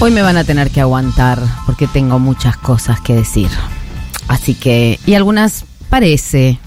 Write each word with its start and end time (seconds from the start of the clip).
Hoy 0.00 0.12
me 0.12 0.22
van 0.22 0.36
a 0.36 0.44
tener 0.44 0.70
que 0.70 0.80
aguantar 0.80 1.40
porque 1.66 1.88
tengo 1.88 2.20
muchas 2.20 2.56
cosas 2.56 3.00
que 3.00 3.14
decir. 3.14 3.48
Así 4.28 4.54
que, 4.54 5.00
y 5.06 5.14
algunas 5.14 5.64
parece, 5.88 6.60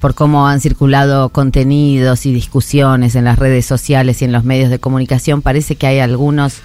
por 0.00 0.14
cómo 0.14 0.48
han 0.48 0.62
circulado 0.62 1.28
contenidos 1.28 2.24
y 2.24 2.32
discusiones 2.32 3.14
en 3.14 3.24
las 3.24 3.38
redes 3.38 3.66
sociales 3.66 4.22
y 4.22 4.24
en 4.24 4.32
los 4.32 4.44
medios 4.44 4.70
de 4.70 4.78
comunicación, 4.78 5.42
parece 5.42 5.76
que 5.76 5.86
hay 5.86 5.98
algunos 5.98 6.60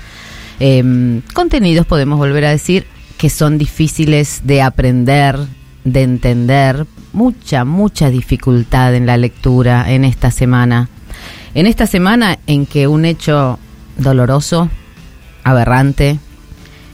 em, 0.61 1.23
contenidos, 1.33 1.85
podemos 1.85 2.17
volver 2.17 2.45
a 2.45 2.51
decir, 2.51 2.87
que 3.17 3.29
son 3.29 3.57
difíciles 3.57 4.43
de 4.45 4.61
aprender, 4.61 5.37
de 5.83 6.03
entender, 6.03 6.85
mucha, 7.11 7.65
mucha 7.65 8.09
dificultad 8.09 8.95
en 8.95 9.05
la 9.05 9.17
lectura 9.17 9.91
en 9.91 10.05
esta 10.05 10.31
semana. 10.31 10.87
En 11.53 11.67
esta 11.67 11.85
semana 11.85 12.39
en 12.47 12.65
que 12.65 12.87
un 12.87 13.03
hecho 13.03 13.59
doloroso, 13.97 14.69
aberrante, 15.43 16.19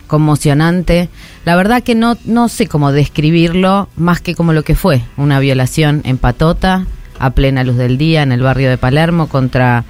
conmocionante. 0.07 1.09
La 1.45 1.55
verdad 1.55 1.83
que 1.83 1.95
no, 1.95 2.17
no 2.25 2.49
sé 2.49 2.67
cómo 2.67 2.91
describirlo 2.91 3.89
más 3.95 4.21
que 4.21 4.35
como 4.35 4.53
lo 4.53 4.63
que 4.63 4.75
fue, 4.75 5.01
una 5.17 5.39
violación 5.39 6.01
en 6.05 6.17
Patota, 6.17 6.85
a 7.19 7.29
plena 7.31 7.63
luz 7.63 7.77
del 7.77 7.97
día, 7.97 8.23
en 8.23 8.31
el 8.31 8.41
barrio 8.41 8.69
de 8.69 8.77
Palermo, 8.77 9.27
contra 9.27 9.85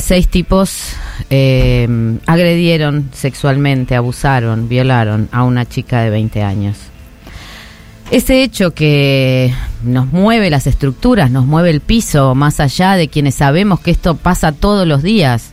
seis 0.00 0.28
tipos 0.28 0.92
eh, 1.30 2.18
agredieron 2.26 3.10
sexualmente, 3.12 3.96
abusaron, 3.96 4.68
violaron 4.68 5.28
a 5.32 5.44
una 5.44 5.66
chica 5.66 6.02
de 6.02 6.10
20 6.10 6.42
años. 6.42 6.76
Ese 8.10 8.42
hecho 8.42 8.74
que 8.74 9.54
nos 9.84 10.12
mueve 10.12 10.50
las 10.50 10.66
estructuras, 10.66 11.30
nos 11.30 11.46
mueve 11.46 11.70
el 11.70 11.80
piso, 11.80 12.34
más 12.34 12.58
allá 12.58 12.96
de 12.96 13.08
quienes 13.08 13.36
sabemos 13.36 13.80
que 13.80 13.92
esto 13.92 14.16
pasa 14.16 14.52
todos 14.52 14.86
los 14.86 15.02
días, 15.02 15.52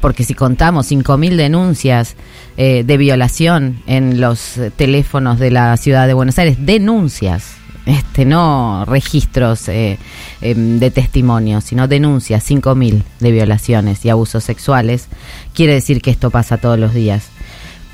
porque 0.00 0.24
si 0.24 0.34
contamos 0.34 0.90
5.000 0.90 1.36
denuncias 1.36 2.16
eh, 2.56 2.84
de 2.84 2.96
violación 2.96 3.82
en 3.86 4.20
los 4.20 4.54
teléfonos 4.76 5.38
de 5.38 5.50
la 5.50 5.76
ciudad 5.76 6.06
de 6.06 6.14
Buenos 6.14 6.38
Aires, 6.38 6.56
denuncias, 6.60 7.56
este 7.86 8.24
no 8.24 8.84
registros 8.84 9.68
eh, 9.68 9.98
em, 10.40 10.78
de 10.78 10.90
testimonios, 10.90 11.64
sino 11.64 11.88
denuncias, 11.88 12.48
5.000 12.48 13.02
de 13.20 13.32
violaciones 13.32 14.04
y 14.04 14.10
abusos 14.10 14.44
sexuales, 14.44 15.08
quiere 15.54 15.74
decir 15.74 16.02
que 16.02 16.10
esto 16.10 16.30
pasa 16.30 16.58
todos 16.58 16.78
los 16.78 16.94
días. 16.94 17.28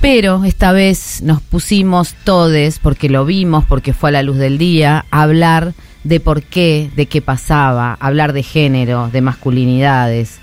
Pero 0.00 0.44
esta 0.44 0.72
vez 0.72 1.22
nos 1.22 1.40
pusimos 1.40 2.14
todes, 2.24 2.78
porque 2.78 3.08
lo 3.08 3.24
vimos, 3.24 3.64
porque 3.64 3.94
fue 3.94 4.10
a 4.10 4.12
la 4.12 4.22
luz 4.22 4.36
del 4.36 4.58
día, 4.58 5.06
a 5.10 5.22
hablar 5.22 5.72
de 6.02 6.20
por 6.20 6.42
qué, 6.42 6.90
de 6.94 7.06
qué 7.06 7.22
pasaba, 7.22 7.96
hablar 8.00 8.34
de 8.34 8.42
género, 8.42 9.08
de 9.10 9.22
masculinidades, 9.22 10.40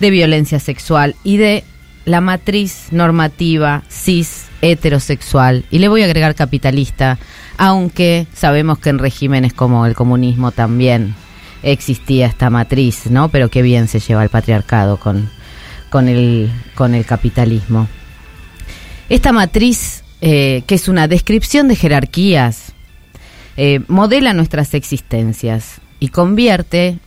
de 0.00 0.10
violencia 0.10 0.58
sexual 0.58 1.14
y 1.22 1.36
de 1.36 1.64
la 2.04 2.20
matriz 2.20 2.88
normativa 2.90 3.82
cis 3.88 4.46
heterosexual 4.62 5.64
y 5.70 5.78
le 5.78 5.88
voy 5.88 6.02
a 6.02 6.06
agregar 6.06 6.34
capitalista, 6.34 7.18
aunque 7.56 8.26
sabemos 8.34 8.78
que 8.78 8.90
en 8.90 8.98
regímenes 8.98 9.52
como 9.52 9.86
el 9.86 9.94
comunismo 9.94 10.50
también 10.50 11.14
existía 11.62 12.26
esta 12.26 12.50
matriz, 12.50 13.10
¿no? 13.10 13.28
Pero 13.28 13.48
qué 13.48 13.62
bien 13.62 13.88
se 13.88 14.00
lleva 14.00 14.22
el 14.22 14.30
patriarcado 14.30 14.98
con, 14.98 15.30
con, 15.90 16.08
el, 16.08 16.50
con 16.74 16.94
el 16.94 17.04
capitalismo. 17.04 17.86
Esta 19.08 19.32
matriz, 19.32 20.04
eh, 20.20 20.62
que 20.66 20.76
es 20.76 20.88
una 20.88 21.08
descripción 21.08 21.68
de 21.68 21.76
jerarquías, 21.76 22.72
eh, 23.56 23.80
modela 23.88 24.32
nuestras 24.32 24.72
existencias 24.74 25.80
y 25.98 26.08
convierte 26.08 26.98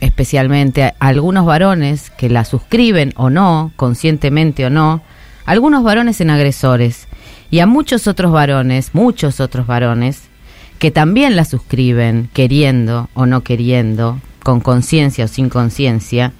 especialmente 0.00 0.94
algunos 0.98 1.46
varones 1.46 2.10
que 2.10 2.28
la 2.28 2.44
suscriben 2.44 3.12
o 3.16 3.30
no, 3.30 3.72
conscientemente 3.76 4.66
o 4.66 4.70
no, 4.70 5.02
algunos 5.44 5.82
varones 5.82 6.20
en 6.20 6.30
agresores 6.30 7.08
y 7.50 7.60
a 7.60 7.66
muchos 7.66 8.06
otros 8.06 8.32
varones, 8.32 8.90
muchos 8.94 9.40
otros 9.40 9.66
varones, 9.66 10.22
que 10.78 10.90
también 10.90 11.36
la 11.36 11.44
suscriben, 11.44 12.28
queriendo 12.32 13.08
o 13.14 13.26
no 13.26 13.42
queriendo, 13.42 14.20
con 14.42 14.60
conciencia 14.60 15.24
o 15.24 15.28
sin 15.28 15.48
conciencia, 15.48 16.32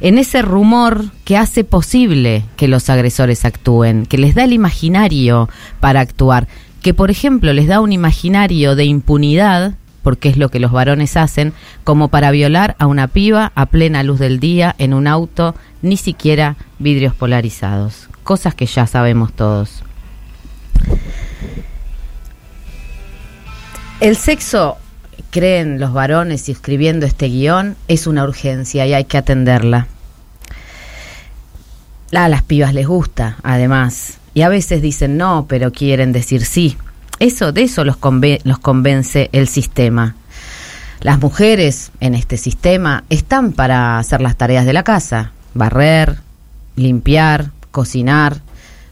en 0.00 0.18
ese 0.18 0.42
rumor 0.42 1.04
que 1.24 1.36
hace 1.36 1.62
posible 1.62 2.44
que 2.56 2.66
los 2.66 2.90
agresores 2.90 3.44
actúen, 3.44 4.06
que 4.06 4.18
les 4.18 4.34
da 4.34 4.44
el 4.44 4.52
imaginario 4.52 5.48
para 5.78 6.00
actuar, 6.00 6.48
que 6.80 6.94
por 6.94 7.10
ejemplo 7.10 7.52
les 7.52 7.68
da 7.68 7.80
un 7.80 7.92
imaginario 7.92 8.74
de 8.74 8.84
impunidad 8.84 9.74
porque 10.02 10.28
es 10.28 10.36
lo 10.36 10.48
que 10.48 10.60
los 10.60 10.72
varones 10.72 11.16
hacen, 11.16 11.52
como 11.84 12.08
para 12.08 12.30
violar 12.30 12.76
a 12.78 12.86
una 12.86 13.08
piba 13.08 13.52
a 13.54 13.66
plena 13.66 14.02
luz 14.02 14.18
del 14.18 14.40
día 14.40 14.74
en 14.78 14.94
un 14.94 15.06
auto, 15.06 15.54
ni 15.80 15.96
siquiera 15.96 16.56
vidrios 16.78 17.14
polarizados. 17.14 18.08
Cosas 18.22 18.54
que 18.54 18.66
ya 18.66 18.86
sabemos 18.86 19.32
todos. 19.32 19.82
El 24.00 24.16
sexo, 24.16 24.78
creen 25.30 25.78
los 25.78 25.92
varones 25.92 26.48
y 26.48 26.52
escribiendo 26.52 27.06
este 27.06 27.28
guion, 27.28 27.76
es 27.88 28.06
una 28.06 28.24
urgencia 28.24 28.86
y 28.86 28.94
hay 28.94 29.04
que 29.04 29.18
atenderla. 29.18 29.86
A 32.12 32.28
las 32.28 32.42
pibas 32.42 32.74
les 32.74 32.86
gusta, 32.86 33.36
además, 33.42 34.18
y 34.34 34.42
a 34.42 34.48
veces 34.48 34.82
dicen 34.82 35.16
no, 35.16 35.46
pero 35.48 35.72
quieren 35.72 36.12
decir 36.12 36.44
sí. 36.44 36.76
Eso, 37.22 37.52
de 37.52 37.62
eso 37.62 37.84
los, 37.84 37.98
los 38.42 38.58
convence 38.58 39.30
el 39.30 39.46
sistema. 39.46 40.16
Las 41.02 41.20
mujeres 41.20 41.92
en 42.00 42.16
este 42.16 42.36
sistema 42.36 43.04
están 43.10 43.52
para 43.52 44.00
hacer 44.00 44.20
las 44.20 44.34
tareas 44.34 44.66
de 44.66 44.72
la 44.72 44.82
casa, 44.82 45.30
barrer, 45.54 46.16
limpiar, 46.74 47.52
cocinar. 47.70 48.38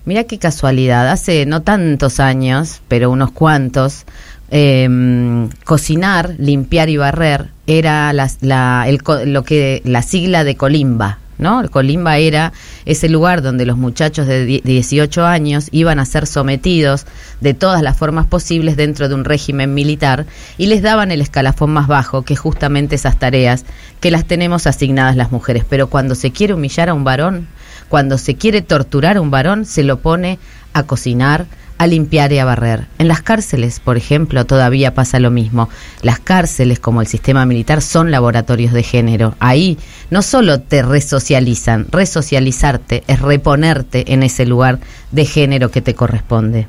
Mira 0.04 0.22
qué 0.22 0.38
casualidad, 0.38 1.10
hace 1.10 1.44
no 1.44 1.62
tantos 1.62 2.20
años, 2.20 2.82
pero 2.86 3.10
unos 3.10 3.32
cuantos, 3.32 4.04
em, 4.52 5.48
cocinar, 5.64 6.36
limpiar 6.38 6.88
y 6.88 6.98
barrer 6.98 7.48
era 7.66 8.12
la, 8.12 8.86
lo 9.24 9.42
que, 9.42 9.82
la 9.84 10.02
sigla 10.02 10.44
de 10.44 10.54
Colimba, 10.54 11.18
¿no? 11.40 11.68
Colimba 11.70 12.18
era 12.18 12.52
ese 12.84 13.08
lugar 13.08 13.42
donde 13.42 13.66
los 13.66 13.76
muchachos 13.76 14.26
de 14.26 14.60
18 14.62 15.24
años 15.24 15.68
iban 15.72 15.98
a 15.98 16.04
ser 16.04 16.26
sometidos 16.26 17.06
de 17.40 17.54
todas 17.54 17.82
las 17.82 17.96
formas 17.96 18.26
posibles 18.26 18.76
dentro 18.76 19.08
de 19.08 19.14
un 19.14 19.24
régimen 19.24 19.74
militar 19.74 20.26
y 20.58 20.66
les 20.66 20.82
daban 20.82 21.10
el 21.10 21.20
escalafón 21.20 21.70
más 21.70 21.88
bajo, 21.88 22.22
que 22.22 22.36
justamente 22.36 22.94
esas 22.94 23.18
tareas 23.18 23.64
que 24.00 24.10
las 24.10 24.26
tenemos 24.26 24.66
asignadas 24.66 25.16
las 25.16 25.32
mujeres. 25.32 25.64
Pero 25.68 25.88
cuando 25.88 26.14
se 26.14 26.30
quiere 26.30 26.54
humillar 26.54 26.88
a 26.88 26.94
un 26.94 27.04
varón, 27.04 27.48
cuando 27.88 28.18
se 28.18 28.36
quiere 28.36 28.62
torturar 28.62 29.16
a 29.16 29.20
un 29.20 29.30
varón, 29.30 29.64
se 29.64 29.82
lo 29.82 29.98
pone 29.98 30.38
a 30.72 30.84
cocinar, 30.84 31.46
a 31.78 31.86
limpiar 31.86 32.30
y 32.32 32.38
a 32.38 32.44
barrer. 32.44 32.86
En 32.98 33.08
las 33.08 33.22
cárceles, 33.22 33.80
por 33.80 33.96
ejemplo, 33.96 34.44
todavía 34.44 34.92
pasa 34.92 35.18
lo 35.18 35.30
mismo. 35.30 35.70
Las 36.02 36.18
cárceles, 36.18 36.78
como 36.78 37.00
el 37.00 37.06
sistema 37.06 37.46
militar, 37.46 37.80
son 37.80 38.10
laboratorios 38.10 38.74
de 38.74 38.82
género. 38.82 39.34
Ahí 39.40 39.78
no 40.10 40.20
solo 40.20 40.60
te 40.60 40.82
resocializan, 40.82 41.86
resocializarte 41.90 43.02
es 43.06 43.20
reponerte 43.20 44.12
en 44.12 44.22
ese 44.22 44.44
lugar 44.44 44.78
de 45.10 45.24
género 45.24 45.70
que 45.70 45.80
te 45.80 45.94
corresponde. 45.94 46.66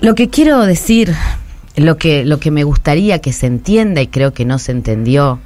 Lo 0.00 0.14
que 0.14 0.30
quiero 0.30 0.64
decir, 0.64 1.12
lo 1.74 1.96
que, 1.96 2.24
lo 2.24 2.38
que 2.38 2.52
me 2.52 2.62
gustaría 2.62 3.18
que 3.20 3.32
se 3.32 3.46
entienda 3.46 4.00
y 4.00 4.06
creo 4.06 4.32
que 4.32 4.44
no 4.44 4.60
se 4.60 4.70
entendió, 4.70 5.40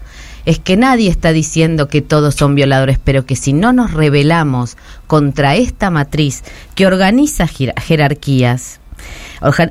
es 0.46 0.58
que 0.58 0.76
nadie 0.76 1.08
está 1.08 1.32
diciendo 1.32 1.88
que 1.88 2.02
todos 2.02 2.34
son 2.34 2.54
violadores, 2.54 2.98
pero 3.02 3.24
que 3.26 3.36
si 3.36 3.52
no 3.52 3.72
nos 3.72 3.92
rebelamos 3.92 4.76
contra 5.06 5.56
esta 5.56 5.90
matriz 5.90 6.42
que 6.74 6.86
organiza 6.86 7.46
jerarquías, 7.46 8.80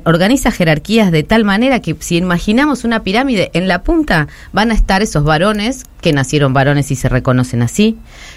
organiza 0.04 0.50
jerarquías 0.50 1.10
de 1.10 1.22
tal 1.22 1.44
manera 1.44 1.80
que 1.80 1.96
si 2.00 2.16
imaginamos 2.16 2.84
una 2.84 3.02
pirámide, 3.02 3.50
en 3.54 3.68
la 3.68 3.82
punta 3.82 4.28
van 4.52 4.70
a 4.70 4.74
estar 4.74 5.02
esos 5.02 5.24
varones 5.24 5.84
que 6.00 6.12
nacieron 6.12 6.52
varones 6.52 6.90
y 6.90 6.96
se 6.96 7.08
reconocen 7.08 7.62
así, 7.62 7.96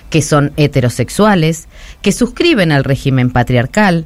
que 0.10 0.22
son 0.22 0.54
heterosexuales, 0.56 1.68
que 2.02 2.12
suscriben 2.12 2.72
al 2.72 2.84
régimen 2.84 3.32
patriarcal, 3.32 4.06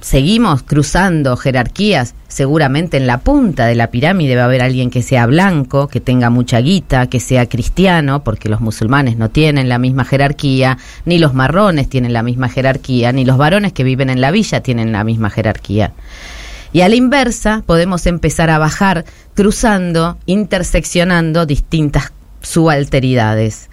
seguimos 0.00 0.62
cruzando 0.62 1.36
jerarquías, 1.36 2.14
seguramente 2.28 2.96
en 2.96 3.06
la 3.06 3.18
punta 3.18 3.66
de 3.66 3.74
la 3.74 3.90
pirámide 3.90 4.36
va 4.36 4.42
a 4.42 4.44
haber 4.46 4.62
alguien 4.62 4.90
que 4.90 5.02
sea 5.02 5.26
blanco, 5.26 5.88
que 5.88 6.00
tenga 6.00 6.30
mucha 6.30 6.60
guita, 6.60 7.06
que 7.08 7.20
sea 7.20 7.48
cristiano, 7.48 8.22
porque 8.22 8.48
los 8.48 8.60
musulmanes 8.60 9.16
no 9.16 9.30
tienen 9.30 9.68
la 9.68 9.78
misma 9.78 10.04
jerarquía, 10.04 10.78
ni 11.04 11.18
los 11.18 11.34
marrones 11.34 11.88
tienen 11.88 12.12
la 12.12 12.22
misma 12.22 12.48
jerarquía, 12.48 13.12
ni 13.12 13.24
los 13.24 13.38
varones 13.38 13.72
que 13.72 13.84
viven 13.84 14.10
en 14.10 14.20
la 14.20 14.30
villa 14.30 14.62
tienen 14.62 14.92
la 14.92 15.04
misma 15.04 15.30
jerarquía. 15.30 15.92
Y 16.72 16.82
a 16.82 16.88
la 16.88 16.96
inversa 16.96 17.62
podemos 17.64 18.06
empezar 18.06 18.50
a 18.50 18.58
bajar 18.58 19.04
cruzando, 19.34 20.18
interseccionando 20.26 21.46
distintas 21.46 22.12
subalteridades 22.42 23.70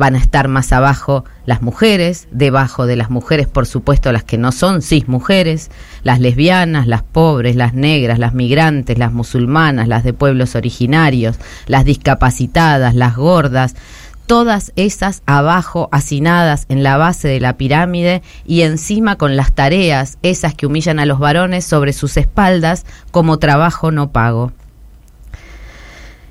van 0.00 0.16
a 0.16 0.18
estar 0.18 0.48
más 0.48 0.72
abajo 0.72 1.26
las 1.44 1.60
mujeres, 1.60 2.26
debajo 2.30 2.86
de 2.86 2.96
las 2.96 3.10
mujeres, 3.10 3.46
por 3.46 3.66
supuesto, 3.66 4.10
las 4.12 4.24
que 4.24 4.38
no 4.38 4.50
son 4.50 4.80
cis 4.80 5.08
mujeres, 5.08 5.70
las 6.04 6.20
lesbianas, 6.20 6.86
las 6.86 7.02
pobres, 7.02 7.54
las 7.54 7.74
negras, 7.74 8.18
las 8.18 8.32
migrantes, 8.32 8.96
las 8.96 9.12
musulmanas, 9.12 9.88
las 9.88 10.02
de 10.02 10.14
pueblos 10.14 10.54
originarios, 10.54 11.36
las 11.66 11.84
discapacitadas, 11.84 12.94
las 12.94 13.14
gordas, 13.14 13.76
todas 14.24 14.72
esas 14.74 15.22
abajo, 15.26 15.90
hacinadas 15.92 16.64
en 16.70 16.82
la 16.82 16.96
base 16.96 17.28
de 17.28 17.40
la 17.40 17.58
pirámide 17.58 18.22
y 18.46 18.62
encima 18.62 19.16
con 19.16 19.36
las 19.36 19.52
tareas, 19.52 20.16
esas 20.22 20.54
que 20.54 20.64
humillan 20.64 20.98
a 20.98 21.04
los 21.04 21.18
varones 21.18 21.66
sobre 21.66 21.92
sus 21.92 22.16
espaldas 22.16 22.86
como 23.10 23.38
trabajo 23.38 23.90
no 23.90 24.12
pago. 24.12 24.50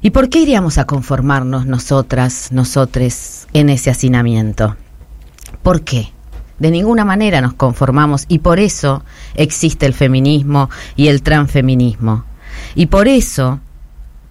¿Y 0.01 0.12
por 0.12 0.30
qué 0.30 0.40
iríamos 0.40 0.78
a 0.78 0.86
conformarnos 0.86 1.66
nosotras, 1.66 2.54
nosotres, 2.54 3.48
en 3.54 3.69
ese 3.69 3.90
hacinamiento? 3.90 4.78
¿Por 5.62 5.81
qué? 5.81 6.13
De 6.57 6.72
ninguna 6.72 7.04
manera 7.04 7.42
nos 7.42 7.54
conformamos 7.54 8.24
y 8.30 8.40
por 8.40 8.60
eso 8.60 9.04
existe 9.36 9.86
el 9.86 9.94
feminismo 9.94 10.69
y 10.96 11.07
el 11.07 11.22
transfeminismo. 11.22 12.24
Y 12.75 12.86
por 12.86 13.10
eso 13.10 13.60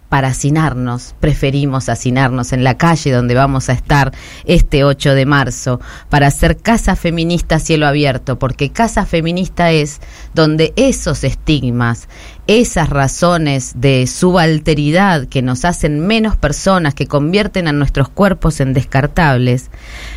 para 0.09 0.29
hacinarnos, 0.29 1.15
preferimos 1.21 1.89
hacinarnos 1.89 2.53
en 2.53 2.65
la 2.65 2.79
calle 2.79 3.13
donde 3.13 3.35
vamos 3.35 3.69
a 3.69 3.73
estar 3.73 4.13
este 4.45 4.85
8 4.85 5.15
de 5.15 5.27
marzo, 5.27 5.81
para 6.09 6.29
hacer 6.29 6.57
casa 6.57 6.97
feminista 6.97 7.59
cielo 7.59 7.87
abierto, 7.87 8.39
porque 8.39 8.71
casa 8.71 9.05
feminista 9.05 9.71
es 9.71 10.01
donde 10.35 10.73
esos 10.77 11.25
estigmas, 11.25 12.09
esas 12.49 12.91
razones 12.91 13.75
de 13.77 14.07
subalteridad 14.09 15.29
que 15.29 15.43
nos 15.43 15.65
hacen 15.65 16.01
menos 16.01 16.35
personas, 16.35 16.95
que 16.95 17.07
convierten 17.07 17.69
a 17.69 17.73
nuestros 17.73 18.09
cuerpos 18.09 18.61
en 18.61 18.73
descartables, 18.73 19.71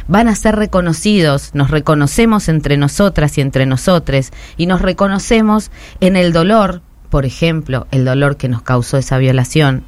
van 0.07 0.27
a 0.27 0.35
ser 0.35 0.55
reconocidos, 0.55 1.51
nos 1.53 1.69
reconocemos 1.69 2.49
entre 2.49 2.77
nosotras 2.77 3.37
y 3.37 3.41
entre 3.41 3.67
nosotres, 3.67 4.31
y 4.57 4.65
nos 4.65 4.81
reconocemos 4.81 5.69
en 5.99 6.15
el 6.15 6.33
dolor 6.33 6.81
por 7.11 7.25
ejemplo, 7.25 7.87
el 7.91 8.05
dolor 8.05 8.37
que 8.37 8.47
nos 8.47 8.61
causó 8.61 8.97
esa 8.97 9.17
violación 9.17 9.83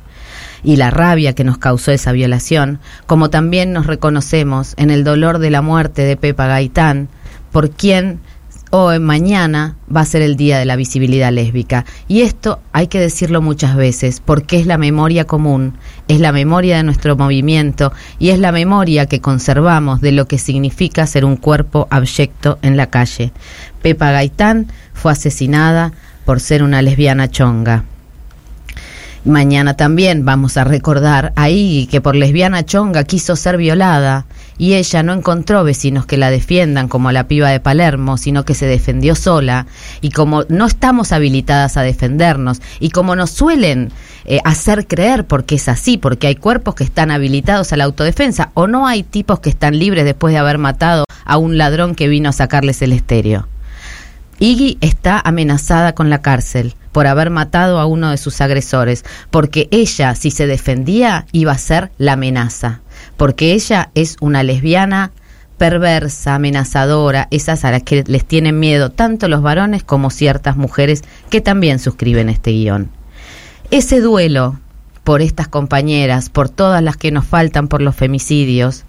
y 0.62 0.76
la 0.76 0.92
rabia 0.92 1.34
que 1.34 1.46
nos 1.46 1.58
causó 1.58 1.92
esa 1.92 2.12
violación, 2.12 2.80
como 3.08 3.30
también 3.30 3.72
nos 3.72 3.88
reconocemos 3.88 4.74
en 4.76 4.92
el 4.92 5.06
dolor 5.06 5.40
de 5.40 5.50
la 5.50 5.62
muerte 5.62 6.04
de 6.04 6.18
Pepa 6.18 6.48
Gaitán, 6.48 7.08
por 7.52 7.72
quien 7.72 8.20
hoy 8.76 8.98
mañana 8.98 9.76
va 9.96 10.02
a 10.02 10.06
ser 10.06 10.24
el 10.24 10.36
día 10.36 10.58
de 10.58 10.66
la 10.66 10.76
visibilidad 10.76 11.32
lésbica. 11.32 11.86
Y 12.08 12.22
esto 12.22 12.60
hay 12.72 12.88
que 12.88 13.00
decirlo 13.00 13.40
muchas 13.40 13.76
veces, 13.76 14.20
porque 14.20 14.58
es 14.58 14.66
la 14.66 14.80
memoria 14.80 15.26
común, 15.26 15.78
es 16.08 16.20
la 16.20 16.32
memoria 16.32 16.78
de 16.78 16.84
nuestro 16.84 17.16
movimiento 17.16 17.94
y 18.18 18.30
es 18.30 18.40
la 18.40 18.52
memoria 18.52 19.06
que 19.06 19.22
conservamos 19.22 20.02
de 20.02 20.12
lo 20.12 20.28
que 20.28 20.40
significa 20.40 21.06
ser 21.06 21.24
un 21.24 21.38
cuerpo 21.38 21.88
abyecto 21.92 22.58
en 22.64 22.76
la 22.76 22.88
calle. 22.88 23.32
Pepa 23.84 24.10
Gaitán 24.10 24.72
fue 24.94 25.12
asesinada 25.12 25.94
por 26.26 26.40
ser 26.40 26.64
una 26.64 26.82
lesbiana 26.82 27.30
chonga. 27.30 27.84
Mañana 29.24 29.76
también 29.76 30.26
vamos 30.26 30.58
a 30.58 30.64
recordar 30.64 31.32
ahí 31.36 31.88
que 31.92 32.02
por 32.02 32.16
lesbiana 32.16 32.66
chonga 32.66 33.04
quiso 33.04 33.36
ser 33.36 33.56
violada 33.58 34.26
y 34.58 34.74
ella 34.74 35.04
no 35.04 35.14
encontró 35.14 35.64
vecinos 35.64 36.06
que 36.06 36.18
la 36.18 36.30
defiendan 36.30 36.88
como 36.88 37.12
la 37.12 37.28
piba 37.28 37.50
de 37.50 37.60
Palermo, 37.60 38.18
sino 38.18 38.46
que 38.46 38.54
se 38.54 38.66
defendió 38.66 39.16
sola 39.16 39.66
y 40.02 40.12
como 40.12 40.44
no 40.50 40.66
estamos 40.66 41.12
habilitadas 41.12 41.78
a 41.78 41.82
defendernos 41.82 42.62
y 42.80 42.90
como 42.90 43.16
nos 43.16 43.32
suelen 43.32 43.92
eh, 44.26 44.40
hacer 44.44 44.88
creer 44.88 45.26
porque 45.26 45.56
es 45.56 45.68
así, 45.68 45.98
porque 45.98 46.28
hay 46.28 46.36
cuerpos 46.36 46.76
que 46.76 46.84
están 46.84 47.12
habilitados 47.12 47.74
a 47.74 47.78
la 47.78 47.84
autodefensa 47.84 48.52
o 48.54 48.68
no 48.68 48.88
hay 48.88 49.04
tipos 49.04 49.40
que 49.40 49.50
están 49.50 49.78
libres 49.78 50.06
después 50.06 50.34
de 50.34 50.40
haber 50.40 50.58
matado 50.58 51.06
a 51.26 51.38
un 51.38 51.58
ladrón 51.58 51.96
que 51.96 52.08
vino 52.08 52.30
a 52.30 52.34
sacarles 52.34 52.82
el 52.82 52.94
estéreo. 52.94 53.48
Iggy 54.40 54.78
está 54.82 55.22
amenazada 55.24 55.94
con 55.94 56.10
la 56.10 56.22
cárcel 56.22 56.76
por 56.92 57.08
haber 57.08 57.30
matado 57.30 57.80
a 57.80 57.86
uno 57.86 58.12
de 58.12 58.18
sus 58.18 58.40
agresores, 58.42 59.04
porque 59.32 59.68
ella, 59.72 60.16
si 60.16 60.32
se 60.32 60.48
defendía, 60.48 61.26
iba 61.32 61.52
a 61.52 61.58
ser 61.58 61.92
la 61.98 62.14
amenaza, 62.14 62.82
porque 63.18 63.54
ella 63.54 63.90
es 63.96 64.18
una 64.20 64.44
lesbiana 64.44 65.12
perversa, 65.58 66.36
amenazadora, 66.36 67.28
esas 67.32 67.64
a 67.64 67.72
las 67.72 67.84
que 67.84 68.04
les 68.08 68.26
tienen 68.26 68.60
miedo 68.60 68.90
tanto 68.90 69.28
los 69.28 69.42
varones 69.42 69.84
como 69.84 70.10
ciertas 70.10 70.58
mujeres 70.58 71.04
que 71.30 71.42
también 71.42 71.80
suscriben 71.80 72.30
este 72.30 72.52
guion. 72.52 72.90
Ese 73.72 74.02
duelo 74.02 74.60
por 75.04 75.22
estas 75.22 75.48
compañeras, 75.48 76.30
por 76.30 76.50
todas 76.50 76.82
las 76.82 76.98
que 76.98 77.12
nos 77.12 77.26
faltan 77.26 77.68
por 77.68 77.82
los 77.82 77.96
femicidios, 77.96 78.84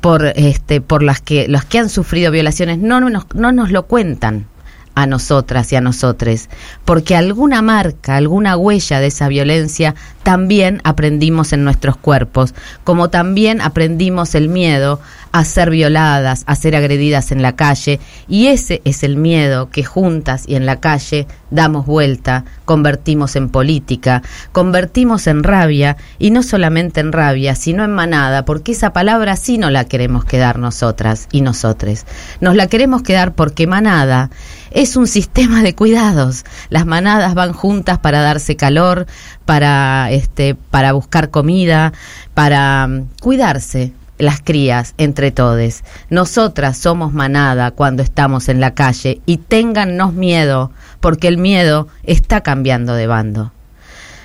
por 0.00 0.26
este, 0.36 0.80
por 0.80 1.02
las 1.02 1.20
que 1.20 1.48
los 1.48 1.64
que 1.64 1.78
han 1.78 1.88
sufrido 1.88 2.30
violaciones, 2.30 2.78
no, 2.78 3.00
no, 3.00 3.26
no 3.34 3.52
nos 3.52 3.70
lo 3.70 3.86
cuentan 3.86 4.46
a 4.94 5.06
nosotras 5.06 5.72
y 5.72 5.76
a 5.76 5.80
nosotres, 5.80 6.48
porque 6.84 7.16
alguna 7.16 7.62
marca, 7.62 8.16
alguna 8.16 8.56
huella 8.56 9.00
de 9.00 9.08
esa 9.08 9.28
violencia 9.28 9.94
también 10.22 10.80
aprendimos 10.84 11.52
en 11.52 11.64
nuestros 11.64 11.96
cuerpos, 11.96 12.54
como 12.84 13.10
también 13.10 13.60
aprendimos 13.60 14.34
el 14.34 14.48
miedo 14.48 15.00
a 15.34 15.44
ser 15.44 15.68
violadas, 15.68 16.44
a 16.46 16.54
ser 16.54 16.76
agredidas 16.76 17.32
en 17.32 17.42
la 17.42 17.56
calle, 17.56 17.98
y 18.28 18.46
ese 18.46 18.80
es 18.84 19.02
el 19.02 19.16
miedo 19.16 19.68
que 19.68 19.82
juntas 19.82 20.44
y 20.46 20.54
en 20.54 20.64
la 20.64 20.78
calle 20.78 21.26
damos 21.50 21.86
vuelta, 21.86 22.44
convertimos 22.64 23.34
en 23.34 23.48
política, 23.48 24.22
convertimos 24.52 25.26
en 25.26 25.42
rabia, 25.42 25.96
y 26.20 26.30
no 26.30 26.44
solamente 26.44 27.00
en 27.00 27.10
rabia, 27.10 27.56
sino 27.56 27.82
en 27.82 27.90
manada, 27.90 28.44
porque 28.44 28.70
esa 28.70 28.92
palabra 28.92 29.34
sí 29.34 29.58
no 29.58 29.70
la 29.70 29.86
queremos 29.86 30.24
quedar 30.24 30.60
nosotras 30.60 31.26
y 31.32 31.40
nosotres. 31.40 32.06
Nos 32.40 32.54
la 32.54 32.68
queremos 32.68 33.02
quedar 33.02 33.34
porque 33.34 33.66
manada 33.66 34.30
es 34.70 34.94
un 34.94 35.08
sistema 35.08 35.64
de 35.64 35.74
cuidados. 35.74 36.44
Las 36.68 36.86
manadas 36.86 37.34
van 37.34 37.52
juntas 37.52 37.98
para 37.98 38.22
darse 38.22 38.54
calor, 38.54 39.06
para 39.46 40.12
este 40.12 40.54
para 40.54 40.92
buscar 40.92 41.30
comida, 41.30 41.92
para 42.34 42.86
mm, 42.86 43.08
cuidarse 43.20 43.92
las 44.18 44.40
crías 44.40 44.94
entre 44.98 45.30
todos. 45.30 45.82
Nosotras 46.10 46.76
somos 46.78 47.12
manada 47.12 47.70
cuando 47.70 48.02
estamos 48.02 48.48
en 48.48 48.60
la 48.60 48.74
calle 48.74 49.20
y 49.26 49.38
téngannos 49.38 50.14
miedo, 50.14 50.70
porque 51.00 51.28
el 51.28 51.38
miedo 51.38 51.88
está 52.04 52.40
cambiando 52.40 52.94
de 52.94 53.06
bando. 53.06 53.52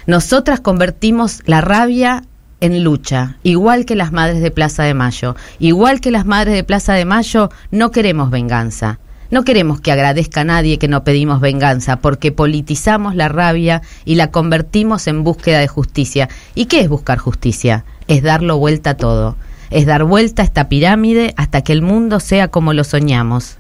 Nosotras 0.08 0.60
convertimos 0.60 1.42
la 1.46 1.62
rabia 1.62 2.24
en 2.62 2.84
lucha, 2.84 3.38
igual 3.44 3.86
que 3.86 3.96
las 3.96 4.12
madres 4.12 4.42
de 4.42 4.52
Plaza 4.52 4.84
de 4.84 4.94
Mayo. 4.94 5.36
Igual 5.60 6.02
que 6.02 6.12
las 6.12 6.26
madres 6.26 6.56
de 6.56 6.64
Plaza 6.64 6.94
de 6.94 7.06
Mayo, 7.06 7.50
no 7.72 7.92
queremos 7.92 8.32
venganza. 8.32 9.00
No 9.32 9.44
queremos 9.44 9.80
que 9.80 9.92
agradezca 9.92 10.42
a 10.42 10.46
nadie 10.46 10.80
que 10.80 10.88
no 10.88 11.04
pedimos 11.04 11.40
venganza, 11.40 11.98
porque 11.98 12.32
politizamos 12.32 13.16
la 13.16 13.30
rabia 13.30 13.84
y 14.04 14.16
la 14.16 14.32
convertimos 14.32 15.06
en 15.06 15.24
búsqueda 15.24 15.60
de 15.60 15.68
justicia. 15.68 16.30
¿Y 16.56 16.66
qué 16.66 16.82
es 16.82 16.90
buscar 16.90 17.20
justicia? 17.20 17.86
Es 18.08 18.24
darlo 18.24 18.58
vuelta 18.58 18.92
a 18.92 18.98
todo. 18.98 19.36
Es 19.70 19.86
dar 19.86 20.04
vuelta 20.04 20.42
a 20.42 20.46
esta 20.46 20.70
pirámide 20.70 21.34
hasta 21.38 21.62
que 21.62 21.74
el 21.74 21.82
mundo 21.82 22.20
sea 22.20 22.48
como 22.48 22.74
lo 22.74 22.84
soñamos. 22.84 23.58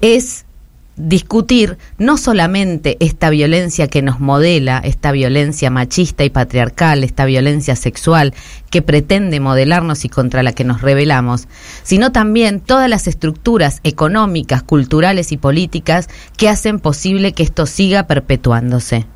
Es 0.00 0.44
discutir 0.96 1.78
no 1.96 2.18
solamente 2.18 2.96
esta 3.00 3.30
violencia 3.30 3.88
que 3.88 4.02
nos 4.02 4.20
modela, 4.20 4.78
esta 4.84 5.10
violencia 5.10 5.70
machista 5.70 6.24
y 6.24 6.30
patriarcal, 6.30 7.02
esta 7.02 7.24
violencia 7.24 7.76
sexual 7.76 8.34
que 8.70 8.82
pretende 8.82 9.40
modelarnos 9.40 10.04
y 10.04 10.08
contra 10.08 10.42
la 10.42 10.52
que 10.52 10.64
nos 10.64 10.82
rebelamos, 10.82 11.48
sino 11.82 12.12
también 12.12 12.60
todas 12.60 12.90
las 12.90 13.06
estructuras 13.06 13.80
económicas, 13.84 14.62
culturales 14.62 15.32
y 15.32 15.38
políticas 15.38 16.08
que 16.36 16.48
hacen 16.48 16.78
posible 16.78 17.32
que 17.32 17.42
esto 17.42 17.66
siga 17.66 18.06
perpetuándose. 18.06 19.06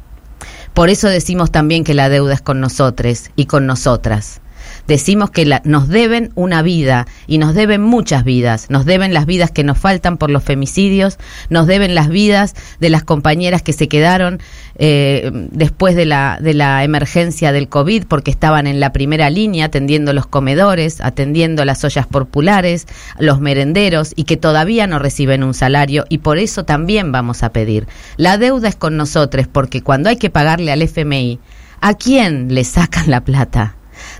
Por 0.73 0.89
eso 0.91 1.09
decimos 1.09 1.51
también 1.51 1.85
que 1.85 1.95
la 1.95 2.09
deuda 2.09 2.35
es 2.35 2.43
con 2.43 2.61
nosotros 2.61 3.31
y 3.37 3.47
con 3.47 3.67
nosotras 3.67 4.41
decimos 4.87 5.31
que 5.31 5.61
nos 5.65 5.89
deben 5.89 6.33
una 6.35 6.63
vida 6.63 7.07
y 7.27 7.39
nos 7.39 7.55
deben 7.55 7.83
muchas 7.83 8.25
vidas. 8.25 8.71
Nos 8.71 8.85
deben 8.85 9.15
las 9.15 9.27
vidas 9.27 9.51
que 9.51 9.65
nos 9.65 9.79
faltan 9.79 10.17
por 10.17 10.31
los 10.31 10.43
femicidios, 10.43 11.19
nos 11.51 11.67
deben 11.67 11.95
las 11.95 12.09
vidas 12.09 12.55
de 12.81 12.91
las 12.91 13.05
compañeras 13.05 13.63
que 13.63 13.73
se 13.73 13.89
quedaron 13.89 14.41
eh, 14.79 15.31
después 15.51 15.97
de 15.97 16.07
la, 16.07 16.39
de 16.41 16.55
la 16.55 16.85
emergencia 16.85 17.53
del 17.53 17.69
COVID 17.69 18.05
porque 18.05 18.31
estaban 18.31 18.67
en 18.67 18.81
la 18.81 18.93
primera 18.93 19.31
línea 19.31 19.67
atendiendo 19.67 20.13
los 20.13 20.27
comedores, 20.27 21.01
atendiendo 21.01 21.65
las 21.65 21.83
ollas 21.85 22.07
populares, 22.07 22.87
los 23.19 23.41
merenderos 23.41 24.13
y 24.17 24.25
que 24.25 24.37
todavía 24.37 24.87
no 24.87 24.99
reciben 24.99 25.43
un 25.43 25.55
salario 25.55 26.05
y 26.09 26.19
por 26.19 26.39
eso 26.39 26.65
también 26.65 27.13
vamos 27.13 27.43
a 27.43 27.53
pedir. 27.53 27.87
La 28.17 28.39
deuda 28.39 28.69
es 28.69 28.77
con 28.77 28.97
nosotros 28.97 29.47
porque 29.51 29.83
cuando 29.83 30.09
hay 30.09 30.17
que 30.17 30.31
pagarle 30.31 30.73
al 30.73 30.83
FMI, 30.83 31.39
¿a 31.81 31.95
quién 31.95 32.55
le 32.55 32.65
sacan 32.65 33.11
la 33.11 33.23
plata? 33.23 33.76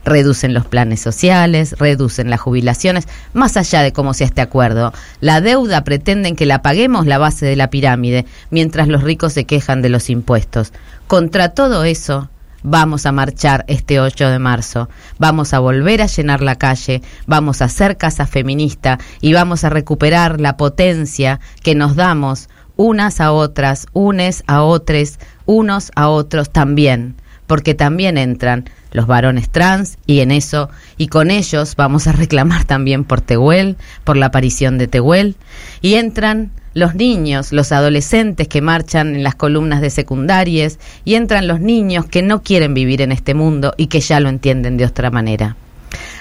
Reducen 0.07 0.55
los 0.55 0.67
planes 0.67 1.01
sociales, 1.01 1.75
reducen 1.79 2.31
las 2.31 2.41
jubilaciones, 2.41 3.07
más 3.35 3.57
allá 3.57 3.83
de 3.83 3.93
cómo 3.93 4.15
sea 4.15 4.29
este 4.29 4.41
acuerdo. 4.41 4.93
La 5.21 5.43
deuda 5.43 5.85
pretenden 5.85 6.37
que 6.37 6.47
la 6.47 6.63
paguemos 6.63 7.07
la 7.07 7.19
base 7.19 7.45
de 7.45 7.57
la 7.57 7.69
pirámide, 7.69 8.25
mientras 8.51 8.89
los 8.89 9.03
ricos 9.03 9.35
se 9.35 9.45
quejan 9.45 9.83
de 9.83 9.91
los 9.91 10.09
impuestos. 10.09 10.73
Contra 11.09 11.51
todo 11.51 11.85
eso, 11.85 12.31
vamos 12.63 13.05
a 13.05 13.13
marchar 13.13 13.65
este 13.69 14.01
8 14.01 14.31
de 14.31 14.39
marzo, 14.39 14.89
vamos 15.19 15.53
a 15.53 15.59
volver 15.59 16.01
a 16.03 16.07
llenar 16.07 16.41
la 16.41 16.55
calle, 16.55 17.03
vamos 17.27 17.61
a 17.61 17.67
hacer 17.67 17.97
casa 17.97 18.27
feminista 18.27 18.99
y 19.21 19.33
vamos 19.33 19.65
a 19.65 19.71
recuperar 19.71 20.41
la 20.41 20.57
potencia 20.57 21.41
que 21.63 21.75
nos 21.75 21.97
damos 21.97 22.49
unas 22.77 23.21
a 23.21 23.33
otras, 23.33 23.87
unes 23.93 24.45
a 24.47 24.63
otros, 24.63 25.19
unos 25.47 25.91
a 25.97 26.09
otros 26.09 26.51
también 26.51 27.17
porque 27.47 27.75
también 27.75 28.19
entran 28.19 28.69
los 28.93 29.07
varones 29.07 29.51
trans 29.51 29.99
y 30.07 30.21
en 30.21 30.31
eso 30.31 30.71
y 30.97 31.09
con 31.09 31.31
ellos 31.31 31.77
vamos 31.77 32.07
a 32.07 32.13
reclamar 32.13 32.65
también 32.65 33.05
por 33.05 33.21
Tehuel, 33.21 33.77
por 34.05 34.17
la 34.17 34.27
aparición 34.27 34.79
de 34.79 34.89
Tehuel 34.89 35.37
y 35.83 35.95
entran 35.95 36.51
los 36.75 36.95
niños, 36.95 37.53
los 37.53 37.73
adolescentes 37.73 38.49
que 38.49 38.61
marchan 38.61 39.17
en 39.17 39.23
las 39.23 39.35
columnas 39.35 39.81
de 39.81 39.89
secundarias 39.89 40.79
y 41.07 41.15
entran 41.15 41.49
los 41.49 41.61
niños 41.61 42.05
que 42.05 42.21
no 42.23 42.43
quieren 42.43 42.75
vivir 42.75 43.01
en 43.01 43.13
este 43.13 43.33
mundo 43.33 43.73
y 43.79 43.87
que 43.87 44.01
ya 44.01 44.21
lo 44.21 44.29
entienden 44.29 44.77
de 44.77 44.85
otra 44.85 45.11
manera. 45.11 45.57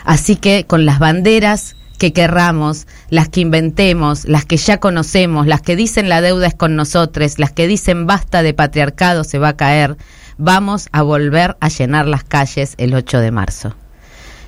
Así 0.05 0.37
que 0.37 0.65
con 0.65 0.85
las 0.85 0.99
banderas 0.99 1.75
que 1.97 2.13
querramos, 2.13 2.87
las 3.09 3.29
que 3.29 3.41
inventemos, 3.41 4.25
las 4.25 4.45
que 4.45 4.57
ya 4.57 4.79
conocemos, 4.79 5.47
las 5.47 5.61
que 5.61 5.75
dicen 5.75 6.09
la 6.09 6.21
deuda 6.21 6.47
es 6.47 6.55
con 6.55 6.75
nosotros, 6.75 7.39
las 7.39 7.51
que 7.51 7.67
dicen 7.67 8.05
basta 8.05 8.43
de 8.43 8.53
patriarcado 8.53 9.23
se 9.23 9.39
va 9.39 9.49
a 9.49 9.57
caer, 9.57 9.97
vamos 10.37 10.89
a 10.91 11.01
volver 11.01 11.57
a 11.59 11.69
llenar 11.69 12.07
las 12.07 12.23
calles 12.23 12.75
el 12.77 12.93
8 12.93 13.19
de 13.19 13.31
marzo. 13.31 13.75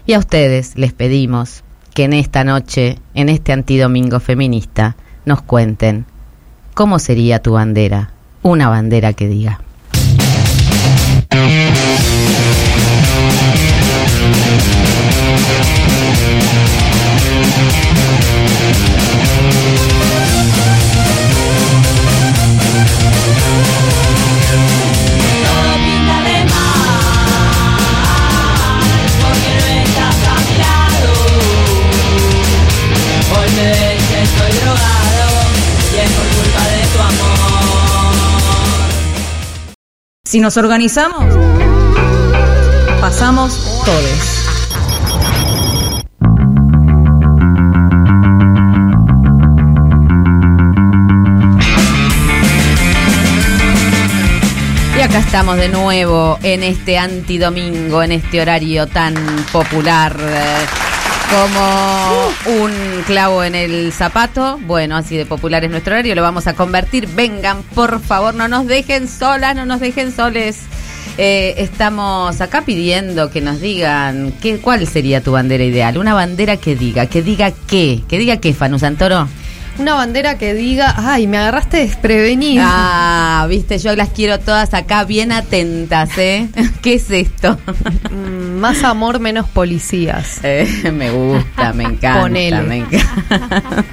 Y 0.05 0.13
a 0.13 0.19
ustedes 0.19 0.77
les 0.77 0.93
pedimos 0.93 1.63
que 1.93 2.03
en 2.03 2.13
esta 2.13 2.43
noche, 2.43 2.99
en 3.13 3.29
este 3.29 3.53
antidomingo 3.53 4.19
feminista, 4.19 4.95
nos 5.25 5.41
cuenten 5.41 6.05
cómo 6.73 6.99
sería 6.99 7.41
tu 7.41 7.53
bandera, 7.53 8.11
una 8.43 8.69
bandera 8.69 9.13
que 9.13 9.27
diga. 9.27 9.61
Si 40.27 40.41
nos 40.41 40.57
organizamos, 40.57 41.23
pasamos 42.99 43.81
todos. 43.85 44.43
Y 54.97 55.01
acá 55.01 55.19
estamos 55.19 55.55
de 55.55 55.69
nuevo 55.69 56.37
en 56.43 56.63
este 56.63 56.97
antidomingo, 56.97 58.03
en 58.03 58.11
este 58.11 58.41
horario 58.41 58.85
tan 58.85 59.15
popular. 59.53 60.13
Como 61.29 62.61
un 62.61 63.03
clavo 63.05 63.43
en 63.43 63.55
el 63.55 63.91
zapato. 63.91 64.59
Bueno, 64.65 64.95
así 64.95 65.17
de 65.17 65.25
popular 65.25 65.63
es 65.63 65.71
nuestro 65.71 65.93
horario, 65.93 66.15
lo 66.15 66.21
vamos 66.21 66.47
a 66.47 66.53
convertir. 66.53 67.07
Vengan, 67.07 67.63
por 67.75 67.99
favor, 67.99 68.33
no 68.33 68.47
nos 68.47 68.67
dejen 68.67 69.07
solas, 69.07 69.55
no 69.55 69.65
nos 69.65 69.79
dejen 69.79 70.15
soles. 70.15 70.61
Eh, 71.17 71.55
estamos 71.57 72.39
acá 72.41 72.61
pidiendo 72.61 73.31
que 73.31 73.41
nos 73.41 73.59
digan 73.59 74.33
qué, 74.41 74.59
cuál 74.59 74.87
sería 74.87 75.21
tu 75.21 75.31
bandera 75.31 75.63
ideal. 75.63 75.97
Una 75.97 76.13
bandera 76.13 76.57
que 76.57 76.75
diga, 76.75 77.07
que 77.07 77.21
diga 77.21 77.51
qué, 77.67 78.03
que 78.07 78.19
diga 78.19 78.37
qué, 78.37 78.53
Fanu 78.53 78.79
Santoro. 78.79 79.27
Una 79.79 79.93
bandera 79.93 80.39
que 80.39 80.55
diga, 80.55 80.95
ay, 80.97 81.27
me 81.27 81.37
agarraste 81.37 81.77
desprevenido. 81.77 82.63
Ah, 82.65 83.45
viste, 83.47 83.77
yo 83.77 83.95
las 83.95 84.09
quiero 84.09 84.39
todas 84.39 84.73
acá 84.73 85.03
bien 85.03 85.31
atentas, 85.31 86.09
¿eh? 86.17 86.47
¿Qué 86.81 86.95
es 86.95 87.11
esto? 87.11 87.59
Mm, 88.09 88.57
Más 88.59 88.83
amor, 88.83 89.19
menos 89.19 89.47
policías. 89.49 90.39
Eh, 90.49 90.91
me 90.93 91.11
gusta, 91.11 91.73
me 91.73 91.83
encanta, 91.83 92.21
Ponele. 92.21 92.61
me 92.61 92.77
encanta. 92.77 93.83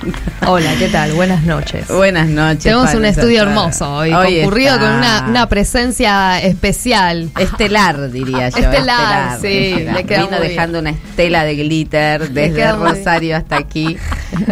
Hola, 0.46 0.70
¿qué 0.78 0.88
tal? 0.88 1.12
Buenas 1.12 1.42
noches. 1.44 1.88
Buenas 1.88 2.28
noches. 2.28 2.62
Tenemos 2.64 2.94
un 2.94 3.04
estudio 3.04 3.42
hermoso 3.42 3.92
hoy, 3.92 4.12
Hoy 4.12 4.36
concurrido 4.42 4.74
está 4.74 4.86
con 4.86 4.96
una, 4.96 5.24
una 5.28 5.48
presencia 5.48 6.40
especial. 6.40 7.30
Estelar, 7.38 8.10
diría 8.10 8.50
yo. 8.50 8.58
Estelar, 8.58 9.38
sí, 9.40 9.74
le 9.92 10.04
queda 10.04 10.26
Vino 10.26 10.38
dejando 10.40 10.78
una 10.78 10.90
estela 10.90 11.44
de 11.44 11.56
glitter 11.56 12.30
desde 12.30 12.72
Rosario 12.72 13.36
hasta 13.36 13.56
aquí. 13.56 13.96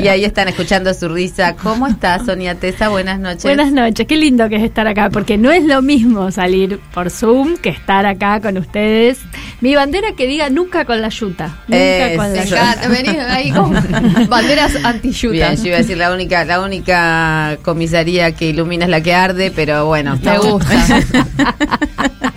Y 0.02 0.08
ahí 0.08 0.24
están 0.24 0.48
escuchando 0.48 0.92
su 0.94 1.08
risa. 1.08 1.54
¿Cómo 1.62 1.86
estás, 1.86 2.26
Sonia 2.26 2.54
Tesa? 2.54 2.88
Buenas 2.88 3.18
noches. 3.18 3.44
Buenas 3.44 3.72
noches, 3.72 4.06
qué 4.06 4.16
lindo 4.16 4.48
que 4.48 4.56
es 4.56 4.62
estar 4.62 4.86
acá, 4.86 5.10
porque 5.10 5.38
no 5.38 5.50
es 5.50 5.64
lo 5.64 5.82
mismo 5.82 6.30
salir 6.30 6.80
por 6.94 7.10
Zoom 7.10 7.56
que 7.56 7.68
estar 7.70 8.06
acá 8.06 8.40
con 8.40 8.58
ustedes. 8.58 9.18
Mi 9.60 9.74
bandera 9.74 10.12
que 10.16 10.26
diga 10.26 10.48
nunca 10.50 10.84
con 10.84 11.00
la 11.00 11.08
yuta, 11.08 11.58
nunca 11.68 11.76
Eh, 11.78 12.14
con 12.16 12.34
la 12.34 12.44
yuta. 12.44 12.88
Venís 12.88 13.18
ahí 13.18 13.50
con 13.52 13.72
banderas 14.28 14.76
anti-yuta. 14.82 15.32
Bien, 15.32 15.56
yo 15.56 15.66
iba 15.66 15.76
a 15.76 15.80
decir 15.80 15.96
la 15.98 16.12
única, 16.12 16.44
la 16.44 16.60
única 16.60 17.58
comisaría 17.62 18.32
que 18.32 18.46
ilumina 18.46 18.84
es 18.86 18.90
la 18.90 19.00
que 19.00 19.14
arde, 19.14 19.50
pero 19.54 19.86
bueno. 19.86 20.18
Me 20.22 20.38
gusta. 20.38 20.72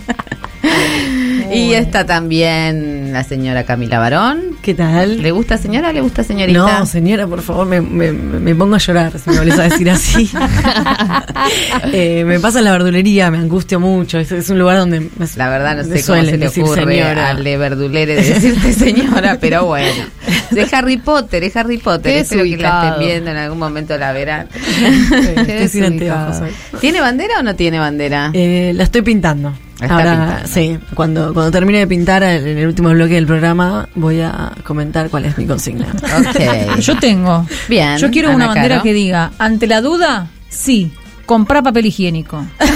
Y 1.56 1.74
está 1.74 2.04
también 2.06 3.12
la 3.12 3.24
señora 3.24 3.64
Camila 3.64 3.98
Barón. 3.98 4.56
¿Qué 4.62 4.74
tal? 4.74 5.22
¿Le 5.22 5.30
gusta 5.30 5.56
señora 5.58 5.90
o 5.90 5.92
le 5.92 6.00
gusta 6.00 6.22
señorita? 6.24 6.58
No, 6.80 6.86
señora, 6.86 7.26
por 7.26 7.40
favor, 7.42 7.66
me, 7.66 7.80
me- 7.80 8.12
me 8.12 8.54
pongo 8.54 8.74
a 8.74 8.78
llorar 8.78 9.18
si 9.18 9.30
me 9.30 9.38
volvés 9.38 9.58
a 9.58 9.62
decir 9.64 9.90
así. 9.90 10.30
Eh, 11.92 12.24
me 12.26 12.40
pasa 12.40 12.58
en 12.58 12.64
la 12.64 12.72
verdulería, 12.72 13.30
me 13.30 13.38
angustio 13.38 13.78
mucho. 13.78 14.18
Es, 14.18 14.32
es 14.32 14.50
un 14.50 14.58
lugar 14.58 14.78
donde 14.78 15.00
me, 15.00 15.08
La 15.36 15.48
verdad 15.48 15.76
no 15.76 15.84
sé 15.84 16.02
cómo 16.04 16.22
se 16.24 16.36
le 16.36 16.48
ocurre 16.48 16.84
señora. 16.84 17.30
al 17.30 17.44
de 17.44 17.56
verdulere 17.56 18.16
de 18.16 18.22
decirte 18.22 18.72
señora, 18.72 19.38
pero 19.40 19.64
bueno. 19.66 19.86
De 20.50 20.66
Harry 20.72 20.96
Potter, 20.96 21.44
es 21.44 21.56
Harry 21.56 21.78
Potter. 21.78 22.12
Qué 22.12 22.18
Espero 22.20 22.42
que 22.44 22.56
la 22.56 22.88
estén 22.90 23.06
viendo, 23.06 23.30
en 23.30 23.36
algún 23.36 23.58
momento 23.58 23.96
la 23.96 24.12
verán. 24.12 24.48
Sí. 25.70 25.80
¿Tiene 26.80 27.00
bandera 27.00 27.40
o 27.40 27.42
no 27.42 27.54
tiene 27.54 27.78
bandera? 27.78 28.30
Eh, 28.32 28.72
la 28.74 28.84
estoy 28.84 29.02
pintando. 29.02 29.52
Está 29.80 29.94
Ahora, 29.94 30.12
pintando. 30.26 30.48
sí, 30.48 30.78
cuando, 30.94 31.34
cuando 31.34 31.50
termine 31.50 31.80
de 31.80 31.86
pintar 31.86 32.22
en 32.22 32.58
el 32.58 32.66
último 32.66 32.88
bloque 32.90 33.14
del 33.14 33.26
programa, 33.26 33.88
voy 33.94 34.20
a 34.22 34.52
comentar 34.64 35.10
cuál 35.10 35.26
es 35.26 35.36
mi 35.36 35.44
consigna. 35.46 35.86
Ok. 35.94 36.78
Yo 36.80 36.96
tengo. 36.98 37.46
Bien, 37.68 37.98
Yo 37.98 38.10
quiero 38.10 38.28
Ana 38.28 38.36
una 38.36 38.46
bandera 38.48 38.68
Caro. 38.76 38.82
que 38.82 38.92
diga, 38.94 39.32
ante 39.38 39.66
la 39.66 39.82
duda, 39.82 40.28
sí, 40.48 40.90
comprar 41.26 41.62
papel 41.62 41.86
higiénico. 41.86 42.44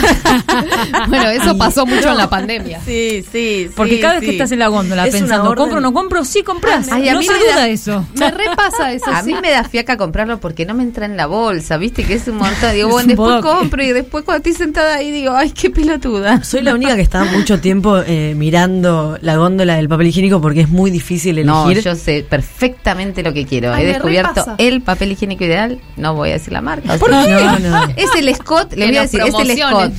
Bueno, 1.09 1.29
eso 1.31 1.57
pasó 1.57 1.87
mucho 1.87 2.11
en 2.11 2.17
la 2.17 2.29
pandemia. 2.29 2.81
Sí, 2.85 3.25
sí, 3.31 3.69
Porque 3.75 3.97
sí, 3.97 4.01
cada 4.01 4.15
vez 4.15 4.21
sí. 4.21 4.27
que 4.27 4.33
estás 4.33 4.53
en 4.53 4.59
la 4.59 4.69
góndola 4.69 5.07
Es 5.07 5.15
pensando, 5.15 5.55
¿compro 5.55 5.79
o 5.79 5.81
no 5.81 5.93
compro? 5.93 6.25
Sí, 6.25 6.43
compras. 6.43 6.89
Ay, 6.91 7.09
a 7.09 7.15
no 7.15 7.21
mí 7.21 7.27
se 7.27 7.33
me 7.33 7.39
da- 7.39 7.53
duda 7.53 7.69
eso. 7.69 8.07
Me 8.15 8.31
repasa 8.31 8.93
eso, 8.93 9.11
A 9.11 9.23
sí. 9.23 9.33
mí 9.33 9.41
me 9.41 9.51
da 9.51 9.65
fiaca 9.65 9.97
comprarlo 9.97 10.39
porque 10.41 10.67
no 10.67 10.75
me 10.75 10.83
entra 10.83 11.07
en 11.07 11.17
la 11.17 11.27
bolsa, 11.27 11.77
¿viste? 11.79 12.05
Que 12.05 12.15
es 12.15 12.29
un 12.29 12.37
montón. 12.37 12.73
Digo, 12.75 12.89
bueno, 12.91 13.09
después 13.09 13.43
compro 13.43 13.83
y 13.83 13.93
después 13.93 14.25
cuando 14.25 14.39
estoy 14.39 14.53
sentada 14.67 14.97
ahí 14.97 15.11
digo, 15.11 15.33
ay, 15.35 15.51
qué 15.51 15.71
pelotuda. 15.71 16.43
Soy 16.45 16.63
la 16.63 16.75
única 16.75 16.95
que 16.97 17.03
está 17.03 17.25
mucho 17.25 17.61
tiempo 17.61 17.99
eh, 18.07 18.35
mirando 18.37 19.19
la 19.21 19.37
góndola 19.37 19.77
del 19.77 19.89
papel 19.89 20.09
higiénico 20.09 20.41
porque 20.41 20.61
es 20.63 20.69
muy 20.69 20.91
difícil 20.91 21.45
No, 21.45 21.65
elegir. 21.67 21.83
yo 21.85 21.95
sé 21.97 22.25
perfectamente 22.29 23.23
lo 23.23 23.33
que 23.33 23.47
quiero. 23.47 23.73
Ay, 23.73 23.85
He 23.85 23.89
descubierto 23.89 24.29
repasa. 24.35 24.55
el 24.59 24.83
papel 24.83 25.13
higiénico 25.13 25.45
ideal. 25.45 25.81
No 25.97 26.15
voy 26.15 26.31
a 26.31 26.33
decir 26.35 26.53
la 26.53 26.61
marca. 26.61 26.97
¿Por 26.99 27.11
O 27.11 27.23
sea, 27.25 27.39
qué? 27.39 27.45
No, 27.63 27.87
no. 27.87 27.93
Es 27.97 28.11
el 28.17 28.29
Scott, 28.41 28.73
le 28.75 28.87
voy 28.87 28.97
a 28.97 29.03
decir, 29.03 29.21
es 29.21 29.35
el 29.35 29.57
Scott. 29.57 29.93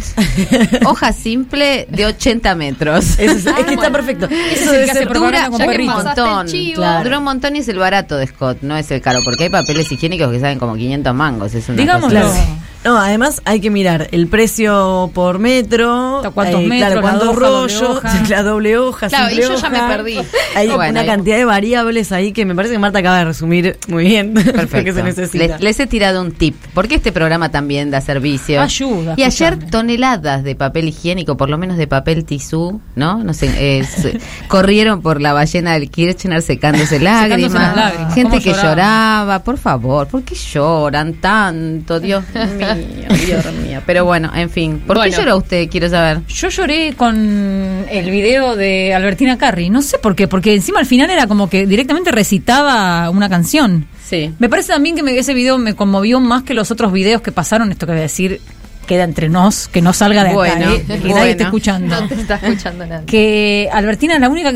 Hoja 0.85 1.13
simple 1.13 1.87
de 1.89 2.05
80 2.05 2.55
metros. 2.55 3.05
Es, 3.21 3.45
es 3.45 3.65
que 3.65 3.73
está 3.73 3.91
perfecto. 3.91 4.25
Ese 4.25 4.63
Eso 4.63 4.73
es 4.73 4.95
el 4.95 5.07
que 5.07 5.13
con 5.13 5.31
pasaste 5.31 5.75
el 5.75 5.85
montón. 5.85 6.47
Claro. 6.73 7.03
Dura 7.03 7.17
un 7.19 7.23
montón 7.23 7.55
y 7.55 7.59
es 7.59 7.67
el 7.67 7.77
barato 7.77 8.17
de 8.17 8.27
Scott, 8.27 8.59
no 8.61 8.75
es 8.77 8.89
el 8.91 9.01
caro, 9.01 9.19
porque 9.23 9.43
hay 9.45 9.49
papeles 9.49 9.91
higiénicos 9.91 10.31
que 10.31 10.39
salen 10.39 10.59
como 10.59 10.75
500 10.75 11.13
mangos. 11.13 11.53
Es 11.53 11.67
una 11.69 11.77
Digámoslo. 11.77 12.21
cosa-. 12.21 12.45
No, 12.83 12.97
además 12.97 13.43
hay 13.45 13.59
que 13.61 13.69
mirar 13.69 14.07
el 14.11 14.25
precio 14.27 15.11
por 15.13 15.37
metro, 15.37 16.23
¿Cuántos 16.33 16.61
eh, 16.61 16.67
metros, 16.67 16.89
claro, 16.89 16.95
la 16.95 17.01
cuántos 17.01 17.35
rollos, 17.35 17.81
hoja? 17.83 18.23
la 18.29 18.41
doble 18.41 18.77
hoja, 18.79 19.07
Claro, 19.07 19.27
simple 19.29 19.45
y 19.45 19.49
yo 19.49 19.55
ya 19.55 19.69
me 19.69 19.79
perdí. 19.81 20.17
Hay 20.55 20.67
Bueno, 20.67 20.89
una 20.99 21.05
cantidad 21.05 21.37
de 21.37 21.45
variables 21.45 22.11
ahí 22.11 22.31
que 22.31 22.43
me 22.43 22.55
parece 22.55 22.73
que 22.73 22.79
Marta 22.79 22.97
acaba 22.97 23.19
de 23.19 23.25
resumir 23.25 23.77
muy 23.87 24.05
bien 24.05 24.33
lo 24.35 24.41
que 24.43 24.51
Perfecto. 24.51 24.93
se 24.95 25.03
necesita. 25.03 25.45
Les, 25.45 25.61
les 25.61 25.79
he 25.79 25.85
tirado 25.85 26.21
un 26.21 26.31
tip, 26.31 26.55
porque 26.73 26.95
este 26.95 27.11
programa 27.11 27.49
también 27.51 27.91
da 27.91 28.01
servicio. 28.01 28.30
Ayuda, 28.37 29.13
Y 29.17 29.23
ayer 29.23 29.57
toneladas 29.69 30.43
de 30.43 30.55
papel 30.55 30.87
higiénico, 30.89 31.37
por 31.37 31.49
lo 31.49 31.57
menos 31.57 31.77
de 31.77 31.87
papel 31.87 32.25
tisú, 32.25 32.81
¿no? 32.95 33.23
No 33.23 33.33
sé, 33.33 33.49
eh, 33.57 33.85
corrieron 34.47 35.01
por 35.01 35.21
la 35.21 35.33
ballena 35.33 35.73
del 35.73 35.89
Kirchner 35.89 36.41
secándose 36.41 36.99
lágrimas. 36.99 37.53
las 37.53 37.75
lágrimas. 37.75 38.13
Gente 38.13 38.29
¿Cómo 38.39 38.43
que 38.43 38.53
lloraba, 38.53 39.39
por 39.39 39.57
favor, 39.57 40.07
¿por 40.07 40.23
qué 40.23 40.35
lloran 40.35 41.13
tanto? 41.15 41.99
Dios 42.01 42.23
mío, 42.33 43.07
Dios 43.25 43.45
mío. 43.65 43.81
Pero 43.85 44.05
bueno, 44.05 44.31
en 44.35 44.49
fin, 44.49 44.79
¿por 44.85 44.97
Bueno. 44.97 45.11
qué 45.11 45.17
lloró 45.21 45.37
usted? 45.37 45.69
Quiero 45.69 45.89
saber. 45.89 46.21
Yo 46.27 46.49
lloré 46.49 46.93
con 46.95 47.85
el 47.89 48.09
video 48.11 48.55
de 48.55 48.93
Albertina 48.93 49.37
Carri. 49.37 49.69
No 49.69 49.81
sé 49.81 49.97
por 49.97 50.15
qué, 50.15 50.27
porque 50.27 50.53
encima 50.55 50.79
al 50.79 50.85
final 50.85 51.09
era 51.09 51.27
como 51.27 51.49
que 51.49 51.65
directamente 51.65 52.11
recitaba 52.11 53.09
una 53.09 53.29
canción. 53.29 53.85
Sí. 54.11 54.31
Me 54.37 54.47
parece 54.49 54.73
también 54.73 54.95
que 54.95 55.01
me- 55.01 55.17
ese 55.17 55.33
video 55.33 55.57
me 55.57 55.73
conmovió 55.73 56.19
más 56.19 56.43
que 56.43 56.53
los 56.53 56.69
otros 56.69 56.91
videos 56.93 57.21
que 57.23 57.31
pasaron, 57.31 57.71
esto 57.71 57.87
que 57.87 57.93
voy 57.93 57.99
a 57.99 58.03
decir, 58.03 58.39
queda 58.85 59.03
entre 59.05 59.29
nos, 59.29 59.67
que 59.69 59.81
no 59.81 59.93
salga 59.93 60.23
de 60.25 60.33
Bueno, 60.33 60.65
acá, 60.65 60.73
¿eh? 60.75 60.83
que 60.85 60.93
nadie 60.97 61.09
bueno. 61.11 61.25
esté 61.27 61.43
escuchando. 61.45 61.95
No 62.01 62.07
te 62.09 62.15
está 62.15 62.35
escuchando 62.35 62.85
nadie. 62.85 63.05
Que 63.05 63.69
Albertina 63.71 64.15
es 64.15 64.19
la 64.19 64.27
única, 64.29 64.51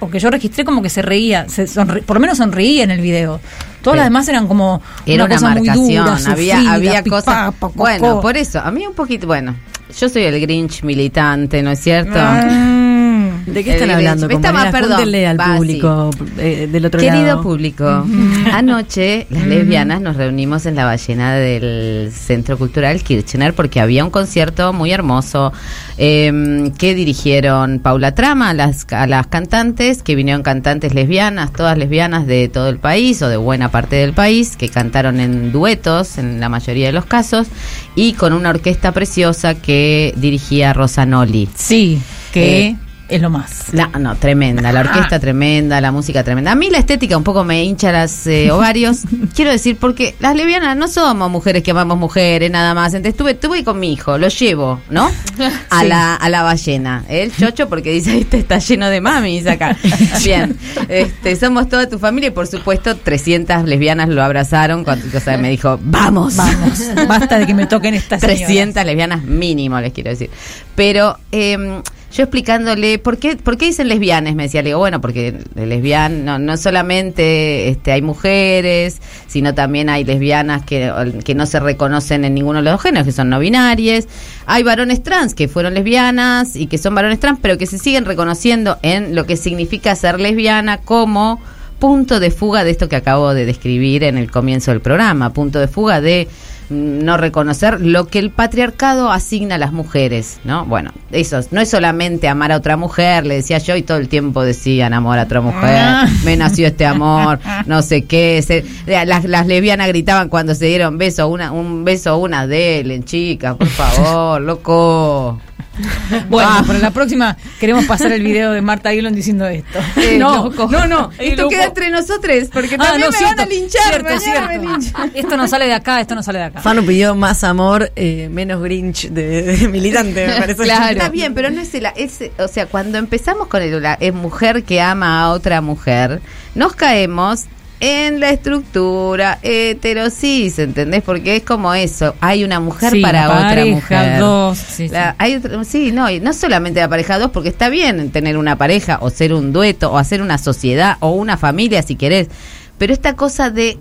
o 0.00 0.10
que 0.10 0.18
yo 0.18 0.30
registré 0.30 0.64
como 0.64 0.82
que 0.82 0.88
se 0.90 1.00
reía, 1.00 1.48
se 1.48 1.64
sonri- 1.66 2.02
por 2.02 2.16
lo 2.16 2.20
menos 2.20 2.38
sonreía 2.38 2.82
en 2.84 2.90
el 2.90 3.00
video. 3.00 3.40
Todas 3.82 3.98
las 3.98 4.06
demás 4.06 4.28
eran 4.28 4.46
como 4.48 4.82
Era 5.06 5.24
una, 5.26 5.34
cosa 5.34 5.50
muy 5.50 5.66
marcación, 5.68 6.04
dura, 6.04 6.12
había, 6.32 6.56
sufrida, 6.56 6.72
había 6.74 7.02
pipá, 7.04 7.16
cosas. 7.16 7.54
Bueno, 7.76 8.20
por 8.20 8.36
eso, 8.36 8.58
a 8.60 8.70
mí 8.70 8.86
un 8.86 8.94
poquito, 8.94 9.26
bueno, 9.26 9.54
yo 9.98 10.08
soy 10.08 10.24
el 10.24 10.40
Grinch 10.40 10.82
militante, 10.82 11.62
¿no 11.62 11.70
es 11.70 11.78
cierto? 11.80 12.18
Mm. 12.18 12.99
¿De 13.46 13.64
qué 13.64 13.72
están 13.74 13.90
hablando, 13.90 14.28
mal, 14.28 14.70
perdón. 14.70 15.14
Al 15.14 15.40
Va, 15.40 15.56
público 15.56 16.10
eh, 16.38 16.68
del 16.70 16.86
otro 16.86 17.00
Querido 17.00 17.26
lado. 17.26 17.42
público, 17.42 18.06
anoche 18.52 19.26
las 19.30 19.46
lesbianas 19.46 20.00
nos 20.00 20.16
reunimos 20.16 20.66
en 20.66 20.76
la 20.76 20.84
ballena 20.84 21.34
del 21.34 22.10
Centro 22.12 22.58
Cultural 22.58 23.02
Kirchner 23.02 23.54
porque 23.54 23.80
había 23.80 24.04
un 24.04 24.10
concierto 24.10 24.72
muy 24.72 24.90
hermoso 24.92 25.52
eh, 25.98 26.70
que 26.78 26.94
dirigieron 26.94 27.80
Paula 27.80 28.14
Trama 28.14 28.50
a 28.50 28.54
las, 28.54 28.86
a 28.92 29.06
las 29.06 29.26
cantantes, 29.26 30.02
que 30.02 30.14
vinieron 30.14 30.42
cantantes 30.42 30.94
lesbianas, 30.94 31.52
todas 31.52 31.76
lesbianas 31.78 32.26
de 32.26 32.48
todo 32.48 32.68
el 32.68 32.78
país 32.78 33.20
o 33.22 33.28
de 33.28 33.36
buena 33.36 33.70
parte 33.70 33.96
del 33.96 34.12
país, 34.12 34.56
que 34.56 34.68
cantaron 34.68 35.20
en 35.20 35.52
duetos 35.52 36.18
en 36.18 36.40
la 36.40 36.48
mayoría 36.48 36.86
de 36.86 36.92
los 36.92 37.04
casos 37.04 37.48
y 37.94 38.12
con 38.14 38.32
una 38.32 38.50
orquesta 38.50 38.92
preciosa 38.92 39.54
que 39.54 40.14
dirigía 40.16 40.72
Rosa 40.72 41.06
Noli. 41.06 41.48
Sí, 41.54 42.00
que 42.32 42.66
Eh, 42.66 42.76
es 43.10 43.20
lo 43.20 43.28
más. 43.30 43.72
La, 43.72 43.86
no, 43.88 44.16
tremenda, 44.16 44.72
la 44.72 44.80
orquesta 44.80 45.18
tremenda, 45.18 45.80
la 45.80 45.92
música 45.92 46.22
tremenda. 46.24 46.52
A 46.52 46.54
mí 46.54 46.70
la 46.70 46.78
estética 46.78 47.16
un 47.16 47.24
poco 47.24 47.44
me 47.44 47.62
hincha 47.64 47.92
las 47.92 48.26
eh, 48.26 48.50
ovarios. 48.52 49.00
Quiero 49.34 49.50
decir, 49.50 49.76
porque 49.76 50.14
las 50.20 50.34
lesbianas 50.36 50.76
no 50.76 50.88
somos 50.88 51.30
mujeres 51.30 51.62
que 51.62 51.72
amamos 51.72 51.98
mujeres, 51.98 52.50
nada 52.50 52.74
más. 52.74 52.94
Entonces 52.94 53.14
estuve, 53.14 53.32
estuve 53.32 53.64
con 53.64 53.78
mi 53.80 53.92
hijo, 53.92 54.16
lo 54.18 54.28
llevo, 54.28 54.80
¿no? 54.90 55.10
A, 55.70 55.80
Sí. 55.80 55.88
la, 55.88 56.14
a 56.14 56.28
la 56.28 56.42
ballena. 56.42 57.04
El 57.08 57.34
chocho 57.34 57.68
porque 57.68 57.90
dice, 57.92 58.18
este 58.18 58.38
está 58.38 58.58
lleno 58.58 58.88
de 58.88 59.00
mamis 59.00 59.46
acá. 59.46 59.76
Bien, 60.24 60.56
este, 60.88 61.36
somos 61.36 61.68
toda 61.68 61.88
tu 61.88 61.98
familia 61.98 62.28
y 62.28 62.30
por 62.32 62.46
supuesto 62.46 62.96
300 62.96 63.64
lesbianas 63.64 64.08
lo 64.08 64.22
abrazaron 64.22 64.84
cuando 64.84 65.06
o 65.16 65.20
sea, 65.20 65.36
me 65.38 65.50
dijo, 65.50 65.78
vamos. 65.82 66.36
Vamos, 66.36 66.80
basta 67.08 67.38
de 67.38 67.46
que 67.46 67.54
me 67.54 67.66
toquen 67.66 67.94
estas 67.94 68.20
300 68.20 68.84
lesbianas 68.84 69.24
mínimo, 69.24 69.80
les 69.80 69.92
quiero 69.92 70.10
decir. 70.10 70.30
Pero 70.74 71.18
eh, 71.32 71.80
yo 72.12 72.24
explicándole, 72.24 72.98
¿por 72.98 73.18
qué, 73.18 73.36
¿por 73.36 73.56
qué 73.56 73.66
dicen 73.66 73.88
lesbianas? 73.88 74.34
Me 74.34 74.44
decía, 74.44 74.62
le 74.62 74.70
digo, 74.70 74.80
bueno, 74.80 75.00
porque 75.00 75.38
lesbian, 75.54 76.24
no, 76.24 76.38
no 76.38 76.56
solamente 76.56 77.68
este, 77.68 77.92
hay 77.92 78.02
mujeres, 78.02 79.00
sino 79.28 79.54
también 79.54 79.88
hay 79.88 80.04
lesbianas 80.04 80.64
que, 80.64 80.92
que 81.24 81.34
no 81.36 81.46
se 81.46 81.60
reconocen 81.60 82.24
en 82.24 82.34
ninguno 82.34 82.58
de 82.58 82.64
los 82.64 82.74
dos 82.74 82.82
géneros, 82.82 83.06
que 83.06 83.12
son 83.12 83.28
no 83.28 83.38
binarias. 83.38 84.08
Hay 84.46 84.64
varones 84.64 85.02
trans 85.04 85.34
que 85.34 85.46
fueron 85.46 85.74
lesbianas 85.74 86.56
y 86.56 86.66
que 86.66 86.78
son 86.78 86.96
varones 86.96 87.20
trans, 87.20 87.38
pero 87.40 87.58
que 87.58 87.66
se 87.66 87.78
siguen 87.78 88.04
reconociendo 88.04 88.78
en 88.82 89.14
lo 89.14 89.24
que 89.24 89.36
significa 89.36 89.94
ser 89.94 90.18
lesbiana 90.18 90.78
como 90.78 91.40
punto 91.78 92.20
de 92.20 92.30
fuga 92.30 92.64
de 92.64 92.70
esto 92.70 92.88
que 92.88 92.96
acabo 92.96 93.34
de 93.34 93.46
describir 93.46 94.04
en 94.04 94.18
el 94.18 94.30
comienzo 94.30 94.72
del 94.72 94.80
programa, 94.80 95.32
punto 95.32 95.60
de 95.60 95.68
fuga 95.68 96.00
de 96.00 96.28
no 96.70 97.16
reconocer 97.16 97.80
lo 97.80 98.06
que 98.06 98.18
el 98.18 98.30
patriarcado 98.30 99.10
asigna 99.12 99.56
a 99.56 99.58
las 99.58 99.72
mujeres, 99.72 100.38
¿no? 100.44 100.64
Bueno, 100.64 100.92
eso 101.10 101.40
no 101.50 101.60
es 101.60 101.68
solamente 101.68 102.28
amar 102.28 102.52
a 102.52 102.56
otra 102.56 102.76
mujer, 102.76 103.26
le 103.26 103.34
decía 103.34 103.58
yo 103.58 103.76
y 103.76 103.82
todo 103.82 103.98
el 103.98 104.08
tiempo 104.08 104.42
decían 104.42 104.94
amor 104.94 105.18
a 105.18 105.24
otra 105.24 105.40
mujer, 105.40 106.08
me 106.24 106.36
nació 106.36 106.68
este 106.68 106.86
amor, 106.86 107.40
no 107.66 107.82
sé 107.82 108.04
qué, 108.04 108.42
se- 108.46 108.64
las, 109.06 109.24
las 109.24 109.46
lesbianas 109.46 109.88
gritaban 109.88 110.28
cuando 110.28 110.54
se 110.54 110.66
dieron 110.66 110.96
beso, 110.98 111.28
una, 111.28 111.52
un 111.52 111.84
beso 111.84 112.16
una 112.18 112.46
de 112.46 113.00
chicas, 113.04 113.56
por 113.56 113.66
favor, 113.68 114.40
loco. 114.40 115.40
Bueno, 116.28 116.48
Ah. 116.52 116.64
para 116.66 116.78
la 116.78 116.90
próxima 116.90 117.36
queremos 117.58 117.84
pasar 117.84 118.12
el 118.12 118.22
video 118.22 118.52
de 118.52 118.60
Marta 118.60 118.90
Dillon 118.90 119.14
diciendo 119.14 119.46
esto. 119.46 119.78
Eh, 119.96 120.18
no, 120.18 120.44
loco. 120.50 120.68
no, 120.70 120.86
no, 120.86 121.10
Esto 121.18 121.48
queda 121.48 121.64
entre 121.64 121.90
nosotros, 121.90 122.48
porque 122.52 122.74
Ah, 122.74 122.84
también 122.84 123.00
no, 123.06 123.10
me 123.12 123.16
cierto, 123.18 123.36
van 123.36 123.46
a 123.46 123.48
linchar, 123.50 123.82
cierto, 123.88 124.04
mañana 124.04 124.18
cierto. 124.20 124.48
me 124.48 124.58
linchan. 124.58 125.12
Esto 125.14 125.36
no 125.36 125.48
sale 125.48 125.66
de 125.66 125.74
acá, 125.74 126.00
esto 126.00 126.14
no 126.14 126.22
sale 126.22 126.38
de 126.40 126.44
acá. 126.46 126.60
Fano 126.60 126.82
pidió 126.82 127.14
más 127.14 127.44
amor, 127.44 127.92
eh, 127.96 128.28
menos 128.30 128.62
Grinch 128.62 129.08
de, 129.08 129.42
de 129.42 129.68
militante, 129.68 130.26
me 130.26 130.34
parece. 130.38 130.62
Claro. 130.64 130.92
Está 130.92 131.08
bien, 131.08 131.34
pero 131.34 131.50
no 131.50 131.60
es 131.60 131.72
el, 131.74 131.86
es, 131.96 132.18
o 132.38 132.48
sea, 132.48 132.66
cuando 132.66 132.98
empezamos 132.98 133.46
con 133.48 133.62
el, 133.62 133.80
la 133.80 133.94
es 133.94 134.12
mujer 134.12 134.64
que 134.64 134.80
ama 134.80 135.20
a 135.22 135.30
otra 135.30 135.60
mujer, 135.60 136.20
nos 136.54 136.74
caemos 136.74 137.44
en 137.80 138.20
la 138.20 138.28
estructura 138.30 139.38
heterosis, 139.42 140.58
¿entendés? 140.58 141.02
Porque 141.02 141.36
es 141.36 141.42
como 141.44 141.72
eso, 141.74 142.14
hay 142.20 142.44
una 142.44 142.60
mujer 142.60 142.92
Sí, 142.92 143.00
para 143.00 143.26
otra 143.28 143.40
pareja, 143.48 143.70
mujer. 143.74 144.18
dos, 144.20 144.58
sí, 144.58 144.88
sí. 144.88 144.94
La- 144.94 145.14
hay 145.18 145.36
otra- 145.36 145.64
sí, 145.64 145.90
no, 145.90 146.10
y 146.10 146.20
no 146.20 146.32
solamente 146.34 146.80
la 146.80 146.88
pareja 146.88 147.18
dos, 147.18 147.30
porque 147.30 147.48
está 147.48 147.68
bien 147.70 148.10
tener 148.10 148.36
una 148.36 148.56
pareja 148.56 148.98
o 149.00 149.08
ser 149.10 149.32
un 149.32 149.52
dueto 149.52 149.90
o 149.92 149.98
hacer 149.98 150.20
una 150.20 150.36
sociedad 150.38 150.96
o 151.00 151.10
una 151.12 151.36
familia 151.38 151.82
si 151.82 151.96
querés, 151.96 152.28
pero 152.76 152.92
esta 152.92 153.14
cosa 153.16 153.50
de 153.50 153.78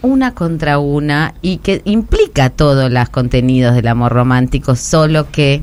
una 0.00 0.34
contra 0.34 0.78
una 0.78 1.34
y 1.42 1.58
que 1.58 1.82
implica 1.84 2.50
todos 2.50 2.90
los 2.90 3.08
contenidos 3.10 3.74
del 3.74 3.88
amor 3.88 4.12
romántico, 4.12 4.74
solo 4.76 5.30
que, 5.30 5.62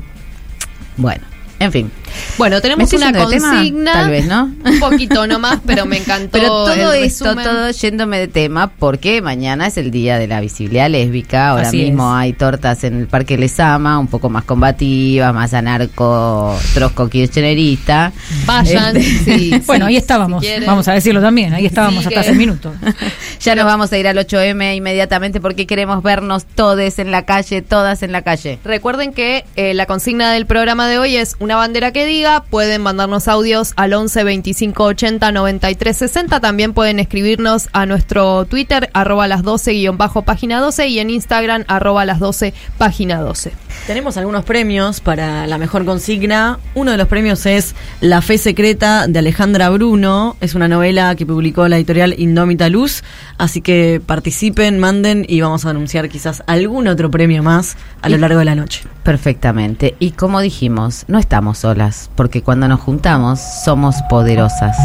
bueno, 0.96 1.24
en 1.58 1.72
fin. 1.72 1.90
Bueno, 2.38 2.56
¿Me 2.56 2.62
tenemos 2.62 2.84
estoy 2.92 2.98
una 3.08 3.12
tema? 3.26 3.50
consigna. 3.52 3.92
Tal 3.92 4.10
vez, 4.10 4.26
¿no? 4.26 4.50
Un 4.64 4.78
poquito 4.80 5.26
nomás, 5.26 5.58
pero 5.66 5.86
me 5.86 5.96
encantó. 5.98 6.30
Pero 6.32 6.48
todo 6.48 6.92
el 6.92 7.04
esto, 7.04 7.24
resumen. 7.26 7.44
todo 7.44 7.70
yéndome 7.70 8.18
de 8.18 8.28
tema, 8.28 8.68
porque 8.68 9.20
mañana 9.22 9.66
es 9.66 9.76
el 9.76 9.90
día 9.90 10.18
de 10.18 10.26
la 10.26 10.40
visibilidad 10.40 10.88
lésbica. 10.90 11.48
Ahora 11.50 11.68
Así 11.68 11.78
mismo 11.78 12.08
es. 12.16 12.22
hay 12.22 12.32
tortas 12.32 12.84
en 12.84 13.00
el 13.00 13.06
Parque 13.06 13.36
Lesama, 13.38 13.98
un 13.98 14.08
poco 14.08 14.28
más 14.30 14.44
combativas, 14.44 15.34
más 15.34 15.54
anarco, 15.54 16.58
trosco 16.74 17.08
kirchnerista. 17.08 18.12
Vayan. 18.46 18.96
Este, 18.96 19.38
sí, 19.38 19.62
bueno, 19.66 19.86
sí, 19.86 19.90
ahí 19.90 19.96
estábamos, 19.96 20.44
si 20.44 20.64
vamos 20.64 20.88
a 20.88 20.92
decirlo 20.92 21.20
también, 21.20 21.52
ahí 21.54 21.66
estábamos 21.66 22.02
Sí, 22.04 22.08
hasta 22.08 22.22
que- 22.22 22.28
hace 22.30 22.38
minutos. 22.38 22.74
ya 23.40 23.54
nos 23.54 23.64
vamos 23.64 23.92
a 23.92 23.98
ir 23.98 24.06
al 24.08 24.16
8M 24.16 24.76
inmediatamente 24.76 25.40
porque 25.40 25.66
queremos 25.66 26.02
vernos 26.02 26.44
todes 26.46 26.98
en 26.98 27.10
la 27.10 27.24
calle, 27.24 27.62
todas 27.62 28.02
en 28.02 28.12
la 28.12 28.22
calle. 28.22 28.58
Recuerden 28.64 29.12
que 29.12 29.44
eh, 29.56 29.74
la 29.74 29.86
consigna 29.86 30.32
del 30.32 30.46
programa 30.46 30.88
de 30.88 30.98
hoy 30.98 31.16
es 31.16 31.36
una 31.40 31.56
bandera 31.56 31.92
que 31.92 32.01
diga. 32.04 32.44
Pueden 32.44 32.82
mandarnos 32.82 33.28
audios 33.28 33.72
al 33.76 33.92
11 33.92 34.24
25 34.24 34.84
80 34.84 35.32
93 35.32 35.96
60. 35.96 36.40
También 36.40 36.74
pueden 36.74 36.98
escribirnos 36.98 37.68
a 37.72 37.86
nuestro 37.86 38.44
Twitter, 38.46 38.90
arroba 38.92 39.28
las 39.28 39.42
12 39.42 39.72
guion 39.72 39.98
bajo 39.98 40.22
página 40.22 40.60
12 40.60 40.88
y 40.88 40.98
en 40.98 41.10
Instagram, 41.10 41.64
arroba 41.68 42.04
las 42.04 42.18
12 42.18 42.54
página 42.78 43.20
12. 43.20 43.61
Tenemos 43.86 44.16
algunos 44.16 44.44
premios 44.44 45.00
para 45.00 45.46
la 45.48 45.58
mejor 45.58 45.84
consigna. 45.84 46.58
Uno 46.74 46.92
de 46.92 46.96
los 46.96 47.08
premios 47.08 47.46
es 47.46 47.74
La 48.00 48.22
fe 48.22 48.38
secreta 48.38 49.08
de 49.08 49.18
Alejandra 49.18 49.70
Bruno. 49.70 50.36
Es 50.40 50.54
una 50.54 50.68
novela 50.68 51.14
que 51.16 51.26
publicó 51.26 51.66
la 51.66 51.76
editorial 51.76 52.14
Indómita 52.16 52.68
Luz. 52.68 53.02
Así 53.38 53.60
que 53.60 54.00
participen, 54.04 54.78
manden 54.78 55.26
y 55.28 55.40
vamos 55.40 55.64
a 55.66 55.70
anunciar 55.70 56.08
quizás 56.08 56.44
algún 56.46 56.86
otro 56.86 57.10
premio 57.10 57.42
más 57.42 57.76
a 58.02 58.08
lo 58.08 58.16
Y- 58.16 58.20
largo 58.20 58.38
de 58.38 58.44
la 58.44 58.54
noche. 58.54 58.82
Perfectamente. 59.02 59.96
Y 59.98 60.12
como 60.12 60.40
dijimos, 60.40 61.04
no 61.08 61.18
estamos 61.18 61.58
solas, 61.58 62.08
porque 62.14 62.40
cuando 62.42 62.68
nos 62.68 62.78
juntamos 62.80 63.40
somos 63.64 63.96
poderosas. 64.08 64.76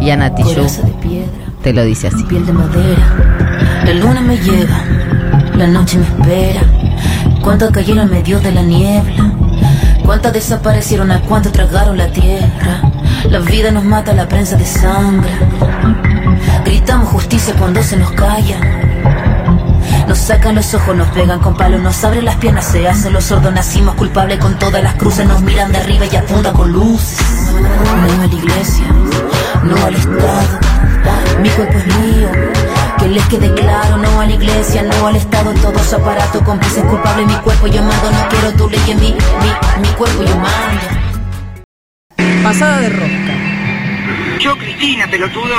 Y 0.00 0.10
Ana 0.10 0.34
Tijoux 0.34 0.80
te 1.62 1.72
lo 1.72 1.84
dice 1.84 2.08
así. 2.08 2.22
piel 2.24 2.44
de 2.44 2.52
madera. 2.52 3.82
La 3.86 3.94
luna 3.94 4.20
me 4.20 4.36
lleva, 4.36 4.84
la 5.56 5.66
noche 5.68 5.96
me 5.98 6.04
espera. 6.04 6.62
Cuántas 7.46 7.70
cayeron 7.70 8.00
en 8.00 8.10
medio 8.10 8.40
de 8.40 8.50
la 8.50 8.60
niebla. 8.60 9.30
Cuántas 10.04 10.32
desaparecieron, 10.32 11.12
a 11.12 11.20
cuántas 11.20 11.52
tragaron 11.52 11.96
la 11.96 12.08
tierra. 12.08 12.82
La 13.30 13.38
vida 13.38 13.70
nos 13.70 13.84
mata, 13.84 14.12
la 14.12 14.26
prensa 14.26 14.56
de 14.56 14.66
sangre. 14.66 15.30
Gritamos 16.64 17.08
justicia 17.10 17.54
cuando 17.56 17.84
se 17.84 17.98
nos 17.98 18.10
calla. 18.10 18.58
Nos 20.08 20.18
sacan 20.18 20.56
los 20.56 20.74
ojos, 20.74 20.96
nos 20.96 21.06
pegan 21.10 21.38
con 21.38 21.56
palos, 21.56 21.80
nos 21.80 22.02
abren 22.02 22.24
las 22.24 22.34
piernas, 22.34 22.64
se 22.64 22.88
hacen 22.88 23.12
los 23.12 23.22
sordos, 23.22 23.52
nacimos 23.52 23.94
culpables 23.94 24.40
con 24.40 24.58
todas 24.58 24.82
las 24.82 24.96
cruces, 24.96 25.24
nos 25.24 25.40
miran 25.40 25.70
de 25.70 25.78
arriba 25.78 26.04
y 26.10 26.16
apuntan 26.16 26.52
con 26.52 26.72
luces. 26.72 27.52
No 27.52 28.22
a 28.22 28.26
la 28.26 28.34
iglesia, 28.34 28.86
no 29.62 29.86
al 29.86 29.94
Estado, 29.94 30.58
mi 31.40 31.48
cuerpo 31.50 31.78
es 31.78 31.86
mío, 31.96 32.28
que 33.06 33.12
les 33.12 33.26
quede 33.26 33.54
claro, 33.54 33.98
no 33.98 34.20
a 34.20 34.26
la 34.26 34.32
iglesia, 34.32 34.82
no 34.82 35.06
al 35.06 35.16
Estado, 35.16 35.52
todos 35.54 35.92
aparatos, 35.92 36.42
cómplices 36.42 36.84
culpables, 36.84 37.26
mi 37.26 37.34
cuerpo 37.34 37.66
yo 37.68 37.82
mando, 37.82 38.10
no 38.10 38.28
quiero 38.28 38.52
tu 38.52 38.68
ley 38.68 38.80
en 38.88 39.00
mi, 39.00 39.12
mi, 39.12 39.80
mi 39.80 39.88
cuerpo 39.96 40.22
yo 40.24 40.36
mando. 40.36 40.82
Pasada 42.42 42.80
de 42.80 42.88
rosca. 42.88 43.34
Yo, 44.40 44.56
Cristina, 44.58 45.06
pelotudo. 45.08 45.54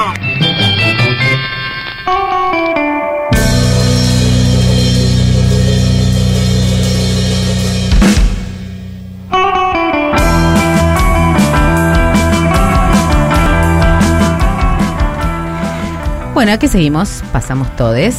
Bueno, 16.38 16.52
aquí 16.52 16.68
seguimos, 16.68 17.24
pasamos 17.34 17.76
todes. 17.76 18.16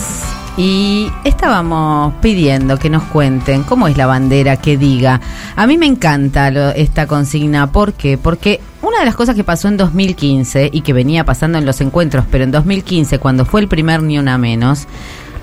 y 0.57 1.09
estábamos 1.23 2.15
pidiendo 2.21 2.81
que 2.81 2.91
nos 2.91 3.05
cuenten 3.05 3.63
cómo 3.63 3.87
es 3.87 3.97
la 3.97 4.07
bandera 4.07 4.57
que 4.57 4.77
diga. 4.77 5.21
A 5.55 5.69
mí 5.69 5.79
me 5.79 5.87
encanta 5.87 6.51
lo- 6.51 6.71
esta 6.71 7.07
consigna, 7.07 7.71
¿por 7.71 7.93
qué? 7.93 8.19
Porque 8.19 8.59
una 8.83 8.99
de 8.99 9.05
las 9.05 9.15
cosas 9.15 9.37
que 9.37 9.45
pasó 9.45 9.69
en 9.69 9.77
2015 9.77 10.69
y 10.73 10.81
que 10.81 10.93
venía 10.93 11.23
pasando 11.25 11.59
en 11.59 11.65
los 11.65 11.81
encuentros, 11.81 12.25
pero 12.29 12.43
en 12.43 12.51
2015 12.51 13.21
cuando 13.21 13.45
fue 13.45 13.61
el 13.61 13.69
primer 13.69 14.03
Ni 14.03 14.19
Una 14.19 14.37
Menos, 14.37 14.89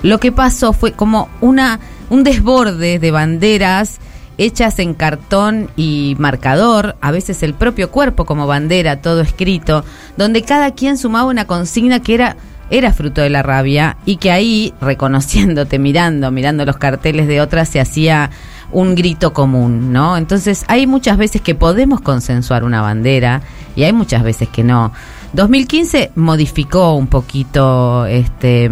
lo 0.02 0.20
que 0.20 0.32
pasó 0.32 0.74
fue 0.74 0.92
como 0.92 1.30
una 1.40 1.80
un 2.10 2.24
desborde 2.24 2.98
de 2.98 3.10
banderas 3.10 4.00
hechas 4.36 4.78
en 4.80 4.92
cartón 4.92 5.70
y 5.76 6.14
marcador, 6.18 6.94
a 7.00 7.10
veces 7.10 7.42
el 7.42 7.54
propio 7.54 7.90
cuerpo 7.90 8.26
como 8.26 8.46
bandera, 8.46 9.00
todo 9.00 9.22
escrito, 9.22 9.82
donde 10.18 10.42
cada 10.42 10.72
quien 10.72 10.98
sumaba 10.98 11.30
una 11.30 11.46
consigna 11.46 12.00
que 12.00 12.12
era 12.12 12.36
era 12.70 12.92
fruto 12.92 13.20
de 13.20 13.30
la 13.30 13.42
rabia 13.42 13.96
y 14.04 14.16
que 14.16 14.30
ahí, 14.30 14.74
reconociéndote, 14.80 15.78
mirando, 15.78 16.30
mirando 16.30 16.64
los 16.64 16.76
carteles 16.76 17.26
de 17.28 17.40
otras, 17.40 17.68
se 17.68 17.80
hacía 17.80 18.30
un 18.72 18.94
grito 18.96 19.32
común, 19.32 19.92
¿no? 19.92 20.16
Entonces 20.16 20.64
hay 20.68 20.86
muchas 20.86 21.16
veces 21.16 21.40
que 21.40 21.54
podemos 21.54 22.00
consensuar 22.00 22.64
una 22.64 22.82
bandera 22.82 23.42
y 23.76 23.84
hay 23.84 23.92
muchas 23.92 24.22
veces 24.24 24.48
que 24.48 24.64
no. 24.64 24.92
2015 25.32 26.10
modificó 26.16 26.94
un 26.94 27.06
poquito, 27.06 28.06
este, 28.06 28.70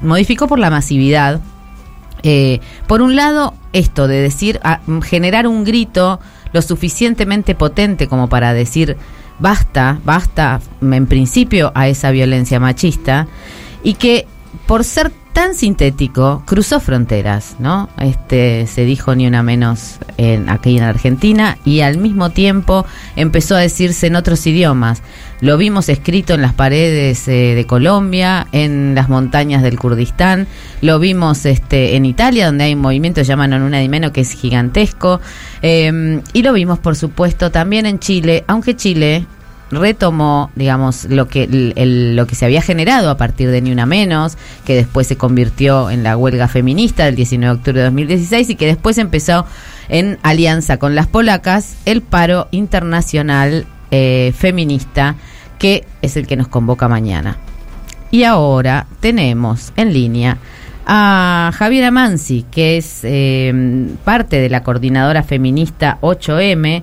modificó 0.00 0.48
por 0.48 0.58
la 0.58 0.70
masividad, 0.70 1.40
eh, 2.22 2.60
por 2.86 3.00
un 3.02 3.16
lado, 3.16 3.54
esto 3.72 4.08
de 4.08 4.20
decir, 4.20 4.58
a- 4.64 4.80
generar 5.02 5.46
un 5.46 5.64
grito 5.64 6.20
lo 6.52 6.62
suficientemente 6.62 7.54
potente 7.54 8.08
como 8.08 8.28
para 8.28 8.52
decir 8.52 8.96
basta, 9.40 9.98
basta, 10.04 10.60
en 10.80 11.06
principio, 11.06 11.72
a 11.74 11.88
esa 11.88 12.10
violencia 12.10 12.60
machista, 12.60 13.26
y 13.82 13.94
que 13.94 14.26
por 14.66 14.84
ser 14.84 15.10
tan 15.32 15.54
sintético 15.54 16.42
cruzó 16.44 16.80
fronteras, 16.80 17.56
¿no? 17.58 17.88
Este 17.98 18.66
se 18.66 18.84
dijo 18.84 19.14
ni 19.14 19.26
una 19.26 19.42
menos 19.42 19.98
en 20.16 20.48
aquí 20.48 20.76
en 20.76 20.84
Argentina 20.84 21.56
y 21.64 21.80
al 21.80 21.98
mismo 21.98 22.30
tiempo 22.30 22.84
empezó 23.16 23.56
a 23.56 23.60
decirse 23.60 24.08
en 24.08 24.16
otros 24.16 24.46
idiomas. 24.46 25.02
Lo 25.40 25.56
vimos 25.56 25.88
escrito 25.88 26.34
en 26.34 26.42
las 26.42 26.52
paredes 26.52 27.26
eh, 27.28 27.54
de 27.54 27.66
Colombia, 27.66 28.46
en 28.52 28.94
las 28.94 29.08
montañas 29.08 29.62
del 29.62 29.78
Kurdistán, 29.78 30.46
lo 30.82 30.98
vimos 30.98 31.46
este 31.46 31.96
en 31.96 32.04
Italia 32.04 32.46
donde 32.46 32.64
hay 32.64 32.74
un 32.74 32.80
movimiento 32.80 33.22
llamado 33.22 33.56
Una 33.56 33.78
di 33.78 33.88
Meno 33.88 34.12
que 34.12 34.20
es 34.20 34.32
gigantesco 34.32 35.20
eh, 35.62 36.20
y 36.32 36.42
lo 36.42 36.52
vimos 36.52 36.78
por 36.78 36.96
supuesto 36.96 37.50
también 37.50 37.86
en 37.86 37.98
Chile, 37.98 38.44
aunque 38.46 38.76
Chile 38.76 39.26
retomó, 39.70 40.50
digamos, 40.54 41.04
lo 41.04 41.28
que 41.28 41.46
lo 41.46 42.26
que 42.26 42.34
se 42.34 42.44
había 42.44 42.62
generado 42.62 43.10
a 43.10 43.16
partir 43.16 43.50
de 43.50 43.62
Ni 43.62 43.72
Una 43.72 43.86
Menos, 43.86 44.36
que 44.64 44.74
después 44.74 45.06
se 45.06 45.16
convirtió 45.16 45.90
en 45.90 46.02
la 46.02 46.16
huelga 46.16 46.48
feminista 46.48 47.04
del 47.04 47.16
19 47.16 47.54
de 47.54 47.58
octubre 47.58 47.78
de 47.80 47.84
2016 47.86 48.50
y 48.50 48.54
que 48.56 48.66
después 48.66 48.98
empezó 48.98 49.46
en 49.88 50.18
alianza 50.22 50.78
con 50.78 50.94
las 50.94 51.06
polacas 51.06 51.76
el 51.84 52.02
paro 52.02 52.48
internacional 52.50 53.66
eh, 53.90 54.32
feminista, 54.36 55.16
que 55.58 55.84
es 56.02 56.16
el 56.16 56.26
que 56.26 56.36
nos 56.36 56.48
convoca 56.48 56.88
mañana. 56.88 57.38
Y 58.10 58.24
ahora 58.24 58.86
tenemos 59.00 59.72
en 59.76 59.92
línea 59.92 60.38
a 60.86 61.52
Javiera 61.54 61.92
Mansi, 61.92 62.44
que 62.50 62.76
es 62.76 63.00
eh, 63.04 63.52
parte 64.04 64.40
de 64.40 64.48
la 64.48 64.64
coordinadora 64.64 65.22
feminista 65.22 65.98
8M, 66.00 66.82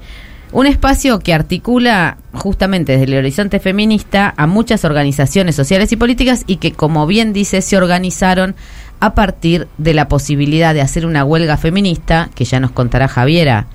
un 0.51 0.65
espacio 0.65 1.19
que 1.19 1.33
articula 1.33 2.17
justamente 2.33 2.93
desde 2.93 3.05
el 3.05 3.15
horizonte 3.17 3.59
feminista 3.59 4.33
a 4.37 4.47
muchas 4.47 4.85
organizaciones 4.85 5.55
sociales 5.55 5.91
y 5.91 5.97
políticas 5.97 6.43
y 6.47 6.57
que, 6.57 6.71
como 6.71 7.05
bien 7.05 7.33
dice, 7.33 7.61
se 7.61 7.75
organizaron 7.77 8.55
a 8.99 9.13
partir 9.13 9.67
de 9.77 9.93
la 9.93 10.07
posibilidad 10.07 10.73
de 10.73 10.81
hacer 10.81 11.05
una 11.05 11.23
huelga 11.25 11.57
feminista, 11.57 12.29
que 12.33 12.45
ya 12.45 12.59
nos 12.59 12.71
contará 12.71 13.07
Javiera. 13.07 13.67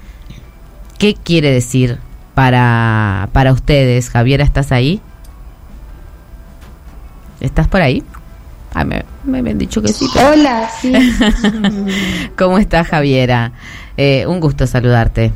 ¿Qué 0.99 1.15
quiere 1.15 1.51
decir 1.53 1.99
para, 2.35 3.29
para 3.33 3.53
ustedes? 3.53 4.09
Javiera, 4.09 4.43
¿estás 4.45 4.73
ahí? 4.73 5.01
¿Estás 7.41 7.69
por 7.69 7.83
ahí? 7.83 8.03
Ah, 8.75 8.85
me, 8.85 9.05
me 9.25 9.39
habían 9.41 9.59
dicho 9.59 9.83
que 9.83 9.89
sí. 9.93 10.07
pero- 10.15 10.31
Hola, 10.31 10.71
sí. 10.81 10.93
¿Cómo 12.39 12.59
estás, 12.59 12.89
Javiera? 12.89 13.53
Eh, 13.97 14.27
un 14.27 14.41
gusto 14.41 14.67
saludarte. 14.67 15.33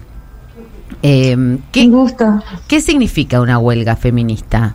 Eh, 1.03 1.59
¿qué, 1.73 1.83
Un 1.83 1.93
gusto. 1.93 2.43
¿Qué 2.67 2.81
significa 2.81 3.41
una 3.41 3.59
huelga 3.59 3.97
feminista? 3.97 4.75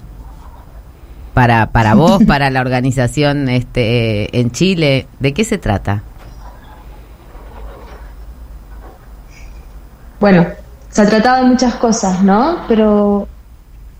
Para, 1.33 1.71
para 1.71 1.95
vos, 1.95 2.23
para 2.27 2.49
la 2.49 2.61
organización 2.61 3.49
este, 3.49 4.39
en 4.39 4.51
Chile, 4.51 5.07
¿de 5.19 5.33
qué 5.33 5.43
se 5.43 5.57
trata? 5.57 6.03
Bueno, 10.19 10.45
se 10.89 11.01
ha 11.01 11.09
tratado 11.09 11.43
de 11.43 11.49
muchas 11.49 11.75
cosas, 11.75 12.21
¿no? 12.21 12.59
Pero 12.67 13.27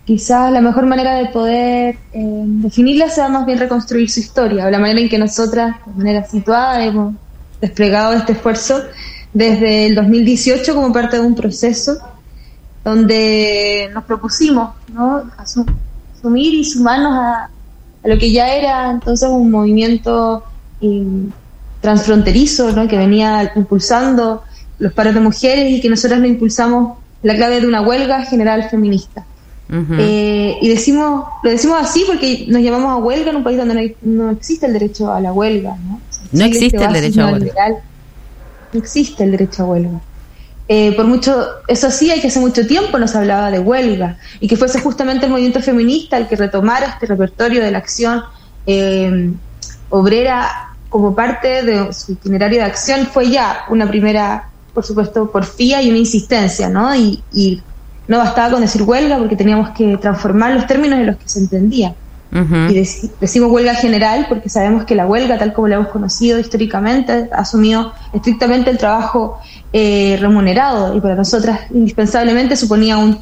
quizás 0.05 0.51
la 0.51 0.61
mejor 0.61 0.85
manera 0.85 1.15
de 1.15 1.27
poder 1.27 1.95
eh, 2.13 2.43
definirla 2.45 3.09
sea 3.09 3.27
más 3.27 3.45
bien 3.45 3.57
reconstruir 3.57 4.09
su 4.09 4.19
historia, 4.19 4.67
o 4.67 4.69
la 4.69 4.77
manera 4.77 4.99
en 4.99 5.09
que 5.09 5.17
nosotras, 5.17 5.75
de 5.85 5.93
manera 5.95 6.23
situada, 6.25 6.83
hemos 6.83 7.15
desplegado 7.59 8.13
este 8.13 8.33
esfuerzo 8.33 8.81
desde 9.33 9.87
el 9.87 9.95
2018 9.95 10.75
como 10.75 10.91
parte 10.91 11.17
de 11.17 11.25
un 11.25 11.33
proceso 11.33 11.97
donde 12.83 13.89
nos 13.93 14.03
propusimos, 14.05 14.71
¿no? 14.93 15.23
Asu- 15.37 15.65
asumir 16.17 16.53
y 16.53 16.63
sumarnos 16.63 17.13
a, 17.13 17.43
a 18.03 18.07
lo 18.07 18.17
que 18.17 18.31
ya 18.31 18.53
era 18.55 18.91
entonces 18.91 19.29
un 19.29 19.51
movimiento 19.51 20.43
eh, 20.81 21.05
transfronterizo, 21.81 22.71
¿no? 22.71 22.87
Que 22.87 22.97
venía 22.97 23.51
impulsando 23.55 24.43
los 24.79 24.93
paros 24.93 25.13
de 25.13 25.19
mujeres 25.19 25.71
y 25.71 25.81
que 25.81 25.89
nosotros 25.89 26.19
lo 26.19 26.27
impulsamos 26.27 26.97
la 27.23 27.35
clave 27.35 27.61
de 27.61 27.67
una 27.67 27.81
huelga 27.81 28.23
general 28.25 28.67
feminista. 28.69 29.25
Eh, 29.99 30.57
y 30.61 30.67
decimos, 30.67 31.23
lo 31.43 31.49
decimos 31.49 31.77
así 31.79 32.03
porque 32.05 32.45
nos 32.49 32.61
llamamos 32.61 32.91
a 32.91 32.97
huelga 32.97 33.29
en 33.29 33.37
un 33.37 33.43
país 33.43 33.57
donde 33.57 33.73
no, 33.73 33.79
hay- 33.79 33.95
no 34.01 34.29
existe 34.31 34.65
el 34.65 34.73
derecho 34.73 35.13
a 35.13 35.21
la 35.21 35.31
huelga. 35.31 35.77
No, 35.87 35.95
O 35.95 36.13
sea, 36.13 36.23
No 36.33 36.39
existe 36.45 36.77
el 36.77 36.93
derecho 36.93 37.21
a 37.21 37.25
huelga. 37.31 37.53
No 38.73 38.79
existe 38.79 39.23
el 39.23 39.31
derecho 39.31 39.63
a 39.63 39.65
huelga. 39.67 40.01
Eh, 40.67 40.93
por 40.95 41.05
mucho, 41.05 41.47
eso 41.67 41.91
sí, 41.91 42.11
hay 42.11 42.21
que 42.21 42.27
hace 42.27 42.39
mucho 42.39 42.65
tiempo 42.65 42.97
nos 42.97 43.15
hablaba 43.15 43.51
de 43.51 43.59
huelga 43.59 44.17
y 44.39 44.47
que 44.47 44.55
fuese 44.55 44.79
justamente 44.79 45.25
el 45.25 45.31
movimiento 45.31 45.61
feminista 45.61 46.17
el 46.17 46.27
que 46.27 46.35
retomara 46.35 46.85
este 46.87 47.07
repertorio 47.07 47.61
de 47.61 47.71
la 47.71 47.79
acción 47.79 48.23
eh, 48.65 49.31
obrera 49.89 50.71
como 50.87 51.15
parte 51.15 51.63
de 51.63 51.93
su 51.93 52.13
itinerario 52.13 52.59
de 52.59 52.65
acción 52.65 53.07
fue 53.07 53.29
ya 53.29 53.65
una 53.69 53.87
primera, 53.87 54.49
por 54.73 54.85
supuesto, 54.85 55.31
porfía 55.31 55.81
y 55.81 55.89
una 55.89 55.99
insistencia, 55.99 56.69
¿no? 56.69 56.93
Y, 56.95 57.23
y 57.31 57.61
no 58.07 58.17
bastaba 58.17 58.51
con 58.51 58.61
decir 58.61 58.83
huelga 58.83 59.17
porque 59.17 59.35
teníamos 59.35 59.69
que 59.69 59.97
transformar 59.97 60.53
los 60.53 60.67
términos 60.67 60.99
en 60.99 61.07
los 61.07 61.17
que 61.17 61.29
se 61.29 61.39
entendía. 61.39 61.95
Y 62.69 62.73
deci- 62.73 63.11
decimos 63.19 63.51
huelga 63.51 63.75
general 63.75 64.25
porque 64.29 64.47
sabemos 64.47 64.85
que 64.85 64.95
la 64.95 65.05
huelga, 65.05 65.37
tal 65.37 65.51
como 65.53 65.67
la 65.67 65.75
hemos 65.75 65.89
conocido 65.89 66.39
históricamente, 66.39 67.29
ha 67.31 67.39
asumido 67.39 67.91
estrictamente 68.13 68.69
el 68.69 68.77
trabajo 68.77 69.39
eh, 69.73 70.17
remunerado 70.19 70.95
y 70.95 71.01
para 71.01 71.15
nosotras 71.15 71.59
indispensablemente 71.71 72.55
suponía 72.55 72.97
un 72.97 73.19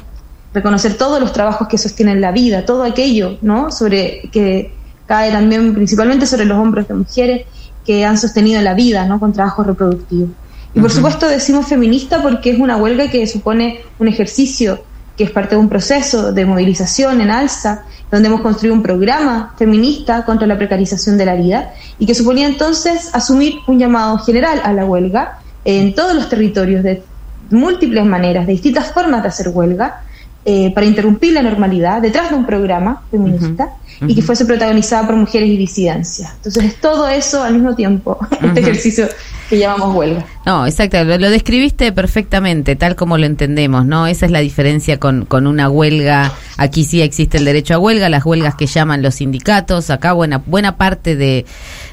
reconocer 0.54 0.94
todos 0.94 1.20
los 1.20 1.32
trabajos 1.32 1.66
que 1.68 1.76
sostienen 1.78 2.20
la 2.20 2.30
vida, 2.32 2.64
todo 2.64 2.84
aquello, 2.84 3.38
¿no? 3.42 3.70
Sobre 3.72 4.28
que 4.32 4.72
cae 5.06 5.32
también 5.32 5.74
principalmente 5.74 6.26
sobre 6.26 6.44
los 6.44 6.58
hombros 6.58 6.86
de 6.86 6.94
mujeres 6.94 7.46
que 7.84 8.04
han 8.04 8.16
sostenido 8.16 8.60
la 8.62 8.74
vida, 8.74 9.06
¿no? 9.06 9.18
Con 9.18 9.32
trabajo 9.32 9.64
reproductivo. 9.64 10.28
Y 10.72 10.80
por 10.80 10.92
supuesto 10.92 11.26
decimos 11.28 11.66
feminista 11.66 12.22
porque 12.22 12.50
es 12.50 12.60
una 12.60 12.76
huelga 12.76 13.10
que 13.10 13.26
supone 13.26 13.80
un 13.98 14.06
ejercicio 14.06 14.84
que 15.16 15.24
es 15.24 15.30
parte 15.32 15.56
de 15.56 15.60
un 15.60 15.68
proceso 15.68 16.32
de 16.32 16.46
movilización 16.46 17.20
en 17.20 17.30
alza, 17.30 17.82
donde 18.10 18.28
hemos 18.28 18.40
construido 18.40 18.74
un 18.74 18.82
programa 18.82 19.54
feminista 19.56 20.24
contra 20.24 20.46
la 20.46 20.58
precarización 20.58 21.16
de 21.16 21.26
la 21.26 21.34
vida 21.34 21.72
y 21.98 22.06
que 22.06 22.14
suponía 22.14 22.46
entonces 22.46 23.10
asumir 23.12 23.54
un 23.66 23.78
llamado 23.78 24.18
general 24.18 24.60
a 24.64 24.72
la 24.72 24.84
huelga 24.84 25.38
en 25.64 25.94
todos 25.94 26.14
los 26.14 26.28
territorios 26.28 26.82
de 26.82 27.02
múltiples 27.50 28.04
maneras, 28.04 28.46
de 28.46 28.52
distintas 28.52 28.92
formas 28.92 29.22
de 29.22 29.28
hacer 29.28 29.48
huelga, 29.48 30.02
eh, 30.44 30.72
para 30.74 30.86
interrumpir 30.86 31.34
la 31.34 31.42
normalidad 31.42 32.00
detrás 32.00 32.30
de 32.30 32.36
un 32.36 32.46
programa 32.46 33.02
feminista 33.10 33.74
y 34.06 34.14
que 34.14 34.22
fuese 34.22 34.46
protagonizada 34.46 35.06
por 35.06 35.16
mujeres 35.16 35.50
y 35.50 35.56
disidencias. 35.58 36.32
Entonces 36.36 36.64
es 36.64 36.76
todo 36.80 37.06
eso 37.08 37.42
al 37.42 37.52
mismo 37.54 37.74
tiempo, 37.74 38.18
este 38.30 38.46
Ujú. 38.46 38.58
ejercicio 38.58 39.06
que 39.50 39.58
llamamos 39.58 39.96
huelga. 39.96 40.24
No, 40.46 40.64
exacto, 40.64 41.02
lo, 41.02 41.18
describiste 41.18 41.90
perfectamente, 41.90 42.76
tal 42.76 42.94
como 42.94 43.18
lo 43.18 43.26
entendemos, 43.26 43.84
¿no? 43.84 44.06
Esa 44.06 44.24
es 44.24 44.32
la 44.32 44.38
diferencia 44.38 45.00
con, 45.00 45.24
con 45.24 45.48
una 45.48 45.68
huelga. 45.68 46.32
Aquí 46.56 46.84
sí 46.84 47.02
existe 47.02 47.36
el 47.38 47.44
derecho 47.44 47.74
a 47.74 47.78
huelga, 47.78 48.08
las 48.08 48.24
huelgas 48.24 48.54
que 48.54 48.66
llaman 48.66 49.02
los 49.02 49.16
sindicatos. 49.16 49.90
Acá 49.90 50.12
buena, 50.12 50.38
buena 50.38 50.76
parte 50.76 51.16
de, 51.16 51.46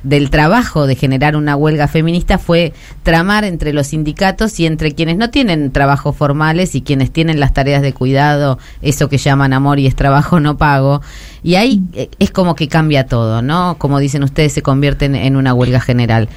del 0.04 0.30
trabajo 0.30 0.86
de 0.86 0.96
generar 0.96 1.36
una 1.36 1.56
huelga 1.56 1.88
feminista 1.88 2.38
fue 2.38 2.74
tramar 3.02 3.43
entre 3.43 3.74
los 3.74 3.88
sindicatos 3.88 4.60
y 4.60 4.67
entre 4.67 4.91
quienes 4.93 5.17
no 5.17 5.32
tienen 5.32 5.72
trabajos 5.72 6.15
formales 6.15 6.76
y 6.76 6.84
quienes 6.84 7.12
tienen 7.12 7.39
las 7.39 7.54
tareas 7.54 7.82
de 7.82 7.91
cuidado, 7.91 8.60
eso 8.84 9.10
que 9.10 9.17
llaman 9.17 9.54
amor 9.54 9.80
y 9.80 9.88
es 9.88 9.96
trabajo 9.96 10.39
no 10.39 10.58
pago. 10.58 11.02
Y 11.41 11.56
ahí 11.56 11.82
eh, 11.93 12.10
es 12.20 12.30
como 12.30 12.54
que 12.54 12.67
cambia 12.67 13.08
todo, 13.08 13.41
¿no? 13.41 13.78
Como 13.80 13.98
dicen 13.98 14.22
ustedes, 14.22 14.54
se 14.54 14.62
convierte 14.62 15.06
en, 15.06 15.15
en 15.15 15.36
una 15.36 15.56
huelga 15.56 15.80
general. 15.80 16.30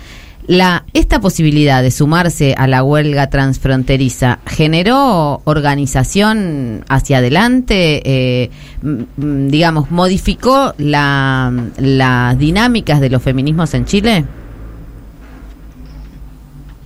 La, 0.51 0.83
esta 0.95 1.21
posibilidad 1.21 1.81
de 1.81 1.93
sumarse 1.93 2.57
a 2.59 2.67
la 2.67 2.83
huelga 2.83 3.31
transfronteriza 3.31 4.41
generó 4.47 5.43
organización 5.45 6.85
hacia 6.89 7.19
adelante, 7.19 8.03
eh, 8.05 8.51
digamos, 8.83 9.93
modificó 9.93 10.75
la, 10.77 11.53
las 11.79 12.37
dinámicas 12.37 13.01
de 13.01 13.11
los 13.11 13.23
feminismos 13.23 13.75
en 13.75 13.85
Chile. 13.85 14.25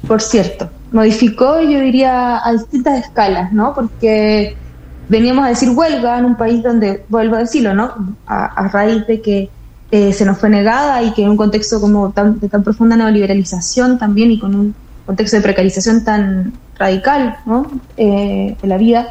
por 0.07 0.21
cierto. 0.21 0.69
Modificó, 0.93 1.59
yo 1.63 1.81
diría, 1.81 2.47
a 2.47 2.53
distintas 2.53 2.99
escalas, 3.03 3.51
¿no? 3.51 3.73
Porque 3.75 4.57
veníamos 5.09 5.47
a 5.47 5.49
decir 5.49 5.71
huelga 5.71 6.19
en 6.19 6.27
un 6.27 6.37
país 6.37 6.63
donde, 6.63 7.03
vuelvo 7.09 7.37
a 7.37 7.39
decirlo, 7.39 7.73
¿no? 7.73 8.15
A 8.27 8.69
raíz 8.69 9.07
de 9.07 9.23
que 9.23 9.49
eh, 9.97 10.13
se 10.13 10.25
nos 10.25 10.39
fue 10.39 10.51
negada 10.51 11.05
y 11.05 11.13
que 11.13 11.23
en 11.23 11.29
un 11.29 11.37
contexto 11.37 11.81
como 11.81 12.09
de 12.09 12.49
tan 12.49 12.65
profunda 12.65 12.97
neoliberalización 12.97 13.97
también 13.97 14.33
y 14.33 14.41
con 14.41 14.53
un 14.57 14.75
contexto 15.07 15.37
de 15.37 15.43
precarización 15.45 16.03
tan 16.03 16.53
radical, 16.77 17.37
¿no? 17.47 17.71
Eh, 17.97 18.57
de 18.61 18.69
la 18.69 18.77
vida, 18.77 19.09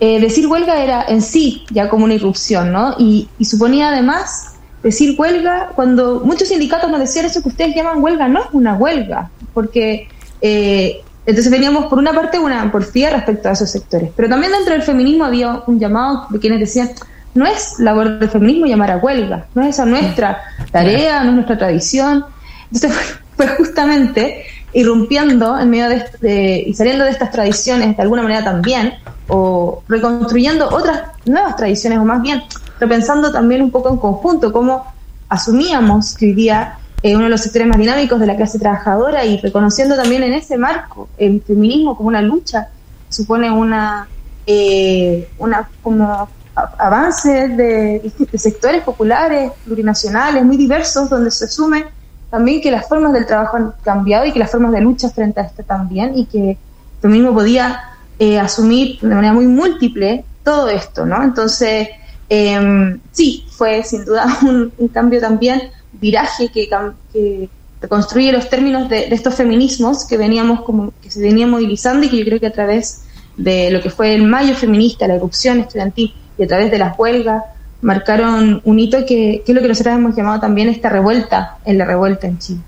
eh, 0.00 0.22
decir 0.22 0.46
huelga 0.46 0.82
era 0.82 1.04
en 1.06 1.20
sí 1.20 1.66
ya 1.70 1.90
como 1.90 2.06
una 2.06 2.14
irrupción, 2.14 2.72
¿no? 2.72 2.94
Y, 2.98 3.28
suponía 3.44 3.90
además 3.90 4.54
decir 4.82 5.16
huelga 5.20 5.72
cuando 5.74 6.22
muchos 6.24 6.48
sindicatos 6.48 6.90
nos 6.90 7.00
decían 7.00 7.26
eso 7.26 7.42
que 7.42 7.50
ustedes 7.50 7.76
llaman 7.76 8.02
huelga, 8.02 8.26
no 8.26 8.40
es 8.40 8.46
una 8.52 8.74
huelga, 8.74 9.30
porque 9.52 10.08
entonces 10.40 11.50
veníamos 11.50 11.90
por 11.90 11.98
una 11.98 12.14
parte 12.14 12.38
una 12.38 12.72
porfía 12.72 13.10
respecto 13.10 13.50
a 13.50 13.52
esos 13.52 13.70
sectores, 13.70 14.10
pero 14.16 14.30
también 14.30 14.50
dentro 14.52 14.72
del 14.72 14.82
feminismo 14.82 15.26
había 15.26 15.62
un 15.66 15.78
llamado 15.78 16.26
de 16.30 16.38
quienes 16.38 16.58
decían 16.58 16.88
no 17.34 17.46
es 17.46 17.78
labor 17.78 18.18
del 18.18 18.28
feminismo 18.28 18.66
llamar 18.66 18.90
a 18.90 18.96
huelga, 18.98 19.46
no 19.54 19.62
es 19.62 19.70
esa 19.70 19.84
nuestra 19.86 20.42
tarea, 20.70 21.22
no 21.24 21.30
es 21.30 21.34
nuestra 21.36 21.58
tradición. 21.58 22.24
Entonces 22.72 22.92
fue 23.36 23.48
justamente 23.56 24.44
irrumpiendo 24.74 25.58
en 25.58 25.68
medio 25.70 25.88
de, 25.88 26.04
de- 26.20 26.64
y 26.66 26.74
saliendo 26.74 27.04
de 27.04 27.10
estas 27.10 27.30
tradiciones 27.30 27.96
de 27.96 28.02
alguna 28.02 28.22
manera 28.22 28.42
también, 28.44 28.94
o 29.28 29.82
reconstruyendo 29.88 30.68
otras 30.68 31.02
nuevas 31.26 31.56
tradiciones, 31.56 31.98
o 31.98 32.04
más 32.04 32.20
bien 32.22 32.42
repensando 32.80 33.30
también 33.32 33.62
un 33.62 33.70
poco 33.70 33.88
en 33.90 33.96
conjunto 33.98 34.52
cómo 34.52 34.84
asumíamos 35.28 36.14
que 36.16 36.26
hoy 36.26 36.32
día 36.34 36.78
eh, 37.02 37.14
uno 37.14 37.24
de 37.24 37.30
los 37.30 37.40
sectores 37.40 37.66
más 37.68 37.78
dinámicos 37.78 38.20
de 38.20 38.26
la 38.26 38.36
clase 38.36 38.58
trabajadora 38.58 39.24
y 39.24 39.38
reconociendo 39.38 39.96
también 39.96 40.22
en 40.22 40.34
ese 40.34 40.56
marco 40.58 41.08
el 41.18 41.42
feminismo 41.42 41.96
como 41.96 42.08
una 42.08 42.22
lucha, 42.22 42.68
supone 43.08 43.50
una, 43.50 44.06
eh, 44.46 45.28
una 45.38 45.68
como 45.82 46.28
a- 46.54 46.74
avance 46.78 47.48
de, 47.48 48.12
de 48.30 48.38
sectores 48.38 48.82
populares, 48.82 49.52
plurinacionales, 49.64 50.44
muy 50.44 50.56
diversos, 50.56 51.08
donde 51.08 51.30
se 51.30 51.46
asume 51.46 51.86
también 52.30 52.62
que 52.62 52.70
las 52.70 52.88
formas 52.88 53.12
del 53.12 53.26
trabajo 53.26 53.58
han 53.58 53.74
cambiado 53.82 54.24
y 54.24 54.32
que 54.32 54.38
las 54.38 54.50
formas 54.50 54.72
de 54.72 54.80
lucha 54.80 55.10
frente 55.10 55.40
a 55.40 55.44
esto 55.44 55.62
también, 55.64 56.16
y 56.16 56.24
que 56.24 56.52
el 56.52 56.58
feminismo 57.00 57.34
podía 57.34 57.80
eh, 58.18 58.38
asumir 58.38 58.98
de 59.00 59.14
manera 59.14 59.34
muy 59.34 59.46
múltiple 59.46 60.24
todo 60.42 60.68
esto, 60.70 61.04
¿no? 61.04 61.22
Entonces, 61.22 61.88
eh, 62.30 62.98
sí, 63.10 63.44
fue 63.50 63.82
sin 63.84 64.04
duda 64.06 64.26
un, 64.42 64.72
cambio 64.88 65.20
también, 65.20 65.70
viraje 65.92 66.48
que, 66.48 66.70
que 67.12 67.50
reconstruye 67.82 68.32
los 68.32 68.48
términos 68.48 68.88
de, 68.88 69.08
de 69.08 69.14
estos 69.14 69.34
feminismos 69.34 70.06
que 70.06 70.16
veníamos 70.16 70.62
como 70.62 70.92
que 71.02 71.10
se 71.10 71.20
venían 71.20 71.50
movilizando 71.50 72.06
y 72.06 72.08
que 72.08 72.16
yo 72.16 72.24
creo 72.24 72.40
que 72.40 72.46
a 72.46 72.52
través 72.52 73.02
de 73.36 73.70
lo 73.70 73.82
que 73.82 73.90
fue 73.90 74.14
el 74.14 74.22
mayo 74.22 74.54
feminista, 74.54 75.06
la 75.06 75.16
erupción 75.16 75.60
estudiantil 75.60 76.14
y 76.38 76.44
a 76.44 76.46
través 76.46 76.70
de 76.70 76.78
las 76.78 76.98
huelgas 76.98 77.42
marcaron 77.80 78.60
un 78.64 78.78
hito 78.78 78.98
que, 79.06 79.42
que 79.44 79.52
es 79.52 79.54
lo 79.54 79.60
que 79.60 79.68
nosotros 79.68 79.94
hemos 79.94 80.16
llamado 80.16 80.40
también 80.40 80.68
esta 80.68 80.88
revuelta 80.88 81.58
en 81.64 81.78
la 81.78 81.84
revuelta 81.84 82.26
en 82.26 82.38
Chile. 82.38 82.60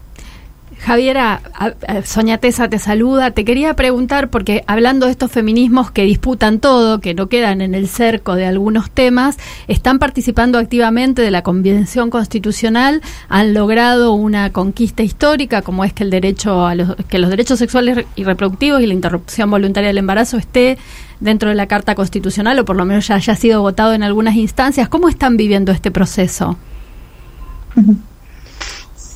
Javiera, 0.84 1.40
a- 1.54 1.72
a- 1.88 2.02
Soña 2.02 2.36
Tesa 2.36 2.68
te 2.68 2.78
saluda. 2.78 3.30
Te 3.30 3.46
quería 3.46 3.74
preguntar, 3.74 4.28
porque 4.28 4.64
hablando 4.66 5.06
de 5.06 5.12
estos 5.12 5.32
feminismos 5.32 5.90
que 5.90 6.02
disputan 6.02 6.58
todo, 6.60 7.00
que 7.00 7.14
no 7.14 7.28
quedan 7.28 7.62
en 7.62 7.74
el 7.74 7.88
cerco 7.88 8.34
de 8.34 8.44
algunos 8.44 8.90
temas, 8.90 9.38
están 9.66 9.98
participando 9.98 10.58
activamente 10.58 11.22
de 11.22 11.30
la 11.30 11.40
Convención 11.42 12.10
Constitucional, 12.10 13.00
han 13.30 13.54
logrado 13.54 14.12
una 14.12 14.52
conquista 14.52 15.02
histórica, 15.02 15.62
como 15.62 15.84
es 15.84 15.94
que 15.94 16.04
el 16.04 16.10
derecho 16.10 16.66
a 16.66 16.74
los, 16.74 16.96
que 17.08 17.18
los 17.18 17.30
derechos 17.30 17.58
sexuales 17.58 18.04
y 18.14 18.24
reproductivos 18.24 18.82
y 18.82 18.86
la 18.86 18.92
interrupción 18.92 19.50
voluntaria 19.50 19.88
del 19.88 19.98
embarazo 19.98 20.36
esté 20.36 20.76
dentro 21.18 21.48
de 21.48 21.54
la 21.54 21.66
Carta 21.66 21.94
Constitucional, 21.94 22.58
o 22.58 22.64
por 22.66 22.76
lo 22.76 22.84
menos 22.84 23.08
ya 23.08 23.14
haya 23.14 23.34
sido 23.36 23.62
votado 23.62 23.94
en 23.94 24.02
algunas 24.02 24.34
instancias. 24.36 24.90
¿Cómo 24.90 25.08
están 25.08 25.38
viviendo 25.38 25.72
este 25.72 25.90
proceso? 25.90 26.58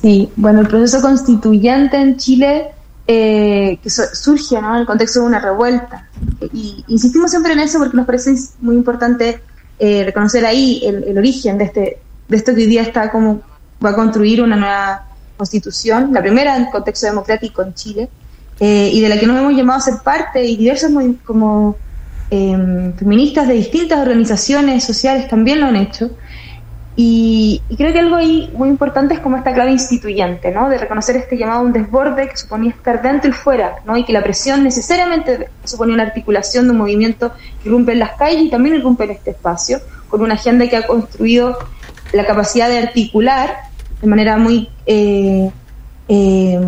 Sí, 0.01 0.29
bueno, 0.35 0.61
el 0.61 0.67
proceso 0.67 1.01
constituyente 1.01 1.97
en 1.97 2.17
Chile 2.17 2.67
eh, 3.07 3.79
que 3.81 3.89
su- 3.89 4.03
surge 4.13 4.55
en 4.55 4.65
el 4.65 4.85
contexto 4.85 5.19
de 5.21 5.25
una 5.25 5.39
revuelta. 5.39 6.07
Y 6.53 6.83
insistimos 6.87 7.31
siempre 7.31 7.53
en 7.53 7.59
eso 7.59 7.79
porque 7.79 7.97
nos 7.97 8.05
parece 8.05 8.35
muy 8.61 8.75
importante 8.75 9.41
eh, 9.79 10.03
reconocer 10.05 10.45
ahí 10.45 10.81
el, 10.85 11.03
el 11.05 11.17
origen 11.17 11.57
de, 11.57 11.63
este, 11.65 11.99
de 12.27 12.37
esto 12.37 12.53
que 12.53 12.61
hoy 12.61 12.67
día 12.67 12.81
está 12.83 13.11
como 13.11 13.41
va 13.83 13.89
a 13.91 13.95
construir 13.95 14.41
una 14.41 14.55
nueva 14.55 15.05
constitución, 15.37 16.11
la 16.13 16.21
primera 16.21 16.55
en 16.57 16.65
contexto 16.65 17.07
democrático 17.07 17.61
en 17.63 17.73
Chile, 17.73 18.09
eh, 18.59 18.89
y 18.93 18.99
de 19.01 19.07
la 19.09 19.17
que 19.17 19.25
nos 19.25 19.39
hemos 19.39 19.53
llamado 19.53 19.79
a 19.79 19.81
ser 19.81 19.95
parte 20.03 20.43
y 20.45 20.57
diversos 20.57 20.91
como 21.25 21.77
eh, 22.29 22.93
feministas 22.97 23.47
de 23.47 23.53
distintas 23.53 23.99
organizaciones 23.99 24.83
sociales 24.83 25.27
también 25.29 25.61
lo 25.61 25.67
han 25.67 25.77
hecho. 25.77 26.11
Y, 27.01 27.61
y 27.69 27.77
creo 27.77 27.93
que 27.93 27.99
algo 27.99 28.17
ahí 28.17 28.51
muy 28.53 28.67
importante 28.67 29.13
es 29.13 29.21
como 29.21 29.37
esta 29.37 29.53
clave 29.53 29.71
instituyente, 29.71 30.51
¿no? 30.51 30.67
De 30.67 30.77
reconocer 30.77 31.15
este 31.15 31.37
llamado 31.37 31.61
a 31.61 31.63
un 31.63 31.71
desborde 31.71 32.27
que 32.27 32.35
suponía 32.35 32.71
estar 32.71 33.01
dentro 33.01 33.29
y 33.29 33.31
fuera, 33.31 33.75
¿no? 33.85 33.95
Y 33.95 34.03
que 34.03 34.11
la 34.11 34.21
presión 34.21 34.65
necesariamente 34.65 35.47
suponía 35.63 35.93
una 35.93 36.03
articulación 36.03 36.65
de 36.65 36.71
un 36.71 36.77
movimiento 36.79 37.31
que 37.63 37.69
irrumpe 37.69 37.93
en 37.93 37.99
las 37.99 38.17
calles 38.17 38.41
y 38.41 38.49
también 38.49 38.75
irrumpe 38.75 39.05
en 39.05 39.11
este 39.11 39.29
espacio, 39.31 39.79
con 40.09 40.21
una 40.21 40.33
agenda 40.33 40.67
que 40.67 40.75
ha 40.75 40.85
construido 40.85 41.57
la 42.11 42.25
capacidad 42.25 42.67
de 42.67 42.79
articular 42.79 43.49
de 44.01 44.07
manera 44.07 44.35
muy, 44.35 44.67
eh, 44.85 45.49
eh, 46.09 46.59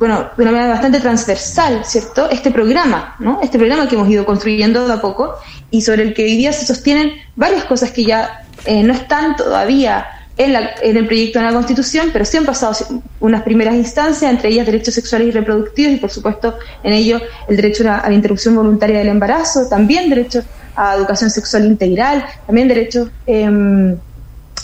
bueno, 0.00 0.30
de 0.36 0.42
una 0.42 0.50
manera 0.50 0.72
bastante 0.72 0.98
transversal, 0.98 1.84
¿cierto? 1.84 2.28
Este 2.28 2.50
programa, 2.50 3.14
¿no? 3.20 3.38
Este 3.40 3.56
programa 3.56 3.86
que 3.86 3.94
hemos 3.94 4.08
ido 4.08 4.26
construyendo 4.26 4.88
de 4.88 4.94
a 4.94 5.00
poco 5.00 5.36
y 5.70 5.82
sobre 5.82 6.02
el 6.02 6.12
que 6.12 6.24
hoy 6.24 6.36
día 6.36 6.52
se 6.52 6.66
sostienen 6.66 7.12
varias 7.36 7.62
cosas 7.66 7.92
que 7.92 8.02
ya 8.02 8.46
eh, 8.64 8.82
no 8.82 8.92
están 8.92 9.36
todavía 9.36 10.06
en, 10.36 10.52
la- 10.54 10.70
en 10.82 10.96
el 10.96 11.06
proyecto 11.06 11.38
de 11.38 11.44
la 11.46 11.52
Constitución, 11.52 12.10
pero 12.12 12.24
sí 12.24 12.36
han 12.36 12.46
pasado 12.46 12.74
unas 13.18 13.42
primeras 13.42 13.74
instancias, 13.74 14.30
entre 14.30 14.48
ellas 14.50 14.66
derechos 14.66 14.94
sexuales 14.94 15.28
y 15.28 15.30
reproductivos, 15.32 15.92
y 15.92 15.96
por 15.96 16.10
supuesto 16.10 16.56
en 16.82 16.92
ello 16.94 17.20
el 17.48 17.56
derecho 17.56 17.82
a 17.84 17.86
la, 17.86 18.02
a 18.04 18.12
interrupción 18.12 18.54
voluntaria 18.56 18.98
del 18.98 19.08
embarazo, 19.08 19.68
también 19.68 20.08
derecho 20.08 20.40
a 20.74 20.94
educación 20.96 21.30
sexual 21.30 21.66
integral, 21.66 22.24
también 22.46 22.68
derecho, 22.68 23.10
em, 23.26 24.00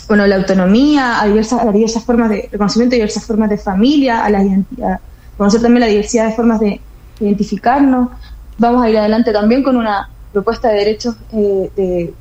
bueno, 0.07 0.23
a 0.23 0.27
la 0.27 0.37
autonomía, 0.37 1.21
a 1.21 1.27
diversas, 1.27 1.61
a 1.61 1.71
diversas 1.71 2.03
formas 2.03 2.29
de 2.29 2.47
reconocimiento 2.51 2.91
de 2.93 2.97
diversas 2.97 3.25
formas 3.25 3.49
de 3.49 3.57
familia, 3.57 4.23
a 4.23 4.29
la 4.29 4.41
identidad, 4.43 4.99
conocer 5.35 5.61
también 5.61 5.81
la 5.81 5.87
diversidad 5.87 6.27
de 6.27 6.33
formas 6.35 6.59
de 6.59 6.81
identificarnos. 7.19 8.09
Vamos 8.57 8.83
a 8.83 8.89
ir 8.89 8.97
adelante 8.97 9.31
también 9.33 9.61
con 9.63 9.75
una 9.75 10.09
propuesta 10.31 10.69
de 10.69 10.75
derechos 10.77 11.15
eh, 11.31 11.71
de, 11.75 12.17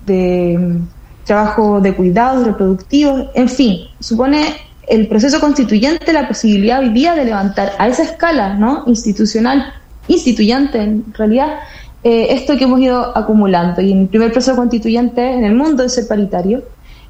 de, 0.00 0.58
mm, 0.58 0.88
trabajo 1.28 1.80
de 1.80 1.94
cuidados 1.94 2.44
reproductivos, 2.44 3.26
en 3.34 3.48
fin, 3.48 3.82
supone 4.00 4.56
el 4.88 5.06
proceso 5.06 5.38
constituyente 5.38 6.12
la 6.12 6.26
posibilidad 6.26 6.80
hoy 6.80 6.88
día 6.88 7.14
de 7.14 7.24
levantar 7.24 7.72
a 7.78 7.86
esa 7.86 8.02
escala 8.02 8.54
¿no? 8.54 8.84
institucional, 8.86 9.72
instituyente 10.08 10.80
en 10.80 11.04
realidad, 11.14 11.58
eh, 12.02 12.28
esto 12.30 12.56
que 12.56 12.64
hemos 12.64 12.80
ido 12.80 13.16
acumulando. 13.16 13.82
Y 13.82 13.92
el 13.92 14.08
primer 14.08 14.32
proceso 14.32 14.56
constituyente 14.56 15.34
en 15.34 15.44
el 15.44 15.54
mundo 15.54 15.84
es 15.84 15.94
ser 15.94 16.08
paritario, 16.08 16.64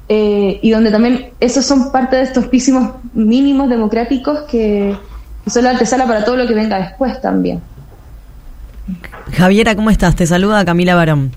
eh, 0.09 0.59
y 0.61 0.69
donde 0.71 0.91
también 0.91 1.29
esos 1.39 1.65
son 1.65 1.91
parte 1.91 2.17
de 2.17 2.23
estos 2.23 2.47
písimos 2.47 2.91
mínimos 3.13 3.69
democráticos 3.69 4.39
que, 4.49 4.97
que 5.43 5.49
son 5.49 5.63
la 5.63 5.71
antesala 5.71 6.05
para 6.05 6.25
todo 6.25 6.35
lo 6.35 6.47
que 6.47 6.53
venga 6.53 6.77
después 6.77 7.21
también. 7.21 7.61
Javiera, 9.31 9.75
¿cómo 9.75 9.91
estás? 9.91 10.15
Te 10.15 10.25
saluda 10.25 10.65
Camila 10.65 10.95
Barón. 10.95 11.31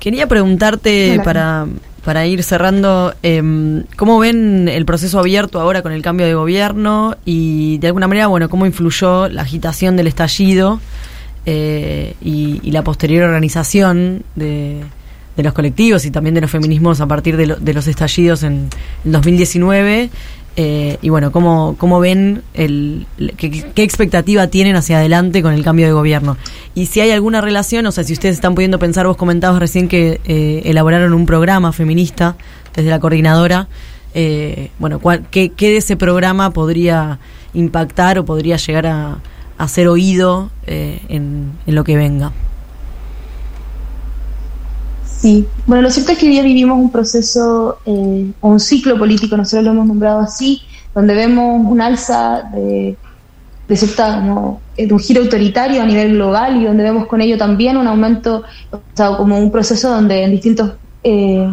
Quería 0.00 0.26
preguntarte 0.28 1.14
Hola. 1.14 1.22
para, 1.24 1.66
para 2.04 2.26
ir 2.26 2.42
cerrando, 2.42 3.14
eh, 3.22 3.82
¿cómo 3.96 4.18
ven 4.18 4.68
el 4.68 4.84
proceso 4.84 5.18
abierto 5.18 5.60
ahora 5.60 5.82
con 5.82 5.92
el 5.92 6.02
cambio 6.02 6.26
de 6.26 6.34
gobierno 6.34 7.16
y 7.24 7.78
de 7.78 7.88
alguna 7.88 8.06
manera, 8.08 8.28
bueno, 8.28 8.48
cómo 8.48 8.64
influyó 8.66 9.28
la 9.28 9.42
agitación 9.42 9.96
del 9.96 10.06
estallido 10.06 10.80
eh, 11.46 12.14
y, 12.22 12.60
y 12.62 12.70
la 12.70 12.82
posterior 12.82 13.24
organización 13.24 14.22
de, 14.36 14.82
de 15.36 15.42
los 15.42 15.52
colectivos 15.52 16.04
y 16.04 16.10
también 16.10 16.34
de 16.34 16.42
los 16.42 16.50
feminismos 16.50 17.00
a 17.00 17.06
partir 17.06 17.36
de, 17.36 17.46
lo- 17.46 17.56
de 17.56 17.74
los 17.74 17.86
estallidos 17.88 18.42
en 18.44 18.68
el 19.04 19.12
2019? 19.12 20.10
Eh, 20.60 20.98
y 21.02 21.08
bueno, 21.08 21.30
¿cómo, 21.30 21.76
cómo 21.78 22.00
ven 22.00 22.42
el, 22.54 23.06
qué, 23.36 23.48
qué 23.48 23.82
expectativa 23.84 24.48
tienen 24.48 24.74
hacia 24.74 24.98
adelante 24.98 25.40
con 25.40 25.52
el 25.54 25.62
cambio 25.62 25.86
de 25.86 25.92
gobierno? 25.92 26.36
Y 26.74 26.86
si 26.86 27.00
hay 27.00 27.12
alguna 27.12 27.40
relación, 27.40 27.86
o 27.86 27.92
sea, 27.92 28.02
si 28.02 28.12
ustedes 28.12 28.34
están 28.34 28.56
pudiendo 28.56 28.80
pensar, 28.80 29.06
vos 29.06 29.16
comentabas 29.16 29.60
recién 29.60 29.86
que 29.86 30.20
eh, 30.26 30.62
elaboraron 30.64 31.14
un 31.14 31.26
programa 31.26 31.72
feminista 31.72 32.34
desde 32.74 32.90
la 32.90 32.98
coordinadora, 32.98 33.68
eh, 34.14 34.70
bueno, 34.80 34.98
¿cuál- 34.98 35.26
qué, 35.30 35.50
qué 35.50 35.68
de 35.70 35.76
ese 35.76 35.96
programa 35.96 36.50
podría 36.52 37.20
impactar 37.54 38.18
o 38.18 38.24
podría 38.24 38.56
llegar 38.56 38.86
a, 38.88 39.18
a 39.58 39.68
ser 39.68 39.86
oído 39.86 40.50
eh, 40.66 41.00
en, 41.08 41.52
en 41.68 41.74
lo 41.76 41.84
que 41.84 41.96
venga? 41.96 42.32
Sí, 45.20 45.48
bueno, 45.66 45.82
lo 45.82 45.90
cierto 45.90 46.12
es 46.12 46.18
que 46.18 46.26
hoy 46.26 46.32
día 46.32 46.42
vivimos 46.42 46.78
un 46.78 46.92
proceso 46.92 47.78
eh, 47.84 48.30
un 48.40 48.60
ciclo 48.60 48.96
político, 48.96 49.36
nosotros 49.36 49.64
lo 49.64 49.72
hemos 49.72 49.86
nombrado 49.86 50.20
así, 50.20 50.62
donde 50.94 51.14
vemos 51.14 51.60
un 51.66 51.80
alza 51.80 52.48
de, 52.54 52.96
de 53.66 53.76
cierta, 53.76 54.20
como, 54.20 54.60
eh, 54.76 54.86
de 54.86 54.94
un 54.94 55.00
giro 55.00 55.22
autoritario 55.22 55.82
a 55.82 55.86
nivel 55.86 56.14
global 56.14 56.56
y 56.56 56.66
donde 56.66 56.84
vemos 56.84 57.08
con 57.08 57.20
ello 57.20 57.36
también 57.36 57.76
un 57.76 57.88
aumento, 57.88 58.44
o 58.70 58.80
sea, 58.94 59.16
como 59.16 59.36
un 59.38 59.50
proceso 59.50 59.90
donde 59.90 60.22
en 60.22 60.30
distintos 60.30 60.74
eh, 61.02 61.52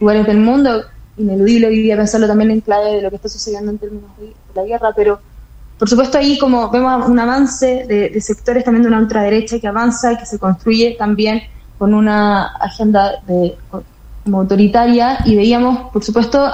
lugares 0.00 0.26
del 0.26 0.38
mundo, 0.38 0.84
ineludible 1.18 1.66
hoy 1.66 1.82
día 1.82 1.96
pensarlo 1.96 2.26
también 2.26 2.52
en 2.52 2.60
clave 2.62 2.96
de 2.96 3.02
lo 3.02 3.10
que 3.10 3.16
está 3.16 3.28
sucediendo 3.28 3.70
en 3.70 3.78
términos 3.78 4.10
de, 4.18 4.32
la 4.54 4.64
guerra, 4.64 4.92
pero 4.96 5.20
por 5.78 5.88
supuesto 5.88 6.16
ahí 6.16 6.38
como 6.38 6.70
vemos 6.70 7.08
un 7.08 7.18
avance 7.18 7.84
de, 7.86 8.20
sectores 8.20 8.64
también 8.64 8.82
de 8.82 8.88
una 8.88 8.98
ultraderecha 8.98 9.58
que 9.58 9.66
avanza, 9.66 10.16
que 10.16 10.24
se 10.24 10.38
construye 10.38 10.96
también 10.96 11.42
con 11.78 11.94
una 11.94 12.46
agenda 12.56 13.22
de, 13.26 13.56
como 14.24 14.40
autoritaria 14.40 15.18
y 15.24 15.36
veíamos, 15.36 15.90
por 15.92 16.02
supuesto, 16.02 16.52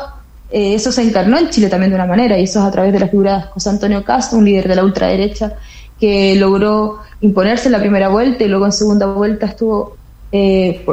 eh, 0.50 0.74
eso 0.74 0.90
se 0.90 1.02
encarnó 1.02 1.38
en 1.38 1.50
Chile 1.50 1.68
también 1.68 1.90
de 1.90 1.96
una 1.96 2.06
manera 2.06 2.38
y 2.38 2.44
eso 2.44 2.60
es 2.60 2.64
a 2.64 2.70
través 2.70 2.92
de 2.92 3.00
la 3.00 3.08
figura 3.08 3.36
de 3.36 3.42
José 3.44 3.70
Antonio 3.70 4.04
Castro, 4.04 4.38
un 4.38 4.44
líder 4.44 4.68
de 4.68 4.76
la 4.76 4.84
ultraderecha 4.84 5.54
que 6.00 6.34
logró 6.34 6.98
imponerse 7.20 7.68
en 7.68 7.72
la 7.72 7.78
primera 7.78 8.08
vuelta 8.08 8.42
y 8.42 8.48
luego 8.48 8.64
en 8.64 8.72
segunda 8.72 9.06
vuelta 9.06 9.46
estuvo, 9.46 9.96
eh, 10.32 10.84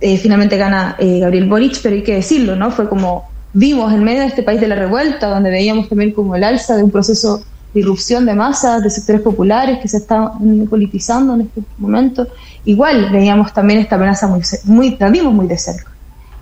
eh, 0.00 0.18
finalmente 0.18 0.56
gana 0.56 0.96
eh, 0.98 1.20
Gabriel 1.20 1.48
Boric, 1.48 1.80
pero 1.80 1.94
hay 1.94 2.02
que 2.02 2.14
decirlo, 2.14 2.56
¿no? 2.56 2.72
Fue 2.72 2.88
como 2.88 3.28
vimos 3.52 3.92
en 3.92 4.02
medio 4.02 4.20
de 4.20 4.26
este 4.26 4.42
país 4.42 4.60
de 4.60 4.68
la 4.68 4.74
revuelta, 4.74 5.28
donde 5.28 5.50
veíamos 5.50 5.88
también 5.88 6.12
como 6.12 6.34
el 6.34 6.42
alza 6.42 6.76
de 6.76 6.82
un 6.82 6.90
proceso 6.90 7.42
irrupción 7.74 8.26
de 8.26 8.34
masas, 8.34 8.82
de 8.82 8.90
sectores 8.90 9.22
populares 9.22 9.78
que 9.80 9.88
se 9.88 9.98
están 9.98 10.66
politizando 10.68 11.34
en 11.34 11.42
este 11.42 11.62
momento. 11.78 12.26
Igual 12.64 13.10
veíamos 13.10 13.52
también 13.52 13.80
esta 13.80 13.96
amenaza 13.96 14.26
muy, 14.26 14.42
muy 14.64 14.96
la 14.98 15.10
vimos 15.10 15.32
muy 15.32 15.46
de 15.46 15.58
cerca. 15.58 15.90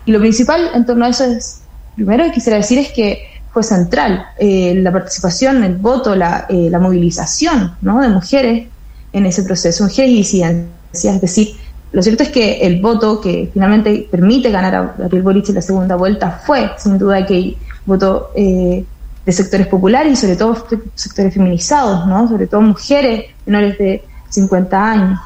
Y 0.05 0.13
lo 0.13 0.21
principal 0.21 0.71
en 0.75 0.87
torno 0.87 1.05
a 1.05 1.09
eso 1.09 1.25
es, 1.25 1.63
primero 1.95 2.25
que 2.25 2.33
quisiera 2.33 2.59
decir 2.59 2.79
es 2.79 2.93
que 2.93 3.27
fue 3.53 3.63
central 3.63 4.27
eh, 4.39 4.75
la 4.77 4.93
participación, 4.93 5.65
el 5.65 5.77
voto, 5.77 6.15
la, 6.15 6.47
eh, 6.49 6.69
la 6.71 6.79
movilización 6.79 7.77
¿no? 7.81 8.01
de 8.01 8.09
mujeres 8.09 8.69
en 9.13 9.27
ese 9.27 9.43
proceso, 9.43 9.85
mujeres 9.85 10.11
y 10.11 10.17
disidencias. 10.17 11.15
Es 11.15 11.21
decir, 11.21 11.57
lo 11.93 12.03
cierto 12.03 12.23
es 12.23 12.29
que 12.29 12.59
el 12.61 12.81
voto 12.81 13.21
que 13.21 13.49
finalmente 13.53 14.07
permite 14.11 14.51
ganar 14.51 14.75
a 14.75 14.95
Gabriel 14.99 15.23
Boric 15.23 15.49
en 15.49 15.55
la 15.55 15.63
segunda 15.63 15.97
vuelta 15.97 16.43
fue, 16.45 16.71
sin 16.77 16.99
duda, 16.99 17.25
que 17.25 17.57
voto 17.87 18.31
eh, 18.37 18.85
de 19.27 19.33
sectores 19.33 19.67
populares 19.67 20.13
y 20.13 20.17
sobre 20.17 20.37
todo 20.37 20.67
sectores 20.95 21.35
feminizados, 21.35 22.07
¿no? 22.07 22.29
sobre 22.29 22.47
todo 22.47 22.61
mujeres 22.63 23.25
menores 23.45 23.77
de 23.77 24.05
50 24.31 24.91
años. 24.91 25.21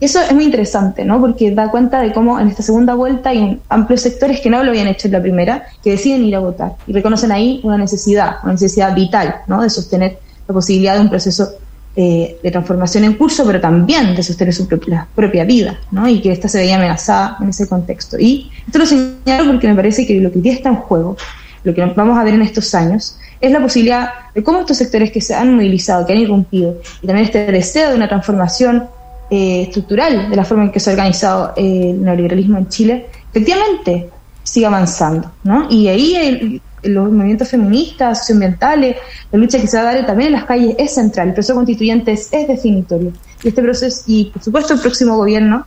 Eso 0.00 0.20
es 0.20 0.32
muy 0.32 0.44
interesante, 0.44 1.04
¿no? 1.04 1.20
Porque 1.20 1.50
da 1.52 1.70
cuenta 1.70 2.00
de 2.00 2.12
cómo 2.12 2.38
en 2.38 2.48
esta 2.48 2.62
segunda 2.62 2.94
vuelta 2.94 3.30
hay 3.30 3.60
amplios 3.70 4.02
sectores 4.02 4.40
que 4.40 4.50
no 4.50 4.62
lo 4.62 4.70
habían 4.70 4.88
hecho 4.88 5.08
en 5.08 5.12
la 5.12 5.22
primera, 5.22 5.64
que 5.82 5.92
deciden 5.92 6.24
ir 6.24 6.36
a 6.36 6.40
votar 6.40 6.72
y 6.86 6.92
reconocen 6.92 7.32
ahí 7.32 7.60
una 7.62 7.78
necesidad, 7.78 8.36
una 8.42 8.52
necesidad 8.52 8.94
vital, 8.94 9.36
¿no? 9.46 9.62
De 9.62 9.70
sostener 9.70 10.18
la 10.46 10.52
posibilidad 10.52 10.94
de 10.96 11.00
un 11.00 11.08
proceso 11.08 11.48
eh, 11.96 12.38
de 12.42 12.50
transformación 12.50 13.04
en 13.04 13.14
curso, 13.14 13.44
pero 13.46 13.58
también 13.58 14.14
de 14.14 14.22
sostener 14.22 14.52
su 14.52 14.68
propia, 14.68 15.08
propia 15.14 15.44
vida, 15.44 15.78
¿no? 15.90 16.06
Y 16.06 16.20
que 16.20 16.30
esta 16.30 16.46
se 16.46 16.58
veía 16.58 16.76
amenazada 16.76 17.38
en 17.40 17.48
ese 17.48 17.66
contexto. 17.66 18.18
Y 18.18 18.50
esto 18.66 18.78
lo 18.78 18.84
señalo 18.84 19.50
porque 19.50 19.66
me 19.66 19.74
parece 19.74 20.06
que 20.06 20.20
lo 20.20 20.30
que 20.30 20.40
día 20.40 20.52
está 20.52 20.68
en 20.68 20.76
juego, 20.76 21.16
lo 21.64 21.74
que 21.74 21.82
vamos 21.82 22.18
a 22.18 22.22
ver 22.22 22.34
en 22.34 22.42
estos 22.42 22.74
años, 22.74 23.18
es 23.40 23.50
la 23.50 23.60
posibilidad 23.60 24.10
de 24.34 24.42
cómo 24.42 24.60
estos 24.60 24.76
sectores 24.76 25.10
que 25.10 25.20
se 25.20 25.34
han 25.34 25.54
movilizado, 25.54 26.06
que 26.06 26.12
han 26.12 26.20
irrumpido, 26.20 26.80
y 27.02 27.06
también 27.06 27.26
este 27.26 27.46
deseo 27.50 27.90
de 27.90 27.96
una 27.96 28.08
transformación 28.08 28.88
eh, 29.30 29.62
estructural 29.62 30.30
de 30.30 30.36
la 30.36 30.44
forma 30.44 30.64
en 30.64 30.72
que 30.72 30.80
se 30.80 30.90
ha 30.90 30.92
organizado 30.92 31.52
eh, 31.56 31.90
el 31.90 32.02
neoliberalismo 32.02 32.58
en 32.58 32.68
Chile, 32.68 33.06
efectivamente 33.30 34.08
sigue 34.42 34.66
avanzando, 34.66 35.32
¿no? 35.42 35.66
Y 35.68 35.88
ahí 35.88 36.60
los 36.82 37.10
movimientos 37.10 37.48
feministas, 37.48 38.20
socioambientales, 38.20 38.96
la 39.32 39.38
lucha 39.38 39.58
que 39.58 39.66
se 39.66 39.76
va 39.76 39.90
a 39.90 39.94
dar 39.94 40.06
también 40.06 40.28
en 40.28 40.34
las 40.34 40.44
calles 40.44 40.76
es 40.78 40.94
central, 40.94 41.28
el 41.28 41.34
proceso 41.34 41.54
constituyente 41.54 42.12
es, 42.12 42.28
es 42.32 42.46
definitorio. 42.46 43.12
Y 43.42 43.48
este 43.48 43.62
proceso, 43.62 44.04
y 44.06 44.26
por 44.26 44.42
supuesto 44.42 44.74
el 44.74 44.80
próximo 44.80 45.16
gobierno, 45.16 45.66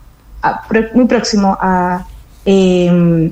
muy 0.94 1.06
próximo 1.06 1.58
a, 1.60 2.06
eh, 2.46 3.32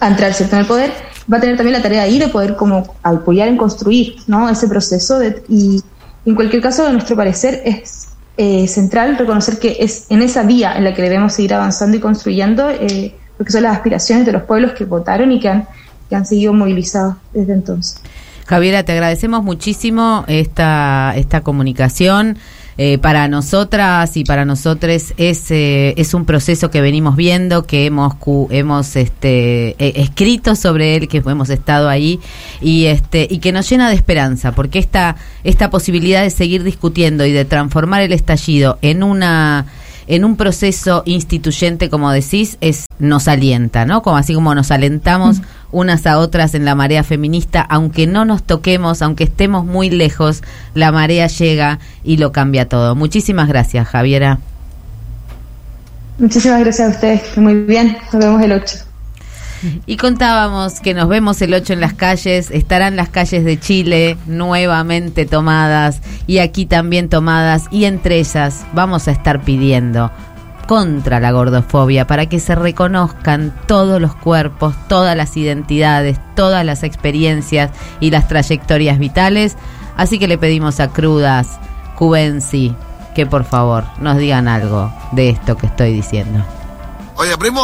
a 0.00 0.08
entrar 0.08 0.34
¿cierto? 0.34 0.56
en 0.56 0.60
el 0.60 0.66
poder, 0.66 0.92
va 1.32 1.38
a 1.38 1.40
tener 1.40 1.56
también 1.56 1.76
la 1.76 1.82
tarea 1.82 2.02
ahí 2.02 2.18
de 2.18 2.28
poder 2.28 2.56
como 2.56 2.96
apoyar 3.02 3.48
en 3.48 3.56
construir 3.56 4.16
¿no? 4.26 4.48
ese 4.48 4.68
proceso 4.68 5.18
de- 5.18 5.42
y 5.48 5.82
en 6.24 6.34
cualquier 6.34 6.62
caso, 6.62 6.86
a 6.86 6.92
nuestro 6.92 7.16
parecer, 7.16 7.62
es 7.64 8.08
eh, 8.36 8.68
central 8.68 9.18
reconocer 9.18 9.58
que 9.58 9.76
es 9.80 10.06
en 10.10 10.22
esa 10.22 10.42
vía 10.44 10.76
en 10.76 10.84
la 10.84 10.94
que 10.94 11.02
debemos 11.02 11.32
seguir 11.32 11.54
avanzando 11.54 11.96
y 11.96 12.00
construyendo, 12.00 12.70
eh, 12.70 13.14
porque 13.36 13.52
son 13.52 13.62
las 13.62 13.76
aspiraciones 13.76 14.26
de 14.26 14.32
los 14.32 14.42
pueblos 14.42 14.72
que 14.72 14.84
votaron 14.84 15.32
y 15.32 15.40
que 15.40 15.48
han, 15.48 15.68
que 16.08 16.14
han 16.16 16.24
seguido 16.24 16.52
movilizados 16.52 17.16
desde 17.32 17.52
entonces. 17.52 18.00
Javiera, 18.48 18.82
te 18.82 18.92
agradecemos 18.92 19.44
muchísimo 19.44 20.24
esta, 20.26 21.12
esta 21.16 21.42
comunicación. 21.42 22.38
Eh, 22.80 22.96
para 22.96 23.26
nosotras 23.26 24.16
y 24.16 24.22
para 24.22 24.44
nosotros 24.44 25.12
es, 25.16 25.50
eh, 25.50 25.94
es 25.96 26.14
un 26.14 26.24
proceso 26.24 26.70
que 26.70 26.80
venimos 26.80 27.16
viendo, 27.16 27.66
que 27.66 27.86
hemos 27.86 28.14
hemos 28.50 28.94
este, 28.94 29.70
eh, 29.70 29.92
escrito 29.96 30.54
sobre 30.54 30.94
él, 30.94 31.08
que 31.08 31.18
hemos 31.18 31.50
estado 31.50 31.88
ahí 31.88 32.20
y 32.62 32.84
este 32.84 33.26
y 33.28 33.38
que 33.38 33.50
nos 33.50 33.68
llena 33.68 33.88
de 33.88 33.96
esperanza, 33.96 34.52
porque 34.52 34.78
esta 34.78 35.16
esta 35.42 35.70
posibilidad 35.70 36.22
de 36.22 36.30
seguir 36.30 36.62
discutiendo 36.62 37.26
y 37.26 37.32
de 37.32 37.44
transformar 37.44 38.02
el 38.02 38.12
estallido 38.12 38.78
en 38.80 39.02
una 39.02 39.66
en 40.08 40.24
un 40.24 40.36
proceso 40.36 41.02
instituyente, 41.04 41.90
como 41.90 42.10
decís, 42.10 42.56
es 42.60 42.86
nos 42.98 43.28
alienta, 43.28 43.84
¿no? 43.84 44.02
Como 44.02 44.16
así 44.16 44.34
como 44.34 44.54
nos 44.54 44.70
alentamos 44.70 45.42
unas 45.70 46.06
a 46.06 46.18
otras 46.18 46.54
en 46.54 46.64
la 46.64 46.74
marea 46.74 47.04
feminista, 47.04 47.60
aunque 47.60 48.06
no 48.06 48.24
nos 48.24 48.42
toquemos, 48.42 49.02
aunque 49.02 49.24
estemos 49.24 49.66
muy 49.66 49.90
lejos, 49.90 50.42
la 50.74 50.90
marea 50.92 51.26
llega 51.26 51.78
y 52.02 52.16
lo 52.16 52.32
cambia 52.32 52.68
todo. 52.68 52.96
Muchísimas 52.96 53.48
gracias, 53.48 53.86
Javiera. 53.86 54.38
Muchísimas 56.18 56.60
gracias 56.60 56.88
a 56.88 56.90
ustedes, 56.90 57.38
muy 57.38 57.54
bien, 57.54 57.96
nos 58.12 58.24
vemos 58.24 58.42
el 58.42 58.52
8. 58.52 58.87
Y 59.86 59.96
contábamos 59.96 60.80
que 60.80 60.94
nos 60.94 61.08
vemos 61.08 61.40
el 61.42 61.54
8 61.54 61.72
en 61.72 61.80
las 61.80 61.94
calles, 61.94 62.50
estarán 62.50 62.96
las 62.96 63.08
calles 63.08 63.44
de 63.44 63.58
Chile 63.58 64.16
nuevamente 64.26 65.26
tomadas 65.26 66.00
y 66.26 66.38
aquí 66.38 66.66
también 66.66 67.08
tomadas 67.08 67.64
y 67.70 67.84
entre 67.84 68.18
ellas 68.18 68.64
vamos 68.72 69.08
a 69.08 69.12
estar 69.12 69.42
pidiendo 69.42 70.10
contra 70.68 71.18
la 71.18 71.32
gordofobia 71.32 72.06
para 72.06 72.26
que 72.26 72.38
se 72.38 72.54
reconozcan 72.54 73.54
todos 73.66 74.00
los 74.00 74.14
cuerpos, 74.14 74.74
todas 74.86 75.16
las 75.16 75.36
identidades, 75.36 76.20
todas 76.36 76.64
las 76.64 76.82
experiencias 76.82 77.70
y 78.00 78.10
las 78.10 78.28
trayectorias 78.28 78.98
vitales. 78.98 79.56
Así 79.96 80.18
que 80.18 80.28
le 80.28 80.36
pedimos 80.36 80.78
a 80.78 80.88
Crudas, 80.88 81.58
Cubensi, 81.96 82.74
que 83.14 83.24
por 83.24 83.44
favor 83.44 83.84
nos 83.98 84.18
digan 84.18 84.46
algo 84.46 84.92
de 85.12 85.30
esto 85.30 85.56
que 85.56 85.66
estoy 85.66 85.92
diciendo. 85.92 86.44
Oye, 87.20 87.36
primo, 87.36 87.60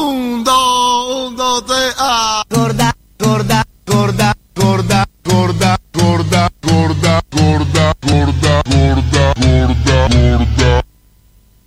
un, 0.00 0.42
dos, 0.42 1.28
un, 1.28 1.36
dos, 1.36 1.66
tres, 1.66 1.94
ah. 1.98 2.42
Gorda, 2.48 2.96
gorda, 3.18 3.62
gorda, 3.84 4.34
gorda, 4.54 5.06
gorda, 5.22 5.78
gorda, 5.92 6.50
gorda, 6.62 7.20
gorda, 7.32 7.92
gorda, 8.00 8.62
gorda, 8.62 8.62
gorda, 8.64 10.08
gorda. 10.56 10.84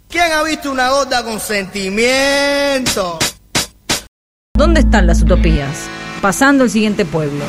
¿Quién 0.10 0.32
ha 0.32 0.42
visto 0.42 0.72
una 0.72 0.90
gorda 0.90 1.24
con 1.24 1.40
sentimiento? 1.40 3.20
¿Dónde 4.56 4.80
están 4.80 5.06
las 5.06 5.22
utopías? 5.22 5.78
Pasando 6.24 6.64
el 6.64 6.72
siguiente 6.72 7.06
pueblo. 7.06 7.46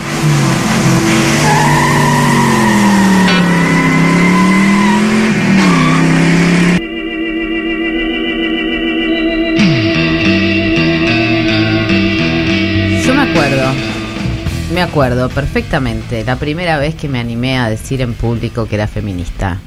Me 14.75 14.83
acuerdo 14.83 15.29
perfectamente 15.29 16.25
la 16.25 16.35
primera 16.35 16.79
vez 16.79 16.97
que 16.97 17.09
me 17.09 17.21
animé 17.21 17.57
a 17.59 17.71
decir 17.71 18.01
en 18.01 18.13
público 18.13 18.67
que 18.67 18.75
era 18.75 18.89
feminista. 18.89 19.59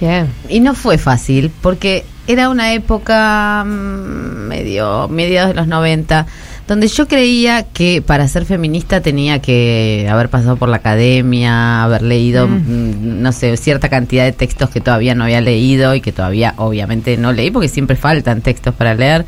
Bien. 0.00 0.26
Y 0.48 0.58
no 0.58 0.74
fue 0.74 0.98
fácil, 0.98 1.52
porque 1.62 2.04
era 2.26 2.48
una 2.48 2.72
época 2.72 3.62
mm, 3.64 4.48
medio, 4.48 5.06
mediados 5.06 5.50
de 5.50 5.54
los 5.54 5.68
90, 5.68 6.26
donde 6.66 6.88
yo 6.88 7.06
creía 7.06 7.62
que 7.62 8.02
para 8.02 8.26
ser 8.26 8.44
feminista 8.44 9.00
tenía 9.00 9.40
que 9.40 10.08
haber 10.10 10.28
pasado 10.28 10.56
por 10.56 10.68
la 10.68 10.78
academia, 10.78 11.84
haber 11.84 12.02
leído, 12.02 12.48
mm, 12.48 13.22
no 13.22 13.30
sé, 13.30 13.56
cierta 13.56 13.88
cantidad 13.88 14.24
de 14.24 14.32
textos 14.32 14.70
que 14.70 14.80
todavía 14.80 15.14
no 15.14 15.22
había 15.22 15.40
leído 15.40 15.94
y 15.94 16.00
que 16.00 16.10
todavía 16.10 16.54
obviamente 16.56 17.16
no 17.16 17.32
leí, 17.32 17.52
porque 17.52 17.68
siempre 17.68 17.94
faltan 17.94 18.40
textos 18.40 18.74
para 18.74 18.94
leer. 18.94 19.24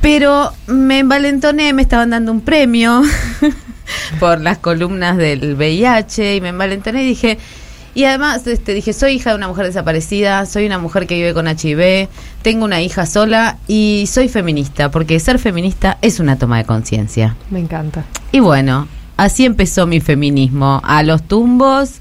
Pero 0.00 0.52
me 0.68 1.00
envalentoné, 1.00 1.74
me 1.74 1.82
estaban 1.82 2.10
dando 2.10 2.32
un 2.32 2.40
premio 2.40 3.02
por 4.20 4.40
las 4.40 4.58
columnas 4.58 5.16
del 5.16 5.54
VIH 5.54 6.36
y 6.36 6.40
me 6.40 6.50
envalentoné 6.50 7.02
y 7.02 7.06
dije, 7.06 7.38
y 7.94 8.04
además 8.04 8.46
este, 8.46 8.72
dije, 8.72 8.92
soy 8.92 9.12
hija 9.12 9.30
de 9.30 9.36
una 9.36 9.48
mujer 9.48 9.66
desaparecida, 9.66 10.46
soy 10.46 10.66
una 10.66 10.78
mujer 10.78 11.06
que 11.06 11.14
vive 11.14 11.34
con 11.34 11.46
HIV, 11.46 12.08
tengo 12.40 12.64
una 12.64 12.80
hija 12.80 13.04
sola 13.04 13.58
y 13.68 14.08
soy 14.10 14.28
feminista, 14.28 14.90
porque 14.90 15.20
ser 15.20 15.38
feminista 15.38 15.98
es 16.00 16.18
una 16.18 16.38
toma 16.38 16.58
de 16.58 16.64
conciencia. 16.64 17.36
Me 17.50 17.60
encanta. 17.60 18.04
Y 18.32 18.40
bueno, 18.40 18.88
así 19.18 19.44
empezó 19.44 19.86
mi 19.86 20.00
feminismo, 20.00 20.80
a 20.84 21.02
los 21.02 21.22
tumbos, 21.22 21.96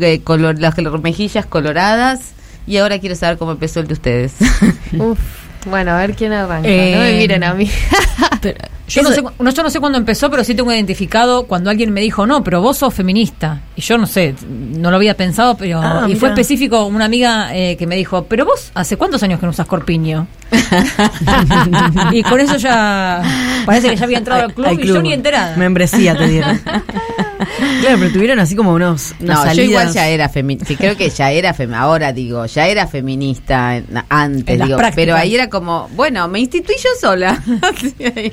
eh, 0.00 0.20
color, 0.22 0.58
las 0.58 0.76
mejillas 1.02 1.44
coloradas, 1.44 2.32
y 2.66 2.78
ahora 2.78 2.98
quiero 2.98 3.14
saber 3.14 3.36
cómo 3.36 3.52
empezó 3.52 3.80
el 3.80 3.86
de 3.86 3.92
ustedes. 3.92 4.34
Uf. 4.98 5.18
Bueno, 5.66 5.92
a 5.92 5.98
ver 5.98 6.14
quién 6.14 6.32
arranca. 6.32 6.68
Eh, 6.68 6.92
no 6.94 7.00
me 7.00 7.12
miren 7.18 7.44
a 7.44 7.54
mí. 7.54 7.70
Yo 8.86 9.02
no, 9.02 9.10
sé, 9.12 9.22
cu- 9.22 9.32
no, 9.38 9.50
yo 9.50 9.62
no 9.62 9.70
sé 9.70 9.80
cuándo 9.80 9.96
empezó, 9.96 10.30
pero 10.30 10.44
sí 10.44 10.54
tengo 10.54 10.70
identificado 10.72 11.46
cuando 11.46 11.70
alguien 11.70 11.90
me 11.92 12.00
dijo, 12.02 12.26
no, 12.26 12.44
pero 12.44 12.60
vos 12.60 12.76
sos 12.76 12.92
feminista. 12.92 13.62
Y 13.76 13.80
yo 13.80 13.96
no 13.96 14.06
sé, 14.06 14.34
no 14.48 14.90
lo 14.90 14.96
había 14.96 15.16
pensado, 15.16 15.56
pero. 15.56 15.80
Ah, 15.82 16.06
y 16.08 16.16
fue 16.16 16.28
específico 16.28 16.84
una 16.84 17.06
amiga 17.06 17.54
eh, 17.56 17.76
que 17.78 17.86
me 17.86 17.96
dijo, 17.96 18.24
pero 18.24 18.44
vos, 18.44 18.70
¿hace 18.74 18.96
cuántos 18.96 19.22
años 19.22 19.40
que 19.40 19.46
no 19.46 19.50
usas 19.50 19.66
corpiño? 19.66 20.26
y 22.12 22.22
con 22.22 22.40
eso 22.40 22.56
ya. 22.56 23.22
Parece 23.66 23.90
que 23.90 23.96
ya 23.96 24.04
había 24.04 24.18
entrado 24.18 24.42
al 24.44 24.54
club, 24.54 24.66
Al 24.66 24.80
y 24.80 24.86
yo 24.86 25.00
ni 25.02 25.12
enterada. 25.12 25.56
Membresía 25.56 26.16
te 26.16 26.28
dieron. 26.28 26.58
claro, 27.80 27.98
pero 27.98 28.12
tuvieron 28.12 28.38
así 28.38 28.54
como 28.54 28.72
unos. 28.72 29.14
No, 29.20 29.34
yo 29.34 29.42
salidas. 29.42 29.68
igual 29.70 29.92
ya 29.92 30.08
era 30.08 30.28
feminista, 30.28 30.74
creo 30.76 30.96
que 30.96 31.08
ya 31.10 31.30
era 31.32 31.54
feminista, 31.54 31.82
ahora 31.82 32.12
digo, 32.12 32.46
ya 32.46 32.66
era 32.66 32.86
feminista 32.86 33.80
antes, 34.08 34.60
digo, 34.60 34.76
prácticas. 34.76 34.94
pero 34.94 35.16
ahí 35.16 35.34
era 35.34 35.48
como, 35.48 35.88
bueno, 35.94 36.28
me 36.28 36.40
instituí 36.40 36.76
yo 36.76 36.90
sola. 37.00 37.42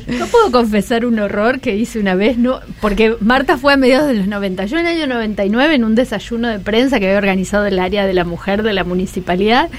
No 0.08 0.26
puedo 0.28 0.41
confesar 0.50 1.06
un 1.06 1.20
horror 1.20 1.60
que 1.60 1.76
hice 1.76 2.00
una 2.00 2.16
vez, 2.16 2.38
no, 2.38 2.60
porque 2.80 3.16
Marta 3.20 3.58
fue 3.58 3.74
a 3.74 3.78
mediados 3.78 4.08
de 4.08 4.16
los 4.16 4.28
90. 4.28 4.66
Yo 4.66 4.78
en 4.78 4.88
el 4.88 4.98
año 4.98 5.08
99, 5.08 5.76
en 5.76 5.84
un 5.84 5.96
desayuno 5.96 6.48
de 6.48 6.60
prensa 6.60 7.00
que 7.00 7.08
había 7.08 7.18
organizado 7.18 7.66
el 7.66 7.78
área 7.80 8.06
de 8.06 8.14
la 8.14 8.24
mujer 8.24 8.64
de 8.64 8.74
la 8.74 8.84
municipalidad, 8.84 9.70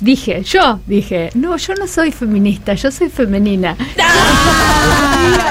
dije, 0.00 0.42
yo 0.42 0.80
dije, 0.86 1.30
no, 1.34 1.56
yo 1.56 1.74
no 1.74 1.86
soy 1.86 2.12
feminista, 2.12 2.74
yo 2.74 2.90
soy 2.90 3.08
femenina. 3.08 3.76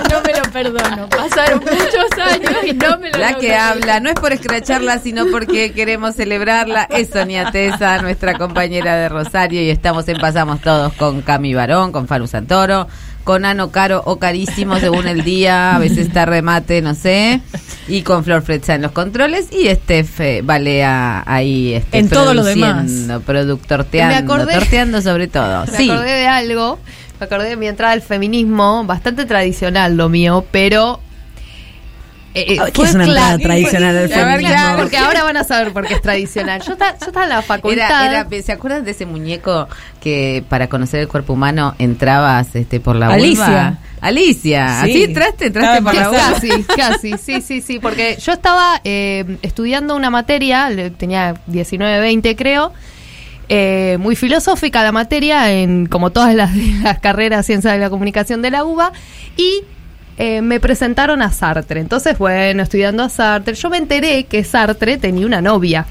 No 0.10 0.22
me 0.26 0.34
lo 0.34 0.52
perdono. 0.52 1.10
Pasaron 1.10 1.60
muchos 1.60 2.20
años 2.20 2.52
y 2.66 2.74
no 2.74 2.98
me 3.00 3.12
lo 3.12 3.20
La 3.20 3.38
que 3.38 3.56
habla, 3.56 4.00
no 4.00 4.10
es 4.10 4.16
por 4.16 4.34
escracharla, 4.34 5.00
sino 5.00 5.28
porque 5.28 5.72
queremos 5.72 6.16
celebrarla, 6.16 6.84
es 6.84 7.10
Sonia 7.10 7.52
Tesa, 7.52 8.02
nuestra 8.02 8.38
compañera 8.38 8.96
de 8.96 9.10
Rosario, 9.10 9.62
y 9.62 9.70
estamos 9.70 10.08
en 10.08 10.18
Pasamos 10.18 10.62
Todos 10.62 10.94
con 10.94 11.22
Cami 11.22 11.54
Barón, 11.54 11.92
con 11.92 12.08
Faru 12.08 12.28
Santoro, 12.28 12.88
con 13.28 13.44
Ano 13.44 13.72
Caro 13.72 14.02
o 14.06 14.20
Carísimo, 14.20 14.80
según 14.80 15.06
el 15.06 15.26
día, 15.26 15.76
a 15.76 15.80
veces 15.80 16.08
está 16.08 16.26
remate, 16.26 16.82
no 16.82 16.96
sé, 16.96 17.42
y 17.90 18.02
con 18.04 18.24
Flor 18.24 18.42
Fretza 18.42 18.74
en 18.76 18.82
los 18.84 18.94
controles, 18.94 19.50
y 19.52 19.68
Estef 19.68 20.22
eh, 20.22 20.42
Balea 20.46 21.24
ahí 21.28 21.74
este, 21.74 21.98
En 21.98 22.08
todo 22.08 22.34
lo 22.34 22.44
produciendo, 22.44 23.20
productorteando, 23.20 24.34
acordé- 24.34 24.54
torteando 24.54 25.02
sobre 25.02 25.28
todo. 25.28 25.66
Me 25.72 25.78
Sí, 25.78 25.90
acordé 25.92 26.14
de 26.14 26.28
algo. 26.28 26.80
Me 27.20 27.26
acordé 27.26 27.50
de 27.50 27.58
mi 27.58 27.68
entrada 27.68 27.92
al 27.92 28.02
feminismo, 28.02 28.86
bastante 28.86 29.26
tradicional 29.26 29.98
lo 29.98 30.08
mío, 30.08 30.46
pero. 30.52 31.02
Eh, 32.42 32.54
eh, 32.54 32.58
Ah, 32.62 32.66
¿qué 32.68 32.72
fue 32.74 32.86
es 32.90 32.96
una 32.96 33.06
entrada 33.06 33.38
tradicional 33.38 33.96
del 33.96 34.10
feminismo? 34.10 34.50
claro, 34.50 34.78
Porque 34.80 34.98
ahora 34.98 35.24
van 35.26 35.38
a 35.38 35.44
saber 35.44 35.74
por 35.74 35.88
qué 35.88 35.96
es 35.96 36.02
tradicional. 36.02 36.62
Yo, 36.62 36.76
ta- 36.78 36.92
yo 37.00 37.08
estaba 37.08 37.24
en 37.24 37.30
la 37.30 37.42
facultad. 37.42 38.06
Era, 38.08 38.28
era, 38.30 38.42
¿Se 38.44 38.52
acuerdan 38.52 38.84
de 38.86 38.92
ese 38.92 39.06
muñeco 39.06 39.68
que 40.02 40.44
para 40.50 40.68
conocer 40.70 41.00
el 41.02 41.08
cuerpo 41.08 41.34
humano 41.34 41.76
entrabas 41.80 42.56
este 42.56 42.80
por 42.80 42.96
la 42.96 43.08
vulva? 43.10 43.16
Alicia. 43.16 43.78
Alicia, 44.00 44.68
Sí. 44.84 44.92
¿así 44.92 45.04
entraste? 45.04 45.46
¿Entraste 45.48 45.78
Estaba 45.80 45.92
por 45.92 46.00
la 46.02 46.08
vulva? 46.10 46.24
Casi, 46.34 46.64
casi, 46.76 47.18
sí, 47.18 47.42
sí, 47.42 47.62
sí, 47.62 47.80
porque 47.80 48.18
yo 48.24 48.32
estaba 48.34 48.80
eh, 48.84 49.38
estudiando 49.42 49.96
una 49.96 50.10
materia, 50.12 50.70
tenía 50.98 51.34
19, 51.48 52.00
20 52.00 52.36
creo, 52.36 52.74
eh, 53.50 53.98
muy 54.00 54.16
filosófica 54.16 54.84
la 54.84 54.92
materia, 54.92 55.52
en 55.52 55.86
como 55.88 56.12
todas 56.12 56.36
las, 56.36 56.56
las 56.84 57.00
carreras 57.00 57.46
Ciencias 57.46 57.74
de 57.74 57.80
la 57.80 57.90
Comunicación 57.90 58.42
de 58.42 58.52
la 58.52 58.64
UBA, 58.66 58.92
y 59.36 59.62
eh, 60.18 60.42
me 60.42 60.60
presentaron 60.60 61.22
a 61.22 61.32
Sartre. 61.32 61.80
Entonces, 61.80 62.18
bueno, 62.18 62.64
estudiando 62.64 63.04
a 63.04 63.10
Sartre, 63.10 63.54
yo 63.54 63.70
me 63.70 63.78
enteré 63.78 64.24
que 64.24 64.44
Sartre 64.44 64.98
tenía 64.98 65.26
una 65.26 65.42
novia, 65.42 65.86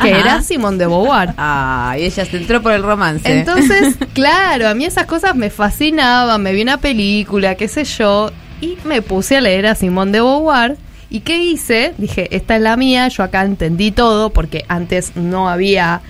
que 0.00 0.12
Ajá. 0.12 0.20
era 0.20 0.42
Simone 0.42 0.78
de 0.78 0.86
Beauvoir. 0.86 1.34
Ah, 1.36 1.96
y 1.98 2.04
ella 2.04 2.24
se 2.24 2.36
entró 2.36 2.62
por 2.62 2.72
el 2.72 2.82
romance. 2.82 3.40
Entonces, 3.40 3.96
claro, 4.14 4.68
a 4.68 4.74
mí 4.74 4.84
esas 4.84 5.06
cosas 5.06 5.34
me 5.34 5.50
fascinaban, 5.50 6.40
me 6.42 6.52
vi 6.52 6.62
una 6.62 6.78
película, 6.78 7.56
qué 7.56 7.66
sé 7.66 7.84
yo, 7.84 8.30
y 8.60 8.78
me 8.84 9.02
puse 9.02 9.36
a 9.36 9.40
leer 9.40 9.66
a 9.66 9.74
Simón 9.74 10.12
de 10.12 10.20
Beauvoir. 10.20 10.76
¿Y 11.10 11.20
qué 11.20 11.38
hice? 11.38 11.92
Dije, 11.98 12.34
esta 12.34 12.56
es 12.56 12.62
la 12.62 12.76
mía, 12.76 13.08
yo 13.08 13.22
acá 13.22 13.44
entendí 13.44 13.90
todo, 13.90 14.30
porque 14.30 14.64
antes 14.68 15.16
no 15.16 15.48
había... 15.48 16.00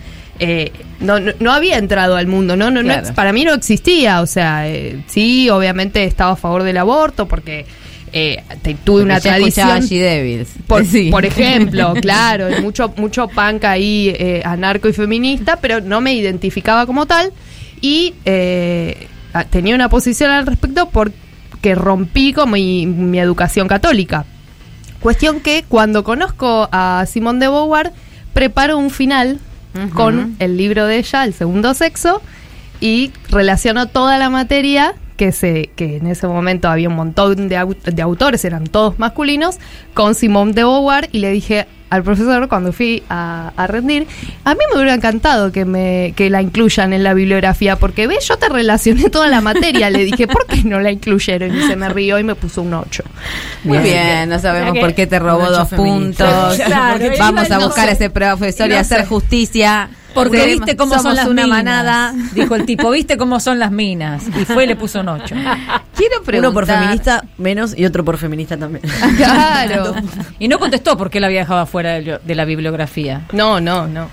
eh, 0.42 0.72
no, 1.00 1.20
no, 1.20 1.32
no 1.40 1.52
había 1.52 1.78
entrado 1.78 2.16
al 2.16 2.26
mundo, 2.26 2.56
no, 2.56 2.70
no, 2.70 2.82
no 2.82 2.92
Claro. 2.92 3.14
para 3.14 3.32
mí 3.32 3.44
no 3.44 3.54
existía, 3.54 4.20
o 4.20 4.26
sea, 4.26 4.68
eh, 4.68 5.02
sí, 5.06 5.48
obviamente 5.50 6.04
estaba 6.04 6.32
a 6.32 6.36
favor 6.36 6.62
del 6.64 6.76
aborto 6.78 7.26
porque 7.28 7.64
eh, 8.12 8.42
te- 8.60 8.74
tuve 8.74 9.00
Porque 9.00 9.04
una 9.04 9.20
tradición. 9.20 9.88
Devils. 9.88 10.50
Por, 10.66 10.84
Sí. 10.84 11.10
por 11.10 11.24
ejemplo, 11.24 11.94
claro, 12.02 12.48
mucho, 12.60 12.92
mucho 12.96 13.28
punk 13.28 13.64
ahí 13.64 14.12
eh, 14.18 14.42
anarco 14.44 14.88
y 14.88 14.92
feminista, 14.92 15.56
pero 15.56 15.80
no 15.80 16.00
me 16.02 16.12
identificaba 16.14 16.84
como 16.86 17.06
tal 17.06 17.32
y 17.80 18.12
eh, 18.26 19.06
tenía 19.50 19.74
una 19.74 19.88
posición 19.88 20.30
al 20.30 20.46
respecto 20.46 20.90
porque 20.90 21.74
rompí 21.74 22.32
con 22.34 22.50
mi, 22.50 22.84
mi 22.86 23.18
educación 23.18 23.66
católica. 23.66 24.26
Cuestión 25.00 25.40
que 25.40 25.64
cuando 25.66 26.04
conozco 26.04 26.68
a 26.70 27.04
Simone 27.08 27.38
de 27.40 27.48
Beauvoir, 27.48 27.92
preparo 28.34 28.76
un 28.78 28.90
final 28.90 29.40
Con 29.94 30.36
el 30.38 30.56
libro 30.56 30.86
de 30.86 30.98
ella, 30.98 31.24
El 31.24 31.34
segundo 31.34 31.74
sexo, 31.74 32.20
y 32.80 33.12
relaciono 33.30 33.86
toda 33.86 34.18
la 34.18 34.28
materia 34.28 34.94
que 35.16 35.32
se 35.32 35.70
que 35.76 35.98
en 35.98 36.06
ese 36.08 36.26
momento 36.26 36.68
había 36.68 36.88
un 36.88 36.96
montón 36.96 37.48
de, 37.48 37.76
de 37.84 38.02
autores, 38.02 38.44
eran 38.44 38.66
todos 38.66 38.98
masculinos, 38.98 39.58
con 39.94 40.14
Simone 40.14 40.52
de 40.52 40.64
Beauvoir 40.64 41.08
y 41.12 41.20
le 41.20 41.30
dije 41.30 41.66
al 41.92 42.02
profesor 42.02 42.48
cuando 42.48 42.72
fui 42.72 43.02
a, 43.10 43.52
a 43.54 43.66
rendir, 43.66 44.06
a 44.44 44.54
mí 44.54 44.60
me 44.70 44.76
hubiera 44.76 44.94
encantado 44.94 45.52
que 45.52 45.64
me 45.66 46.14
que 46.16 46.30
la 46.30 46.40
incluyan 46.40 46.92
en 46.94 47.02
la 47.04 47.12
bibliografía 47.12 47.76
porque 47.76 48.06
ves, 48.06 48.26
yo 48.26 48.38
te 48.38 48.48
relacioné 48.48 49.10
toda 49.10 49.28
la 49.28 49.40
materia, 49.42 49.90
le 49.90 50.04
dije, 50.04 50.26
¿por 50.26 50.46
qué 50.46 50.62
no 50.64 50.80
la 50.80 50.90
incluyeron? 50.90 51.54
Y 51.54 51.62
se 51.66 51.76
me 51.76 51.88
rió 51.90 52.18
y 52.18 52.24
me 52.24 52.34
puso 52.34 52.62
un 52.62 52.72
8. 52.72 53.02
Muy 53.64 53.78
bien, 53.78 54.28
no 54.30 54.38
sabemos 54.38 54.78
por 54.78 54.94
qué 54.94 55.06
te 55.06 55.18
robó 55.18 55.50
dos 55.50 55.68
feminista. 55.68 56.24
puntos. 56.24 56.66
Claro, 56.66 57.04
Vamos 57.18 57.50
a 57.50 57.58
no 57.58 57.66
buscar 57.66 57.84
sé. 57.84 57.90
a 57.90 57.92
ese 57.94 58.10
profesor 58.10 58.66
y 58.70 58.72
No 58.74 58.78
hacer 58.78 59.00
sé. 59.00 59.06
justicia. 59.06 59.90
Porque 60.14 60.44
viste 60.44 60.76
cómo 60.76 60.92
son 60.92 61.02
somos 61.04 61.16
las 61.16 61.26
una 61.26 61.44
minas. 61.44 61.58
manada. 61.64 62.14
Dijo 62.34 62.54
el 62.54 62.66
tipo, 62.66 62.90
viste 62.90 63.16
cómo 63.16 63.40
son 63.40 63.58
las 63.58 63.70
minas. 63.72 64.22
Y 64.38 64.44
fue 64.44 64.64
y 64.64 64.66
le 64.66 64.76
puso 64.76 65.00
un 65.00 65.08
8. 65.08 65.34
Quiero 65.96 66.22
preguntar. 66.22 66.38
Uno 66.40 66.52
por 66.52 66.66
feminista 66.66 67.24
menos 67.38 67.72
y 67.76 67.86
otro 67.86 68.04
por 68.04 68.18
feminista 68.18 68.58
también. 68.58 68.82
Claro. 69.16 69.94
Y 70.38 70.48
no 70.48 70.58
contestó 70.58 70.98
por 70.98 71.08
qué 71.08 71.18
la 71.18 71.28
había 71.28 71.40
dejado 71.40 71.60
afuera 71.60 71.81
de, 71.90 72.18
de 72.24 72.34
la 72.34 72.44
bibliografía. 72.44 73.22
No, 73.32 73.60
no, 73.60 73.86
no. 73.86 74.08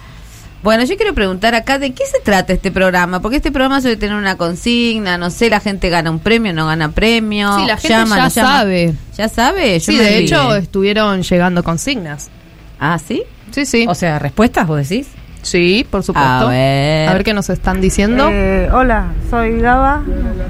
Bueno, 0.62 0.84
yo 0.84 0.98
quiero 0.98 1.14
preguntar 1.14 1.56
acá 1.56 1.80
de 1.80 1.94
qué 1.94 2.04
se 2.06 2.20
trata 2.20 2.52
este 2.52 2.70
programa, 2.70 3.22
porque 3.22 3.38
este 3.38 3.50
programa 3.50 3.80
suele 3.80 3.96
tener 3.96 4.18
una 4.18 4.36
consigna, 4.36 5.18
no 5.18 5.30
sé, 5.30 5.50
la 5.50 5.62
gente 5.62 5.88
gana 5.90 6.12
un 6.12 6.20
premio, 6.20 6.52
no 6.54 6.68
gana 6.68 6.92
premio. 6.92 7.56
Sí, 7.58 7.66
la 7.66 7.78
gente 7.78 7.88
llama, 7.98 8.18
ya 8.18 8.24
no 8.24 8.30
llama. 8.30 8.50
sabe. 8.58 8.94
¿Ya 9.18 9.30
sabe? 9.30 9.80
Yo 9.80 9.86
Sí, 9.94 9.98
me 9.98 10.04
de 10.04 10.18
hecho 10.18 10.54
estuvieron 10.56 11.22
llegando 11.22 11.64
consignas. 11.64 12.30
Ah, 12.78 13.00
¿sí? 13.00 13.24
Sí, 13.52 13.66
sí. 13.66 13.86
O 13.88 13.96
sea, 13.96 14.20
respuestas, 14.20 14.68
vos 14.68 14.78
decís. 14.90 15.08
Sí, 15.42 15.88
por 15.90 16.04
supuesto. 16.04 16.30
A 16.30 16.50
ver. 16.50 17.08
A 17.08 17.14
ver 17.14 17.24
qué 17.24 17.34
nos 17.34 17.50
están 17.50 17.80
diciendo. 17.80 18.28
Eh, 18.30 18.70
hola, 18.74 19.14
soy 19.30 19.62
Gaba, 19.62 20.04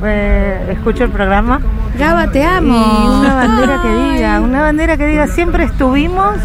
eh, 0.04 0.70
escucho 0.72 1.04
el 1.04 1.12
programa. 1.12 1.62
Gaba, 2.00 2.32
te 2.32 2.40
Y 2.40 2.44
amo. 2.44 3.20
una 3.20 3.36
bandera 3.36 3.82
que 3.82 3.90
diga, 4.14 4.40
una 4.40 4.62
bandera 4.62 4.98
que 4.98 5.06
diga, 5.06 5.28
siempre 5.28 5.66
estuvimos 5.66 6.38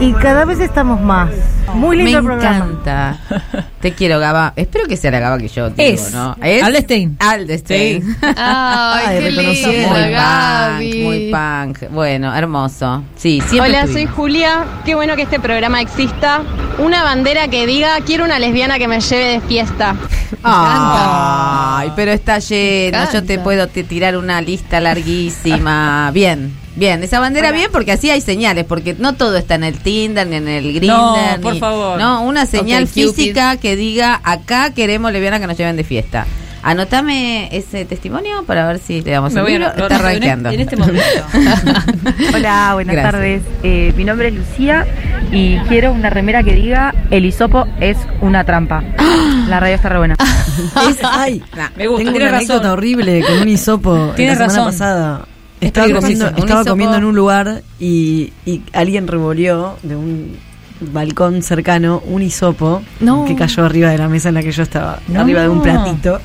y 0.00 0.12
cada 0.14 0.44
vez 0.46 0.60
estamos 0.60 1.00
más. 1.00 1.30
Muy 1.74 1.96
lindo 1.98 2.12
Me 2.12 2.18
el 2.18 2.24
programa. 2.24 2.56
encanta. 2.56 3.18
Te 3.80 3.92
quiero, 3.92 4.18
Gaba. 4.18 4.52
Espero 4.56 4.86
que 4.86 4.96
sea 4.96 5.10
la 5.10 5.20
Gaba 5.20 5.36
que 5.36 5.48
yo 5.48 5.68
digo, 5.68 5.74
Es. 5.82 6.12
¿no? 6.12 6.34
Aldestein. 6.40 7.16
Aldestein. 7.18 8.16
Ay, 8.22 9.04
Ay, 9.06 9.18
qué 9.18 9.30
lindo, 9.32 9.88
Muy 9.90 10.10
Gaby. 10.10 10.92
punk, 10.92 11.02
muy 11.02 11.30
punk. 11.32 11.90
Bueno, 11.92 12.34
hermoso. 12.34 13.02
Sí, 13.16 13.42
siempre 13.46 13.70
Hola, 13.70 13.82
soy 13.82 13.88
estuvimos. 14.04 14.14
Julia. 14.14 14.64
Qué 14.84 14.94
bueno 14.94 15.16
que 15.16 15.22
este 15.22 15.38
programa 15.40 15.80
exista. 15.82 16.40
Una 16.78 17.02
bandera 17.02 17.48
que 17.48 17.66
diga, 17.66 17.98
quiero 18.06 18.24
una 18.24 18.38
lesbiana 18.38 18.78
que 18.78 18.88
me 18.88 19.00
lleve 19.00 19.24
de 19.24 19.40
fiesta. 19.40 19.96
Ay, 20.42 21.92
pero 21.96 22.12
está 22.12 22.38
lleno. 22.38 22.88
encanta. 22.98 23.12
Yo 23.12 23.24
te 23.24 23.38
puedo 23.38 23.66
te 23.68 23.82
tirar 23.84 24.16
una 24.16 24.40
lista 24.46 24.80
larguísima. 24.80 26.10
Bien, 26.14 26.52
bien. 26.76 27.02
Esa 27.02 27.20
bandera 27.20 27.50
bien 27.52 27.70
porque 27.72 27.92
así 27.92 28.08
hay 28.10 28.20
señales, 28.20 28.64
porque 28.64 28.94
no 28.98 29.14
todo 29.14 29.36
está 29.36 29.56
en 29.56 29.64
el 29.64 29.78
Tinder 29.78 30.26
ni 30.26 30.36
en 30.36 30.48
el 30.48 30.72
Grindr. 30.72 30.94
No, 30.94 31.16
por 31.42 31.54
ni- 31.54 31.60
favor. 31.60 31.98
No, 31.98 32.22
una 32.22 32.46
señal 32.46 32.86
Cupid. 32.88 33.08
física 33.10 33.56
que 33.56 33.76
diga, 33.76 34.20
acá 34.24 34.72
queremos 34.72 35.12
lesbianas 35.12 35.40
que 35.40 35.46
nos 35.46 35.56
lleven 35.58 35.76
de 35.76 35.84
fiesta. 35.84 36.26
Anotame 36.70 37.48
ese 37.56 37.84
testimonio 37.84 38.42
para 38.44 38.66
ver 38.66 38.80
si 38.80 39.00
le 39.00 39.12
damos 39.12 39.32
Me 39.32 39.40
voy 39.40 39.54
a 39.54 39.58
libro. 39.58 39.68
Está 39.84 39.96
en, 39.96 40.02
rankeando. 40.02 40.50
en 40.50 40.58
este 40.60 40.76
momento. 40.76 41.00
Hola, 42.34 42.70
buenas 42.74 42.92
Gracias. 42.96 43.12
tardes. 43.12 43.42
Eh, 43.62 43.92
mi 43.96 44.02
nombre 44.02 44.28
es 44.28 44.34
Lucía 44.34 44.84
y 45.30 45.58
quiero 45.68 45.92
una 45.92 46.10
remera 46.10 46.42
que 46.42 46.54
diga 46.56 46.92
el 47.12 47.24
hisopo 47.24 47.66
es 47.80 47.96
una 48.20 48.42
trampa. 48.42 48.82
La 49.48 49.60
radio 49.60 49.76
está 49.76 49.90
re 49.90 49.98
buena. 49.98 50.16
Es- 50.90 50.98
ay, 51.04 51.40
Nah. 51.56 51.68
Me 51.76 51.86
gusta, 51.86 52.04
tengo 52.04 52.16
una 52.16 52.28
anécdota 52.36 52.58
razón. 52.64 52.72
horrible 52.72 53.22
con 53.24 53.38
un 53.42 53.48
hisopo. 53.48 54.12
Tienes 54.16 54.36
la 54.40 54.48
semana 54.50 54.70
razón. 54.70 54.72
pasada. 54.72 55.24
Es 55.60 55.66
Estaba, 55.68 55.86
comiendo, 56.00 56.26
estaba 56.26 56.62
hisopo- 56.62 56.68
comiendo 56.70 56.96
en 56.96 57.04
un 57.04 57.14
lugar 57.14 57.62
y, 57.78 58.32
y 58.44 58.62
alguien 58.72 59.06
revolvió 59.06 59.76
de 59.84 59.94
un 59.94 60.36
balcón 60.80 61.42
cercano 61.42 62.02
un 62.06 62.22
hisopo 62.22 62.82
No. 63.00 63.24
que 63.24 63.34
cayó 63.36 63.64
arriba 63.64 63.90
de 63.90 63.98
la 63.98 64.08
mesa 64.08 64.28
en 64.30 64.34
la 64.34 64.42
que 64.42 64.50
yo 64.52 64.62
estaba, 64.64 64.98
No. 65.08 65.20
arriba 65.20 65.42
de 65.42 65.48
un 65.48 65.62
platito. 65.62 66.20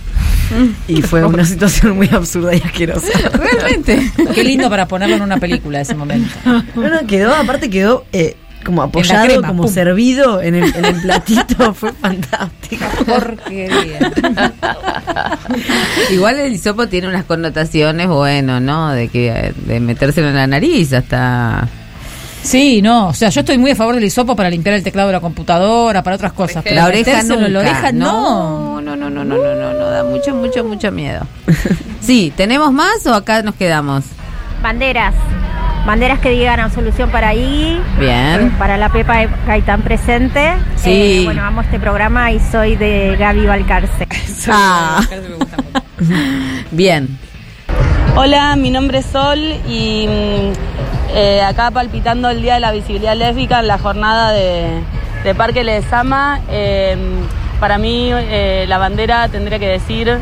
Y 0.88 1.02
fue 1.02 1.26
una 1.26 1.46
situación 1.46 1.96
muy 1.96 2.10
absurda 2.10 2.56
y 2.56 2.62
asquerosa. 2.62 3.08
Realmente. 3.34 4.12
Qué 4.34 4.44
lindo 4.44 4.70
para 4.70 4.88
ponerlo 4.88 5.16
en 5.16 5.22
una 5.22 5.38
película 5.38 5.82
ese 5.82 5.96
momento. 5.96 6.30
No, 6.46 6.90
no, 6.90 7.08
quedó, 7.08 7.34
aparte 7.34 7.70
quedó 7.70 8.06
eh, 8.12 8.36
como 8.64 8.82
apoyado, 8.84 9.26
crema, 9.26 9.48
como 9.48 9.64
pum. 9.64 9.72
servido 9.72 10.42
en 10.42 10.56
el, 10.56 10.76
en 10.76 10.86
el 10.86 11.02
platito. 11.02 11.74
fue 11.74 11.92
fantástico. 11.94 12.86
Porquería. 13.06 14.12
Igual 16.12 16.40
el 16.40 16.54
hisopo 16.54 16.88
tiene 16.88 17.08
unas 17.08 17.26
connotaciones, 17.26 18.08
bueno, 18.08 18.60
¿no? 18.60 18.92
De 18.92 19.08
que 19.08 19.54
de 19.66 19.80
metérselo 19.80 20.30
en 20.30 20.36
la 20.36 20.48
nariz 20.48 20.94
hasta. 20.94 21.68
Sí, 22.44 22.82
no, 22.82 23.10
o 23.10 23.14
sea, 23.14 23.30
yo 23.30 23.42
estoy 23.42 23.60
muy 23.60 23.72
a 23.72 23.76
favor 23.76 23.94
del 23.94 24.04
hisopo 24.04 24.36
para 24.36 24.50
limpiar 24.50 24.76
el 24.76 24.84
teclado 24.84 25.10
de 25.10 25.14
la 25.14 25.20
computadora, 25.20 26.02
para 26.02 26.16
otras 26.16 26.34
cosas. 26.34 26.64
pero 26.64 26.78
la 26.78 26.88
oreja 26.88 27.22
nunca. 27.22 27.46
en 27.46 27.54
la 27.54 27.60
oreja 27.60 27.92
no. 27.92 28.82
no, 28.82 28.82
no, 28.82 28.91
no, 29.10 29.24
no, 29.24 29.38
no, 29.38 29.56
no, 29.56 29.74
no, 29.74 29.86
da 29.90 30.04
mucho, 30.04 30.36
mucho, 30.36 30.64
mucho 30.64 30.92
miedo. 30.92 31.22
Sí, 32.02 32.34
¿tenemos 32.36 32.74
más 32.74 33.06
o 33.06 33.14
acá 33.14 33.44
nos 33.44 33.54
quedamos? 33.54 34.04
Banderas. 34.64 35.14
Banderas 35.86 36.20
que 36.20 36.32
digan 36.32 36.60
absolución 36.60 37.12
para 37.12 37.30
ahí. 37.30 37.80
Bien. 38.00 38.52
Para 38.58 38.76
la 38.76 38.90
Pepa 38.90 39.28
Gaitán 39.46 39.84
presente. 39.84 40.54
Sí. 40.78 41.20
Eh, 41.20 41.22
bueno, 41.26 41.44
amo 41.44 41.62
este 41.62 41.80
programa 41.80 42.32
y 42.32 42.40
soy 42.40 42.76
de 42.76 43.16
Gaby 43.18 43.46
Valcarce. 43.46 44.08
Ah. 44.48 45.00
Bien. 46.72 47.20
Hola, 48.16 48.56
mi 48.56 48.72
nombre 48.72 48.98
es 48.98 49.06
Sol 49.06 49.38
y 49.68 50.08
mm, 50.08 50.54
eh, 51.14 51.42
acá 51.44 51.70
palpitando 51.70 52.30
el 52.30 52.42
Día 52.42 52.56
de 52.56 52.62
la 52.62 52.72
Visibilidad 52.72 53.16
Lésbica 53.16 53.60
en 53.60 53.68
la 53.68 53.78
jornada 53.78 54.32
de, 54.32 54.82
de 55.24 55.36
Parque 55.36 55.64
Lezama. 55.64 56.42
Eh, 56.50 56.98
para 57.62 57.78
mí 57.78 58.10
eh, 58.12 58.66
la 58.68 58.80
bandera 58.80 59.30
tendría 59.30 59.60
que 59.60 59.68
decir, 59.68 60.18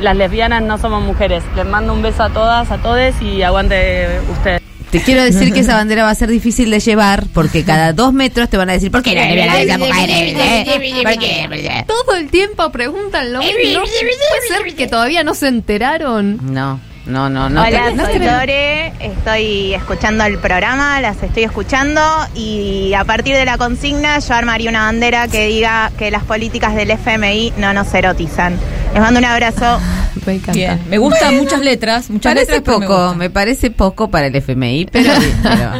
las 0.00 0.16
lesbianas 0.16 0.62
no 0.62 0.78
somos 0.78 1.04
mujeres. 1.04 1.44
Les 1.54 1.66
mando 1.66 1.92
un 1.92 2.00
beso 2.00 2.22
a 2.22 2.30
todas, 2.30 2.70
a 2.70 2.78
todes 2.78 3.14
y 3.20 3.42
aguante 3.42 4.20
usted. 4.32 4.60
Te 4.90 5.02
quiero 5.02 5.22
decir 5.22 5.52
que 5.52 5.60
esa 5.60 5.74
bandera 5.74 6.04
va 6.04 6.10
a 6.10 6.14
ser 6.14 6.30
difícil 6.30 6.70
de 6.70 6.80
llevar 6.80 7.24
porque 7.34 7.62
cada 7.66 7.92
dos 7.92 8.14
metros 8.14 8.48
te 8.48 8.56
van 8.56 8.70
a 8.70 8.72
decir 8.72 8.90
¿por 8.90 9.02
qué 9.02 9.14
la 9.14 9.26
lesbiana 9.26 9.56
de 9.56 9.64
esa 9.64 9.78
mujer? 9.78 11.02
¿Por 11.02 11.18
qué? 11.18 11.84
Todo 11.86 12.16
el 12.16 12.30
tiempo 12.30 12.70
preguntan 12.70 13.34
lo 13.34 13.40
mismo. 13.40 13.58
¿No 13.74 13.80
puede 13.80 14.48
ser 14.48 14.74
que 14.74 14.86
todavía 14.86 15.24
no 15.24 15.34
se 15.34 15.48
enteraron? 15.48 16.40
No, 16.54 16.80
no, 17.06 17.28
no, 17.28 17.48
no. 17.48 17.62
Hola, 17.62 17.92
te- 17.94 18.04
soy 18.04 18.18
Lore, 18.18 18.92
estoy 19.00 19.74
escuchando 19.74 20.24
el 20.24 20.38
programa, 20.38 21.00
las 21.00 21.22
estoy 21.22 21.44
escuchando 21.44 22.00
y 22.34 22.92
a 22.94 23.04
partir 23.04 23.34
de 23.36 23.44
la 23.44 23.56
consigna 23.58 24.18
yo 24.18 24.34
armaría 24.34 24.70
una 24.70 24.82
bandera 24.86 25.28
que 25.28 25.46
diga 25.46 25.90
que 25.96 26.10
las 26.10 26.24
políticas 26.24 26.74
del 26.74 26.90
FMI 26.90 27.54
no 27.58 27.72
nos 27.72 27.92
erotizan. 27.94 28.56
Les 28.92 29.00
mando 29.02 29.18
un 29.18 29.24
abrazo. 29.26 29.78
Me 30.24 30.34
encanta. 30.34 30.52
Bien, 30.52 30.80
me 30.88 30.98
gustan 30.98 31.36
muchas 31.36 31.60
letras, 31.60 32.10
muchas 32.10 32.34
Parece 32.34 32.52
letras, 32.52 32.78
me 32.80 32.86
poco, 32.86 33.14
me, 33.14 33.30
parece 33.30 33.70
poco 33.70 34.10
para 34.10 34.26
el 34.26 34.34
FMI, 34.34 34.86
pero, 34.90 35.12
pero 35.42 35.70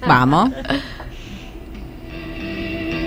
vamos. 0.06 0.50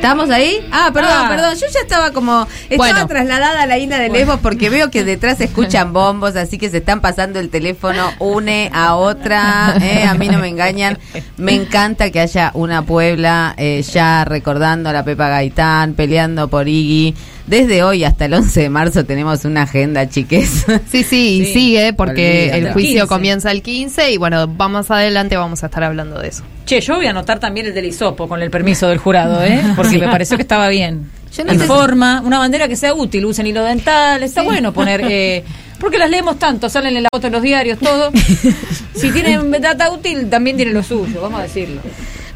¿Estamos 0.06 0.30
ahí? 0.30 0.64
Ah, 0.72 0.91
perdón, 0.93 1.12
Ah. 1.16 1.28
perdón. 1.28 1.56
Yo 1.56 1.66
ya 1.74 1.80
estaba 1.80 2.12
como. 2.12 2.47
Estaba 2.70 2.78
Bueno. 2.91 3.08
trasladada 3.08 3.64
a 3.64 3.66
la 3.66 3.80
isla 3.80 3.97
de 3.97 4.10
Lesbos 4.10 4.39
porque 4.39 4.70
veo 4.70 4.91
que 4.91 5.03
detrás 5.03 5.39
se 5.39 5.45
escuchan 5.45 5.93
bombos, 5.93 6.36
así 6.36 6.60
que 6.60 6.70
se 6.70 6.78
están 6.78 7.01
pasando 7.01 7.39
el 7.39 7.49
teléfono 7.49 8.12
une 8.20 8.70
a 8.72 8.93
otra. 8.97 9.76
¿eh? 9.82 10.03
A 10.08 10.14
mí 10.14 10.28
no 10.30 10.38
me 10.38 10.47
engañan. 10.49 10.99
Me 11.38 11.53
encanta 11.56 12.12
que 12.12 12.20
haya 12.20 12.51
una 12.53 12.84
Puebla 12.84 13.56
eh, 13.58 13.82
ya 13.82 14.26
recordando 14.26 14.89
a 14.89 14.93
la 14.93 15.03
Pepa 15.03 15.28
Gaitán, 15.28 15.95
peleando 15.95 16.49
por 16.49 16.68
Iggy. 16.68 17.16
Desde 17.48 17.84
hoy 17.84 18.04
hasta 18.04 18.26
el 18.26 18.34
11 18.34 18.60
de 18.60 18.70
marzo 18.70 19.06
tenemos 19.06 19.46
una 19.46 19.64
agenda, 19.64 20.10
chiques. 20.10 20.66
Sí, 20.91 21.04
sí, 21.04 21.41
y 21.41 21.46
Sí. 21.46 21.54
sigue 21.54 21.93
porque 21.93 22.50
Olvídate. 22.52 22.58
el 22.60 22.74
juicio 22.74 23.02
15. 23.02 23.08
comienza 23.08 23.52
el 23.52 23.62
15 23.62 24.12
y 24.12 24.18
bueno, 24.18 24.48
vamos 24.48 24.89
adelante, 24.89 25.38
vamos 25.38 25.62
a 25.64 25.68
estar 25.68 25.84
hablando 25.84 26.20
de 26.20 26.30
eso. 26.30 26.43
Che, 26.66 26.82
yo 26.82 26.96
voy 26.96 27.06
a 27.06 27.12
anotar 27.12 27.39
también 27.39 27.68
el 27.68 27.74
del 27.76 27.86
hisopo 27.86 28.28
con 28.28 28.41
el 28.41 28.50
permiso 28.50 28.88
del 28.88 28.98
jurado, 28.98 29.43
¿eh? 29.43 29.62
Porque 29.76 30.00
me 30.00 30.08
pareció 30.08 30.38
que 30.38 30.41
estaba 30.43 30.68
bien. 30.70 31.10
Yo 31.36 31.43
no 31.43 31.52
sé 31.52 31.58
si- 31.58 31.64
Informa, 31.64 32.22
una 32.26 32.39
bandera 32.39 32.68
que 32.68 32.76
sea 32.76 32.93
útil, 32.93 33.26
usen 33.26 33.46
hilo 33.46 33.64
dental, 33.64 34.24
está 34.24 34.41
bueno 34.41 34.74
poner... 34.74 35.02
Eh, 35.08 35.43
porque 35.80 35.98
las 35.98 36.10
leemos 36.10 36.39
tanto, 36.39 36.70
salen 36.70 36.96
en 36.98 37.04
la 37.04 37.10
foto 37.14 37.28
en 37.28 37.34
los 37.34 37.41
diarios, 37.43 37.78
todo. 37.80 38.12
Si 38.96 39.12
tienen 39.12 39.52
data 39.62 39.91
útil, 39.91 40.30
también 40.30 40.56
tienen 40.56 40.74
lo 40.74 40.82
suyo, 40.82 41.22
vamos 41.22 41.41
a 41.41 41.43
decirlo. 41.43 41.82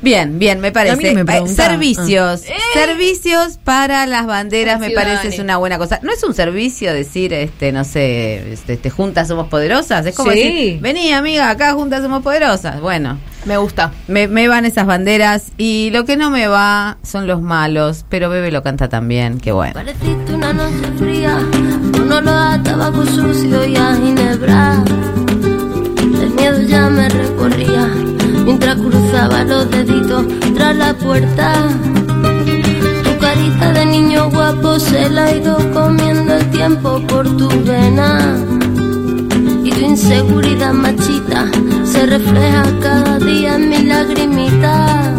Bien, 0.01 0.39
bien, 0.39 0.59
me 0.61 0.71
parece. 0.71 0.95
mí 0.95 1.03
no 1.13 1.23
me 1.25 1.37
Eh, 1.37 1.47
servicios. 1.47 2.43
Servicios 2.73 3.59
para 3.63 4.05
las 4.05 4.25
banderas 4.25 4.79
me 4.79 4.91
parece 4.91 5.27
es 5.27 5.39
una 5.39 5.57
buena 5.57 5.77
cosa. 5.77 5.99
No 6.03 6.11
es 6.13 6.23
un 6.23 6.33
servicio 6.33 6.93
decir, 6.93 7.33
este, 7.33 7.71
no 7.71 7.83
sé, 7.83 8.53
este, 8.53 8.73
este, 8.73 8.89
juntas 8.89 9.27
somos 9.27 9.47
poderosas. 9.49 10.05
Es 10.05 10.15
como 10.15 10.31
Sí. 10.31 10.37
decir, 10.39 10.79
vení 10.81 11.11
amiga, 11.11 11.49
acá 11.49 11.73
juntas 11.73 12.01
somos 12.01 12.23
poderosas. 12.23 12.79
Bueno, 12.81 13.17
Me 13.45 13.57
gusta. 13.57 13.91
me, 14.07 14.27
me 14.27 14.47
van 14.47 14.65
esas 14.65 14.85
banderas 14.85 15.51
y 15.57 15.89
lo 15.91 16.05
que 16.05 16.15
no 16.17 16.29
me 16.29 16.47
va 16.47 16.97
son 17.03 17.27
los 17.27 17.41
malos, 17.41 18.05
pero 18.09 18.29
Bebe 18.29 18.51
lo 18.51 18.63
canta 18.63 18.87
también, 18.89 19.37
qué 19.39 19.51
bueno. 19.51 19.73
Pareciste 19.73 20.33
una 20.33 20.53
noche 20.53 20.75
fría, 20.97 21.37
con 21.93 22.11
olor 22.11 22.27
a 22.53 22.63
tabaco 22.63 23.05
sucio 23.05 23.65
y 23.65 23.75
a 23.75 23.95
ginebra. 23.95 24.83
El 26.21 26.29
miedo 26.31 26.61
ya 26.63 26.89
me 26.89 27.07
recorría, 27.09 27.87
mientras 28.69 28.77
cruzaba 28.77 29.43
los 29.43 29.69
deditos 29.71 30.25
tras 30.53 30.75
la 30.75 30.93
puerta. 30.93 31.53
Tu 33.03 33.19
carita 33.19 33.73
de 33.73 33.85
niño 33.85 34.29
guapo 34.29 34.79
se 34.79 35.09
la 35.09 35.25
ha 35.25 35.35
ido 35.35 35.57
comiendo 35.71 36.35
el 36.35 36.49
tiempo 36.51 37.01
por 37.07 37.25
tu 37.37 37.49
vena. 37.63 38.37
Y 39.63 39.71
tu 39.71 39.79
inseguridad 39.79 40.73
machita 40.73 41.49
se 41.83 42.05
refleja 42.05 42.63
cada 42.81 43.19
día 43.19 43.55
en 43.55 43.69
mi 43.69 43.83
lagrimita. 43.83 45.15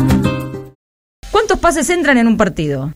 ¿Cuántos 1.30 1.58
pases 1.58 1.88
entran 1.90 2.18
en 2.18 2.26
un 2.26 2.36
partido? 2.36 2.92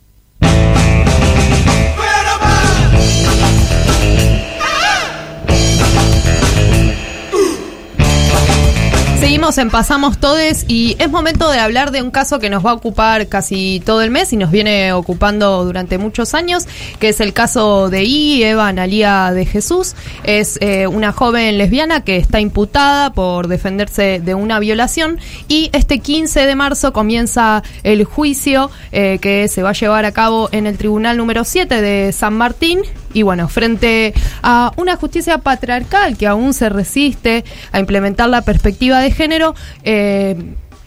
Seguimos 9.25 9.57
en 9.57 9.71
Pasamos 9.71 10.19
Todes 10.19 10.67
y 10.69 10.97
es 10.99 11.11
momento 11.11 11.51
de 11.51 11.59
hablar 11.59 11.93
de 11.93 12.03
un 12.03 12.11
caso 12.11 12.41
que 12.41 12.51
nos 12.51 12.65
va 12.65 12.73
a 12.73 12.75
ocupar 12.75 13.27
casi 13.27 13.81
todo 13.83 14.03
el 14.03 14.11
mes 14.11 14.35
y 14.35 14.37
nos 14.37 14.51
viene 14.51 14.93
ocupando 14.93 15.65
durante 15.65 15.97
muchos 15.97 16.35
años, 16.35 16.67
que 16.99 17.09
es 17.09 17.21
el 17.21 17.33
caso 17.33 17.89
de 17.89 18.05
I, 18.05 18.43
Eva 18.43 18.69
Analía 18.69 19.33
de 19.33 19.47
Jesús. 19.47 19.95
Es 20.25 20.59
eh, 20.61 20.89
una 20.89 21.13
joven 21.13 21.57
lesbiana 21.57 22.05
que 22.05 22.19
está 22.19 22.39
imputada 22.39 23.15
por 23.15 23.49
defenderse 23.49 24.21
de 24.23 24.35
una 24.35 24.59
violación 24.59 25.19
y 25.49 25.71
este 25.73 26.01
15 26.01 26.45
de 26.45 26.55
marzo 26.55 26.93
comienza 26.93 27.63
el 27.83 28.05
juicio 28.05 28.71
eh, 28.93 29.19
que 29.23 29.49
se 29.49 29.63
va 29.63 29.71
a 29.71 29.73
llevar 29.73 30.05
a 30.05 30.13
cabo 30.13 30.51
en 30.53 30.67
el 30.67 30.77
Tribunal 30.77 31.17
número 31.17 31.45
7 31.45 31.81
de 31.81 32.13
San 32.13 32.35
Martín 32.35 32.83
y 33.15 33.23
bueno, 33.23 33.49
frente 33.49 34.13
a 34.43 34.73
una 34.77 34.97
justicia 34.97 35.39
patriarcal 35.39 36.19
que 36.19 36.27
aún 36.27 36.53
se 36.53 36.69
resiste 36.69 37.45
a 37.73 37.81
implementar 37.81 38.29
la 38.29 38.43
perspectiva 38.43 39.01
de 39.01 39.11
género, 39.11 39.55
eh, 39.85 40.37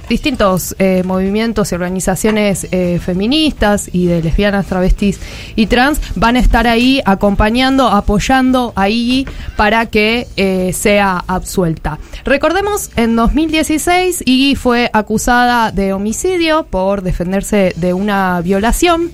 distintos 0.09 0.75
eh, 0.79 1.03
movimientos 1.05 1.71
y 1.71 1.75
organizaciones 1.75 2.67
eh, 2.71 2.99
feministas 3.03 3.89
y 3.91 4.07
de 4.07 4.21
lesbianas, 4.21 4.65
travestis 4.65 5.19
y 5.55 5.67
trans 5.67 5.99
van 6.15 6.35
a 6.35 6.39
estar 6.39 6.67
ahí 6.67 7.01
acompañando, 7.05 7.87
apoyando 7.87 8.73
a 8.75 8.89
Iggy 8.89 9.27
para 9.55 9.87
que 9.87 10.27
eh, 10.37 10.71
sea 10.73 11.23
absuelta. 11.27 11.99
Recordemos, 12.23 12.91
en 12.95 13.15
2016 13.15 14.23
Iggy 14.25 14.55
fue 14.55 14.89
acusada 14.93 15.71
de 15.71 15.93
homicidio 15.93 16.65
por 16.69 17.01
defenderse 17.01 17.73
de 17.75 17.93
una 17.93 18.41
violación. 18.41 19.11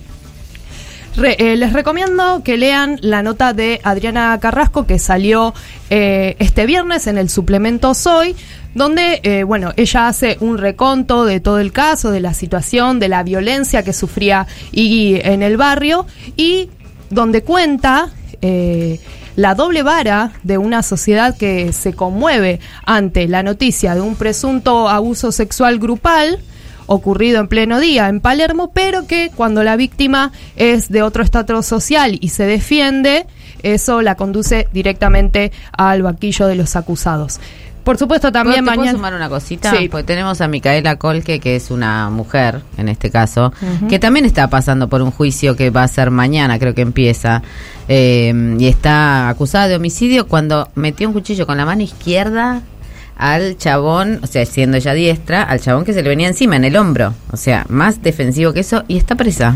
Re- 1.15 1.35
eh, 1.37 1.55
les 1.57 1.73
recomiendo 1.73 2.41
que 2.43 2.57
lean 2.57 2.97
la 3.01 3.21
nota 3.21 3.53
de 3.53 3.79
Adriana 3.83 4.37
Carrasco 4.41 4.87
que 4.87 4.97
salió 4.97 5.53
eh, 5.91 6.35
este 6.39 6.65
viernes 6.65 7.05
en 7.05 7.19
el 7.19 7.29
suplemento 7.29 7.93
Soy, 7.93 8.35
donde, 8.73 9.19
eh, 9.21 9.43
bueno, 9.43 9.73
ella 9.77 10.07
hace 10.07 10.37
un 10.39 10.57
reconto 10.57 11.25
de 11.25 11.39
todo 11.39 11.59
el 11.59 11.71
caso, 11.71 12.09
de 12.09 12.19
la 12.19 12.33
situación, 12.33 12.99
de 12.99 13.09
la 13.09 13.21
violencia 13.21 13.83
que 13.83 13.93
sufría 13.93 14.47
Iggy 14.71 15.21
en 15.23 15.43
el 15.43 15.55
barrio 15.55 16.07
y 16.35 16.69
donde 17.11 17.43
cuenta 17.43 18.09
eh, 18.41 18.99
la 19.35 19.53
doble 19.53 19.83
vara 19.83 20.31
de 20.41 20.57
una 20.57 20.81
sociedad 20.81 21.37
que 21.37 21.73
se 21.73 21.93
conmueve 21.93 22.59
ante 22.85 23.27
la 23.27 23.43
noticia 23.43 23.93
de 23.93 24.01
un 24.01 24.15
presunto 24.15 24.89
abuso 24.89 25.31
sexual 25.31 25.77
grupal 25.77 26.39
ocurrido 26.85 27.39
en 27.39 27.47
pleno 27.47 27.79
día 27.79 28.09
en 28.09 28.19
Palermo, 28.19 28.71
pero 28.73 29.07
que 29.07 29.31
cuando 29.35 29.63
la 29.63 29.75
víctima 29.75 30.31
es 30.55 30.89
de 30.89 31.01
otro 31.01 31.23
estatus 31.23 31.65
social 31.65 32.17
y 32.21 32.29
se 32.29 32.45
defiende, 32.45 33.25
eso 33.63 34.01
la 34.01 34.15
conduce 34.15 34.67
directamente 34.73 35.51
al 35.77 36.01
banquillo 36.03 36.47
de 36.47 36.55
los 36.55 36.75
acusados. 36.75 37.39
Por 37.83 37.97
supuesto, 37.97 38.31
también 38.31 38.63
¿Puedo- 38.63 38.71
¿te 38.71 38.75
puedo 38.75 38.79
mañana. 38.81 38.97
sumar 38.97 39.13
una 39.13 39.27
cosita? 39.27 39.75
Sí. 39.75 39.89
Porque 39.89 40.05
tenemos 40.05 40.39
a 40.39 40.47
Micaela 40.47 40.95
Colque, 40.95 41.41
que 41.41 41.57
es 41.57 41.69
una 41.69 42.09
mujer, 42.09 42.61
en 42.77 42.87
este 42.87 43.11
caso, 43.11 43.51
que 43.89 43.99
también 43.99 44.25
está 44.25 44.47
pasando 44.49 44.87
por 44.87 45.01
un 45.01 45.11
juicio 45.11 45.57
que 45.57 45.69
va 45.69 45.83
a 45.83 45.87
ser 45.89 46.09
mañana, 46.09 46.59
creo 46.59 46.73
que 46.73 46.81
empieza, 46.81 47.41
eh, 47.89 48.55
y 48.57 48.67
está 48.67 49.27
acusada 49.27 49.67
de 49.67 49.75
homicidio 49.75 50.27
cuando 50.29 50.69
metió 50.75 51.07
un 51.09 51.13
cuchillo 51.13 51.45
con 51.45 51.57
la 51.57 51.65
mano 51.65 51.81
izquierda 51.81 52.61
al 53.23 53.57
chabón, 53.57 54.19
o 54.21 54.27
sea, 54.27 54.45
siendo 54.45 54.75
ella 54.75 54.93
diestra, 54.93 55.43
al 55.43 55.61
chabón 55.61 55.85
que 55.85 55.93
se 55.93 56.03
le 56.03 56.09
venía 56.09 56.27
encima, 56.27 56.57
en 56.57 56.65
el 56.65 56.75
hombro. 56.75 57.13
O 57.31 57.37
sea, 57.37 57.65
más 57.69 58.03
defensivo 58.03 58.51
que 58.51 58.59
eso, 58.59 58.83
y 58.89 58.97
está 58.97 59.15
presa. 59.15 59.55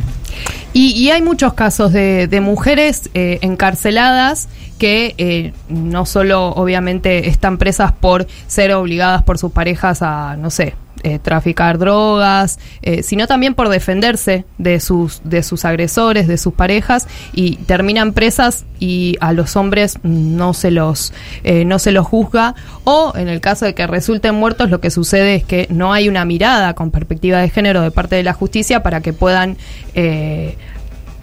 Y, 0.72 0.92
y 0.92 1.12
hay 1.12 1.22
muchos 1.22 1.54
casos 1.54 1.92
de, 1.92 2.28
de 2.28 2.40
mujeres 2.40 3.10
eh, 3.14 3.40
encarceladas 3.42 4.48
que 4.80 5.16
eh, 5.18 5.52
no 5.68 6.06
solo 6.06 6.48
obviamente 6.52 7.28
están 7.28 7.58
presas 7.58 7.92
por 7.92 8.26
ser 8.48 8.72
obligadas 8.72 9.24
por 9.24 9.38
sus 9.38 9.52
parejas 9.52 10.02
a, 10.02 10.38
no 10.38 10.50
sé, 10.50 10.74
eh, 11.04 11.20
traficar 11.20 11.78
drogas, 11.78 12.60
eh, 12.82 13.04
sino 13.04 13.28
también 13.28 13.54
por 13.54 13.70
defenderse 13.70 14.46
de 14.58 14.80
sus, 14.80 15.22
de 15.24 15.44
sus 15.44 15.66
agresores, 15.66 16.28
de 16.28 16.38
sus 16.38 16.54
parejas, 16.54 17.08
y 17.34 17.56
terminan 17.58 18.14
presas 18.14 18.66
y 18.80 19.18
a 19.20 19.34
los 19.34 19.56
hombres 19.56 20.00
no 20.04 20.54
se 20.54 20.72
los, 20.72 21.14
eh, 21.44 21.66
no 21.66 21.80
se 21.80 21.92
los 21.92 22.06
juzga, 22.06 22.56
o 22.84 23.14
en 23.16 23.28
el 23.28 23.42
caso 23.42 23.66
de 23.66 23.74
que 23.74 23.88
resulten 23.88 24.36
muertos, 24.36 24.70
lo 24.70 24.80
que 24.80 24.92
sucede 24.92 25.36
es 25.36 25.44
que 25.44 25.68
no 25.70 25.94
hay 25.94 26.10
una 26.10 26.26
mirada 26.26 26.74
con 26.74 26.92
perspectiva 26.92 27.40
de 27.40 27.50
género 27.50 27.82
de 27.82 27.92
parte 27.92 28.16
de 28.16 28.24
la 28.24 28.34
justicia 28.34 28.84
para 28.84 29.02
que 29.02 29.14
puedan 29.14 29.58
eh, 29.94 30.58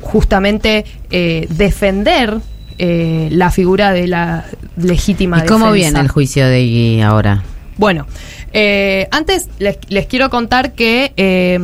justamente 0.00 0.84
eh, 1.10 1.46
defender 1.50 2.38
eh, 2.78 3.28
la 3.30 3.50
figura 3.50 3.92
de 3.92 4.06
la 4.06 4.44
legítima 4.76 5.44
¿Y 5.44 5.46
cómo 5.46 5.66
defensa. 5.66 5.90
viene 5.90 6.00
el 6.00 6.08
juicio 6.08 6.46
de 6.46 6.60
Iggy 6.60 7.02
ahora? 7.02 7.42
Bueno, 7.76 8.06
eh, 8.54 9.08
antes 9.10 9.48
les, 9.58 9.76
les 9.88 10.06
quiero 10.06 10.30
contar 10.30 10.72
que 10.72 11.12
eh, 11.16 11.58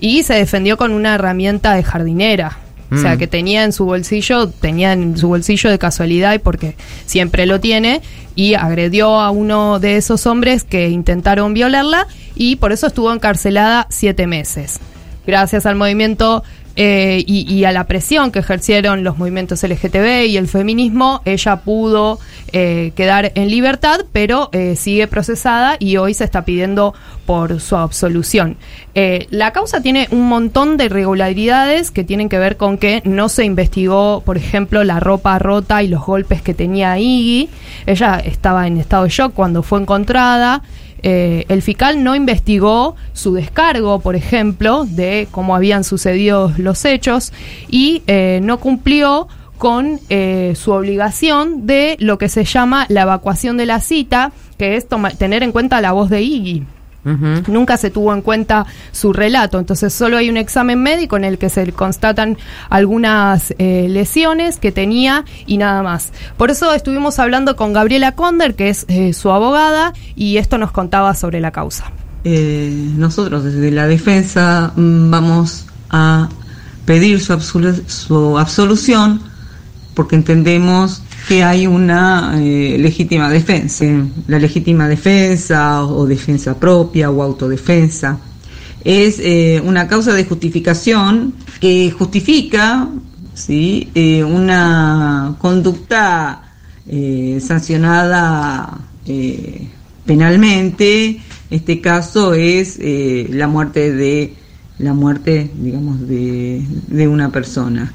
Iggy 0.00 0.22
se 0.22 0.34
defendió 0.34 0.76
con 0.78 0.92
una 0.92 1.16
herramienta 1.16 1.74
de 1.74 1.82
jardinera. 1.82 2.58
O 2.92 2.96
sea, 2.96 3.14
Mm. 3.14 3.18
que 3.18 3.26
tenía 3.28 3.62
en 3.62 3.72
su 3.72 3.84
bolsillo, 3.84 4.48
tenía 4.48 4.92
en 4.92 5.16
su 5.16 5.28
bolsillo 5.28 5.70
de 5.70 5.78
casualidad 5.78 6.34
y 6.34 6.40
porque 6.40 6.74
siempre 7.06 7.46
lo 7.46 7.60
tiene, 7.60 8.00
y 8.34 8.54
agredió 8.54 9.20
a 9.20 9.30
uno 9.30 9.78
de 9.78 9.96
esos 9.96 10.26
hombres 10.26 10.64
que 10.64 10.88
intentaron 10.88 11.54
violarla 11.54 12.08
y 12.34 12.56
por 12.56 12.72
eso 12.72 12.88
estuvo 12.88 13.12
encarcelada 13.12 13.86
siete 13.90 14.26
meses. 14.26 14.80
Gracias 15.24 15.66
al 15.66 15.76
movimiento 15.76 16.42
eh, 16.76 17.22
y, 17.26 17.52
y 17.52 17.64
a 17.64 17.72
la 17.72 17.84
presión 17.84 18.30
que 18.30 18.38
ejercieron 18.38 19.04
los 19.04 19.18
movimientos 19.18 19.62
LGTB 19.62 20.26
y 20.28 20.36
el 20.36 20.48
feminismo, 20.48 21.22
ella 21.24 21.56
pudo 21.56 22.18
eh, 22.52 22.92
quedar 22.96 23.30
en 23.36 23.48
libertad, 23.48 24.00
pero 24.12 24.48
eh, 24.52 24.74
sigue 24.74 25.06
procesada 25.06 25.76
y 25.78 25.98
hoy 25.98 26.14
se 26.14 26.24
está 26.24 26.44
pidiendo 26.44 26.94
por 27.24 27.60
su 27.60 27.76
absolución. 27.76 28.56
Eh, 28.96 29.28
la 29.30 29.52
causa 29.52 29.80
tiene 29.80 30.08
un 30.10 30.28
montón 30.28 30.76
de 30.76 30.86
irregularidades 30.86 31.92
que 31.92 32.02
tienen 32.02 32.28
que 32.28 32.38
ver 32.38 32.56
con 32.56 32.76
que 32.76 33.02
no 33.04 33.28
se 33.28 33.44
investigó, 33.44 34.22
por 34.26 34.36
ejemplo, 34.36 34.82
la 34.82 34.98
ropa 34.98 35.38
rota 35.38 35.84
y 35.84 35.88
los 35.88 36.04
golpes 36.04 36.42
que 36.42 36.54
tenía 36.54 36.98
Iggy. 36.98 37.48
Ella 37.86 38.18
estaba 38.18 38.66
en 38.66 38.78
estado 38.78 39.04
de 39.04 39.10
shock 39.10 39.32
cuando 39.32 39.62
fue 39.62 39.80
encontrada. 39.80 40.62
Eh, 41.02 41.44
el 41.48 41.62
fiscal 41.62 42.02
no 42.04 42.14
investigó 42.14 42.96
su 43.12 43.32
descargo, 43.34 44.00
por 44.00 44.16
ejemplo, 44.16 44.84
de 44.88 45.28
cómo 45.30 45.54
habían 45.56 45.84
sucedido 45.84 46.52
los 46.58 46.84
hechos 46.84 47.32
y 47.68 48.02
eh, 48.06 48.40
no 48.42 48.58
cumplió 48.58 49.28
con 49.58 50.00
eh, 50.08 50.54
su 50.56 50.72
obligación 50.72 51.66
de 51.66 51.96
lo 52.00 52.16
que 52.16 52.28
se 52.28 52.44
llama 52.44 52.86
la 52.88 53.02
evacuación 53.02 53.56
de 53.58 53.66
la 53.66 53.80
cita, 53.80 54.32
que 54.56 54.76
es 54.76 54.88
toma- 54.88 55.10
tener 55.10 55.42
en 55.42 55.52
cuenta 55.52 55.80
la 55.82 55.92
voz 55.92 56.08
de 56.08 56.22
Iggy. 56.22 56.64
Nunca 57.02 57.76
se 57.78 57.90
tuvo 57.90 58.12
en 58.12 58.20
cuenta 58.20 58.66
su 58.92 59.12
relato, 59.12 59.58
entonces 59.58 59.92
solo 59.92 60.18
hay 60.18 60.28
un 60.28 60.36
examen 60.36 60.82
médico 60.82 61.16
en 61.16 61.24
el 61.24 61.38
que 61.38 61.48
se 61.48 61.72
constatan 61.72 62.36
algunas 62.68 63.54
eh, 63.58 63.86
lesiones 63.88 64.58
que 64.58 64.70
tenía 64.70 65.24
y 65.46 65.56
nada 65.56 65.82
más. 65.82 66.12
Por 66.36 66.50
eso 66.50 66.72
estuvimos 66.74 67.18
hablando 67.18 67.56
con 67.56 67.72
Gabriela 67.72 68.12
Conder, 68.12 68.54
que 68.54 68.68
es 68.68 68.84
eh, 68.88 69.12
su 69.12 69.30
abogada, 69.30 69.92
y 70.14 70.36
esto 70.36 70.58
nos 70.58 70.72
contaba 70.72 71.14
sobre 71.14 71.40
la 71.40 71.50
causa. 71.52 71.90
Eh, 72.24 72.70
nosotros 72.96 73.44
desde 73.44 73.70
la 73.70 73.86
defensa 73.86 74.72
mm, 74.76 75.10
vamos 75.10 75.66
a 75.88 76.28
pedir 76.84 77.20
su, 77.20 77.32
absolu- 77.32 77.86
su 77.88 78.38
absolución 78.38 79.22
porque 79.94 80.16
entendemos 80.16 81.02
que 81.30 81.44
hay 81.44 81.68
una 81.68 82.32
eh, 82.40 82.76
legítima 82.76 83.30
defensa. 83.30 83.84
La 84.26 84.40
legítima 84.40 84.88
defensa 84.88 85.84
o 85.84 86.04
defensa 86.04 86.58
propia 86.58 87.08
o 87.08 87.22
autodefensa 87.22 88.18
es 88.82 89.20
eh, 89.20 89.62
una 89.64 89.86
causa 89.86 90.12
de 90.12 90.24
justificación 90.24 91.34
que 91.60 91.92
justifica. 91.92 92.88
Eh, 93.48 94.24
una 94.24 95.36
conducta 95.38 96.52
eh, 96.88 97.38
sancionada 97.40 98.80
eh, 99.06 99.68
penalmente. 100.04 101.20
Este 101.48 101.80
caso 101.80 102.34
es 102.34 102.76
eh, 102.80 103.28
la 103.30 103.46
muerte 103.46 103.92
de 103.92 104.34
la 104.78 104.94
muerte, 104.94 105.48
digamos, 105.54 106.08
de 106.08 107.06
una 107.08 107.30
persona. 107.30 107.92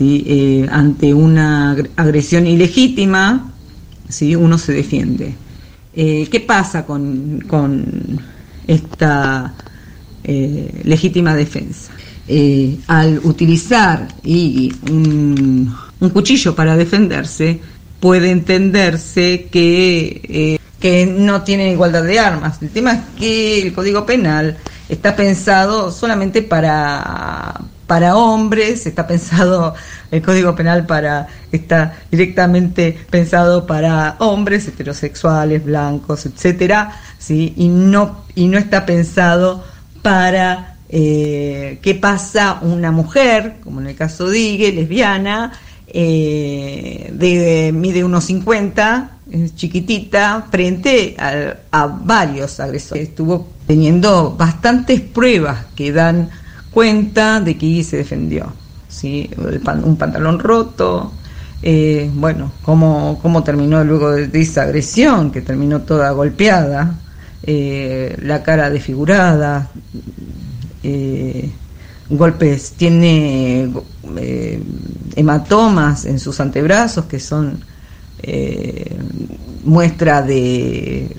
Eh, 0.00 0.66
ante 0.70 1.12
una 1.12 1.72
agre- 1.74 1.90
agresión 1.96 2.46
ilegítima, 2.46 3.50
¿sí? 4.08 4.36
uno 4.36 4.56
se 4.58 4.72
defiende. 4.72 5.34
Eh, 5.92 6.28
¿Qué 6.30 6.40
pasa 6.40 6.86
con, 6.86 7.42
con 7.48 8.20
esta 8.66 9.54
eh, 10.22 10.82
legítima 10.84 11.34
defensa? 11.34 11.92
Al 12.88 13.20
utilizar 13.24 14.06
un, 14.24 15.74
un 15.98 16.10
cuchillo 16.10 16.54
para 16.54 16.76
defenderse, 16.76 17.58
puede 18.00 18.30
entenderse 18.30 19.48
que, 19.50 20.60
que 20.78 21.06
no 21.06 21.42
tiene 21.42 21.72
igualdad 21.72 22.04
de 22.04 22.18
armas. 22.20 22.60
El 22.60 22.68
tema 22.68 22.92
es 22.92 23.00
que 23.18 23.62
el 23.62 23.72
Código 23.72 24.04
Penal 24.04 24.58
está 24.90 25.16
pensado 25.16 25.90
solamente 25.90 26.42
para, 26.42 27.58
para 27.88 28.16
hombres, 28.16 28.86
está 28.86 29.06
pensado 29.06 29.74
el 30.12 30.22
Código 30.22 30.54
Penal 30.54 30.86
para 30.86 31.26
está 31.50 31.94
directamente 32.10 32.96
pensado 33.10 33.66
para 33.66 34.16
hombres 34.20 34.68
heterosexuales, 34.68 35.64
blancos, 35.64 36.26
etcétera, 36.26 36.92
sí, 37.18 37.54
y 37.56 37.68
no 37.68 38.24
y 38.34 38.46
no 38.46 38.58
está 38.58 38.86
pensado 38.86 39.64
para 40.02 40.76
eh, 40.90 41.78
qué 41.82 41.94
pasa 41.94 42.58
una 42.60 42.92
mujer, 42.92 43.56
como 43.64 43.80
en 43.80 43.88
el 43.88 43.96
caso 43.96 44.28
de 44.28 44.38
Igue, 44.38 44.72
lesbiana, 44.72 45.52
eh, 45.86 47.10
de, 47.12 47.72
mide 47.72 48.04
unos 48.04 48.24
50, 48.24 49.10
es 49.30 49.56
chiquitita, 49.56 50.46
frente 50.50 51.16
a, 51.18 51.56
a 51.70 51.86
varios 51.86 52.60
agresores. 52.60 53.08
Estuvo 53.08 53.48
teniendo 53.66 54.34
bastantes 54.36 55.00
pruebas 55.00 55.64
que 55.74 55.90
dan 55.90 56.28
cuenta 56.78 57.40
de 57.40 57.58
que 57.58 57.66
Iggy 57.66 57.82
se 57.82 57.96
defendió. 57.96 58.52
¿sí? 58.86 59.28
Un 59.82 59.96
pantalón 59.96 60.38
roto, 60.38 61.10
eh, 61.60 62.08
bueno, 62.14 62.52
cómo, 62.62 63.18
cómo 63.20 63.42
terminó 63.42 63.82
luego 63.82 64.12
de, 64.12 64.28
de 64.28 64.40
esa 64.40 64.62
agresión, 64.62 65.32
que 65.32 65.40
terminó 65.40 65.80
toda 65.80 66.12
golpeada, 66.12 66.94
eh, 67.42 68.16
la 68.22 68.44
cara 68.44 68.70
desfigurada, 68.70 69.72
eh, 70.84 71.50
golpes, 72.10 72.74
tiene 72.76 73.72
hematomas 75.16 76.04
en 76.04 76.20
sus 76.20 76.38
antebrazos 76.38 77.06
que 77.06 77.18
son 77.18 77.58
muestra 79.64 80.22
de, 80.22 81.16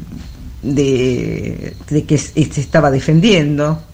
de 0.64 2.06
que 2.08 2.18
se 2.18 2.62
estaba 2.62 2.92
defendiendo. 2.92 3.89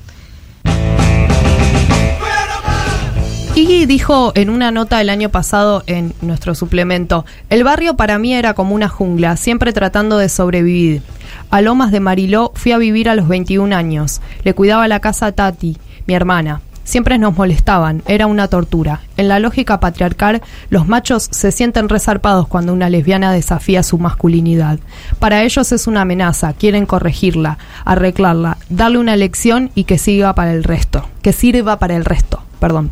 Iggy 3.55 3.85
dijo 3.85 4.33
en 4.35 4.49
una 4.49 4.69
nota 4.69 4.99
el 4.99 5.09
año 5.09 5.29
pasado 5.29 5.81
en 5.87 6.13
nuestro 6.21 6.55
suplemento, 6.55 7.23
el 7.49 7.63
barrio 7.63 7.95
para 7.95 8.19
mí 8.19 8.33
era 8.33 8.53
como 8.53 8.75
una 8.75 8.89
jungla, 8.89 9.37
siempre 9.37 9.71
tratando 9.71 10.17
de 10.17 10.27
sobrevivir. 10.27 11.03
A 11.51 11.61
Lomas 11.61 11.93
de 11.93 12.01
Mariló 12.01 12.51
fui 12.53 12.73
a 12.73 12.77
vivir 12.77 13.07
a 13.07 13.15
los 13.15 13.29
21 13.29 13.73
años. 13.73 14.19
Le 14.43 14.53
cuidaba 14.53 14.89
la 14.89 14.99
casa 14.99 15.27
a 15.27 15.31
Tati, 15.31 15.77
mi 16.05 16.13
hermana. 16.13 16.59
Siempre 16.83 17.17
nos 17.17 17.37
molestaban, 17.37 18.03
era 18.07 18.27
una 18.27 18.49
tortura. 18.49 18.99
En 19.15 19.29
la 19.29 19.39
lógica 19.39 19.79
patriarcal, 19.79 20.41
los 20.69 20.85
machos 20.85 21.29
se 21.31 21.53
sienten 21.53 21.87
resarpados 21.87 22.49
cuando 22.49 22.73
una 22.73 22.89
lesbiana 22.89 23.31
desafía 23.31 23.83
su 23.83 23.97
masculinidad. 23.97 24.79
Para 25.17 25.43
ellos 25.43 25.71
es 25.71 25.87
una 25.87 26.01
amenaza, 26.01 26.51
quieren 26.51 26.85
corregirla, 26.85 27.57
arreglarla, 27.85 28.57
darle 28.69 28.97
una 28.97 29.15
lección 29.15 29.71
y 29.75 29.85
que 29.85 29.97
siga 29.97 30.35
para 30.35 30.51
el 30.51 30.65
resto, 30.65 31.07
que 31.21 31.31
sirva 31.31 31.79
para 31.79 31.95
el 31.95 32.03
resto, 32.03 32.43
perdón. 32.65 32.89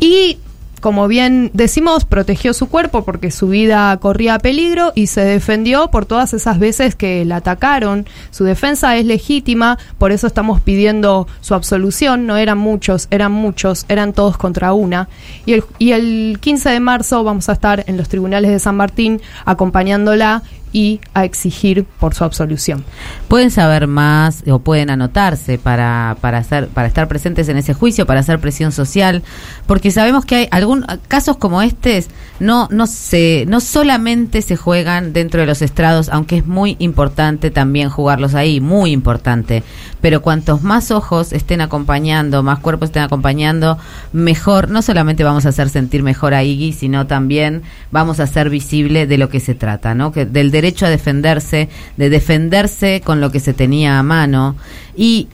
Y 0.00 0.38
como 0.80 1.06
bien 1.06 1.50
decimos, 1.52 2.06
protegió 2.06 2.54
su 2.54 2.70
cuerpo 2.70 3.04
porque 3.04 3.30
su 3.30 3.48
vida 3.48 3.94
corría 3.98 4.38
peligro 4.38 4.90
y 4.94 5.08
se 5.08 5.20
defendió 5.20 5.90
por 5.90 6.06
todas 6.06 6.32
esas 6.32 6.58
veces 6.58 6.94
que 6.94 7.26
la 7.26 7.36
atacaron. 7.36 8.06
Su 8.30 8.44
defensa 8.44 8.96
es 8.96 9.04
legítima, 9.04 9.78
por 9.98 10.12
eso 10.12 10.26
estamos 10.26 10.62
pidiendo 10.62 11.28
su 11.42 11.54
absolución. 11.54 12.26
No 12.26 12.38
eran 12.38 12.56
muchos, 12.56 13.06
eran 13.10 13.32
muchos, 13.32 13.84
eran 13.90 14.14
todos 14.14 14.38
contra 14.38 14.72
una. 14.72 15.10
Y 15.44 15.52
el, 15.52 15.64
y 15.78 15.92
el 15.92 16.38
15 16.40 16.70
de 16.70 16.80
marzo 16.80 17.22
vamos 17.22 17.50
a 17.50 17.52
estar 17.52 17.84
en 17.86 17.98
los 17.98 18.08
tribunales 18.08 18.50
de 18.50 18.58
San 18.58 18.76
Martín 18.76 19.20
acompañándola 19.44 20.42
y 20.72 21.00
a 21.14 21.24
exigir 21.24 21.84
por 21.84 22.14
su 22.14 22.24
absolución. 22.24 22.84
Pueden 23.28 23.50
saber 23.50 23.86
más 23.86 24.42
o 24.50 24.58
pueden 24.58 24.90
anotarse 24.90 25.58
para, 25.58 26.16
para, 26.20 26.38
hacer, 26.38 26.68
para 26.68 26.88
estar 26.88 27.08
presentes 27.08 27.48
en 27.48 27.56
ese 27.56 27.74
juicio, 27.74 28.06
para 28.06 28.20
hacer 28.20 28.38
presión 28.40 28.72
social, 28.72 29.22
porque 29.66 29.90
sabemos 29.90 30.24
que 30.24 30.36
hay 30.36 30.48
algún 30.50 30.84
casos 31.08 31.36
como 31.36 31.62
estos 31.62 32.08
no 32.40 32.68
no 32.70 32.86
se 32.86 33.44
no 33.46 33.60
solamente 33.60 34.42
se 34.42 34.56
juegan 34.56 35.12
dentro 35.12 35.40
de 35.40 35.46
los 35.46 35.62
estrados, 35.62 36.08
aunque 36.08 36.38
es 36.38 36.46
muy 36.46 36.76
importante 36.78 37.50
también 37.50 37.88
jugarlos 37.88 38.34
ahí, 38.34 38.60
muy 38.60 38.90
importante, 38.90 39.62
pero 40.00 40.22
cuantos 40.22 40.62
más 40.62 40.90
ojos 40.90 41.32
estén 41.32 41.60
acompañando, 41.60 42.42
más 42.42 42.58
cuerpos 42.58 42.88
estén 42.88 43.02
acompañando, 43.02 43.78
mejor, 44.12 44.68
no 44.70 44.82
solamente 44.82 45.24
vamos 45.24 45.46
a 45.46 45.50
hacer 45.50 45.68
sentir 45.68 46.02
mejor 46.02 46.34
a 46.34 46.42
Iggy, 46.42 46.72
sino 46.72 47.06
también 47.06 47.62
vamos 47.90 48.18
a 48.18 48.24
hacer 48.24 48.50
visible 48.50 49.06
de 49.06 49.18
lo 49.18 49.28
que 49.28 49.40
se 49.40 49.54
trata, 49.54 49.94
¿no? 49.94 50.12
Que 50.12 50.26
del 50.26 50.50
derecho 50.62 50.86
a 50.86 50.90
defenderse, 50.90 51.68
de 51.96 52.08
defenderse 52.08 53.02
con 53.04 53.20
lo 53.20 53.32
que 53.32 53.40
se 53.40 53.52
tenía 53.52 53.98
a 53.98 54.02
mano 54.04 54.54
y 54.96 55.26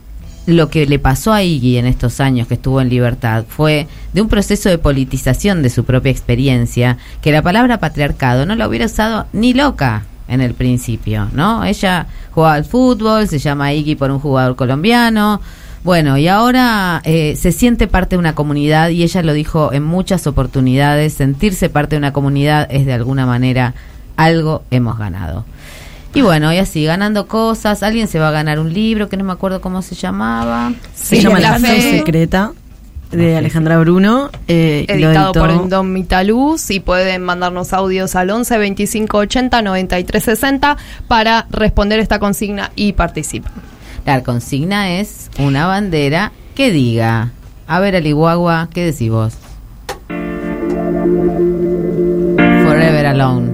lo 0.47 0.71
que 0.71 0.87
le 0.87 0.99
pasó 0.99 1.35
a 1.35 1.43
Iggy 1.43 1.77
en 1.77 1.85
estos 1.85 2.21
años 2.21 2.49
que 2.49 2.55
estuvo 2.55 2.81
en 2.81 2.89
libertad 2.89 3.45
fue 3.47 3.87
de 4.15 4.23
un 4.23 4.29
proceso 4.29 4.71
de 4.71 4.79
politización 4.79 5.63
de 5.63 5.69
su 5.69 5.85
propia 5.85 6.11
experiencia, 6.11 6.97
que 7.21 7.31
la 7.31 7.43
palabra 7.43 7.79
patriarcado 7.79 8.47
no 8.47 8.55
la 8.57 8.67
hubiera 8.67 8.87
usado 8.87 9.27
ni 9.35 9.53
loca 9.53 10.07
en 10.27 10.41
el 10.41 10.55
principio, 10.55 11.29
¿no? 11.35 11.65
Ella 11.65 12.07
jugaba 12.31 12.55
al 12.55 12.65
fútbol, 12.65 13.29
se 13.29 13.39
llama 13.39 13.75
Iggy 13.75 13.97
por 13.97 14.11
un 14.11 14.21
jugador 14.21 14.57
colombiano, 14.57 15.43
bueno, 15.85 16.17
y 16.17 16.27
ahora 16.29 17.03
eh, 17.05 17.37
se 17.37 17.53
siente 17.53 17.87
parte 17.87 18.17
de 18.17 18.21
una 18.21 18.35
comunidad 18.35 18.89
y 18.89 19.03
ella 19.03 19.23
lo 19.23 19.35
dijo 19.35 19.73
en 19.75 19.85
muchas 19.85 20.27
oportunidades, 20.27 21.13
sentirse 21.13 21.69
parte 21.69 21.97
de 21.97 21.99
una 21.99 22.15
comunidad 22.15 22.67
es 22.71 22.87
de 22.87 22.95
alguna 22.95 23.27
manera 23.27 23.75
algo 24.19 24.63
hemos 24.71 24.99
ganado. 24.99 25.47
Y 26.13 26.21
bueno, 26.21 26.53
y 26.53 26.59
así, 26.59 26.85
ganando 26.85 27.27
cosas, 27.29 27.83
alguien 27.83 28.09
se 28.09 28.19
va 28.19 28.29
a 28.29 28.33
ganar 28.33 28.59
un 28.59 28.73
libro 28.75 29.09
que 29.09 29.17
no 29.17 29.25
me 29.25 29.33
acuerdo 29.33 29.61
cómo 29.63 29.81
se 29.81 29.95
llamaba. 29.95 30.73
Se 30.95 31.21
llama 31.21 31.39
La 31.41 31.59
Fe 31.59 31.81
Secreta 31.81 32.53
de 33.11 33.37
Alejandra 33.37 33.79
Bruno. 33.79 34.31
eh, 34.49 34.85
editado 34.89 35.33
por 35.33 35.51
Indomitaluz 35.51 36.71
y 36.71 36.81
pueden 36.81 37.23
mandarnos 37.23 37.73
audios 37.73 38.17
al 38.17 38.31
11 38.31 38.59
25 38.59 39.17
80 39.17 39.63
93 39.63 40.23
60 40.23 40.77
para 41.07 41.47
responder 41.51 42.01
esta 42.01 42.19
consigna 42.19 42.71
y 42.75 42.93
participar. 42.93 43.53
La 44.05 44.23
consigna 44.23 44.99
es 44.99 45.31
una 45.39 45.67
bandera 45.67 46.33
que 46.55 46.71
diga. 46.71 47.31
A 47.67 47.81
ver, 47.81 47.95
Alihuagua, 47.97 48.69
¿qué 48.73 48.85
decís 48.87 49.11
vos? 49.11 49.35
Forever 52.65 53.07
Alone. 53.07 53.48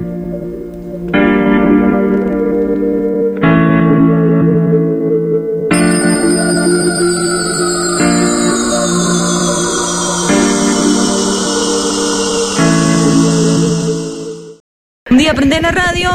Un 15.14 15.18
día 15.18 15.32
prendés 15.32 15.62
la 15.62 15.70
radio 15.70 16.10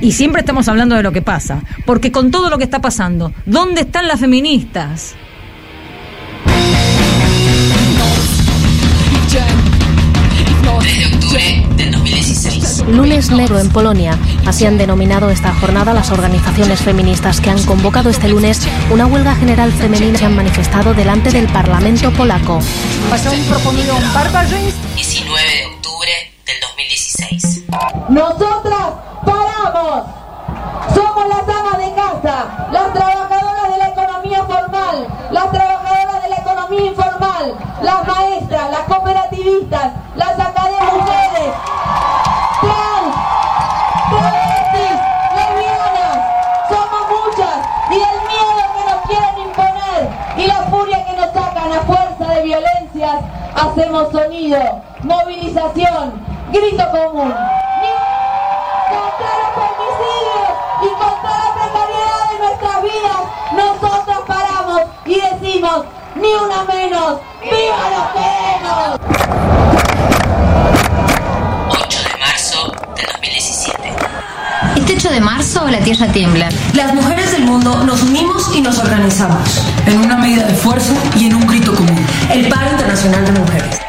y 0.00 0.12
siempre 0.12 0.40
estamos 0.40 0.68
hablando 0.68 0.94
de 0.94 1.02
lo 1.02 1.12
que 1.12 1.20
pasa. 1.20 1.60
Porque 1.84 2.10
con 2.10 2.30
todo 2.30 2.48
lo 2.48 2.56
que 2.56 2.64
está 2.64 2.80
pasando, 2.80 3.30
¿dónde 3.44 3.82
están 3.82 4.08
las 4.08 4.20
feministas? 4.20 5.14
3 10.80 10.98
de 10.98 11.06
octubre 11.14 11.66
del 11.76 11.92
2016. 11.92 12.84
Lunes 12.88 13.30
negro 13.30 13.58
en 13.58 13.68
Polonia. 13.68 14.16
Así 14.46 14.64
han 14.64 14.78
denominado 14.78 15.28
esta 15.28 15.52
jornada 15.52 15.92
las 15.92 16.10
organizaciones 16.10 16.80
feministas 16.80 17.42
que 17.42 17.50
han 17.50 17.62
convocado 17.64 18.08
este 18.08 18.30
lunes 18.30 18.66
una 18.90 19.04
huelga 19.04 19.34
general 19.34 19.72
femenina 19.72 20.14
y 20.14 20.16
se 20.16 20.24
han 20.24 20.34
manifestado 20.34 20.94
delante 20.94 21.30
del 21.32 21.48
Parlamento 21.48 22.10
polaco. 22.12 22.60
19 24.94 25.42
de 25.42 25.66
octubre 25.66 25.76
del 25.76 25.76
2016. 25.76 25.77
Nosotras 28.08 28.94
paramos. 29.22 30.04
Somos 30.94 31.28
las 31.28 31.42
amas 31.42 31.76
de 31.76 31.92
casa, 31.92 32.68
las 32.72 32.92
trabajadoras 32.94 33.68
de 33.70 33.76
la 33.76 33.88
economía 33.88 34.44
formal, 34.44 35.06
las 35.30 35.50
trabajadoras 35.52 36.22
de 36.22 36.28
la 36.30 36.36
economía 36.36 36.86
informal, 36.86 37.54
las 37.82 38.06
maestras, 38.06 38.70
las 38.70 38.80
cooperativistas, 38.80 39.92
las 40.16 40.40
academias 40.40 40.92
mujeres, 40.94 41.54
trans, 42.62 43.14
travestis, 44.08 45.00
lesbianas. 45.36 46.18
Somos 46.70 47.02
muchas 47.12 47.56
y 47.90 47.94
el 47.94 48.18
miedo 48.26 48.62
que 48.74 48.84
nos 48.90 49.02
quieren 49.06 49.38
imponer 49.48 50.08
y 50.38 50.46
la 50.46 50.62
furia 50.70 51.04
que 51.04 51.12
nos 51.12 51.32
sacan 51.34 51.72
a 51.72 51.80
fuerza 51.82 52.34
de 52.34 52.42
violencias, 52.42 53.16
hacemos 53.54 54.10
sonido, 54.12 54.58
movilización, 55.02 56.22
grito 56.50 56.84
común. 56.90 57.34
Nuestras 62.78 62.82
vidas, 62.82 63.16
nosotros 63.52 64.18
paramos 64.26 64.82
y 65.06 65.14
decimos, 65.14 65.84
ni 66.16 66.28
una 66.28 66.64
menos, 66.64 67.20
¡viva 67.42 67.90
los 67.90 68.06
queremos! 68.12 68.98
8 71.70 71.98
de 72.12 72.18
marzo 72.18 72.72
del 72.96 73.06
2017. 73.06 73.94
Este 74.76 74.94
8 74.94 75.10
de 75.10 75.20
marzo 75.20 75.68
la 75.68 75.78
tierra 75.80 76.06
tiembla. 76.08 76.48
Las 76.74 76.94
mujeres 76.94 77.32
del 77.32 77.44
mundo 77.44 77.84
nos 77.84 78.02
unimos 78.02 78.54
y 78.54 78.60
nos 78.60 78.78
organizamos. 78.78 79.60
En 79.86 80.00
una 80.00 80.16
medida 80.16 80.44
de 80.44 80.54
fuerza 80.54 80.94
y 81.16 81.26
en 81.26 81.34
un 81.34 81.46
grito 81.46 81.74
común. 81.74 82.06
El 82.30 82.48
paro 82.48 82.70
internacional 82.70 83.24
de 83.24 83.32
mujeres. 83.32 83.87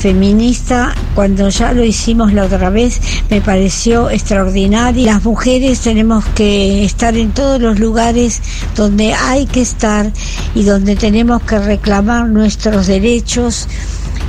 Feminista, 0.00 0.94
cuando 1.14 1.50
ya 1.50 1.72
lo 1.72 1.84
hicimos 1.84 2.32
la 2.32 2.44
otra 2.44 2.70
vez, 2.70 3.00
me 3.28 3.40
pareció 3.42 4.08
extraordinario. 4.10 5.04
Las 5.04 5.22
mujeres 5.24 5.80
tenemos 5.80 6.24
que 6.34 6.84
estar 6.84 7.16
en 7.16 7.32
todos 7.32 7.60
los 7.60 7.78
lugares 7.78 8.40
donde 8.74 9.12
hay 9.12 9.46
que 9.46 9.60
estar 9.60 10.10
y 10.54 10.64
donde 10.64 10.96
tenemos 10.96 11.42
que 11.42 11.58
reclamar 11.58 12.28
nuestros 12.28 12.86
derechos 12.86 13.68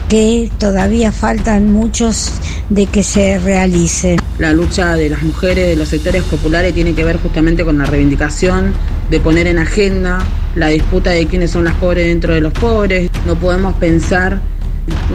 que 0.09 0.51
todavía 0.57 1.13
faltan 1.13 1.71
muchos 1.71 2.33
de 2.69 2.85
que 2.85 3.01
se 3.01 3.39
realicen. 3.39 4.19
La 4.39 4.51
lucha 4.51 4.95
de 4.95 5.09
las 5.09 5.23
mujeres 5.23 5.67
de 5.67 5.77
los 5.77 5.87
sectores 5.87 6.23
populares 6.23 6.73
tiene 6.73 6.93
que 6.93 7.05
ver 7.05 7.17
justamente 7.17 7.63
con 7.63 7.77
la 7.77 7.85
reivindicación 7.85 8.73
de 9.09 9.19
poner 9.21 9.47
en 9.47 9.59
agenda 9.59 10.19
la 10.55 10.67
disputa 10.67 11.11
de 11.11 11.27
quiénes 11.27 11.51
son 11.51 11.63
las 11.63 11.75
pobres 11.75 12.07
dentro 12.07 12.33
de 12.33 12.41
los 12.41 12.51
pobres. 12.51 13.09
No 13.25 13.35
podemos 13.39 13.73
pensar 13.75 14.41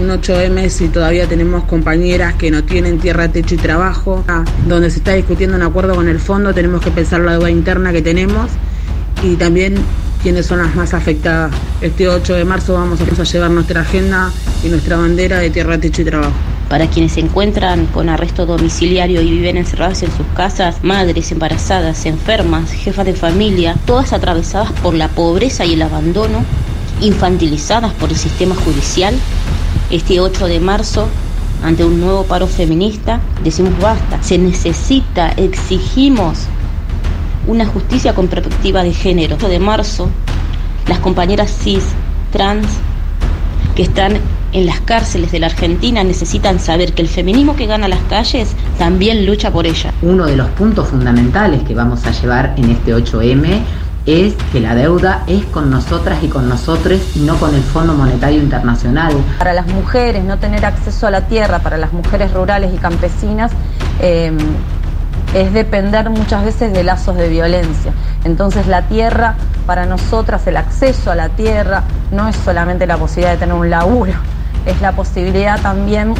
un 0.00 0.08
8M 0.08 0.68
si 0.68 0.88
todavía 0.88 1.26
tenemos 1.26 1.64
compañeras 1.64 2.34
que 2.34 2.50
no 2.50 2.64
tienen 2.64 2.98
tierra, 2.98 3.28
techo 3.28 3.54
y 3.54 3.58
trabajo. 3.58 4.24
Ah, 4.28 4.44
Donde 4.66 4.90
se 4.90 4.98
está 4.98 5.14
discutiendo 5.14 5.56
un 5.56 5.62
acuerdo 5.62 5.94
con 5.94 6.08
el 6.08 6.20
fondo, 6.20 6.54
tenemos 6.54 6.80
que 6.80 6.90
pensar 6.90 7.20
la 7.20 7.32
deuda 7.32 7.50
interna 7.50 7.92
que 7.92 8.02
tenemos 8.02 8.50
y 9.22 9.36
también 9.36 9.76
quiénes 10.22 10.46
son 10.46 10.58
las 10.58 10.74
más 10.74 10.94
afectadas. 10.94 11.52
Este 11.80 12.08
8 12.08 12.34
de 12.34 12.44
marzo 12.44 12.74
vamos 12.74 13.00
a 13.00 13.24
llevar 13.24 13.50
nuestra 13.50 13.82
agenda 13.82 14.30
y 14.64 14.68
nuestra 14.68 14.96
bandera 14.96 15.38
de 15.38 15.50
tierra, 15.50 15.78
techo 15.78 16.02
y 16.02 16.04
trabajo. 16.04 16.32
Para 16.68 16.88
quienes 16.88 17.12
se 17.12 17.20
encuentran 17.20 17.86
con 17.86 18.08
arresto 18.08 18.44
domiciliario 18.44 19.20
y 19.20 19.30
viven 19.30 19.56
encerrados 19.56 20.02
en 20.02 20.10
sus 20.10 20.26
casas, 20.34 20.82
madres 20.82 21.30
embarazadas, 21.30 22.06
enfermas, 22.06 22.72
jefas 22.72 23.06
de 23.06 23.14
familia, 23.14 23.76
todas 23.86 24.12
atravesadas 24.12 24.72
por 24.82 24.94
la 24.94 25.06
pobreza 25.06 25.64
y 25.64 25.74
el 25.74 25.82
abandono, 25.82 26.44
infantilizadas 27.00 27.92
por 27.94 28.10
el 28.10 28.16
sistema 28.16 28.54
judicial, 28.54 29.14
este 29.90 30.20
8 30.20 30.46
de 30.46 30.60
marzo, 30.60 31.08
ante 31.62 31.84
un 31.84 32.00
nuevo 32.00 32.24
paro 32.24 32.46
feminista, 32.46 33.20
decimos 33.42 33.72
basta, 33.80 34.22
se 34.22 34.38
necesita, 34.38 35.28
exigimos 35.30 36.40
una 37.46 37.66
justicia 37.66 38.14
con 38.14 38.28
perspectiva 38.28 38.82
de 38.82 38.92
género. 38.92 39.36
8 39.36 39.48
de 39.48 39.58
marzo, 39.58 40.10
las 40.88 40.98
compañeras 40.98 41.50
cis, 41.62 41.84
trans, 42.32 42.66
que 43.74 43.82
están 43.82 44.18
en 44.52 44.66
las 44.66 44.80
cárceles 44.80 45.32
de 45.32 45.38
la 45.38 45.46
Argentina 45.46 46.02
necesitan 46.02 46.60
saber 46.60 46.94
que 46.94 47.02
el 47.02 47.08
feminismo 47.08 47.56
que 47.56 47.66
gana 47.66 47.88
las 47.88 48.00
calles 48.08 48.48
también 48.78 49.26
lucha 49.26 49.50
por 49.50 49.66
ella. 49.66 49.92
Uno 50.00 50.24
de 50.24 50.36
los 50.36 50.48
puntos 50.50 50.88
fundamentales 50.88 51.62
que 51.64 51.74
vamos 51.74 52.06
a 52.06 52.10
llevar 52.12 52.54
en 52.56 52.70
este 52.70 52.94
8M 52.94 53.60
es 54.06 54.34
que 54.52 54.60
la 54.60 54.74
deuda 54.74 55.24
es 55.26 55.44
con 55.46 55.68
nosotras 55.70 56.22
y 56.22 56.28
con 56.28 56.48
nosotros 56.48 57.00
y 57.16 57.20
no 57.20 57.36
con 57.36 57.54
el 57.54 57.62
Fondo 57.62 57.92
Monetario 57.94 58.40
Internacional. 58.40 59.12
Para 59.38 59.52
las 59.52 59.66
mujeres 59.66 60.24
no 60.24 60.38
tener 60.38 60.64
acceso 60.64 61.08
a 61.08 61.10
la 61.10 61.22
tierra, 61.22 61.58
para 61.58 61.76
las 61.76 61.92
mujeres 61.92 62.32
rurales 62.32 62.72
y 62.72 62.78
campesinas, 62.78 63.50
eh, 64.00 64.32
es 65.34 65.52
depender 65.52 66.08
muchas 66.08 66.44
veces 66.44 66.72
de 66.72 66.84
lazos 66.84 67.16
de 67.16 67.28
violencia. 67.28 67.92
Entonces 68.24 68.68
la 68.68 68.82
tierra, 68.82 69.34
para 69.66 69.86
nosotras, 69.86 70.46
el 70.46 70.56
acceso 70.56 71.10
a 71.10 71.16
la 71.16 71.28
tierra 71.30 71.82
no 72.12 72.28
es 72.28 72.36
solamente 72.36 72.86
la 72.86 72.96
posibilidad 72.96 73.32
de 73.32 73.38
tener 73.38 73.54
un 73.54 73.68
laburo, 73.68 74.12
es 74.66 74.80
la 74.80 74.92
posibilidad 74.92 75.60
también 75.60 76.14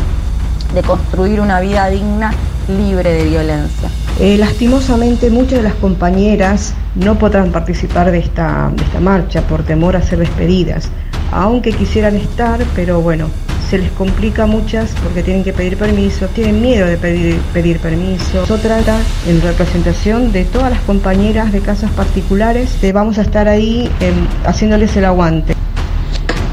de 0.75 0.83
construir 0.83 1.41
una 1.41 1.61
vida 1.61 1.87
digna, 1.89 2.33
libre 2.69 3.13
de 3.13 3.25
violencia. 3.25 3.89
Eh, 4.19 4.39
lastimosamente 4.39 5.29
muchas 5.29 5.59
de 5.59 5.63
las 5.63 5.75
compañeras 5.75 6.73
no 6.95 7.19
podrán 7.19 7.53
participar 7.53 8.11
de 8.11 8.19
esta, 8.19 8.71
de 8.75 8.83
esta 8.83 8.99
marcha 8.99 9.43
por 9.43 9.63
temor 9.63 9.95
a 9.95 10.03
ser 10.03 10.21
despedidas, 10.21 10.89
aunque 11.33 11.73
quisieran 11.73 12.17
estar, 12.17 12.59
pero 12.75 13.03
bueno, 13.03 13.29
se 13.69 13.77
les 13.77 13.91
complica 13.91 14.45
a 14.45 14.47
muchas 14.47 14.95
porque 15.03 15.23
tienen 15.23 15.45
que 15.45 15.53
pedir 15.53 15.77
permiso, 15.77 16.29
tienen 16.29 16.63
miedo 16.63 16.87
de 16.87 16.97
pedir, 16.97 17.39
pedir 17.53 17.79
permiso. 17.79 18.45
Eso 18.45 18.57
trata 18.59 18.97
en 19.27 19.43
representación 19.43 20.33
de 20.33 20.45
todas 20.45 20.71
las 20.71 20.81
compañeras 20.81 21.53
de 21.53 21.61
casas 21.61 21.91
particulares, 21.91 22.75
que 22.81 22.93
vamos 22.93 23.19
a 23.19 23.23
estar 23.23 23.49
ahí 23.49 23.91
em, 24.01 24.27
haciéndoles 24.47 24.97
el 24.97 25.05
aguante. 25.05 25.55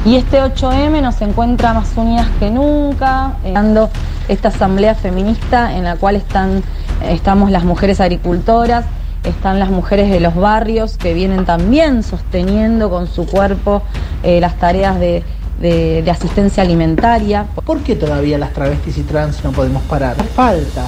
Y 0.05 0.17
este 0.17 0.41
8M 0.41 1.01
nos 1.01 1.21
encuentra 1.21 1.73
más 1.73 1.95
unidas 1.95 2.27
que 2.39 2.49
nunca, 2.49 3.37
eh, 3.45 3.53
dando 3.53 3.89
esta 4.27 4.49
asamblea 4.49 4.95
feminista 4.95 5.77
en 5.77 5.83
la 5.83 5.95
cual 5.95 6.15
están, 6.15 6.63
estamos 7.11 7.51
las 7.51 7.63
mujeres 7.63 7.99
agricultoras, 7.99 8.85
están 9.23 9.59
las 9.59 9.69
mujeres 9.69 10.09
de 10.09 10.19
los 10.19 10.35
barrios 10.35 10.97
que 10.97 11.13
vienen 11.13 11.45
también 11.45 12.03
sosteniendo 12.03 12.89
con 12.89 13.07
su 13.07 13.25
cuerpo 13.25 13.81
eh, 14.23 14.39
las 14.41 14.57
tareas 14.57 14.99
de, 14.99 15.23
de- 15.61 16.01
de 16.03 16.11
asistencia 16.11 16.63
alimentaria. 16.63 17.45
¿Por 17.65 17.79
qué 17.79 17.95
todavía 17.95 18.37
las 18.37 18.51
travestis 18.53 18.97
y 18.97 19.03
trans 19.03 19.43
no 19.43 19.51
podemos 19.51 19.81
parar? 19.83 20.15
Falta 20.35 20.85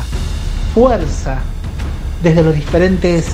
fuerza 0.74 1.38
desde 2.22 2.44
los 2.44 2.54
diferentes 2.56 3.28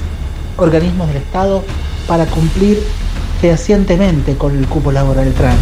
organismos 0.58 1.08
del 1.08 1.18
Estado 1.18 1.64
para 2.08 2.26
cumplir 2.26 2.78
fehacientemente 3.42 4.36
con 4.36 4.56
el 4.56 4.68
cupo 4.68 4.92
laboral 4.92 5.32
trans. 5.34 5.58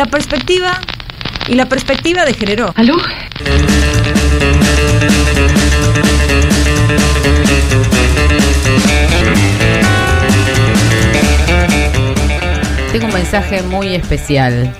La 0.00 0.06
perspectiva, 0.06 0.80
y 1.46 1.56
la 1.56 1.66
perspectiva 1.66 2.24
de 2.24 2.32
género. 2.32 2.72
¿Aló? 2.74 2.96
Tengo 12.90 13.06
un 13.08 13.12
mensaje 13.12 13.62
muy 13.62 13.88
especial. 13.94 14.74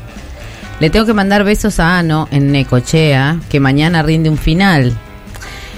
Le 0.79 0.89
tengo 0.89 1.05
que 1.05 1.13
mandar 1.13 1.45
besos 1.45 1.79
a 1.81 1.99
Ano 1.99 2.27
en 2.31 2.51
Necochea, 2.51 3.41
que 3.51 3.61
mañana 3.61 4.03
rinde 4.03 4.31
un 4.31 4.39
final. 4.39 4.97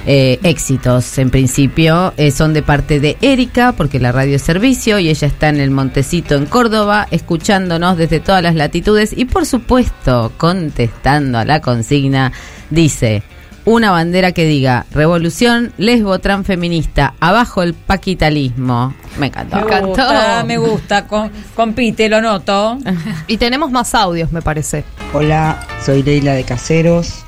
Eh, 0.04 0.40
éxitos, 0.42 1.16
en 1.18 1.30
principio, 1.30 2.12
eh, 2.16 2.32
son 2.32 2.52
de 2.54 2.62
parte 2.62 2.98
de 2.98 3.16
Erika, 3.20 3.72
porque 3.72 4.00
la 4.00 4.10
radio 4.10 4.34
es 4.34 4.42
servicio 4.42 4.98
y 4.98 5.08
ella 5.08 5.28
está 5.28 5.48
en 5.48 5.60
el 5.60 5.70
Montecito 5.70 6.34
en 6.34 6.46
Córdoba, 6.46 7.06
escuchándonos 7.12 7.96
desde 7.96 8.18
todas 8.18 8.42
las 8.42 8.56
latitudes 8.56 9.12
y, 9.16 9.26
por 9.26 9.46
supuesto, 9.46 10.32
contestando 10.38 11.38
a 11.38 11.44
la 11.44 11.60
consigna, 11.60 12.32
dice. 12.70 13.22
Una 13.64 13.92
bandera 13.92 14.32
que 14.32 14.44
diga 14.44 14.86
revolución 14.90 15.72
lesbo 15.78 16.18
transfeminista, 16.18 17.14
abajo 17.20 17.62
el 17.62 17.74
paquitalismo. 17.74 18.92
Me 19.20 19.26
encantó. 19.28 19.56
Me 19.64 19.80
gusta, 19.80 20.44
me 20.44 20.58
gusta, 20.58 21.06
con- 21.06 21.30
compite, 21.54 22.08
lo 22.08 22.20
noto. 22.20 22.76
Y 23.28 23.36
tenemos 23.36 23.70
más 23.70 23.94
audios, 23.94 24.32
me 24.32 24.42
parece. 24.42 24.82
Hola, 25.12 25.64
soy 25.86 26.02
Leila 26.02 26.32
de 26.34 26.42
Caseros. 26.42 27.24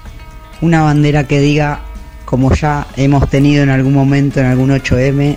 Una 0.61 0.83
bandera 0.83 1.23
que 1.23 1.39
diga, 1.39 1.79
como 2.25 2.55
ya 2.55 2.87
hemos 2.97 3.29
tenido 3.29 3.63
en 3.63 3.71
algún 3.71 3.95
momento 3.95 4.41
en 4.41 4.47
algún 4.47 4.71
8M, 4.71 5.37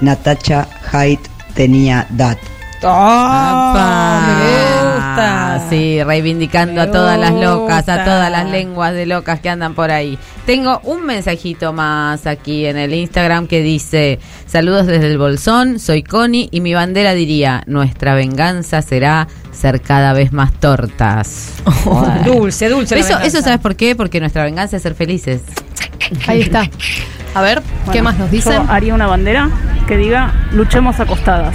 Natacha 0.00 0.68
Haidt 0.92 1.20
tenía 1.54 2.06
DAT. 2.10 2.38
Ah, 2.84 4.02
Sí, 5.68 6.02
reivindicando 6.02 6.80
a 6.80 6.90
todas 6.90 7.18
las 7.18 7.32
locas, 7.32 7.88
a 7.88 7.96
gusta. 7.96 8.04
todas 8.04 8.30
las 8.30 8.50
lenguas 8.50 8.92
de 8.92 9.06
locas 9.06 9.40
que 9.40 9.48
andan 9.48 9.74
por 9.74 9.90
ahí. 9.90 10.18
Tengo 10.44 10.80
un 10.84 11.06
mensajito 11.06 11.72
más 11.72 12.26
aquí 12.26 12.66
en 12.66 12.76
el 12.76 12.92
Instagram 12.92 13.46
que 13.46 13.62
dice, 13.62 14.18
saludos 14.46 14.86
desde 14.86 15.06
el 15.06 15.18
Bolsón, 15.18 15.78
soy 15.78 16.02
Connie 16.02 16.48
y 16.50 16.60
mi 16.60 16.74
bandera 16.74 17.14
diría, 17.14 17.62
nuestra 17.66 18.14
venganza 18.14 18.82
será 18.82 19.28
ser 19.52 19.80
cada 19.80 20.12
vez 20.12 20.32
más 20.32 20.52
tortas. 20.52 21.52
Bueno. 21.84 22.22
Dulce, 22.24 22.68
dulce 22.68 22.98
Eso, 22.98 23.18
eso 23.20 23.40
sabes 23.40 23.60
por 23.60 23.76
qué? 23.76 23.94
Porque 23.94 24.18
nuestra 24.20 24.44
venganza 24.44 24.76
es 24.76 24.82
ser 24.82 24.94
felices. 24.94 25.42
Ahí 26.26 26.42
está. 26.42 26.68
A 27.34 27.40
ver, 27.42 27.62
¿qué 27.90 28.02
más 28.02 28.18
nos 28.18 28.30
dicen? 28.30 28.64
Yo 28.66 28.72
haría 28.72 28.94
una 28.94 29.06
bandera 29.06 29.48
que 29.86 29.96
diga 29.96 30.32
luchemos 30.52 30.98
acostadas. 31.00 31.54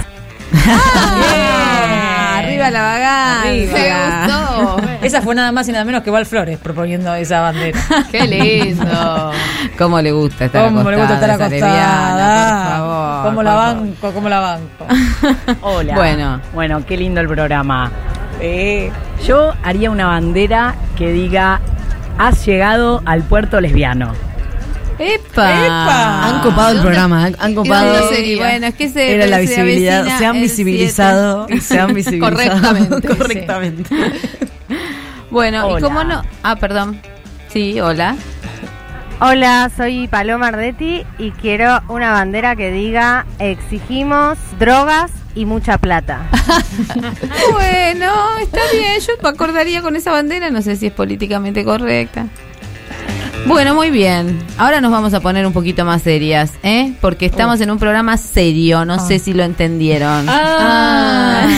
Ah, 0.66 2.38
arriba 2.38 2.70
la 2.70 2.82
vagancia. 2.82 4.24
Arriba. 4.24 4.98
Esa 5.02 5.22
fue 5.22 5.34
nada 5.34 5.52
más 5.52 5.68
y 5.68 5.72
nada 5.72 5.84
menos 5.84 6.02
que 6.02 6.10
Val 6.10 6.26
Flores 6.26 6.58
proponiendo 6.58 7.14
esa 7.14 7.40
bandera. 7.40 7.78
Qué 8.10 8.26
lindo. 8.26 9.32
¿Cómo 9.76 10.00
le 10.00 10.10
gusta 10.12 10.46
estar 10.46 10.64
¿Cómo 10.72 10.90
le 10.90 10.96
gusta 10.96 11.14
estar 11.14 11.30
acostada? 11.30 11.48
leviana, 11.50 12.62
por 12.64 12.72
favor, 12.72 13.24
¿Cómo 13.24 13.42
la 13.42 13.50
por 13.52 13.60
favor. 13.62 13.76
banco? 13.86 14.12
¿Cómo 14.14 14.28
la 14.28 14.40
banco? 14.40 14.86
Hola. 15.62 15.94
Bueno. 15.94 16.40
Bueno, 16.54 16.84
qué 16.86 16.96
lindo 16.96 17.20
el 17.20 17.28
programa. 17.28 17.90
Eh, 18.40 18.90
yo 19.26 19.52
haría 19.64 19.90
una 19.90 20.06
bandera 20.06 20.74
que 20.96 21.12
diga, 21.12 21.60
has 22.18 22.44
llegado 22.46 23.02
al 23.04 23.22
puerto 23.22 23.60
lesbiano. 23.60 24.12
¡Epa! 24.98 26.26
Han 26.28 26.40
copado 26.42 26.72
el 26.72 26.80
programa, 26.80 27.26
han- 27.38 27.54
copado. 27.54 27.92
¿Qué 27.92 27.98
dónde 28.00 28.16
sería? 28.16 28.36
Bueno, 28.38 28.66
es 28.66 28.74
que 28.74 28.88
se 28.88 29.14
Era 29.14 29.26
la 29.26 29.38
visibilidad, 29.38 30.18
se 30.18 30.26
han 30.26 30.40
visibilizado, 30.40 31.46
se 31.60 31.78
han 31.78 31.94
visibilizado 31.94 32.36
Correctamente. 32.36 33.08
correctamente. 33.16 33.84
Bueno, 35.30 35.78
y 35.78 35.82
cómo 35.82 36.04
no. 36.04 36.22
Ah, 36.42 36.56
perdón. 36.56 37.00
Sí, 37.48 37.80
hola. 37.80 38.16
Hola, 39.20 39.70
soy 39.76 40.06
Paloma 40.06 40.48
Ardetti 40.48 41.04
y 41.18 41.32
quiero 41.32 41.80
una 41.88 42.12
bandera 42.12 42.54
que 42.54 42.70
diga 42.70 43.26
exigimos 43.40 44.38
drogas 44.58 45.10
y 45.34 45.44
mucha 45.44 45.78
plata. 45.78 46.22
Bueno, 47.52 48.12
está 48.40 48.60
bien. 48.72 49.00
Yo 49.00 49.12
me 49.22 49.28
acordaría 49.28 49.82
con 49.82 49.96
esa 49.96 50.12
bandera. 50.12 50.50
No 50.50 50.62
sé 50.62 50.76
si 50.76 50.86
es 50.86 50.92
políticamente 50.92 51.64
correcta. 51.64 52.26
Bueno, 53.46 53.74
muy 53.74 53.90
bien. 53.90 54.38
Ahora 54.58 54.80
nos 54.82 54.90
vamos 54.92 55.14
a 55.14 55.20
poner 55.20 55.46
un 55.46 55.54
poquito 55.54 55.84
más 55.86 56.02
serias, 56.02 56.52
¿eh? 56.62 56.92
Porque 57.00 57.24
estamos 57.26 57.60
en 57.62 57.70
un 57.70 57.78
programa 57.78 58.16
serio. 58.18 58.84
No 58.84 59.04
sé 59.04 59.18
si 59.18 59.32
lo 59.32 59.42
entendieron. 59.42 60.26
Ah. 60.28 61.48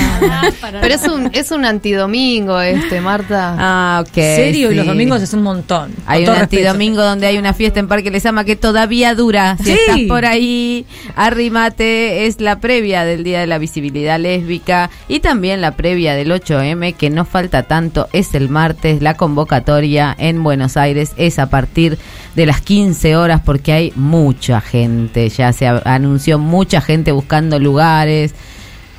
Pero 0.81 0.95
es 0.95 1.03
un, 1.09 1.31
es 1.33 1.51
un 1.51 1.65
antidomingo 1.65 2.61
este, 2.61 3.01
Marta. 3.01 3.57
Ah, 3.59 4.05
ok. 4.07 4.15
Serio 4.15 4.71
y 4.71 4.77
los 4.77 4.87
domingos 4.87 5.21
es 5.21 5.35
un 5.35 5.43
montón. 5.43 5.93
Hay 6.07 6.21
un 6.23 6.27
respeto. 6.29 6.43
antidomingo 6.45 7.03
donde 7.03 7.27
hay 7.27 7.39
una 7.39 7.55
fiesta 7.55 7.81
en 7.81 7.89
Parque 7.89 8.11
Lesama 8.13 8.45
que 8.45 8.55
todavía 8.55 9.15
dura. 9.17 9.57
Si 9.59 9.65
Sí. 9.65 9.73
estás 9.73 9.99
por 10.09 10.25
ahí, 10.27 10.87
arrimate. 11.17 12.27
Es 12.27 12.41
la 12.41 12.61
previa 12.61 13.05
del 13.05 13.25
Día 13.25 13.41
de 13.41 13.47
la 13.49 13.59
Visibilidad 13.59 14.19
Lésbica 14.21 14.91
y 15.09 15.21
también 15.21 15.61
la 15.61 15.73
previa 15.73 16.15
del 16.15 16.31
8M, 16.31 16.93
que 16.95 17.11
no 17.11 17.25
falta 17.25 17.65
tanto. 17.65 18.09
Es 18.13 18.35
el 18.35 18.49
martes. 18.49 19.03
La 19.03 19.15
convocatoria 19.15 20.15
en 20.19 20.43
Buenos 20.45 20.77
Aires 20.77 21.13
es 21.17 21.39
a 21.41 21.49
partir 21.51 21.70
de 21.75 22.47
las 22.47 22.61
15 22.61 23.17
horas 23.17 23.41
porque 23.45 23.73
hay 23.73 23.93
mucha 23.97 24.61
gente. 24.61 25.29
Ya 25.29 25.53
se 25.53 25.67
anunció 25.67 26.39
mucha 26.39 26.81
gente 26.81 27.13
buscando 27.13 27.59
lugares. 27.59 28.35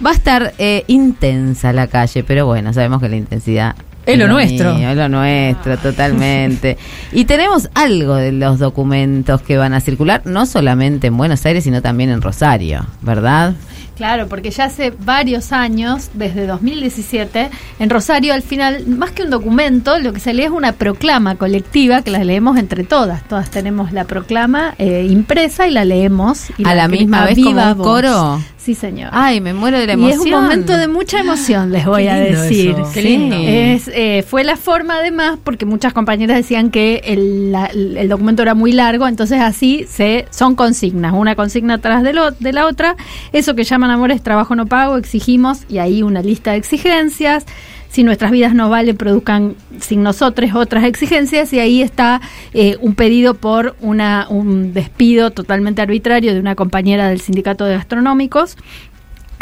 Va 0.03 0.11
a 0.11 0.13
estar 0.13 0.53
eh, 0.57 0.83
intensa 0.87 1.73
la 1.73 1.87
calle, 1.87 2.23
pero 2.23 2.45
bueno, 2.47 2.73
sabemos 2.73 3.01
que 3.01 3.09
la 3.09 3.17
intensidad 3.17 3.75
Es 4.05 4.17
lo 4.17 4.27
nuestro. 4.27 4.73
mío, 4.73 4.89
es 4.89 4.97
lo 4.97 5.09
nuestro, 5.09 5.77
totalmente. 5.77 6.77
Y 7.11 7.25
tenemos 7.25 7.69
algo 7.75 8.15
de 8.15 8.31
los 8.31 8.57
documentos 8.57 9.41
que 9.43 9.57
van 9.57 9.73
a 9.73 9.79
circular, 9.79 10.23
no 10.25 10.45
solamente 10.47 11.07
en 11.07 11.17
Buenos 11.17 11.45
Aires, 11.45 11.63
sino 11.65 11.81
también 11.83 12.09
en 12.09 12.21
Rosario, 12.21 12.85
¿verdad? 13.01 13.53
Claro, 14.01 14.27
porque 14.27 14.49
ya 14.49 14.63
hace 14.65 14.91
varios 15.05 15.51
años, 15.51 16.09
desde 16.15 16.47
2017, 16.47 17.51
en 17.77 17.89
Rosario 17.91 18.33
al 18.33 18.41
final, 18.41 18.87
más 18.87 19.11
que 19.11 19.21
un 19.21 19.29
documento, 19.29 19.99
lo 19.99 20.11
que 20.11 20.19
se 20.19 20.33
lee 20.33 20.45
es 20.45 20.49
una 20.49 20.71
proclama 20.71 21.35
colectiva 21.35 22.01
que 22.01 22.09
la 22.09 22.23
leemos 22.23 22.57
entre 22.57 22.83
todas. 22.83 23.21
Todas 23.27 23.51
tenemos 23.51 23.93
la 23.93 24.05
proclama 24.05 24.73
eh, 24.79 25.05
impresa 25.07 25.67
y 25.67 25.71
la 25.71 25.85
leemos. 25.85 26.47
Y 26.57 26.65
A 26.65 26.73
la 26.73 26.87
misma 26.87 27.25
vez 27.25 27.35
como 27.35 27.49
viva 27.49 27.73
un 27.73 27.77
voz. 27.77 28.41
Sí, 28.63 28.75
señor. 28.75 29.09
Ay, 29.11 29.41
me 29.41 29.55
muero 29.55 29.79
de 29.79 29.87
la 29.87 29.93
Y 29.93 29.95
emoción. 29.95 30.19
es 30.19 30.25
un 30.25 30.31
momento 30.43 30.77
de 30.77 30.87
mucha 30.87 31.19
emoción, 31.19 31.71
les 31.71 31.83
voy 31.83 32.07
a 32.07 32.13
decir. 32.15 32.75
eso. 32.79 32.91
Qué 32.93 33.01
lindo. 33.01 33.35
Es, 33.35 33.87
eh, 33.91 34.23
fue 34.27 34.43
la 34.43 34.55
forma, 34.55 34.97
además, 34.97 35.39
porque 35.43 35.65
muchas 35.65 35.93
compañeras 35.93 36.37
decían 36.37 36.69
que 36.69 37.01
el, 37.05 37.51
la- 37.51 37.71
el 37.73 38.07
documento 38.07 38.43
era 38.43 38.53
muy 38.53 38.71
largo, 38.71 39.07
entonces 39.07 39.39
así 39.41 39.85
se 39.89 40.27
son 40.29 40.53
consignas, 40.55 41.13
una 41.13 41.35
consigna 41.35 41.79
tras 41.79 42.03
de, 42.03 42.13
lo, 42.13 42.29
de 42.29 42.53
la 42.53 42.67
otra. 42.67 42.95
Eso 43.33 43.55
que 43.55 43.63
llaman 43.63 43.89
amor 43.89 44.11
es 44.11 44.21
trabajo 44.21 44.55
no 44.55 44.67
pago, 44.67 44.95
exigimos, 44.97 45.61
y 45.67 45.79
ahí 45.79 46.03
una 46.03 46.21
lista 46.21 46.51
de 46.51 46.57
exigencias. 46.57 47.45
Si 47.91 48.05
nuestras 48.05 48.31
vidas 48.31 48.53
no 48.53 48.69
valen, 48.69 48.95
produzcan 48.95 49.55
sin 49.81 50.01
nosotros 50.01 50.55
otras 50.55 50.85
exigencias, 50.85 51.51
y 51.51 51.59
ahí 51.59 51.81
está 51.81 52.21
eh, 52.53 52.77
un 52.79 52.95
pedido 52.95 53.33
por 53.33 53.75
una, 53.81 54.27
un 54.29 54.73
despido 54.73 55.31
totalmente 55.31 55.81
arbitrario 55.81 56.33
de 56.33 56.39
una 56.39 56.55
compañera 56.55 57.09
del 57.09 57.19
sindicato 57.19 57.65
de 57.65 57.73
gastronómicos. 57.75 58.55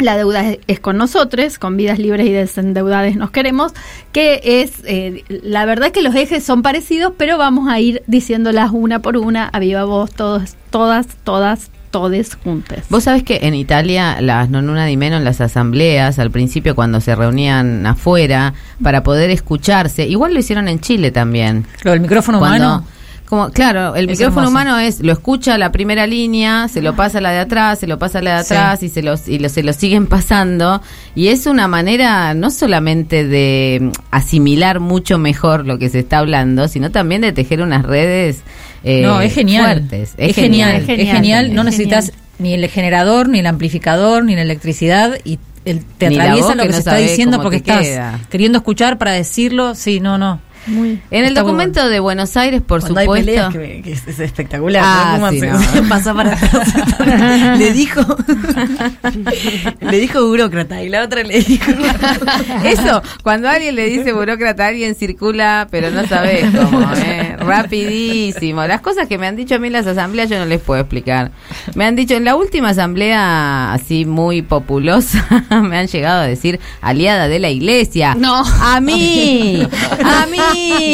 La 0.00 0.16
deuda 0.16 0.50
es, 0.50 0.58
es 0.66 0.80
con 0.80 0.96
nosotros, 0.96 1.60
con 1.60 1.76
vidas 1.76 2.00
libres 2.00 2.26
y 2.26 2.32
desendeudadas 2.32 3.14
nos 3.14 3.30
queremos, 3.30 3.72
que 4.10 4.40
es, 4.42 4.82
eh, 4.84 5.22
la 5.28 5.64
verdad 5.64 5.92
que 5.92 6.02
los 6.02 6.16
ejes 6.16 6.42
son 6.42 6.62
parecidos, 6.62 7.12
pero 7.16 7.38
vamos 7.38 7.68
a 7.68 7.78
ir 7.78 8.02
diciéndolas 8.08 8.70
una 8.72 8.98
por 8.98 9.16
una, 9.16 9.46
a 9.46 9.60
viva 9.60 9.84
voz, 9.84 10.10
todos, 10.12 10.56
todas, 10.70 11.06
todas, 11.22 11.70
todes 11.90 12.36
juntas. 12.42 12.84
Vos 12.88 13.04
sabés 13.04 13.22
que 13.22 13.40
en 13.42 13.54
Italia, 13.54 14.20
las 14.20 14.48
non 14.50 14.68
una 14.70 14.86
di 14.86 14.96
meno 14.96 15.16
en 15.16 15.24
las 15.24 15.40
asambleas, 15.40 16.18
al 16.18 16.30
principio 16.30 16.74
cuando 16.74 17.00
se 17.00 17.14
reunían 17.14 17.84
afuera, 17.86 18.54
para 18.82 19.02
poder 19.02 19.30
escucharse, 19.30 20.06
igual 20.06 20.32
lo 20.34 20.40
hicieron 20.40 20.68
en 20.68 20.80
Chile 20.80 21.10
también. 21.10 21.66
Lo 21.82 21.90
del 21.92 22.00
micrófono 22.00 22.38
Cuando- 22.38 22.66
humano. 22.66 22.86
Como, 23.30 23.48
claro, 23.50 23.94
el 23.94 24.10
Es 24.10 24.18
micrófono 24.18 24.48
hermoso. 24.48 24.50
humano 24.50 24.78
es, 24.80 25.00
lo 25.00 25.12
escucha 25.12 25.56
la 25.56 25.70
primera 25.70 26.04
línea, 26.08 26.66
se 26.66 26.82
lo 26.82 26.96
pasa 26.96 27.18
a 27.18 27.20
la 27.20 27.30
de 27.30 27.38
atrás, 27.38 27.78
se 27.78 27.86
lo 27.86 27.96
pasa 27.96 28.18
a 28.18 28.22
la 28.22 28.38
de 28.38 28.44
Sí. 28.44 28.52
atrás 28.54 28.82
y 28.82 28.88
se 28.88 29.02
lo, 29.04 29.14
y 29.24 29.38
lo- 29.38 29.48
se 29.48 29.62
lo 29.62 29.72
siguen 29.72 30.08
pasando. 30.08 30.82
Y 31.14 31.28
es 31.28 31.46
una 31.46 31.68
manera 31.68 32.34
no 32.34 32.50
solamente 32.50 33.24
de 33.24 33.92
asimilar 34.10 34.80
mucho 34.80 35.16
mejor 35.18 35.64
lo 35.64 35.78
que 35.78 35.88
se 35.90 36.00
está 36.00 36.18
hablando, 36.18 36.66
sino 36.66 36.90
también 36.90 37.20
de 37.22 37.32
tejer 37.32 37.62
unas 37.62 37.84
redes 37.84 38.40
eh, 38.82 39.02
no, 39.02 39.20
es 39.20 39.32
genial. 39.32 39.78
fuertes. 39.78 40.14
Es, 40.16 40.34
genial, 40.34 40.84
es 40.88 41.08
genial. 41.12 41.54
No 41.54 41.62
necesitas 41.62 42.12
ni 42.40 42.54
el 42.54 42.66
generador, 42.68 43.28
ni 43.28 43.38
el 43.38 43.46
amplificador, 43.46 44.24
ni 44.24 44.34
la 44.34 44.42
electricidad 44.42 45.16
y 45.24 45.38
el- 45.64 45.84
te 45.84 46.06
atraviesa 46.08 46.56
lo 46.56 46.62
que 46.62 46.68
que, 46.68 46.68
no 46.68 46.72
se 46.72 46.78
está 46.80 46.96
diciendo 46.96 47.40
porque 47.40 47.58
estás 47.58 47.82
queda. 47.82 48.18
queriendo 48.28 48.58
escuchar 48.58 48.98
para 48.98 49.12
decirlo. 49.12 49.76
Sí, 49.76 50.00
no, 50.00 50.18
no. 50.18 50.40
Muy, 50.66 51.00
En 51.10 51.24
el 51.24 51.34
documento 51.34 51.88
de 51.88 52.00
Buenos 52.00 52.36
Aires, 52.36 52.60
por 52.60 52.80
Cuando 52.80 53.00
hay 53.00 53.06
supuesto. 53.06 53.26
peleas 53.26 53.52
que, 53.52 53.82
que 53.82 53.92
es, 53.92 54.06
es 54.06 54.20
espectacular. 54.20 54.82
Ah, 54.84 55.16
¿no? 55.18 55.26
¿Cómo 55.26 55.32
sí, 55.32 55.40
no. 55.40 55.58
Se 56.00 56.12
para 56.14 56.32
atrás. 56.32 57.58
le 57.58 57.72
dijo 57.72 58.00
le 59.80 59.98
dijo 59.98 60.26
burócrata 60.26 60.82
y 60.82 60.88
la 60.88 61.02
otra 61.02 61.22
le 61.22 61.40
dijo 61.40 61.70
Eso, 62.64 63.02
cuando 63.22 63.48
alguien 63.48 63.74
le 63.74 63.86
dice 63.86 64.12
burócrata, 64.12 64.66
alguien 64.66 64.94
circula, 64.94 65.68
pero 65.70 65.90
no 65.90 66.06
sabes 66.06 66.46
cómo, 66.54 66.86
¿eh? 66.96 67.36
Rapidísimo. 67.38 68.66
Las 68.66 68.80
cosas 68.80 69.08
que 69.08 69.18
me 69.18 69.26
han 69.26 69.36
dicho 69.36 69.54
a 69.54 69.58
mí 69.58 69.68
en 69.68 69.72
las 69.72 69.86
asambleas 69.86 70.28
yo 70.28 70.38
no 70.38 70.46
les 70.46 70.60
puedo 70.60 70.80
explicar. 70.80 71.30
Me 71.74 71.84
han 71.84 71.96
dicho, 71.96 72.14
en 72.14 72.24
la 72.24 72.36
última 72.36 72.70
asamblea 72.70 73.72
así 73.72 74.04
muy 74.04 74.42
populosa, 74.42 75.26
me 75.62 75.78
han 75.78 75.86
llegado 75.86 76.22
a 76.22 76.26
decir 76.26 76.60
aliada 76.80 77.28
de 77.28 77.38
la 77.38 77.50
iglesia. 77.50 78.14
No. 78.14 78.42
A 78.44 78.80
mí, 78.80 79.66
a 80.04 80.26
mí. 80.26 80.38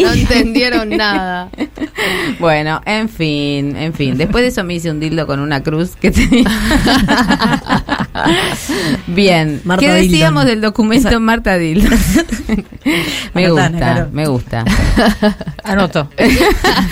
No 0.04 0.12
entendieron 0.12 0.88
nada. 0.90 1.48
Bueno, 2.38 2.80
en 2.84 3.08
fin, 3.08 3.76
en 3.76 3.92
fin. 3.94 4.16
Después 4.18 4.42
de 4.42 4.48
eso 4.48 4.64
me 4.64 4.74
hice 4.74 4.90
un 4.90 5.00
dildo 5.00 5.26
con 5.26 5.40
una 5.40 5.62
cruz 5.62 5.96
que 5.96 6.10
tenía. 6.10 6.44
Bien. 9.06 9.60
Marta 9.64 9.84
¿Qué 9.84 9.92
decíamos 9.92 10.44
Dildon. 10.44 10.46
del 10.46 10.60
documento 10.60 11.20
Marta 11.20 11.56
Dildon? 11.58 11.98
me 13.34 13.48
gusta, 13.50 14.08
me 14.12 14.26
gusta. 14.26 14.64
Anoto. 15.64 16.08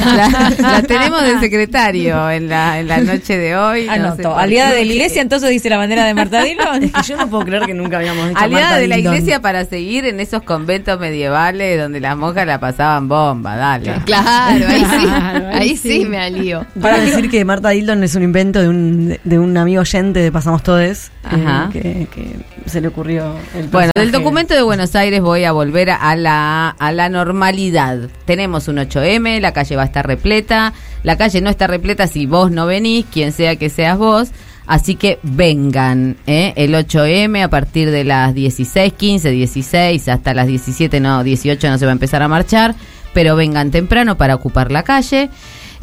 La, 0.04 0.52
la 0.60 0.82
tenemos 0.82 1.22
de 1.22 1.40
secretario 1.40 2.30
en 2.30 2.48
la, 2.48 2.80
en 2.80 2.88
la 2.88 2.98
noche 3.00 3.36
de 3.38 3.56
hoy. 3.56 3.86
no 3.86 3.92
sé 3.92 4.00
Anoto. 4.00 4.22
por 4.30 4.40
Aliada 4.40 4.72
de 4.72 4.84
la 4.84 4.92
iglesia, 4.92 5.22
entonces 5.22 5.50
dice 5.50 5.68
la 5.70 5.76
bandera 5.78 6.04
de 6.04 6.14
Marta 6.14 6.42
es 6.44 6.56
que 6.92 7.02
yo 7.08 7.16
no 7.16 7.28
puedo 7.28 7.44
creer 7.44 7.64
que 7.64 7.74
nunca 7.74 7.98
habíamos 7.98 8.28
dicho 8.28 8.40
Aliada 8.40 8.64
Marta 8.66 8.78
de 8.80 8.88
la 8.88 8.96
Dildon. 8.96 9.14
iglesia 9.14 9.40
para 9.40 9.64
seguir 9.64 10.04
en 10.06 10.20
esos 10.20 10.42
conventos 10.42 10.98
medievales 11.00 11.80
donde 11.80 12.00
las 12.00 12.16
monjas 12.16 12.46
la 12.46 12.53
pasaban 12.59 13.09
bomba, 13.09 13.57
dale. 13.57 13.94
Claro, 14.05 14.66
ahí 14.68 14.84
sí, 14.84 15.07
ahí 15.52 15.76
sí 15.76 16.05
me 16.05 16.18
alío. 16.18 16.64
Para 16.80 16.98
decir 17.00 17.30
que 17.30 17.44
Marta 17.44 17.70
Dildon 17.70 18.02
es 18.05 18.14
un 18.14 18.22
invento 18.22 18.61
de 18.61 18.68
un, 18.68 19.18
de 19.24 19.38
un 19.38 19.57
amigo 19.57 19.80
oyente 19.82 20.20
de 20.20 20.30
Pasamos 20.32 20.62
Todes, 20.62 21.11
eh, 21.24 21.44
Ajá. 21.44 21.68
que, 21.72 22.07
que 22.14 22.36
se 22.66 22.80
le 22.80 22.88
ocurrió 22.88 23.34
el 23.55 23.68
Bueno, 23.68 23.90
del 23.94 24.12
documento 24.12 24.55
de 24.55 24.62
Buenos 24.62 24.94
Aires 24.94 25.20
voy 25.20 25.44
a 25.44 25.52
volver 25.52 25.90
a 25.90 26.16
la, 26.16 26.68
a 26.70 26.92
la 26.92 27.09
normalidad. 27.09 28.09
Tenemos 28.24 28.68
un 28.68 28.76
8M, 28.76 29.40
la 29.40 29.52
calle 29.52 29.76
va 29.76 29.82
a 29.82 29.86
estar 29.86 30.07
repleta. 30.07 30.72
La 31.02 31.16
calle 31.18 31.40
no 31.40 31.50
está 31.50 31.66
repleta 31.66 32.07
si 32.07 32.26
vos 32.26 32.50
no 32.50 32.66
venís, 32.66 33.05
quien 33.12 33.32
sea 33.32 33.57
que 33.57 33.68
seas 33.70 33.98
vos. 33.98 34.30
Así 34.66 34.94
que 34.94 35.18
vengan, 35.22 36.16
¿eh? 36.26 36.54
el 36.56 36.74
8M 36.74 37.42
a 37.42 37.48
partir 37.48 37.90
de 37.90 38.04
las 38.04 38.34
16, 38.34 38.94
15, 38.94 39.30
16 39.30 40.08
hasta 40.08 40.32
las 40.32 40.46
17, 40.46 41.00
no, 41.00 41.22
18 41.22 41.68
no 41.68 41.78
se 41.78 41.84
va 41.84 41.92
a 41.92 41.92
empezar 41.92 42.22
a 42.22 42.28
marchar, 42.28 42.74
pero 43.12 43.36
vengan 43.36 43.70
temprano 43.70 44.16
para 44.16 44.34
ocupar 44.34 44.72
la 44.72 44.82
calle. 44.82 45.28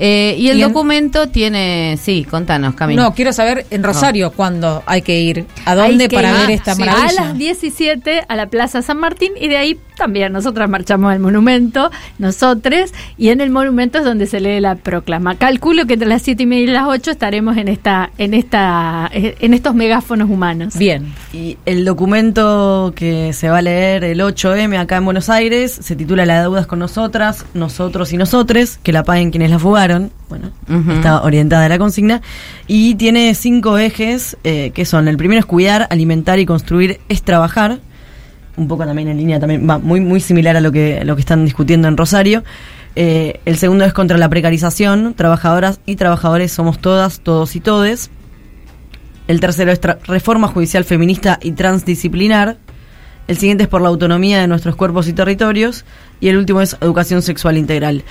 Eh, 0.03 0.35
y 0.39 0.49
el 0.49 0.57
Y 0.57 0.63
en- 0.63 0.69
documento 0.69 1.27
tiene, 1.29 1.95
sí, 2.01 2.25
contanos, 2.27 2.73
Camilo. 2.73 3.03
No, 3.03 3.13
quiero 3.13 3.31
saber 3.33 3.67
en 3.69 3.83
Rosario 3.83 4.31
cuándo 4.31 4.81
hay 4.87 5.03
que 5.03 5.19
ir. 5.19 5.45
¿A 5.63 5.75
dónde 5.75 6.09
para 6.09 6.31
ir, 6.31 6.37
ver 6.37 6.51
esta 6.51 6.73
sí, 6.73 6.79
maravilla? 6.79 7.07
A 7.21 7.25
las 7.27 7.37
17 7.37 8.23
a 8.27 8.35
la 8.35 8.47
Plaza 8.47 8.81
San 8.81 8.97
Martín 8.97 9.33
y 9.39 9.47
de 9.47 9.57
ahí 9.57 9.77
también 9.97 10.33
nosotras 10.33 10.67
marchamos 10.67 11.11
al 11.11 11.19
monumento, 11.19 11.91
nosotros, 12.17 12.91
y 13.19 13.29
en 13.29 13.41
el 13.41 13.51
monumento 13.51 13.99
es 13.99 14.03
donde 14.03 14.25
se 14.25 14.39
lee 14.39 14.59
la 14.59 14.73
proclama. 14.73 15.35
Calculo 15.35 15.85
que 15.85 15.93
entre 15.93 16.07
las 16.09 16.23
7 16.23 16.41
y 16.41 16.45
media 16.47 16.63
y 16.63 16.67
las 16.67 16.85
8 16.87 17.11
estaremos 17.11 17.55
en 17.57 17.67
esta, 17.67 18.09
en 18.17 18.33
esta, 18.33 19.07
eh, 19.13 19.35
en 19.39 19.53
estos 19.53 19.75
megáfonos 19.75 20.31
humanos. 20.31 20.75
Bien. 20.77 21.13
Y 21.31 21.57
el 21.67 21.85
documento 21.85 22.93
que 22.95 23.33
se 23.33 23.49
va 23.51 23.59
a 23.59 23.61
leer 23.61 24.03
el 24.03 24.19
8M 24.21 24.79
acá 24.79 24.97
en 24.97 25.05
Buenos 25.05 25.29
Aires 25.29 25.71
se 25.79 25.95
titula 25.95 26.25
La 26.25 26.41
deuda 26.41 26.61
es 26.61 26.65
con 26.67 26.79
nosotras, 26.79 27.45
nosotros 27.53 28.11
y 28.13 28.17
nosotres, 28.17 28.79
que 28.81 28.91
la 28.93 29.03
paguen 29.03 29.29
quienes 29.29 29.51
la 29.51 29.59
fugaron. 29.59 29.90
Bueno, 30.29 30.51
está 30.95 31.21
orientada 31.23 31.65
a 31.65 31.69
la 31.69 31.77
consigna. 31.77 32.21
Y 32.67 32.95
tiene 32.95 33.33
cinco 33.35 33.77
ejes, 33.77 34.37
eh, 34.43 34.71
que 34.73 34.85
son, 34.85 35.07
el 35.07 35.17
primero 35.17 35.39
es 35.39 35.45
cuidar, 35.45 35.87
alimentar 35.89 36.39
y 36.39 36.45
construir, 36.45 36.99
es 37.09 37.23
trabajar. 37.23 37.79
Un 38.57 38.67
poco 38.67 38.85
también 38.85 39.07
en 39.07 39.17
línea, 39.17 39.39
también 39.39 39.67
va 39.69 39.77
muy, 39.77 39.99
muy 40.01 40.19
similar 40.19 40.55
a 40.55 40.61
lo 40.61 40.71
que, 40.71 41.03
lo 41.03 41.15
que 41.15 41.21
están 41.21 41.43
discutiendo 41.45 41.87
en 41.87 41.97
Rosario. 41.97 42.43
Eh, 42.95 43.39
el 43.45 43.57
segundo 43.57 43.85
es 43.85 43.93
contra 43.93 44.17
la 44.17 44.29
precarización, 44.29 45.13
trabajadoras 45.13 45.79
y 45.85 45.95
trabajadores 45.95 46.51
somos 46.51 46.79
todas, 46.79 47.21
todos 47.21 47.55
y 47.55 47.61
todes. 47.61 48.09
El 49.27 49.39
tercero 49.39 49.71
es 49.71 49.79
reforma 50.05 50.47
judicial 50.47 50.83
feminista 50.83 51.39
y 51.41 51.53
transdisciplinar. 51.53 52.57
El 53.27 53.37
siguiente 53.37 53.63
es 53.63 53.69
por 53.69 53.81
la 53.81 53.87
autonomía 53.87 54.41
de 54.41 54.47
nuestros 54.47 54.75
cuerpos 54.75 55.07
y 55.07 55.13
territorios. 55.13 55.85
Y 56.19 56.27
el 56.27 56.37
último 56.37 56.59
es 56.61 56.75
educación 56.81 57.21
sexual 57.21 57.57
integral. 57.57 58.03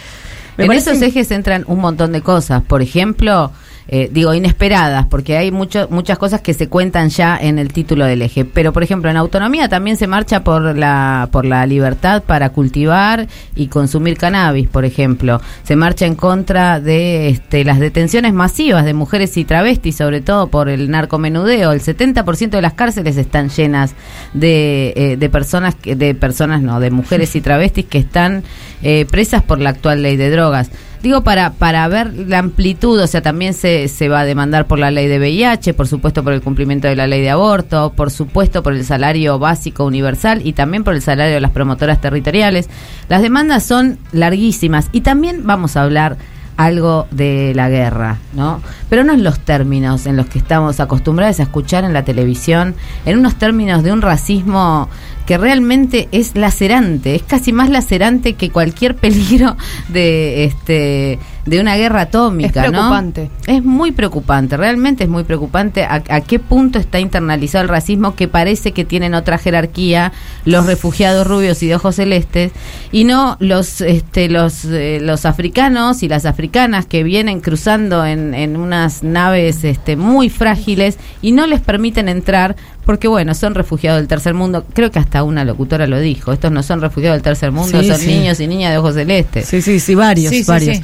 Me 0.57 0.65
en 0.65 0.69
parece- 0.69 0.91
esos 0.91 1.03
ejes 1.03 1.31
entran 1.31 1.65
un 1.67 1.79
montón 1.81 2.13
de 2.13 2.21
cosas. 2.23 2.63
Por 2.63 2.83
ejemplo, 2.83 3.53
eh, 3.89 4.09
digo, 4.13 4.35
inesperadas, 4.35 5.07
porque 5.07 5.37
hay 5.37 5.51
mucho, 5.51 5.89
muchas 5.91 6.19
cosas 6.19 6.41
que 6.41 6.55
se 6.55 6.69
cuentan 6.69 7.09
ya 7.09 7.37
en 7.37 7.59
el 7.59 7.73
título 7.73 8.05
del 8.05 8.23
eje. 8.23 8.45
Pero, 8.45 8.73
por 8.73 8.83
ejemplo, 8.83 9.11
en 9.11 9.17
autonomía 9.17 9.69
también 9.69 9.97
se 9.97 10.07
marcha 10.07 10.45
por 10.45 10.77
la, 10.77 11.29
por 11.33 11.45
la 11.45 11.67
libertad 11.67 12.23
para 12.23 12.51
cultivar 12.51 13.27
y 13.55 13.67
consumir 13.67 14.17
cannabis, 14.17 14.69
por 14.69 14.85
ejemplo. 14.85 15.41
Se 15.65 15.77
marcha 15.77 16.07
en 16.07 16.15
contra 16.15 16.81
de 16.81 17.31
este, 17.31 17.65
las 17.65 17.81
detenciones 17.81 18.33
masivas 18.33 18.85
de 18.85 18.95
mujeres 18.95 19.37
y 19.37 19.45
travestis, 19.45 19.97
sobre 19.97 20.21
todo 20.21 20.49
por 20.49 20.69
el 20.69 20.91
narcomenudeo. 20.91 21.73
El 21.73 21.81
70% 21.81 22.51
de 22.51 22.63
las 22.63 22.75
cárceles 22.75 23.17
están 23.17 23.49
llenas 23.49 23.95
de, 24.35 24.93
eh, 24.97 25.17
de 25.17 25.29
personas, 25.29 25.77
de 25.83 26.15
personas 26.15 26.63
no, 26.63 26.81
de 26.81 26.91
mujeres 26.91 27.35
y 27.37 27.41
travestis 27.41 27.87
que 27.87 27.99
están 27.99 28.45
eh, 28.83 29.07
presas 29.11 29.43
por 29.43 29.61
la 29.61 29.71
actual 29.71 30.03
ley 30.03 30.17
de 30.17 30.31
drogas. 30.31 30.71
Digo, 31.03 31.23
para, 31.23 31.53
para 31.53 31.89
ver 31.89 32.13
la 32.15 32.39
amplitud, 32.39 33.01
o 33.01 33.07
sea, 33.07 33.23
también 33.23 33.55
se, 33.55 33.89
se 33.89 34.09
va 34.11 34.21
a 34.21 34.25
demandar 34.25 34.67
por 34.67 34.79
la 34.79 34.91
ley 34.91 35.09
de 35.09 35.19
VIH, 35.19 35.73
por 35.73 35.89
supuesto 35.89 36.23
por 36.23 36.35
el 36.35 36.43
cumplimiento 36.43 36.89
de 36.89 36.97
la 36.97 37.07
ley 37.07 37.23
de 37.23 37.31
aborto, 37.31 37.93
por 37.97 38.11
supuesto 38.11 38.63
por 38.63 38.75
el 38.75 38.85
salario 38.85 39.39
básico 39.39 39.87
universal 39.87 40.43
y 40.45 40.53
también 40.53 40.85
por 40.85 40.95
el 40.95 41.01
salario 41.01 41.35
de 41.35 41.41
las 41.41 41.53
promotoras 41.53 42.03
territoriales. 42.03 42.69
Las 43.09 43.23
demandas 43.23 43.65
son 43.65 43.99
larguísimas 44.13 44.89
y 44.93 45.01
también 45.01 45.47
vamos 45.47 45.77
a 45.77 45.83
hablar 45.83 46.19
algo 46.61 47.07
de 47.11 47.53
la 47.55 47.71
guerra, 47.71 48.19
¿no? 48.35 48.61
Pero 48.91 49.03
no 49.03 49.15
en 49.15 49.25
los 49.25 49.41
términos 49.41 50.05
en 50.05 50.19
los 50.19 50.27
que 50.27 50.39
estamos 50.39 50.79
acostumbrados 50.79 51.41
a 51.41 51.45
escuchar 51.45 51.85
en 51.85 51.95
la 51.95 52.05
televisión, 52.05 52.75
en 53.07 53.19
unos 53.19 53.37
términos 53.37 53.83
de 53.83 53.93
un 53.93 54.03
racismo 54.03 54.91
que 55.31 55.39
realmente 55.39 56.09
es 56.11 56.35
lacerante, 56.35 57.15
es 57.15 57.23
casi 57.23 57.53
más 57.53 57.71
lacerante 57.71 58.33
que 58.33 58.51
cualquier 58.51 58.97
peligro 59.01 59.57
de 59.89 60.43
este 60.43 61.21
de 61.47 61.61
una 61.61 61.77
guerra 61.77 62.03
atómica, 62.03 62.61
Es 62.65 62.67
¿no? 62.73 62.79
preocupante. 62.79 63.31
Es 63.47 63.65
muy 63.65 63.93
preocupante, 63.93 64.57
realmente 64.57 65.05
es 65.05 65.11
muy 65.11 65.25
preocupante 65.25 65.85
a, 65.85 66.03
a 66.09 66.21
qué 66.21 66.39
punto 66.39 66.79
está 66.79 67.01
internalizado 67.01 67.63
el 67.63 67.69
racismo 67.69 68.15
que 68.15 68.29
parece 68.29 68.73
que 68.73 68.85
tienen 68.85 69.15
otra 69.15 69.39
jerarquía 69.39 70.13
los 70.45 70.67
refugiados 70.67 71.27
rubios 71.27 71.63
y 71.63 71.69
de 71.69 71.75
ojos 71.77 71.97
celestes 71.97 72.53
y 72.93 73.05
no 73.05 73.37
los 73.41 73.81
este 73.81 74.29
los 74.29 74.65
eh, 74.67 74.99
los 75.01 75.25
africanos 75.25 76.03
y 76.03 76.09
las 76.09 76.27
africanas 76.27 76.87
que 76.87 77.03
vienen 77.03 77.41
cruzando 77.41 78.05
en, 78.05 78.35
en 78.35 78.57
unas 78.57 79.03
naves 79.03 79.65
este 79.65 79.97
muy 79.97 80.29
frágiles 80.29 80.99
y 81.23 81.33
no 81.33 81.47
les 81.47 81.61
permiten 81.61 82.09
entrar 82.09 82.57
porque 82.85 83.07
bueno, 83.09 83.35
son 83.35 83.55
refugiados 83.55 84.01
del 84.01 84.09
tercer 84.09 84.35
mundo. 84.35 84.65
Creo 84.73 84.91
que 84.91 84.99
hasta 84.99 85.23
una 85.23 85.45
locutora 85.45 85.87
lo 85.87 86.01
dijo. 86.01 86.33
Estos 86.33 86.51
no 86.51 86.63
son 86.65 86.81
refugiados 86.81 87.17
del 87.17 87.23
tercer 87.23 87.53
mundo, 87.53 87.81
Sí, 87.81 87.87
son 87.89 87.99
sí. 87.99 88.07
niños 88.09 88.41
y 88.41 88.49
niñas 88.49 88.73
de 88.73 88.79
ojos 88.79 88.95
celestes. 88.95 89.47
Sí, 89.47 89.63
sí, 89.63 89.79
sí, 89.79 89.95
varios, 89.95 90.31
Sí, 90.33 90.43
sí, 90.43 90.51
varios. 90.51 90.79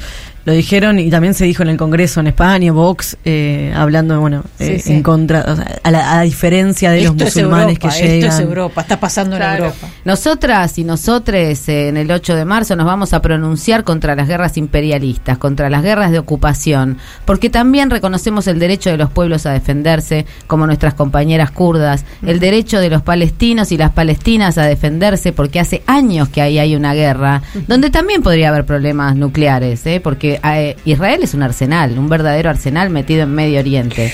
Lo 0.47 0.53
dijeron 0.53 0.97
y 0.97 1.09
también 1.09 1.33
se 1.33 1.43
dijo 1.43 1.61
en 1.61 1.67
el 1.67 1.75
Congreso 1.75 2.21
en 2.21 2.27
España, 2.27 2.71
Vox, 2.71 3.17
eh, 3.25 3.73
hablando, 3.75 4.17
bueno, 4.21 4.45
eh, 4.59 4.77
Sí, 4.77 4.79
sí. 4.79 4.93
en 4.93 5.03
contra, 5.03 5.43
o 5.45 5.55
sea, 5.57 5.75
a, 5.83 5.91
la, 5.91 6.19
a 6.19 6.21
diferencia 6.21 6.89
de 6.89 6.99
Esto 7.01 7.11
los 7.15 7.21
es 7.23 7.35
musulmanes 7.35 7.75
Europa, 7.75 7.89
que 7.97 8.01
llegan. 8.01 8.29
Esto 8.29 8.41
es 8.43 8.47
Europa, 8.47 8.81
está 8.81 8.97
pasando 8.97 9.35
en 9.35 9.41
Claro. 9.41 9.65
Europa. 9.65 9.87
Nosotras 10.05 10.77
y 10.77 10.85
nosotres 10.85 11.67
eh, 11.67 11.89
en 11.89 11.97
el 11.97 12.09
8 12.09 12.33
de 12.37 12.45
marzo 12.45 12.77
nos 12.77 12.85
vamos 12.85 13.11
a 13.11 13.21
pronunciar 13.21 13.83
contra 13.83 14.15
las 14.15 14.29
guerras 14.29 14.55
imperialistas, 14.55 15.37
contra 15.37 15.69
las 15.69 15.83
guerras 15.83 16.11
de 16.11 16.19
ocupación, 16.19 16.97
porque 17.25 17.49
también 17.49 17.89
reconocemos 17.89 18.47
el 18.47 18.57
derecho 18.57 18.89
de 18.89 18.95
los 18.95 19.09
pueblos 19.11 19.45
a 19.45 19.51
defenderse, 19.51 20.25
como 20.47 20.65
nuestras 20.65 20.93
compañeras 20.93 21.51
kurdas, 21.51 22.05
el 22.25 22.39
derecho 22.39 22.79
de 22.79 22.89
los 22.89 23.01
palestinos 23.01 23.73
y 23.73 23.77
las 23.77 23.91
palestinas 23.91 24.57
a 24.57 24.63
defenderse, 24.63 25.33
porque 25.33 25.59
hace 25.59 25.83
años 25.87 26.29
que 26.29 26.41
ahí 26.41 26.57
hay 26.57 26.73
una 26.73 26.93
guerra, 26.93 27.41
donde 27.67 27.89
también 27.89 28.23
podría 28.23 28.47
haber 28.47 28.63
problemas 28.65 29.13
nucleares, 29.17 29.85
¿eh? 29.85 29.99
porque 30.01 30.36
eh, 30.43 30.75
Israel 30.85 31.19
es 31.23 31.33
un 31.33 31.43
arsenal, 31.43 31.97
un 31.97 32.09
verdadero 32.09 32.49
arsenal 32.49 32.89
metido 32.89 33.23
en 33.23 33.33
Medio 33.33 33.59
Oriente. 33.59 34.13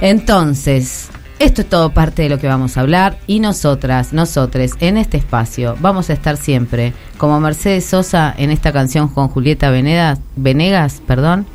Entonces, 0.00 1.08
esto 1.38 1.60
es 1.60 1.68
todo 1.68 1.90
parte 1.90 2.22
de 2.22 2.28
lo 2.30 2.38
que 2.38 2.48
vamos 2.48 2.76
a 2.76 2.80
hablar 2.80 3.18
y 3.26 3.40
nosotras, 3.40 4.14
nosotres, 4.14 4.72
en 4.80 4.96
este 4.96 5.18
espacio 5.18 5.76
vamos 5.80 6.08
a 6.08 6.14
estar 6.14 6.38
siempre, 6.38 6.94
como 7.18 7.40
Mercedes 7.40 7.84
Sosa 7.84 8.34
en 8.38 8.50
esta 8.50 8.72
canción 8.72 9.08
con 9.08 9.28
Julieta 9.28 9.70
Venegas, 9.70 10.18
Venegas, 10.36 11.02
perdón, 11.06 11.46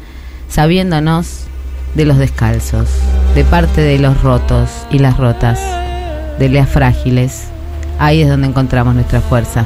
sabiéndonos 0.49 1.45
de 1.95 2.05
los 2.05 2.17
descalzos, 2.17 2.89
de 3.33 3.43
parte 3.43 3.81
de 3.81 3.97
los 3.97 4.21
rotos 4.21 4.69
y 4.91 4.99
las 4.99 5.17
rotas, 5.17 5.59
de 6.37 6.49
las 6.49 6.69
frágiles. 6.69 7.47
Ahí 7.97 8.21
es 8.21 8.29
donde 8.29 8.47
encontramos 8.47 8.93
nuestra 8.93 9.19
fuerza. 9.19 9.65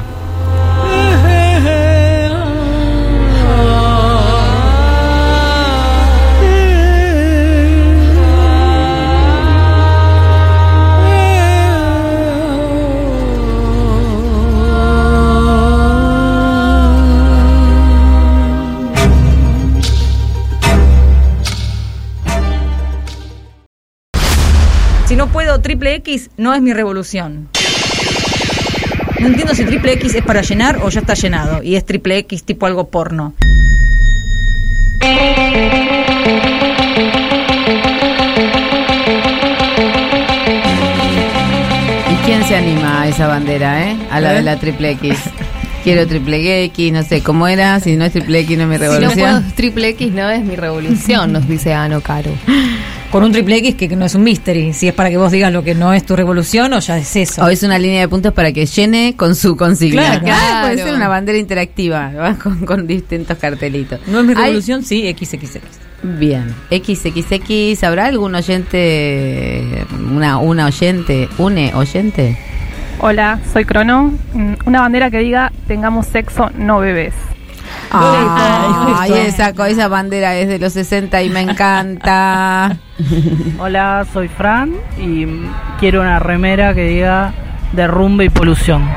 Triple 25.61 25.95
X, 25.95 26.29
no 26.37 26.53
es 26.53 26.61
mi 26.61 26.73
revolución. 26.73 27.49
No 29.19 29.27
entiendo 29.27 29.55
si 29.55 29.63
triple 29.65 29.93
X 29.93 30.15
es 30.15 30.23
para 30.23 30.41
llenar 30.41 30.79
o 30.83 30.89
ya 30.89 30.99
está 30.99 31.13
llenado 31.13 31.63
y 31.63 31.75
es 31.75 31.85
triple 31.85 32.17
X 32.19 32.43
tipo 32.43 32.65
algo 32.65 32.89
porno. 32.89 33.33
¿Y 42.11 42.15
quién 42.25 42.43
se 42.45 42.55
anima 42.55 43.01
a 43.01 43.07
esa 43.07 43.27
bandera, 43.27 43.89
eh? 43.89 43.97
A 44.11 44.19
la 44.19 44.33
de 44.33 44.41
la 44.41 44.57
triple 44.57 44.91
X. 44.91 45.17
Quiero 45.83 46.07
triple 46.07 46.63
X, 46.65 46.91
no 46.91 47.03
sé 47.03 47.21
cómo 47.21 47.47
era, 47.47 47.79
si 47.79 47.95
no 47.95 48.05
es 48.05 48.11
triple 48.11 48.39
X 48.39 48.57
no 48.57 48.63
es 48.63 48.69
mi 48.69 48.75
Si 48.77 48.81
no 48.81 48.91
revolución. 48.91 49.13
puedo 49.43 49.53
triple 49.55 49.89
X 49.89 50.11
no 50.13 50.29
es 50.31 50.43
mi 50.43 50.55
revolución, 50.55 51.31
nos 51.31 51.47
dice 51.47 51.73
Ano 51.73 52.01
Caro. 52.01 52.31
Con 53.15 53.23
un 53.23 53.31
triple 53.31 53.55
X 53.59 53.75
que 53.75 53.95
no 53.95 54.03
es 54.03 54.13
un 54.13 54.23
mystery. 54.23 54.73
Si 54.73 54.89
es 54.89 54.93
para 54.93 55.09
que 55.09 55.15
vos 55.15 55.31
digas 55.31 55.49
lo 55.53 55.63
que 55.63 55.73
no 55.73 55.93
es 55.93 56.05
tu 56.05 56.17
revolución 56.17 56.73
o 56.73 56.79
ya 56.79 56.97
es 56.97 57.15
eso. 57.15 57.45
O 57.45 57.47
es 57.47 57.63
una 57.63 57.77
línea 57.79 58.01
de 58.01 58.09
puntos 58.09 58.33
para 58.33 58.51
que 58.51 58.65
llene 58.65 59.15
con 59.15 59.35
su 59.35 59.55
consigna. 59.55 60.19
Claro. 60.19 60.25
Ah, 60.37 60.59
puede 60.63 60.73
Claro. 60.75 60.89
ser 60.89 60.97
una 60.97 61.07
bandera 61.07 61.37
interactiva, 61.37 62.11
¿va? 62.13 62.33
con, 62.43 62.65
con 62.65 62.85
distintos 62.85 63.37
cartelitos. 63.37 64.01
No 64.07 64.19
es 64.19 64.25
mi 64.25 64.33
Hay- 64.33 64.47
revolución, 64.47 64.83
sí, 64.83 65.09
XXX. 65.17 65.59
Bien, 66.03 66.53
XXX, 66.69 67.83
¿habrá 67.85 68.07
algún 68.07 68.35
oyente, 68.35 69.85
una, 70.11 70.37
una 70.37 70.65
oyente, 70.65 71.29
une 71.37 71.73
oyente? 71.73 72.37
Hola, 72.99 73.39
soy 73.53 73.63
Crono. 73.63 74.13
Mm, 74.33 74.53
Una 74.65 74.81
bandera 74.81 75.09
que 75.09 75.19
diga 75.19 75.53
tengamos 75.69 76.07
sexo, 76.07 76.49
no 76.57 76.79
bebés. 76.79 77.13
Ay, 77.91 79.13
esa, 79.13 79.49
esa 79.49 79.87
bandera 79.87 80.35
es 80.35 80.47
de 80.47 80.59
los 80.59 80.73
60 80.73 81.21
y 81.23 81.29
me 81.29 81.41
encanta. 81.41 82.77
Hola, 83.59 84.05
soy 84.11 84.27
Fran 84.27 84.73
y 84.97 85.25
quiero 85.79 86.01
una 86.01 86.19
remera 86.19 86.73
que 86.73 86.85
diga 86.87 87.33
derrumbe 87.71 88.25
y 88.25 88.29
polución. 88.29 88.87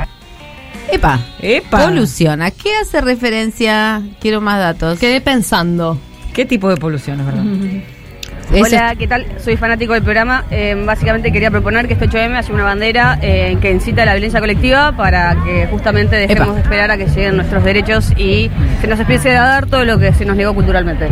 Epa. 0.91 1.19
Epa. 1.39 1.85
Polución. 1.85 2.41
¿A 2.41 2.51
qué 2.51 2.75
hace 2.81 3.01
referencia? 3.01 4.01
Quiero 4.19 4.41
más 4.41 4.59
datos. 4.59 4.99
Quedé 4.99 5.21
pensando. 5.21 5.99
¿Qué 6.33 6.45
tipo 6.45 6.69
de 6.69 6.77
polución 6.77 7.19
es 7.19 7.25
verdad? 7.25 7.43
Hola, 8.51 8.95
¿qué 8.97 9.07
tal? 9.07 9.27
Soy 9.43 9.57
fanático 9.57 9.93
del 9.93 10.01
programa. 10.01 10.43
Eh, 10.49 10.75
básicamente 10.85 11.31
quería 11.31 11.51
proponer 11.51 11.87
que 11.87 11.93
este 11.93 12.09
8M 12.09 12.35
haya 12.35 12.53
una 12.53 12.63
bandera 12.63 13.19
eh, 13.21 13.55
que 13.61 13.69
incita 13.71 14.01
a 14.01 14.05
la 14.05 14.13
violencia 14.13 14.39
colectiva 14.39 14.91
para 14.97 15.35
que 15.45 15.67
justamente 15.69 16.15
dejemos 16.15 16.47
Epa. 16.47 16.55
de 16.55 16.61
esperar 16.61 16.91
a 16.91 16.97
que 16.97 17.05
lleguen 17.05 17.35
nuestros 17.37 17.63
derechos 17.63 18.11
y 18.17 18.49
se 18.81 18.87
nos 18.87 18.99
empiece 18.99 19.37
a 19.37 19.43
dar 19.43 19.65
todo 19.67 19.85
lo 19.85 19.99
que 19.99 20.13
se 20.13 20.25
nos 20.25 20.35
negó 20.35 20.55
culturalmente. 20.55 21.07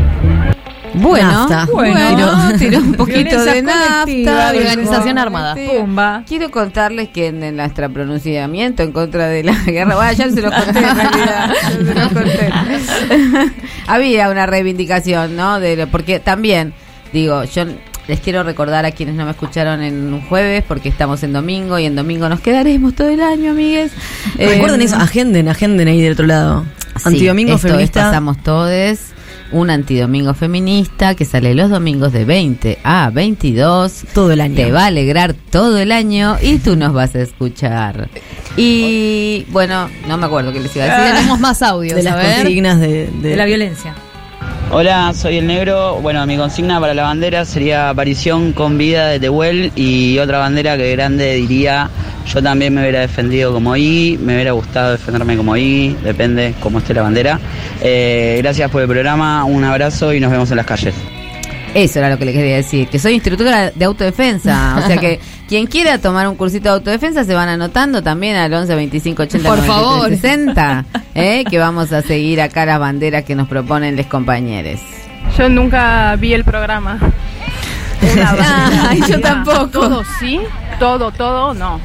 Bueno, 0.95 1.47
Nafta. 1.47 1.67
bueno, 1.71 2.57
tiró 2.57 2.79
un 2.79 2.93
poquito 2.95 3.43
de 3.43 3.61
nafta. 3.61 4.49
organización 4.49 5.19
armada. 5.19 5.53
Pumba. 5.55 6.23
Quiero 6.27 6.49
contarles 6.49 7.09
que 7.09 7.27
en, 7.27 7.43
en 7.43 7.55
nuestro 7.57 7.87
pronunciamiento 7.91 8.81
en 8.81 8.91
contra 8.91 9.27
de 9.27 9.43
la 9.43 9.53
guerra, 9.67 9.95
bueno, 9.95 10.11
ya 10.13 10.27
se 10.31 10.41
lo 10.41 10.49
conté 10.51 10.79
en 10.79 10.95
realidad, 10.95 11.49
se 11.85 11.93
lo 11.93 12.09
conté. 12.09 12.49
Había 13.85 14.29
una 14.29 14.47
reivindicación, 14.47 15.35
¿no? 15.35 15.59
De, 15.59 15.75
lo- 15.75 15.87
porque 15.87 16.19
también, 16.19 16.73
digo, 17.13 17.43
yo 17.43 17.65
les 18.07 18.19
quiero 18.21 18.43
recordar 18.43 18.85
a 18.85 18.91
quienes 18.91 19.15
no 19.15 19.25
me 19.25 19.31
escucharon 19.31 19.81
en 19.81 20.13
un 20.13 20.21
jueves, 20.21 20.63
porque 20.67 20.87
estamos 20.89 21.23
en 21.23 21.33
domingo 21.33 21.77
y 21.79 21.85
en 21.85 21.95
domingo 21.95 22.29
nos 22.29 22.39
quedaremos 22.39 22.95
todo 22.95 23.09
el 23.09 23.21
año, 23.21 23.51
amigues. 23.51 23.91
Recuerden 24.37 24.81
Eh, 24.81 24.85
eso, 24.85 24.95
agenden, 24.95 25.49
agenden 25.49 25.87
ahí 25.87 26.01
del 26.01 26.13
otro 26.13 26.25
lado. 26.25 26.65
Sí, 26.95 27.03
Antidomingo 27.05 27.55
esto 27.55 27.67
es 27.67 27.71
feminista. 27.73 28.01
Pasamos 28.03 28.41
todos. 28.43 28.97
Un 29.49 29.69
antidomingo 29.69 30.33
feminista 30.33 31.15
que 31.15 31.23
sale 31.23 31.55
los 31.55 31.69
domingos 31.69 32.11
de 32.11 32.25
20 32.25 32.79
a 32.83 33.09
22. 33.11 34.03
Todo 34.13 34.31
el 34.33 34.41
año. 34.41 34.55
Te 34.55 34.71
va 34.73 34.83
a 34.83 34.85
alegrar 34.87 35.35
todo 35.51 35.77
el 35.77 35.93
año 35.93 36.35
y 36.41 36.57
tú 36.57 36.75
nos 36.75 36.91
vas 36.91 37.15
a 37.15 37.21
escuchar. 37.21 38.09
Y 38.57 39.45
bueno, 39.51 39.89
no 40.07 40.17
me 40.17 40.25
acuerdo 40.25 40.51
qué 40.51 40.59
les 40.59 40.75
iba 40.75 40.85
a 40.85 40.87
decir. 40.99 41.15
Tenemos 41.15 41.39
más 41.39 41.61
audios, 41.61 41.95
de 41.95 42.03
las 42.03 42.15
ver. 42.17 42.35
consignas 42.41 42.79
de, 42.81 43.07
de- 43.07 43.29
De 43.29 43.35
la 43.37 43.45
violencia. 43.45 43.93
Hola, 44.69 45.13
soy 45.13 45.37
el 45.37 45.47
negro. 45.47 45.99
Bueno, 46.01 46.25
mi 46.25 46.35
consigna 46.35 46.79
para 46.79 46.93
la 46.93 47.03
bandera 47.03 47.45
sería 47.45 47.89
aparición 47.89 48.51
con 48.51 48.77
vida 48.77 49.07
de 49.07 49.17
Tehuel 49.17 49.71
y 49.77 50.19
otra 50.19 50.39
bandera 50.39 50.75
que 50.75 50.91
grande 50.91 51.35
diría 51.35 51.89
yo 52.27 52.43
también 52.43 52.73
me 52.73 52.81
hubiera 52.81 52.99
defendido 52.99 53.53
como 53.53 53.77
I, 53.77 54.19
me 54.21 54.33
hubiera 54.33 54.51
gustado 54.51 54.91
defenderme 54.91 55.37
como 55.37 55.55
I, 55.55 55.95
depende 56.03 56.53
cómo 56.59 56.79
esté 56.79 56.93
la 56.93 57.03
bandera. 57.03 57.39
Eh, 57.81 58.39
gracias 58.41 58.69
por 58.69 58.81
el 58.81 58.89
programa, 58.89 59.45
un 59.45 59.63
abrazo 59.63 60.13
y 60.13 60.19
nos 60.19 60.31
vemos 60.31 60.51
en 60.51 60.57
las 60.57 60.65
calles. 60.65 60.93
Eso 61.77 61.99
era 61.99 62.09
lo 62.09 62.17
que 62.17 62.25
le 62.25 62.33
quería 62.33 62.55
decir, 62.55 62.87
que 62.87 62.97
soy 62.97 63.13
instructora 63.13 63.69
de 63.69 63.85
autodefensa. 63.85 64.77
O 64.79 64.87
sea 64.87 64.97
que 64.97 65.19
quien 65.47 65.67
quiera 65.67 65.99
tomar 65.99 66.27
un 66.27 66.35
cursito 66.35 66.69
de 66.69 66.75
autodefensa 66.75 67.23
se 67.23 67.35
van 67.35 67.49
anotando 67.49 68.01
también 68.01 68.35
al 68.35 68.51
11 68.51 68.73
25 68.73 69.21
80 69.21 69.47
Por 69.47 69.59
93 69.59 69.67
favor. 69.67 70.09
60, 70.09 70.85
¿eh? 71.13 71.43
que 71.47 71.59
vamos 71.59 71.93
a 71.93 72.01
seguir 72.01 72.41
acá 72.41 72.65
las 72.65 72.79
banderas 72.79 73.25
que 73.25 73.35
nos 73.35 73.47
proponen 73.47 73.95
los 73.95 74.07
compañeros. 74.07 74.79
Yo 75.37 75.49
nunca 75.49 76.15
vi 76.15 76.33
el 76.33 76.43
programa. 76.43 76.97
Ay, 78.89 78.99
yo 79.07 79.21
tampoco. 79.21 79.67
Todo 79.67 80.03
sí, 80.19 80.39
todo, 80.79 81.11
todo 81.11 81.53
no. 81.53 81.79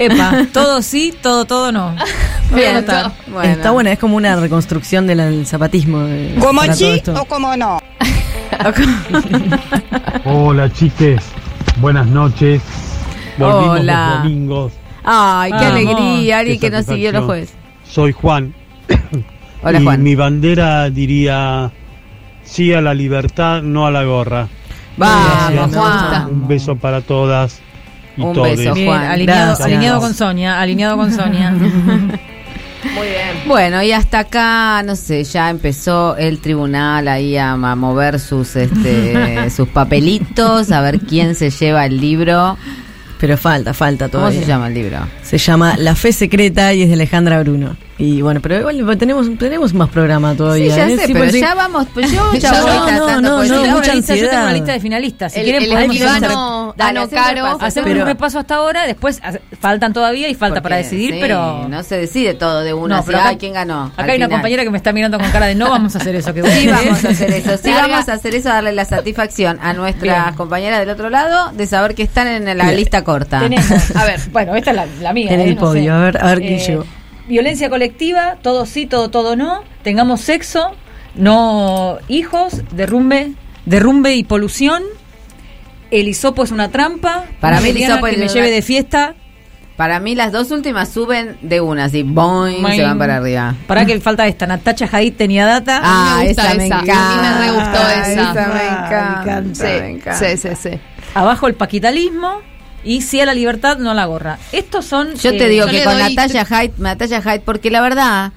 Epa, 0.00 0.46
todo 0.52 0.80
sí, 0.80 1.12
todo, 1.22 1.44
todo 1.44 1.70
no. 1.72 1.94
Anotar. 2.70 3.12
Está 3.44 3.70
buena, 3.70 3.92
es 3.92 3.98
como 3.98 4.16
una 4.16 4.34
reconstrucción 4.36 5.06
del 5.06 5.18
del 5.18 5.46
zapatismo. 5.46 6.06
eh, 6.08 6.36
¿Como 6.40 6.62
sí 6.72 6.86
esto. 6.86 7.12
o 7.20 7.24
como 7.26 7.54
no? 7.56 7.78
Hola 10.24 10.72
chiques, 10.72 11.22
buenas 11.80 12.06
noches. 12.06 12.62
Volvimos 13.38 13.80
Hola. 13.80 14.10
los 14.14 14.22
domingos. 14.24 14.72
Ay, 15.04 15.52
qué 15.52 15.58
Ah, 15.58 15.68
alegría, 15.68 16.38
alguien 16.38 16.58
qué 16.60 16.70
que 16.70 16.76
nos 16.76 16.86
siguió 16.86 17.12
los 17.12 17.24
jueves. 17.24 17.54
Soy 17.84 18.12
Juan. 18.12 18.54
Hola, 19.62 19.80
y 19.80 19.84
Juan. 19.84 20.02
mi 20.02 20.14
bandera 20.14 20.88
diría 20.90 21.70
sí 22.42 22.72
a 22.72 22.80
la 22.80 22.94
libertad, 22.94 23.62
no 23.62 23.86
a 23.86 23.90
la 23.90 24.04
gorra. 24.04 24.48
Vamos. 24.96 25.74
Juan. 25.74 26.26
Un 26.30 26.48
beso 26.48 26.76
para 26.76 27.00
todas 27.02 27.60
y 28.16 28.22
Un 28.22 28.32
todes. 28.32 28.58
beso, 28.58 28.74
Bien, 28.74 28.86
Juan. 28.86 29.04
alineado, 29.04 29.64
alineado 29.64 30.00
con 30.00 30.14
Sonia, 30.14 30.60
alineado 30.60 30.96
con 30.96 31.12
Sonia. 31.12 31.50
Muy 32.94 33.06
bien. 33.08 33.42
Bueno, 33.46 33.82
y 33.82 33.92
hasta 33.92 34.20
acá, 34.20 34.82
no 34.82 34.96
sé, 34.96 35.22
ya 35.24 35.50
empezó 35.50 36.16
el 36.16 36.38
tribunal 36.40 37.08
ahí 37.08 37.36
a, 37.36 37.52
a 37.52 37.56
mover 37.76 38.18
sus 38.18 38.56
este, 38.56 39.50
sus 39.54 39.68
papelitos, 39.68 40.70
a 40.72 40.80
ver 40.80 40.98
quién 41.00 41.34
se 41.34 41.50
lleva 41.50 41.84
el 41.86 42.00
libro. 42.00 42.56
Pero 43.18 43.36
falta, 43.36 43.74
falta 43.74 44.06
¿Cómo 44.08 44.20
todavía. 44.22 44.40
se 44.40 44.46
llama 44.46 44.68
el 44.68 44.74
libro? 44.74 44.98
Se 45.22 45.36
llama 45.36 45.76
La 45.76 45.94
Fe 45.94 46.10
Secreta 46.12 46.72
y 46.72 46.80
es 46.82 46.88
de 46.88 46.94
Alejandra 46.94 47.38
Bruno. 47.40 47.76
Y 48.00 48.22
bueno, 48.22 48.40
pero 48.40 48.70
igual 48.72 48.96
tenemos, 48.96 49.28
tenemos 49.38 49.74
más 49.74 49.88
programa 49.90 50.32
Sí, 50.32 50.38
todavía. 50.38 50.74
ya 50.76 50.88
¿eh? 50.88 50.96
sé, 50.96 51.06
Sí, 51.06 51.12
pero 51.12 51.18
pues 51.26 51.32
sí. 51.32 51.40
ya 51.40 51.54
vamos, 51.54 51.86
pues 51.92 52.10
yo 52.10 52.32
ya 52.38 52.50
No, 52.52 52.62
voy 52.62 52.76
no, 52.76 52.86
tratando, 52.86 53.20
no, 53.20 53.36
no, 53.36 53.42
Tengo 53.42 53.76
mucha 53.76 53.90
una 53.90 53.94
lista, 53.94 54.16
yo 54.16 54.28
tengo 54.30 54.42
una 54.42 54.52
lista 54.54 54.72
de 54.72 54.80
finalistas. 54.80 55.32
Si 55.34 55.38
El- 55.40 55.44
quieren 55.44 55.62
el 55.64 55.68
podemos 55.70 55.96
escribano 55.96 56.26
hacer- 56.70 56.76
Dale, 56.78 56.90
Ano 56.90 57.00
hacemos 57.02 57.24
Caro. 57.26 57.58
hacemos 57.60 57.90
un 57.90 58.06
repaso 58.06 58.38
hasta 58.38 58.54
ahora, 58.54 58.86
después 58.86 59.20
faltan 59.60 59.92
todavía 59.92 60.28
y 60.28 60.34
falta 60.34 60.62
para 60.62 60.76
decidir, 60.76 61.12
sí, 61.14 61.18
pero 61.20 61.68
no 61.68 61.82
se 61.82 61.96
decide 61.98 62.32
todo 62.34 62.62
de 62.62 62.72
una. 62.72 62.96
No, 62.98 63.04
pero 63.04 63.18
acá- 63.18 63.36
¿quién 63.36 63.52
ganó? 63.52 63.92
acá 63.94 64.02
hay 64.12 64.16
una 64.16 64.26
final. 64.26 64.30
compañera 64.30 64.62
que 64.64 64.70
me 64.70 64.78
está 64.78 64.92
mirando 64.92 65.18
con 65.18 65.30
cara 65.30 65.46
de 65.46 65.54
no 65.54 65.68
vamos 65.68 65.94
a 65.94 65.98
hacer 65.98 66.14
eso 66.14 66.32
que 66.32 66.42
Sí, 66.50 66.68
vamos 66.68 67.04
a 67.04 67.08
hacer 67.10 67.30
eso. 67.32 67.56
Sí, 67.62 67.70
vamos 67.74 68.08
a 68.08 68.12
hacer 68.14 68.34
eso, 68.34 68.48
darle 68.48 68.72
la 68.72 68.84
satisfacción 68.86 69.58
a 69.60 69.74
nuestras 69.74 70.24
Bien. 70.24 70.34
compañeras 70.36 70.80
del 70.80 70.88
otro 70.90 71.10
lado 71.10 71.50
de 71.52 71.66
saber 71.66 71.94
que 71.94 72.02
están 72.04 72.28
en 72.28 72.44
la 72.56 72.64
Bien. 72.64 72.76
lista 72.76 73.04
corta. 73.04 73.40
Tenemos, 73.40 73.94
a 73.94 74.04
ver, 74.06 74.20
bueno, 74.32 74.54
esta 74.56 74.70
es 74.70 74.76
la, 74.76 74.86
la 75.02 75.12
mía. 75.12 75.32
En 75.32 75.40
¿eh? 75.40 75.44
el 75.50 75.56
podio, 75.56 75.94
a 75.94 75.98
ver, 75.98 76.16
a 76.24 76.26
ver 76.28 76.38
quién 76.38 76.54
Eh, 76.54 76.64
llegó. 76.66 76.84
Violencia 77.30 77.70
colectiva, 77.70 78.38
todo 78.42 78.66
sí, 78.66 78.86
todo, 78.86 79.08
todo 79.08 79.36
no. 79.36 79.62
Tengamos 79.84 80.20
sexo, 80.20 80.72
no 81.14 81.98
hijos, 82.08 82.62
derrumbe, 82.72 83.34
derrumbe 83.66 84.16
y 84.16 84.24
polución. 84.24 84.82
El 85.92 86.08
hisopo 86.08 86.42
es 86.42 86.50
una 86.50 86.70
trampa. 86.72 87.26
Para 87.40 87.60
mí 87.60 87.68
el 87.68 87.78
hisopo 87.78 88.06
que 88.06 88.12
es 88.12 88.18
me 88.18 88.26
lleve 88.28 88.50
de 88.50 88.62
fiesta. 88.62 89.14
Para 89.76 90.00
mí 90.00 90.16
las 90.16 90.32
dos 90.32 90.50
últimas 90.50 90.88
suben 90.88 91.38
de 91.40 91.60
una, 91.60 91.84
así, 91.84 92.02
boing, 92.02 92.66
se 92.74 92.82
van 92.82 92.98
para 92.98 93.18
arriba. 93.18 93.54
Para 93.68 93.86
que 93.86 94.00
falta 94.00 94.26
esta. 94.26 94.48
Natacha 94.48 94.88
Hadid 94.90 95.14
tenía 95.14 95.46
data. 95.46 95.80
Ah, 95.84 96.16
me 96.20 96.26
gusta 96.26 96.42
esa 96.48 96.54
me 96.56 96.66
esa. 96.66 96.80
encanta. 96.80 96.92
A 97.06 97.14
mí 97.14 97.22
me 97.22 97.46
re 97.46 97.52
gustó 97.52 97.88
esa. 97.88 98.12
Esa 98.12 98.32
me 98.48 98.60
Ah, 98.60 99.20
encanta. 99.22 99.54
Sí, 99.54 99.62
me 99.80 99.88
encanta. 99.90 100.14
sí, 100.18 100.36
sí, 100.36 100.48
sí. 100.60 100.80
Abajo 101.14 101.46
el 101.46 101.54
paquitalismo. 101.54 102.40
Y 102.84 103.02
sí 103.02 103.20
a 103.20 103.26
la 103.26 103.34
libertad, 103.34 103.78
no 103.78 103.90
a 103.90 103.94
la 103.94 104.06
gorra. 104.06 104.38
Estos 104.52 104.84
son. 104.86 105.14
Yo 105.16 105.30
eh, 105.30 105.38
te 105.38 105.48
digo 105.48 105.66
yo 105.66 105.70
que 105.72 105.84
con 105.84 105.98
Natalia 105.98 106.44
Hyde, 106.44 106.72
Natalia 106.78 107.20
Hyde, 107.22 107.40
porque 107.44 107.70
la 107.70 107.80
verdad 107.80 108.32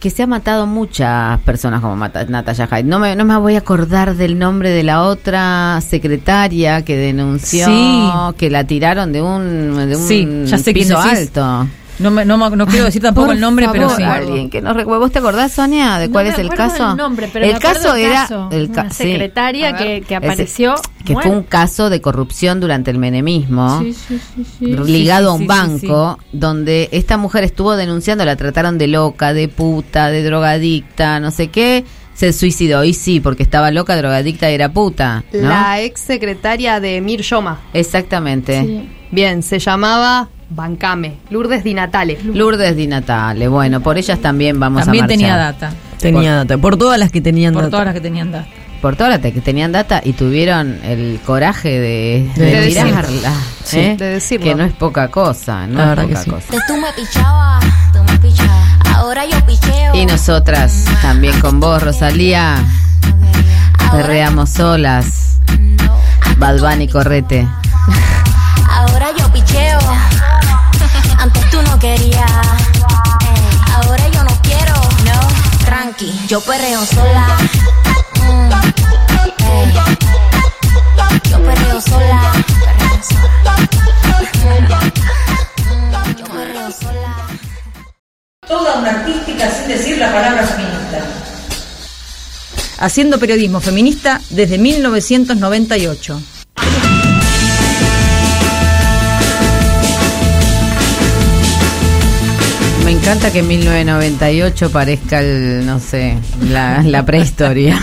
que 0.00 0.10
se 0.10 0.24
ha 0.24 0.26
matado 0.26 0.66
muchas 0.66 1.38
personas 1.42 1.80
como 1.80 1.94
mata- 1.94 2.24
Natalia 2.24 2.66
Hyde. 2.66 2.82
No 2.84 2.98
me, 2.98 3.14
no 3.14 3.24
me 3.24 3.36
voy 3.36 3.54
a 3.54 3.58
acordar 3.58 4.16
del 4.16 4.36
nombre 4.38 4.70
de 4.70 4.82
la 4.82 5.02
otra 5.02 5.80
secretaria 5.80 6.82
que 6.84 6.96
denunció 6.96 7.66
Sí. 7.66 8.10
que 8.36 8.50
la 8.50 8.64
tiraron 8.64 9.12
de 9.12 9.22
un, 9.22 9.76
de 9.88 9.96
un 9.96 10.08
Sí, 10.08 10.26
ya 10.44 10.58
sé 10.58 10.72
quién 10.72 10.88
piso 10.88 11.00
decís. 11.00 11.18
alto. 11.18 11.68
No, 12.02 12.10
me- 12.10 12.24
no, 12.24 12.36
me- 12.36 12.56
no 12.56 12.66
quiero 12.66 12.84
decir 12.86 13.00
tampoco 13.00 13.26
Por 13.28 13.34
el 13.36 13.40
nombre, 13.40 13.68
pero 13.72 13.88
sí. 13.90 14.02
Alguien 14.02 14.50
que 14.50 14.60
nos 14.60 14.74
recuerde. 14.76 14.98
¿Vos 15.00 15.12
te 15.12 15.20
acordás, 15.20 15.52
Sonia, 15.52 15.98
de 15.98 16.08
No 16.08 16.12
cuál 16.12 16.26
me 16.26 16.32
es 16.32 16.38
el 16.38 16.48
caso? 16.50 16.88
del 16.88 16.96
nombre, 16.96 17.30
pero 17.32 17.46
el 17.46 17.58
caso 17.58 17.94
era 17.94 18.12
caso. 18.22 18.48
el 18.52 18.70
ca- 18.70 18.90
secretaria 18.90 19.76
que, 19.76 19.98
Ese- 19.98 20.16
apareció 20.16 20.74
que 21.04 21.14
fue 21.14 21.30
un 21.30 21.42
caso 21.42 21.90
de 21.90 22.00
corrupción 22.00 22.60
durante 22.60 22.90
el 22.90 22.98
menemismo 22.98 23.80
Sí, 23.80 23.92
sí, 23.94 24.20
sí, 24.36 24.44
sí. 24.58 24.66
ligado 24.66 25.30
a 25.30 25.32
un 25.32 25.38
Sí, 25.40 25.44
sí, 25.44 25.48
banco 25.48 26.18
donde 26.32 26.88
esta 26.92 27.16
mujer 27.16 27.44
estuvo 27.44 27.74
denunciando, 27.76 28.24
la 28.24 28.36
trataron 28.36 28.78
de 28.78 28.86
loca, 28.88 29.32
de 29.32 29.48
puta, 29.48 30.08
de 30.10 30.22
drogadicta, 30.22 31.18
no 31.20 31.30
sé 31.30 31.48
qué, 31.48 31.84
se 32.14 32.32
suicidó 32.32 32.84
y 32.84 32.94
sí, 32.94 33.20
porque 33.20 33.42
estaba 33.42 33.70
loca, 33.70 33.96
drogadicta 33.96 34.50
y 34.50 34.54
era 34.54 34.68
puta, 34.72 35.24
¿no? 35.32 35.48
La 35.48 35.80
ex 35.80 36.00
secretaria 36.00 36.78
de 36.78 37.00
Mir 37.00 37.22
Yoma. 37.22 37.60
Exactamente. 37.72 38.60
Sí. 38.62 38.88
Bien, 39.10 39.42
se 39.42 39.58
llamaba 39.58 40.28
Bancame, 40.54 41.14
Lourdes 41.30 41.64
Di 41.64 41.74
Natale. 41.74 42.18
Lourdes 42.22 42.76
Di 42.76 42.86
Natale, 42.86 43.48
bueno, 43.48 43.80
por 43.80 43.96
ellas 43.98 44.18
también 44.20 44.58
vamos 44.60 44.84
También 44.84 45.04
a 45.04 45.06
marchar. 45.06 45.18
tenía 45.18 45.36
data. 45.36 45.72
Tenía 45.98 46.34
data. 46.36 46.58
Por 46.58 46.76
todas 46.76 46.98
las 46.98 47.10
que 47.12 47.20
tenían 47.20 47.54
Por 47.54 47.62
data. 47.64 47.70
todas 47.70 47.86
las 47.86 47.94
que 47.94 48.00
tenían 48.00 48.32
data. 48.32 48.46
Por 48.80 48.96
todas 48.96 49.12
las 49.22 49.32
que 49.32 49.40
tenían 49.40 49.70
data 49.70 50.00
y 50.04 50.12
tuvieron 50.14 50.80
el 50.82 51.20
coraje 51.24 51.68
de, 51.78 52.28
De 52.34 52.44
de 52.46 52.60
decirlo. 52.62 52.84
mirarla, 52.86 53.32
Sí, 53.62 53.78
¿eh? 53.78 53.96
de 53.96 54.06
decirlo. 54.06 54.44
que 54.44 54.54
no 54.56 54.64
es 54.64 54.72
poca 54.72 55.08
cosa, 55.08 55.66
no 55.68 55.78
La 55.78 55.92
es 55.92 55.98
que 56.00 56.06
poca 56.08 56.22
sí. 56.22 56.30
cosa. 56.30 56.64
tú 56.66 56.76
me 56.76 56.92
pichabas, 56.92 57.64
tú 57.92 57.98
me 58.02 58.18
pichabas. 58.18 58.68
Ahora 58.96 59.24
yo 59.24 59.46
picheo. 59.46 59.94
Y 59.94 60.04
nosotras 60.04 60.84
también 61.00 61.38
con 61.40 61.60
vos, 61.60 61.80
Rosalía, 61.82 62.56
perreamos 63.92 64.50
solas. 64.50 65.38
Bad 66.38 66.58
Bunny, 66.60 66.88
correte. 66.88 67.46
Ahora 68.68 69.08
yo 69.16 69.32
picheo. 69.32 69.78
Antes 71.22 71.50
tú 71.50 71.62
no 71.62 71.78
querías. 71.78 72.18
Eh, 72.18 73.50
ahora 73.76 74.08
yo 74.08 74.24
no 74.24 74.36
quiero. 74.42 74.74
No, 75.06 75.20
tranqui, 75.64 76.12
yo 76.26 76.40
perreo 76.40 76.84
sola. 76.84 77.38
Mm, 78.16 78.50
eh, 79.46 79.72
yo 81.30 81.38
perreo 81.44 81.80
sola. 81.80 82.32
Yo 86.18 86.24
perreo 86.24 86.72
sola. 86.72 87.28
Toda 88.48 88.74
una 88.80 88.90
artística 88.90 89.48
sin 89.48 89.68
decir 89.68 89.98
la 89.98 90.12
palabra 90.12 90.44
feminista. 90.44 91.06
Haciendo 92.80 93.20
periodismo 93.20 93.60
feminista 93.60 94.20
desde 94.30 94.58
1998. 94.58 96.20
Me 102.84 102.90
encanta 102.90 103.32
que 103.32 103.40
en 103.40 103.48
1998 103.48 104.70
parezca 104.70 105.20
el, 105.20 105.64
no 105.64 105.78
sé, 105.78 106.18
la, 106.50 106.82
la 106.82 107.04
prehistoria. 107.04 107.80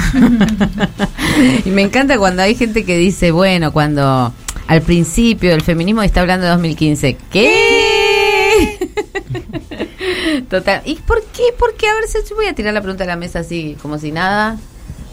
y 1.66 1.70
me 1.70 1.82
encanta 1.82 2.18
cuando 2.18 2.42
hay 2.42 2.56
gente 2.56 2.84
que 2.84 2.98
dice, 2.98 3.32
bueno, 3.32 3.72
cuando 3.72 4.34
al 4.68 4.82
principio 4.82 5.54
el 5.54 5.62
feminismo 5.62 6.04
está 6.04 6.22
hablando 6.22 6.46
de 6.46 6.52
2015. 6.52 7.18
¿Qué? 7.32 8.78
Total. 10.50 10.82
¿Y 10.86 10.96
por 10.96 11.24
qué? 11.26 11.44
¿Por 11.58 11.76
qué? 11.76 11.88
A 11.88 11.94
ver, 11.96 12.04
si 12.08 12.34
voy 12.34 12.46
a 12.48 12.54
tirar 12.54 12.74
la 12.74 12.82
pregunta 12.82 13.04
a 13.04 13.08
la 13.08 13.16
mesa 13.16 13.40
así, 13.40 13.78
como 13.82 13.98
si 13.98 14.12
nada. 14.12 14.58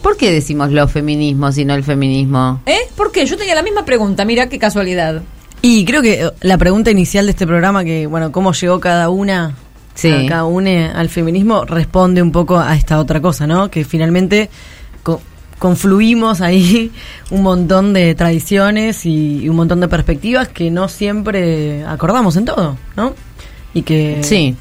¿Por 0.01 0.15
qué 0.15 0.31
decimos 0.31 0.71
los 0.71 0.91
feminismos 0.91 1.57
y 1.57 1.65
no 1.65 1.73
el 1.73 1.83
feminismo? 1.83 2.61
¿Eh? 2.65 2.77
¿Por 2.95 3.11
qué? 3.11 3.25
Yo 3.25 3.37
tenía 3.37 3.55
la 3.55 3.63
misma 3.63 3.83
pregunta, 3.83 4.25
mira 4.25 4.47
qué 4.47 4.59
casualidad. 4.59 5.21
Y 5.61 5.85
creo 5.85 6.01
que 6.01 6.25
eh, 6.25 6.31
la 6.41 6.57
pregunta 6.57 6.91
inicial 6.91 7.25
de 7.25 7.31
este 7.31 7.47
programa, 7.47 7.83
que, 7.83 8.05
bueno, 8.07 8.31
cómo 8.31 8.53
llegó 8.53 8.79
cada 8.79 9.09
una, 9.09 9.55
Sí. 9.99 10.11
a 10.11 10.25
cada 10.27 10.45
una 10.45 10.91
al 10.91 11.09
feminismo, 11.09 11.65
responde 11.65 12.21
un 12.21 12.31
poco 12.31 12.57
a 12.59 12.75
esta 12.75 12.99
otra 12.99 13.19
cosa, 13.19 13.47
¿no? 13.47 13.69
Que 13.71 13.83
finalmente 13.83 14.49
co- 15.03 15.21
confluimos 15.59 16.39
ahí 16.41 16.91
un 17.31 17.41
montón 17.43 17.93
de 17.93 18.13
tradiciones 18.15 19.05
y, 19.05 19.39
y 19.43 19.49
un 19.49 19.55
montón 19.55 19.79
de 19.79 19.87
perspectivas 19.87 20.47
que 20.49 20.69
no 20.71 20.87
siempre 20.87 21.83
acordamos 21.85 22.35
en 22.37 22.45
todo, 22.45 22.77
¿no? 22.95 23.13
Y 23.73 23.81
que... 23.81 24.19
Sí. 24.21 24.55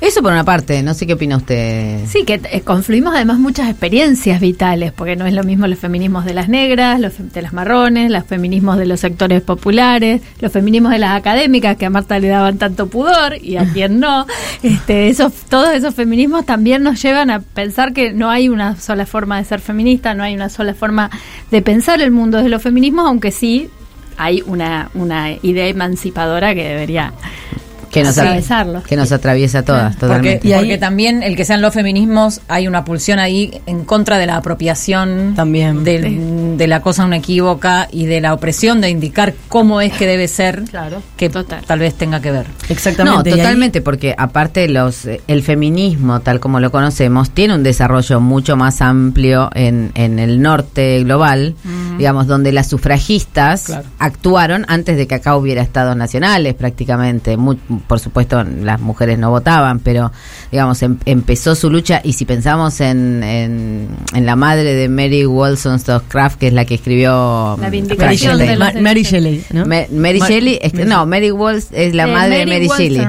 Eso 0.00 0.22
por 0.22 0.32
una 0.32 0.44
parte, 0.44 0.80
no 0.84 0.94
sé 0.94 1.08
qué 1.08 1.14
opina 1.14 1.36
usted. 1.36 2.04
Sí, 2.06 2.22
que 2.24 2.40
eh, 2.52 2.60
confluimos 2.60 3.14
además 3.16 3.40
muchas 3.40 3.68
experiencias 3.68 4.40
vitales, 4.40 4.92
porque 4.92 5.16
no 5.16 5.26
es 5.26 5.34
lo 5.34 5.42
mismo 5.42 5.66
los 5.66 5.78
feminismos 5.78 6.24
de 6.24 6.34
las 6.34 6.48
negras, 6.48 7.00
los 7.00 7.14
de 7.32 7.42
las 7.42 7.52
marrones, 7.52 8.08
los 8.08 8.24
feminismos 8.24 8.78
de 8.78 8.86
los 8.86 9.00
sectores 9.00 9.42
populares, 9.42 10.22
los 10.40 10.52
feminismos 10.52 10.92
de 10.92 10.98
las 10.98 11.18
académicas 11.18 11.76
que 11.76 11.86
a 11.86 11.90
Marta 11.90 12.20
le 12.20 12.28
daban 12.28 12.58
tanto 12.58 12.86
pudor 12.86 13.42
y 13.42 13.56
a 13.56 13.64
quien 13.72 13.98
no. 14.00 14.26
Este, 14.62 15.08
esos, 15.08 15.32
todos 15.48 15.72
esos 15.74 15.94
feminismos 15.94 16.44
también 16.44 16.82
nos 16.82 17.00
llevan 17.00 17.30
a 17.30 17.40
pensar 17.40 17.92
que 17.92 18.12
no 18.12 18.28
hay 18.28 18.48
una 18.48 18.76
sola 18.76 19.06
forma 19.06 19.38
de 19.38 19.44
ser 19.44 19.60
feminista, 19.60 20.14
no 20.14 20.22
hay 20.24 20.34
una 20.34 20.48
sola 20.48 20.74
forma 20.74 21.10
de 21.50 21.62
pensar 21.62 22.00
el 22.02 22.10
mundo 22.10 22.42
de 22.42 22.48
los 22.48 22.60
feminismos, 22.60 23.06
aunque 23.06 23.30
sí 23.30 23.70
hay 24.16 24.42
una, 24.46 24.90
una 24.94 25.32
idea 25.42 25.66
emancipadora 25.68 26.54
que 26.54 26.68
debería 26.68 27.12
Que 27.90 28.02
nos, 28.02 28.18
atravesarlo. 28.18 28.82
que 28.82 28.96
nos 28.96 29.12
atraviesa 29.12 29.60
a 29.60 29.62
todas, 29.62 29.96
Porque, 29.96 30.06
totalmente. 30.40 30.54
porque 30.56 30.78
también 30.78 31.22
el 31.22 31.36
que 31.36 31.44
sean 31.44 31.62
los 31.62 31.72
feminismos 31.74 32.40
hay 32.48 32.68
una 32.68 32.84
pulsión 32.84 33.18
ahí 33.18 33.60
en 33.66 33.84
contra 33.84 34.18
de 34.18 34.26
la 34.26 34.36
apropiación 34.36 35.34
también. 35.34 35.84
de, 35.84 36.54
de 36.56 36.66
la 36.66 36.80
cosa 36.80 37.04
unequívoca 37.04 37.88
y 37.90 38.06
de 38.06 38.20
la 38.20 38.34
opresión 38.34 38.80
de 38.80 38.90
indicar 38.90 39.34
cómo 39.48 39.80
es 39.80 39.92
que 39.92 40.06
debe 40.06 40.28
ser 40.28 40.62
que 41.16 41.30
tal 41.30 41.78
vez 41.78 41.94
tenga 41.94 42.20
que 42.20 42.30
ver. 42.32 42.46
No, 43.04 43.22
totalmente, 43.22 43.80
porque 43.80 44.14
aparte 44.16 44.68
los 44.68 45.06
eh, 45.06 45.20
el 45.26 45.42
feminismo, 45.42 46.20
tal 46.20 46.40
como 46.40 46.60
lo 46.60 46.70
conocemos, 46.70 47.30
tiene 47.30 47.54
un 47.54 47.62
desarrollo 47.62 48.20
mucho 48.20 48.56
más 48.56 48.80
amplio 48.80 49.50
en, 49.54 49.92
en 49.94 50.18
el 50.18 50.40
norte 50.42 51.02
global, 51.04 51.54
digamos, 51.96 52.26
donde 52.26 52.52
las 52.52 52.68
sufragistas 52.68 53.72
actuaron 53.98 54.64
antes 54.68 54.96
de 54.96 55.06
que 55.06 55.14
acá 55.16 55.36
hubiera 55.36 55.62
estados 55.62 55.96
nacionales 55.96 56.54
prácticamente. 56.54 57.36
Mu- 57.36 57.56
por 57.86 58.00
supuesto, 58.00 58.42
las 58.44 58.80
mujeres 58.80 59.18
no 59.18 59.30
votaban, 59.30 59.78
pero, 59.80 60.12
digamos, 60.50 60.82
em- 60.82 60.98
empezó 61.04 61.54
su 61.54 61.70
lucha 61.70 62.00
y 62.04 62.12
si 62.14 62.24
pensamos 62.24 62.80
en, 62.80 63.22
en, 63.22 63.88
en 64.14 64.26
la 64.26 64.36
madre 64.36 64.74
de 64.74 64.88
Mary 64.88 65.24
Wollstonecraft, 65.26 66.38
que 66.38 66.48
es 66.48 66.52
la 66.52 66.64
que 66.64 66.74
escribió... 66.74 67.56
La 67.60 67.68
mm, 67.68 67.70
vindicación 67.70 68.36
Frankenstein. 68.38 68.48
de 68.48 68.56
los 68.64 68.74
Ma- 68.74 68.80
Mary 68.80 69.02
Shelley, 69.02 69.44
¿no? 69.52 69.66
Ma- 69.66 69.82
Mary 69.90 70.18
Ma- 70.20 70.28
Shelley, 70.28 70.58
es 70.62 70.74
no, 70.74 71.06
Mary 71.06 71.30
Walls 71.30 71.68
es 71.72 71.94
la 71.94 72.04
Eh, 72.08 72.12
madre 72.12 72.38
de 72.38 72.46
Mary 72.46 72.68
Shelley. 72.76 73.06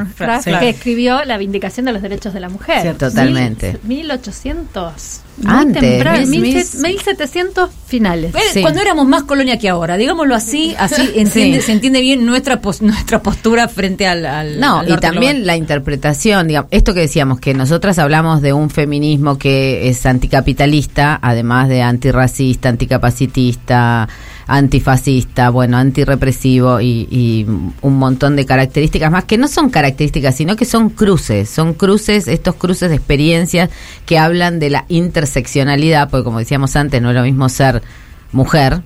Que 0.60 0.70
escribió 0.70 1.24
La 1.26 1.38
Vindicación 1.38 1.86
de 1.86 1.94
los 1.94 2.02
Derechos 2.02 2.34
de 2.34 2.40
la 2.40 2.50
Mujer. 2.50 2.82
Cierto, 2.82 3.10
totalmente. 3.10 3.78
Mil- 3.84 4.00
1800. 4.06 5.22
Muy 5.44 5.54
Antes, 5.54 5.82
temprano, 5.82 6.28
mil- 6.28 6.42
1700 6.42 7.70
finales. 7.88 8.34
Cuando 8.62 8.82
éramos 8.82 9.08
más 9.08 9.24
colonia 9.24 9.58
que 9.58 9.70
ahora, 9.70 9.98
digámoslo 9.98 10.36
así, 10.36 10.76
así 10.78 11.02
entiende, 11.16 11.60
Sí. 11.60 11.66
se 11.68 11.72
entiende 11.72 12.02
bien 12.02 12.26
nuestra 12.26 12.62
pos- 12.62 12.82
nuestra 12.82 13.22
postura 13.22 13.68
frente 13.68 14.06
al, 14.08 14.26
al- 14.26 14.60
No, 14.60 14.80
al 14.80 14.90
y 14.90 14.98
también 14.98 15.34
global. 15.38 15.48
la 15.48 15.58
interpretación, 15.58 16.48
digamos, 16.48 16.70
esto 16.72 16.94
que 16.94 17.02
decíamos, 17.02 17.40
que 17.40 17.54
nosotras 17.54 17.98
hablamos 18.00 18.42
de 18.42 18.54
un 18.54 18.70
feminismo 18.70 19.38
que 19.38 19.90
es 19.90 20.06
anticapitalista, 20.06 21.20
además 21.22 21.70
de 21.70 21.82
antirracista, 21.82 22.70
anticapacitista, 22.70 24.08
antifascista, 24.50 25.52
bueno, 25.52 25.78
antirrepresivo 25.78 26.82
y, 26.82 27.08
y 27.10 27.46
un 27.82 27.98
montón 27.98 28.36
de 28.36 28.46
características 28.46 29.12
más 29.12 29.26
que 29.26 29.38
no 29.38 29.48
son 29.48 29.70
características, 29.70 30.36
sino 30.36 30.56
que 30.56 30.66
son 30.66 30.90
cruces, 30.90 31.50
son 31.50 31.74
cruces, 31.76 32.28
estos 32.28 32.56
cruces 32.56 32.90
de 32.90 32.96
experiencias 32.96 33.70
que 34.06 34.18
hablan 34.18 34.60
de 34.60 34.72
la 34.72 34.86
interseccionalidad, 34.90 36.10
porque 36.10 36.24
como 36.24 36.40
decíamos 36.40 36.76
antes, 36.76 37.02
no 37.02 37.10
es 37.10 37.16
lo 37.16 37.24
mismo 37.24 37.48
ser 37.48 37.84
mujer 38.32 38.82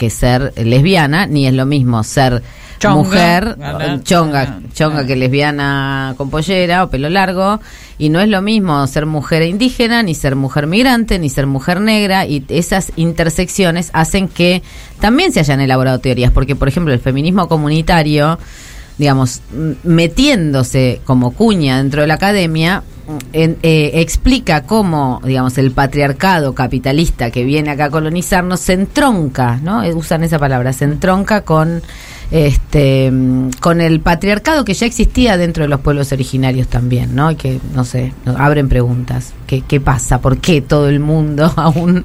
que 0.00 0.08
ser 0.08 0.54
lesbiana, 0.56 1.26
ni 1.26 1.46
es 1.46 1.52
lo 1.52 1.66
mismo 1.66 2.02
ser 2.02 2.42
Chonga. 2.78 2.96
mujer, 2.96 3.56
Ah, 3.60 3.98
chonga, 4.02 4.60
chonga 4.72 5.06
que 5.06 5.14
lesbiana 5.14 6.14
con 6.16 6.30
pollera 6.30 6.82
o 6.84 6.88
pelo 6.88 7.10
largo, 7.10 7.60
y 7.98 8.08
no 8.08 8.20
es 8.22 8.28
lo 8.30 8.40
mismo 8.40 8.86
ser 8.86 9.04
mujer 9.04 9.42
indígena, 9.42 10.02
ni 10.02 10.14
ser 10.14 10.34
mujer 10.34 10.66
migrante, 10.66 11.18
ni 11.18 11.28
ser 11.28 11.46
mujer 11.46 11.82
negra, 11.82 12.24
y 12.24 12.42
esas 12.48 12.92
intersecciones 12.96 13.90
hacen 13.92 14.28
que 14.28 14.62
también 14.98 15.30
se 15.32 15.40
hayan 15.40 15.60
elaborado 15.60 15.98
teorías, 15.98 16.32
porque 16.32 16.56
por 16.56 16.68
ejemplo 16.68 16.94
el 16.94 17.00
feminismo 17.00 17.46
comunitario, 17.48 18.38
digamos, 19.00 19.40
metiéndose 19.82 21.00
como 21.04 21.30
cuña 21.32 21.78
dentro 21.78 22.02
de 22.02 22.06
la 22.06 22.14
academia, 22.14 22.82
en- 23.32 23.56
eh, 23.62 23.92
explica 23.94 24.62
cómo, 24.64 25.20
digamos, 25.24 25.56
el 25.58 25.70
patriarcado 25.72 26.54
capitalista 26.54 27.30
que 27.30 27.42
viene 27.44 27.70
acá 27.70 27.86
a 27.86 27.90
colonizarnos 27.90 28.60
se 28.60 28.74
entronca, 28.74 29.58
¿no? 29.62 29.82
Eh, 29.82 29.94
Usan 29.94 30.22
esa 30.22 30.38
palabra, 30.38 30.72
se 30.72 30.84
entronca 30.84 31.40
con 31.42 31.82
este 32.30 33.10
mm, 33.10 33.50
con 33.58 33.80
el 33.80 33.98
patriarcado 34.00 34.64
que 34.64 34.74
ya 34.74 34.86
existía 34.86 35.36
dentro 35.36 35.64
de 35.64 35.68
los 35.68 35.80
pueblos 35.80 36.12
originarios 36.12 36.68
también, 36.68 37.14
¿no? 37.16 37.30
Y 37.32 37.34
que, 37.36 37.58
no 37.74 37.84
sé, 37.84 38.12
abren 38.36 38.68
preguntas. 38.68 39.32
¿Qué, 39.48 39.62
qué 39.62 39.80
pasa? 39.80 40.20
¿Por 40.20 40.38
qué 40.38 40.60
todo 40.60 40.88
el 40.88 41.00
mundo 41.00 41.52
aún 41.56 42.04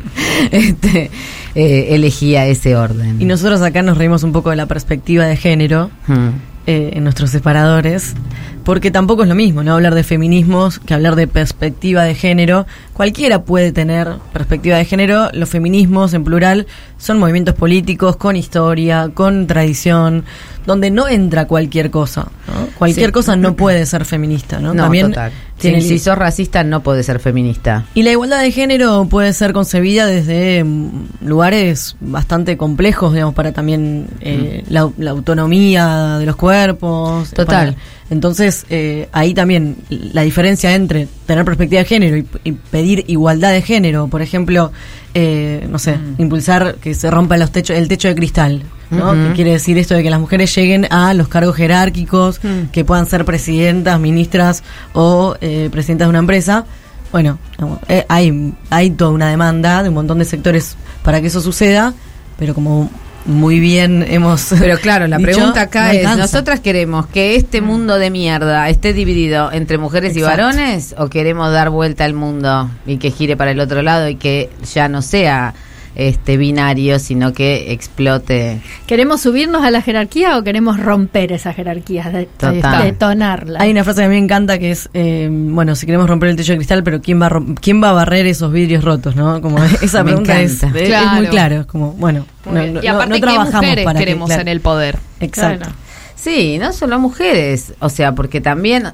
este, 0.51 1.11
eh, 1.53 1.87
elegía 1.91 2.47
ese 2.47 2.75
orden? 2.75 3.21
Y 3.21 3.25
nosotros 3.25 3.61
acá 3.61 3.83
nos 3.83 3.97
reímos 3.99 4.23
un 4.23 4.31
poco 4.31 4.49
de 4.49 4.55
la 4.55 4.65
perspectiva 4.65 5.25
de 5.25 5.35
género 5.37 5.91
Hmm. 6.07 6.29
Eh, 6.67 6.91
en 6.93 7.03
nuestros 7.03 7.29
separadores, 7.29 8.15
porque 8.63 8.91
tampoco 8.91 9.23
es 9.23 9.29
lo 9.29 9.35
mismo, 9.35 9.63
¿no? 9.63 9.73
Hablar 9.73 9.93
de 9.95 10.03
feminismos 10.03 10.79
que 10.79 10.93
hablar 10.93 11.15
de 11.15 11.27
perspectiva 11.27 12.03
de 12.03 12.15
género. 12.15 12.65
Cualquiera 12.95 13.43
puede 13.43 13.71
tener 13.73 14.07
perspectiva 14.31 14.77
de 14.77 14.85
género. 14.85 15.29
Los 15.33 15.49
feminismos, 15.49 16.13
en 16.13 16.23
plural, 16.23 16.65
son 16.97 17.19
movimientos 17.19 17.53
políticos 17.53 18.15
con 18.15 18.37
historia, 18.37 19.11
con 19.13 19.47
tradición, 19.47 20.23
donde 20.65 20.89
no 20.91 21.07
entra 21.09 21.45
cualquier 21.45 21.91
cosa. 21.91 22.27
¿no? 22.47 22.67
Cualquier 22.77 23.07
Sí. 23.07 23.11
cosa 23.11 23.35
no 23.35 23.53
puede 23.57 23.85
ser 23.85 24.05
feminista, 24.05 24.59
¿no? 24.61 24.73
No, 24.73 24.83
También 24.83 25.07
total. 25.09 25.31
tiene 25.57 25.81
si, 25.81 25.89
li- 25.89 25.97
si 25.99 26.05
sos 26.05 26.17
racista 26.17 26.63
no 26.63 26.81
podés 26.83 27.05
ser 27.05 27.19
feminista. 27.19 27.83
y 27.93 28.03
la 28.03 28.11
igualdad 28.11 28.41
de 28.41 28.51
género 28.51 29.05
puede 29.09 29.33
ser 29.33 29.51
concebida 29.51 30.05
desde 30.05 30.63
mm, 30.63 30.89
lugares 31.25 31.97
bastante 31.99 32.55
complejos, 32.55 33.11
digamos, 33.13 33.35
para 33.35 33.51
también 33.51 34.07
eh, 34.21 34.63
la, 34.69 34.89
la 34.97 35.11
autonomía 35.11 36.17
de 36.17 36.25
los 36.25 36.37
cuerpos. 36.37 37.29
Total. 37.31 37.73
para- 37.73 37.85
entonces, 38.09 38.65
eh, 38.69 39.09
ahí 39.11 39.33
también 39.33 39.77
la 39.89 40.21
diferencia 40.21 40.73
entre 40.75 41.07
tener 41.25 41.43
perspectiva 41.43 41.79
de 41.79 41.85
género 41.85 42.17
y, 42.17 42.27
y 42.43 42.51
pedir 42.51 43.03
igualdad 43.07 43.51
de 43.51 43.61
género, 43.61 44.07
por 44.07 44.21
ejemplo, 44.21 44.71
eh, 45.13 45.65
no 45.69 45.79
sé, 45.79 45.97
impulsar 46.17 46.75
que 46.75 46.93
se 46.93 47.09
rompa 47.09 47.37
los 47.37 47.51
techos, 47.51 47.77
el 47.77 47.87
techo 47.87 48.07
de 48.07 48.15
cristal. 48.15 48.63
¿no? 48.91 49.11
Ujú. 49.11 49.29
Que 49.29 49.33
quiere 49.33 49.51
decir 49.51 49.77
esto 49.77 49.95
de 49.95 50.03
que 50.03 50.09
las 50.09 50.19
mujeres 50.19 50.53
lleguen 50.55 50.85
a 50.91 51.13
los 51.13 51.27
cargos 51.27 51.55
jerárquicos, 51.55 52.39
que 52.71 52.85
puedan 52.85 53.07
ser 53.07 53.25
presidentas, 53.25 53.99
ministras 53.99 54.63
o 54.93 55.35
eh, 55.41 55.69
presidentas 55.71 56.07
de 56.07 56.09
una 56.09 56.19
empresa. 56.19 56.65
Bueno, 57.11 57.39
no, 57.57 57.79
eh, 57.87 58.05
hay, 58.09 58.53
hay 58.69 58.91
toda 58.91 59.11
una 59.11 59.29
demanda 59.29 59.81
de 59.81 59.89
un 59.89 59.95
montón 59.95 60.19
de 60.19 60.25
sectores 60.25 60.75
para 61.01 61.21
que 61.21 61.27
eso 61.27 61.41
suceda, 61.41 61.93
pero 62.37 62.53
como 62.53 62.91
muy 63.25 63.59
bien 63.59 64.05
hemos. 64.07 64.53
Pero 64.59 64.77
claro, 64.77 65.07
la 65.07 65.17
dicho, 65.19 65.31
pregunta 65.31 65.61
acá 65.61 65.85
no 65.85 65.91
es, 65.91 65.97
alcanza. 65.99 66.21
¿nosotras 66.21 66.59
queremos 66.59 67.07
que 67.07 67.35
este 67.35 67.61
mundo 67.61 67.97
de 67.97 68.09
mierda 68.11 68.69
esté 68.69 68.93
dividido 68.93 69.51
entre 69.51 69.77
mujeres 69.77 70.15
y 70.15 70.21
varones 70.21 70.95
o 70.97 71.09
queremos 71.09 71.51
dar 71.51 71.69
vuelta 71.69 72.05
al 72.05 72.13
mundo 72.13 72.69
y 72.85 72.97
que 72.97 73.11
gire 73.11 73.35
para 73.35 73.51
el 73.51 73.59
otro 73.59 73.81
lado 73.81 74.07
y 74.07 74.15
que 74.15 74.49
ya 74.73 74.87
no 74.87 75.01
sea 75.01 75.53
este 75.95 76.37
binario, 76.37 76.99
sino 76.99 77.33
que 77.33 77.71
explote. 77.71 78.59
¿Queremos 78.85 79.21
subirnos 79.21 79.63
a 79.63 79.71
la 79.71 79.81
jerarquía 79.81 80.37
o 80.37 80.43
queremos 80.43 80.79
romper 80.79 81.31
esa 81.31 81.53
jerarquía, 81.53 82.09
de, 82.09 82.25
Total. 82.25 82.83
detonarla? 82.83 83.59
Hay 83.61 83.71
una 83.71 83.83
frase 83.83 84.01
que 84.01 84.05
a 84.05 84.09
mí 84.09 84.15
me 84.15 84.23
encanta 84.23 84.59
que 84.59 84.71
es, 84.71 84.89
eh, 84.93 85.29
bueno, 85.31 85.75
si 85.75 85.85
queremos 85.85 86.09
romper 86.09 86.29
el 86.29 86.35
techo 86.35 86.51
de 86.53 86.57
cristal, 86.57 86.83
pero 86.83 87.01
¿quién 87.01 87.21
va 87.21 87.27
a, 87.27 87.29
rom- 87.29 87.55
quién 87.59 87.81
va 87.81 87.89
a 87.89 87.93
barrer 87.93 88.25
esos 88.27 88.51
vidrios 88.51 88.83
rotos, 88.83 89.15
no? 89.15 89.41
Como 89.41 89.63
esa 89.81 90.03
Me 90.03 90.11
pregunta 90.11 90.39
es, 90.41 90.61
muy 90.63 91.27
claro, 91.27 91.61
es 91.61 91.65
como, 91.65 91.93
bueno, 91.93 92.25
no, 92.45 92.51
no- 92.67 92.83
y 92.83 92.87
aparte, 92.87 93.09
no 93.09 93.15
¿qué 93.15 93.21
trabajamos 93.21 93.53
mujeres 93.55 93.85
para 93.85 93.99
que- 93.99 94.05
queremos 94.05 94.27
claro. 94.27 94.41
en 94.41 94.47
el 94.49 94.59
poder? 94.61 94.97
Exacto. 95.19 95.59
Claro. 95.65 95.84
Sí, 96.25 96.57
no 96.57 96.73
solo 96.73 96.97
mujeres, 96.97 97.75
o 97.77 97.87
sea, 97.87 98.15
porque 98.15 98.41
también 98.41 98.93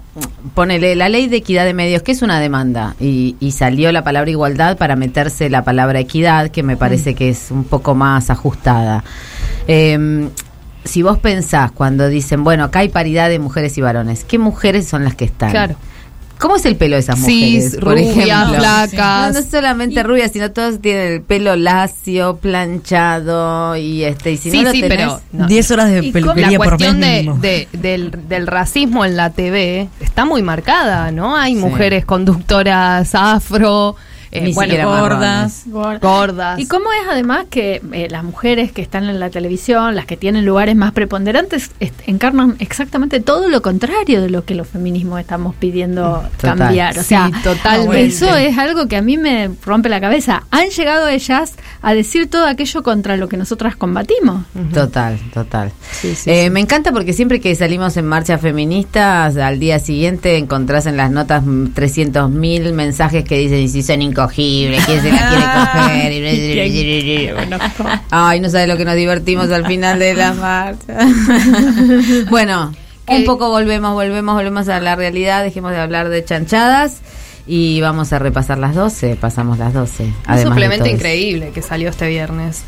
ponele 0.53 0.97
la 0.97 1.07
ley 1.07 1.29
de 1.29 1.37
equidad 1.37 1.63
de 1.63 1.73
medios, 1.73 2.01
que 2.01 2.11
es 2.11 2.21
una 2.21 2.41
demanda, 2.41 2.97
y, 2.99 3.37
y 3.39 3.51
salió 3.51 3.89
la 3.93 4.03
palabra 4.03 4.29
igualdad 4.29 4.77
para 4.77 4.97
meterse 4.97 5.49
la 5.49 5.63
palabra 5.63 6.01
equidad, 6.01 6.49
que 6.49 6.61
me 6.61 6.75
parece 6.75 7.15
que 7.15 7.29
es 7.29 7.49
un 7.49 7.63
poco 7.63 7.95
más 7.95 8.29
ajustada. 8.29 9.05
Eh, 9.65 10.27
si 10.83 11.03
vos 11.03 11.19
pensás 11.19 11.71
cuando 11.71 12.09
dicen, 12.09 12.43
bueno, 12.43 12.65
acá 12.65 12.79
hay 12.79 12.89
paridad 12.89 13.29
de 13.29 13.39
mujeres 13.39 13.77
y 13.77 13.81
varones, 13.81 14.25
¿qué 14.25 14.37
mujeres 14.37 14.89
son 14.89 15.05
las 15.05 15.15
que 15.15 15.23
están? 15.23 15.51
Claro. 15.51 15.77
¿Cómo 16.41 16.55
es 16.55 16.65
el 16.65 16.76
pelo 16.76 16.95
de 16.95 17.01
esas 17.01 17.19
Cis, 17.23 17.63
mujeres? 17.65 17.76
por 17.76 17.93
rubias, 17.93 18.18
ejemplo? 18.18 18.57
flacas. 18.59 19.34
No, 19.34 19.39
no 19.41 19.45
solamente 19.47 20.01
rubias, 20.03 20.31
sino 20.31 20.51
todos 20.51 20.81
tienen 20.81 21.11
el 21.13 21.22
pelo 21.22 21.55
lacio, 21.55 22.38
planchado 22.38 23.76
y 23.77 24.03
este 24.03 24.31
y 24.34 24.38
si 24.38 24.51
Sí, 24.51 24.57
no 24.57 24.63
lo 24.63 24.72
sí, 24.72 24.81
tenés- 24.81 24.89
pero 24.89 25.22
no. 25.34 25.47
10 25.47 25.72
horas 25.72 25.91
de 25.91 26.03
peluquería 26.11 26.51
la 26.51 26.57
por 26.57 26.68
cuestión 26.69 26.99
mes 26.99 27.26
de, 27.41 27.68
de- 27.72 27.77
del, 27.77 28.27
del 28.27 28.47
racismo 28.47 29.05
en 29.05 29.15
la 29.18 29.30
TV 29.30 29.88
está 29.99 30.26
muy 30.26 30.41
marcada, 30.41 31.11
¿no? 31.11 31.35
Hay 31.38 31.53
Sí. 31.53 31.59
mujeres 31.59 32.05
conductoras 32.05 33.13
afro, 33.13 33.95
eh, 34.31 34.51
bueno, 34.53 34.73
gordas, 34.89 35.63
Gordas. 35.65 36.01
gordas. 36.01 36.59
¿Y 36.59 36.67
cómo 36.67 36.91
es 36.91 37.07
además 37.09 37.45
que 37.49 37.81
eh, 37.91 38.07
las 38.09 38.23
mujeres 38.23 38.71
que 38.71 38.81
están 38.81 39.03
en 39.09 39.19
la 39.19 39.29
televisión, 39.29 39.95
las 39.95 40.05
que 40.05 40.15
tienen 40.17 40.45
lugares 40.45 40.75
más 40.75 40.91
preponderantes, 40.93 41.71
encarnan 42.07 42.55
exactamente 42.59 43.19
todo 43.19 43.49
lo 43.49 43.61
contrario 43.61 44.21
de 44.21 44.29
lo 44.29 44.45
que 44.45 44.55
los 44.55 44.67
feminismos 44.67 45.19
estamos 45.19 45.55
pidiendo 45.55 46.23
Total. 46.37 46.57
cambiar? 46.57 46.97
O 46.97 47.01
Sí, 47.01 47.09
sea, 47.09 47.29
totalmente. 47.43 48.05
eso 48.05 48.35
es 48.35 48.57
algo 48.57 48.87
que 48.87 48.95
a 48.97 49.01
mí 49.01 49.17
me 49.17 49.49
rompe 49.65 49.89
la 49.89 49.99
cabeza. 49.99 50.43
Han 50.51 50.69
llegado 50.69 51.07
ellas 51.07 51.55
a 51.81 51.93
decir 51.93 52.29
todo 52.29 52.45
aquello 52.47 52.83
contra 52.83 53.17
lo 53.17 53.27
que 53.27 53.37
nosotras 53.37 53.75
combatimos. 53.75 54.45
Total, 54.73 55.19
total. 55.33 55.71
Sí, 55.91 56.15
sí, 56.15 56.29
Eh, 56.29 56.43
sí. 56.45 56.49
Me 56.51 56.59
encanta 56.61 56.91
porque 56.91 57.13
siempre 57.13 57.39
que 57.41 57.53
salimos 57.55 57.97
en 57.97 58.05
marchas 58.05 58.39
feministas, 58.39 59.35
al 59.37 59.59
día 59.59 59.79
siguiente 59.79 60.37
encontrás 60.37 60.85
en 60.85 60.95
las 60.97 61.11
notas 61.11 61.43
300.000 61.43 62.73
mensajes 62.73 63.23
que 63.25 63.37
dicen, 63.37 63.59
y 63.59 63.67
si 63.67 63.83
son 63.83 64.01
incogibles, 64.22 64.85
quién 64.85 65.02
se 65.02 65.11
la 65.11 65.30
quiere 66.69 67.34
coger. 67.34 68.02
Ay, 68.10 68.39
no 68.39 68.49
sabes 68.49 68.68
lo 68.68 68.77
que 68.77 68.85
nos 68.85 68.95
divertimos 68.95 69.49
al 69.52 69.65
final 69.65 69.99
de 69.99 70.14
la 70.14 70.34
marcha. 70.34 70.98
bueno, 72.30 72.73
un 73.07 73.26
poco 73.26 73.49
volvemos, 73.49 73.93
volvemos, 73.93 74.35
volvemos 74.35 74.69
a 74.69 74.80
la 74.80 74.95
realidad, 74.95 75.43
dejemos 75.43 75.72
de 75.72 75.80
hablar 75.80 76.10
de 76.10 76.23
chanchadas 76.23 77.02
y 77.48 77.81
vamos 77.81 78.14
a 78.14 78.19
repasar 78.19 78.57
las 78.57 78.76
12, 78.76 79.15
pasamos 79.15 79.57
las 79.57 79.73
12. 79.73 80.14
Un 80.30 80.41
suplemento 80.41 80.88
increíble 80.88 81.52
que 81.53 81.61
salió 81.61 81.89
este 81.89 82.07
viernes. 82.07 82.64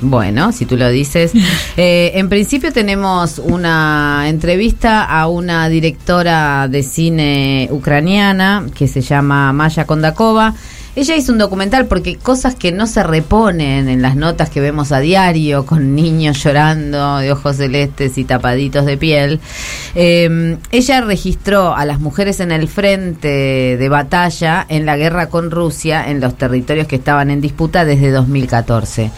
Bueno, 0.00 0.52
si 0.52 0.64
tú 0.64 0.76
lo 0.76 0.88
dices. 0.88 1.32
Eh, 1.80 2.18
en 2.18 2.28
principio 2.28 2.72
tenemos 2.72 3.38
una 3.38 4.24
entrevista 4.26 5.04
a 5.04 5.28
una 5.28 5.68
directora 5.68 6.66
de 6.66 6.82
cine 6.82 7.68
ucraniana 7.70 8.66
que 8.74 8.88
se 8.88 9.00
llama 9.00 9.52
Maya 9.52 9.84
Kondakova. 9.84 10.54
Ella 10.96 11.16
hizo 11.16 11.32
un 11.32 11.38
documental 11.38 11.86
porque 11.86 12.16
cosas 12.16 12.54
que 12.54 12.72
no 12.72 12.86
se 12.86 13.02
reponen 13.02 13.88
en 13.88 14.02
las 14.02 14.16
notas 14.16 14.50
que 14.50 14.60
vemos 14.60 14.90
a 14.90 15.00
diario 15.00 15.64
con 15.64 15.94
niños 15.94 16.42
llorando 16.42 17.18
de 17.18 17.30
ojos 17.30 17.56
celestes 17.56 18.18
y 18.18 18.24
tapaditos 18.24 18.84
de 18.84 18.96
piel. 18.96 19.40
Eh, 19.94 20.56
ella 20.72 21.00
registró 21.00 21.74
a 21.74 21.84
las 21.84 22.00
mujeres 22.00 22.40
en 22.40 22.52
el 22.52 22.68
frente 22.68 23.76
de 23.76 23.88
batalla 23.88 24.66
en 24.68 24.86
la 24.86 24.96
guerra 24.96 25.28
con 25.28 25.50
Rusia 25.50 26.08
en 26.08 26.20
los 26.20 26.36
territorios 26.36 26.86
que 26.86 26.96
estaban 26.96 27.30
en 27.30 27.40
disputa 27.40 27.84
desde 27.84 28.10
2014. 28.10 29.10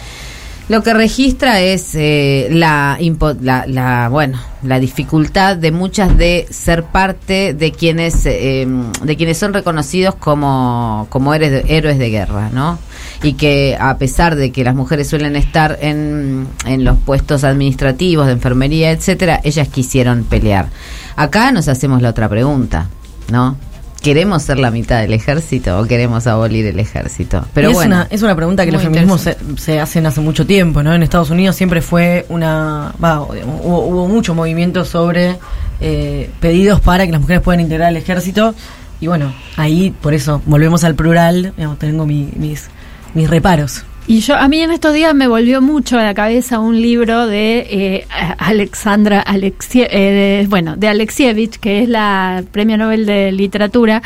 Lo 0.70 0.84
que 0.84 0.94
registra 0.94 1.60
es 1.60 1.97
eh, 1.97 2.47
la, 2.52 2.97
impo- 3.01 3.36
la, 3.40 3.66
la, 3.66 4.09
bueno, 4.09 4.38
la 4.62 4.78
dificultad 4.78 5.56
de 5.56 5.72
muchas 5.72 6.16
de 6.16 6.47
ser 6.48 6.84
parte 6.84 7.55
de 7.55 7.72
quienes, 7.72 8.24
eh, 8.24 8.68
de 9.02 9.16
quienes 9.16 9.36
son 9.36 9.52
reconocidos 9.52 10.14
como, 10.14 11.09
como 11.10 11.32
de, 11.32 11.64
héroes 11.66 11.98
de 11.98 12.10
guerra, 12.10 12.51
¿no? 12.52 12.78
Y 13.20 13.32
que 13.32 13.76
a 13.80 13.98
pesar 13.98 14.36
de 14.36 14.52
que 14.52 14.62
las 14.62 14.76
mujeres 14.76 15.09
suelen 15.09 15.34
estar 15.34 15.76
en, 15.80 16.47
en 16.64 16.84
los 16.84 16.97
puestos 16.98 17.42
administrativos, 17.42 18.26
de 18.26 18.32
enfermería, 18.34 18.92
etcétera, 18.92 19.40
ellas 19.42 19.66
quisieron 19.66 20.22
pelear. 20.22 20.68
Acá 21.16 21.51
nos 21.51 21.66
hacemos 21.66 22.01
la 22.01 22.10
otra 22.10 22.28
pregunta, 22.28 22.86
¿no? 23.32 23.56
¿Queremos 24.02 24.43
ser 24.43 24.59
la 24.59 24.70
mitad 24.70 25.01
del 25.02 25.12
ejército 25.12 25.78
o 25.78 25.85
queremos 25.85 26.27
abolir 26.27 26.64
el 26.66 26.78
ejército? 26.81 27.44
Pero 27.52 27.68
es, 27.68 27.74
bueno, 27.74 27.97
una, 27.97 28.06
es 28.10 28.22
una 28.22 28.35
pregunta 28.35 28.64
que 28.64 28.72
los 28.72 28.81
feminismos 28.82 29.20
se, 29.20 29.36
se 29.59 29.78
hacen 29.78 30.06
hace 30.06 30.20
mucho 30.22 30.47
tiempo, 30.47 30.82
¿no? 30.82 30.94
En 30.94 31.02
Estados 31.02 31.28
Unidos 31.31 31.55
siempre 31.56 31.82
fue 31.82 32.24
una... 32.31 32.94
va, 33.02 33.20
hubo, 33.20 33.85
hubo 33.85 34.09
mucho 34.09 34.35
movimiento 34.35 34.86
sobre 34.86 35.36
eh, 35.82 36.31
pedidos 36.40 36.81
para 36.81 37.05
que 37.05 37.12
las 37.12 37.20
mujeres 37.20 37.43
puedan 37.43 37.60
integrar 37.60 37.90
el 37.90 37.97
ejército. 37.98 38.55
Y 39.02 39.06
bueno, 39.06 39.35
ahí 39.56 39.94
por 40.01 40.14
eso 40.14 40.40
volvemos 40.47 40.82
al 40.85 40.94
plural, 40.94 41.52
digamos, 41.56 41.78
tengo 41.78 42.06
mi- 42.06 42.31
mis, 42.36 42.68
mis 43.12 43.28
reparos. 43.28 43.85
Y 44.06 44.20
yo, 44.20 44.35
a 44.36 44.48
mí 44.48 44.60
en 44.60 44.72
estos 44.72 44.93
días 44.93 45.14
me 45.14 45.28
volvió 45.28 45.62
mucho 45.62 45.97
a 45.98 46.02
la 46.02 46.14
cabeza 46.14 46.59
un 46.59 46.81
libro 46.81 47.28
de 47.28 47.59
eh, 47.70 48.06
Alexandra 48.39 49.20
Alexie, 49.20 49.86
eh, 49.89 50.47
bueno, 50.48 50.74
de 50.77 50.89
Alexievich, 50.89 51.59
que 51.60 51.82
es 51.85 51.89
la 51.89 52.43
Premio 52.51 52.77
Nobel 52.77 53.06
de 53.06 53.31
Literatura 53.31 54.02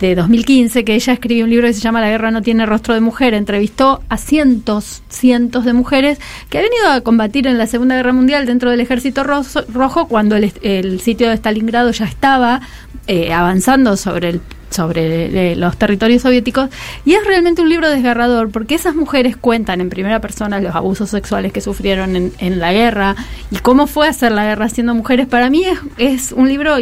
de 0.00 0.16
2015, 0.16 0.84
que 0.84 0.94
ella 0.96 1.12
escribió 1.12 1.44
un 1.44 1.50
libro 1.50 1.68
que 1.68 1.72
se 1.72 1.80
llama 1.80 2.00
La 2.00 2.08
guerra 2.08 2.32
no 2.32 2.42
tiene 2.42 2.66
rostro 2.66 2.94
de 2.94 3.00
mujer. 3.00 3.32
Entrevistó 3.34 4.02
a 4.08 4.16
cientos, 4.16 5.02
cientos 5.08 5.64
de 5.64 5.72
mujeres 5.72 6.18
que 6.50 6.58
habían 6.58 6.72
ido 6.82 6.90
a 6.90 7.00
combatir 7.02 7.46
en 7.46 7.58
la 7.58 7.68
Segunda 7.68 7.94
Guerra 7.94 8.12
Mundial 8.12 8.44
dentro 8.44 8.70
del 8.72 8.80
Ejército 8.80 9.22
Roso- 9.22 9.64
Rojo 9.72 10.08
cuando 10.08 10.34
el, 10.34 10.52
el 10.62 11.00
sitio 11.00 11.28
de 11.28 11.34
Stalingrado 11.36 11.92
ya 11.92 12.06
estaba 12.06 12.60
eh, 13.06 13.32
avanzando 13.32 13.96
sobre 13.96 14.30
el 14.30 14.40
sobre 14.70 15.52
eh, 15.52 15.56
los 15.56 15.76
territorios 15.76 16.22
soviéticos 16.22 16.70
y 17.04 17.14
es 17.14 17.24
realmente 17.24 17.62
un 17.62 17.68
libro 17.68 17.88
desgarrador 17.88 18.50
porque 18.50 18.74
esas 18.74 18.94
mujeres 18.94 19.36
cuentan 19.36 19.80
en 19.80 19.90
primera 19.90 20.20
persona 20.20 20.60
los 20.60 20.74
abusos 20.74 21.10
sexuales 21.10 21.52
que 21.52 21.60
sufrieron 21.60 22.16
en, 22.16 22.32
en 22.38 22.58
la 22.58 22.72
guerra 22.72 23.16
y 23.50 23.56
cómo 23.56 23.86
fue 23.86 24.08
hacer 24.08 24.32
la 24.32 24.44
guerra 24.44 24.68
siendo 24.68 24.94
mujeres. 24.94 25.26
Para 25.26 25.50
mí 25.50 25.64
es, 25.64 25.78
es 25.96 26.32
un 26.32 26.48
libro 26.48 26.78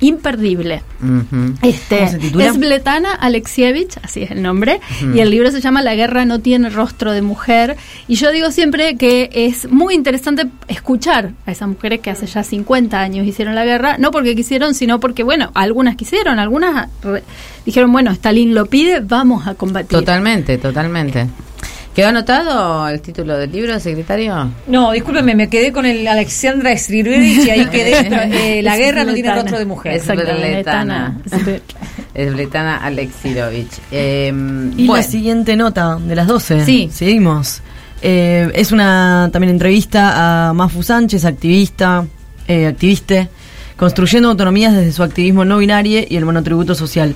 imperdible. 0.00 0.82
Este, 1.62 1.98
¿Cómo 1.98 2.10
se 2.10 2.18
titula? 2.18 2.46
es 2.46 2.58
Bletana 2.58 3.12
Alexievich, 3.12 3.96
así 4.02 4.22
es 4.22 4.30
el 4.30 4.42
nombre, 4.42 4.80
y 5.14 5.20
el 5.20 5.30
libro 5.30 5.50
se 5.50 5.60
llama 5.60 5.82
La 5.82 5.94
guerra 5.94 6.24
no 6.24 6.40
tiene 6.40 6.70
rostro 6.70 7.12
de 7.12 7.22
mujer. 7.22 7.76
Y 8.08 8.16
yo 8.16 8.30
digo 8.32 8.50
siempre 8.50 8.96
que 8.96 9.30
es 9.32 9.70
muy 9.70 9.94
interesante 9.94 10.46
escuchar 10.68 11.32
a 11.46 11.52
esas 11.52 11.68
mujeres 11.68 12.00
que 12.00 12.10
hace 12.10 12.26
ya 12.26 12.42
50 12.42 13.00
años 13.00 13.26
hicieron 13.26 13.54
la 13.54 13.64
guerra, 13.64 13.96
no 13.98 14.10
porque 14.10 14.34
quisieron, 14.36 14.74
sino 14.74 15.00
porque, 15.00 15.22
bueno, 15.22 15.50
algunas 15.54 15.96
quisieron, 15.96 16.38
algunas 16.38 16.88
dijeron, 17.64 17.92
bueno, 17.92 18.10
Stalin 18.10 18.54
lo 18.54 18.66
pide, 18.66 19.00
vamos 19.00 19.46
a 19.46 19.54
combatir. 19.54 19.98
Totalmente, 19.98 20.58
totalmente. 20.58 21.26
¿Quedó 21.96 22.08
anotado 22.08 22.86
el 22.88 23.00
título 23.00 23.38
del 23.38 23.50
libro, 23.50 23.80
secretario? 23.80 24.50
No, 24.66 24.92
discúlpeme, 24.92 25.34
me 25.34 25.48
quedé 25.48 25.72
con 25.72 25.86
el 25.86 26.06
Alexandra 26.06 26.76
Srirevich 26.76 27.46
y 27.46 27.48
ahí 27.48 27.64
quedé. 27.70 28.58
eh, 28.58 28.62
la 28.62 28.76
guerra 28.76 29.04
no 29.04 29.14
tiene 29.14 29.34
rostro 29.34 29.58
de 29.58 29.64
mujer. 29.64 29.94
Es 29.94 30.06
Bletana. 30.06 31.18
Es 32.12 32.34
Bletana 32.34 32.76
Alexirovich. 32.76 33.72
Eh, 33.90 34.30
Y 34.76 34.86
bueno, 34.86 35.02
la 35.02 35.08
siguiente 35.08 35.56
nota 35.56 35.96
de 35.96 36.14
las 36.14 36.26
12. 36.26 36.66
Sí. 36.66 36.90
Seguimos. 36.92 37.62
Eh, 38.02 38.50
es 38.54 38.72
una 38.72 39.30
también 39.32 39.52
entrevista 39.52 40.48
a 40.48 40.52
Mafu 40.52 40.82
Sánchez, 40.82 41.24
activista, 41.24 42.04
eh, 42.46 42.66
activiste, 42.66 43.30
construyendo 43.78 44.28
autonomías 44.28 44.74
desde 44.74 44.92
su 44.92 45.02
activismo 45.02 45.46
no 45.46 45.56
binario 45.56 46.02
y 46.06 46.16
el 46.16 46.26
monotributo 46.26 46.74
social. 46.74 47.14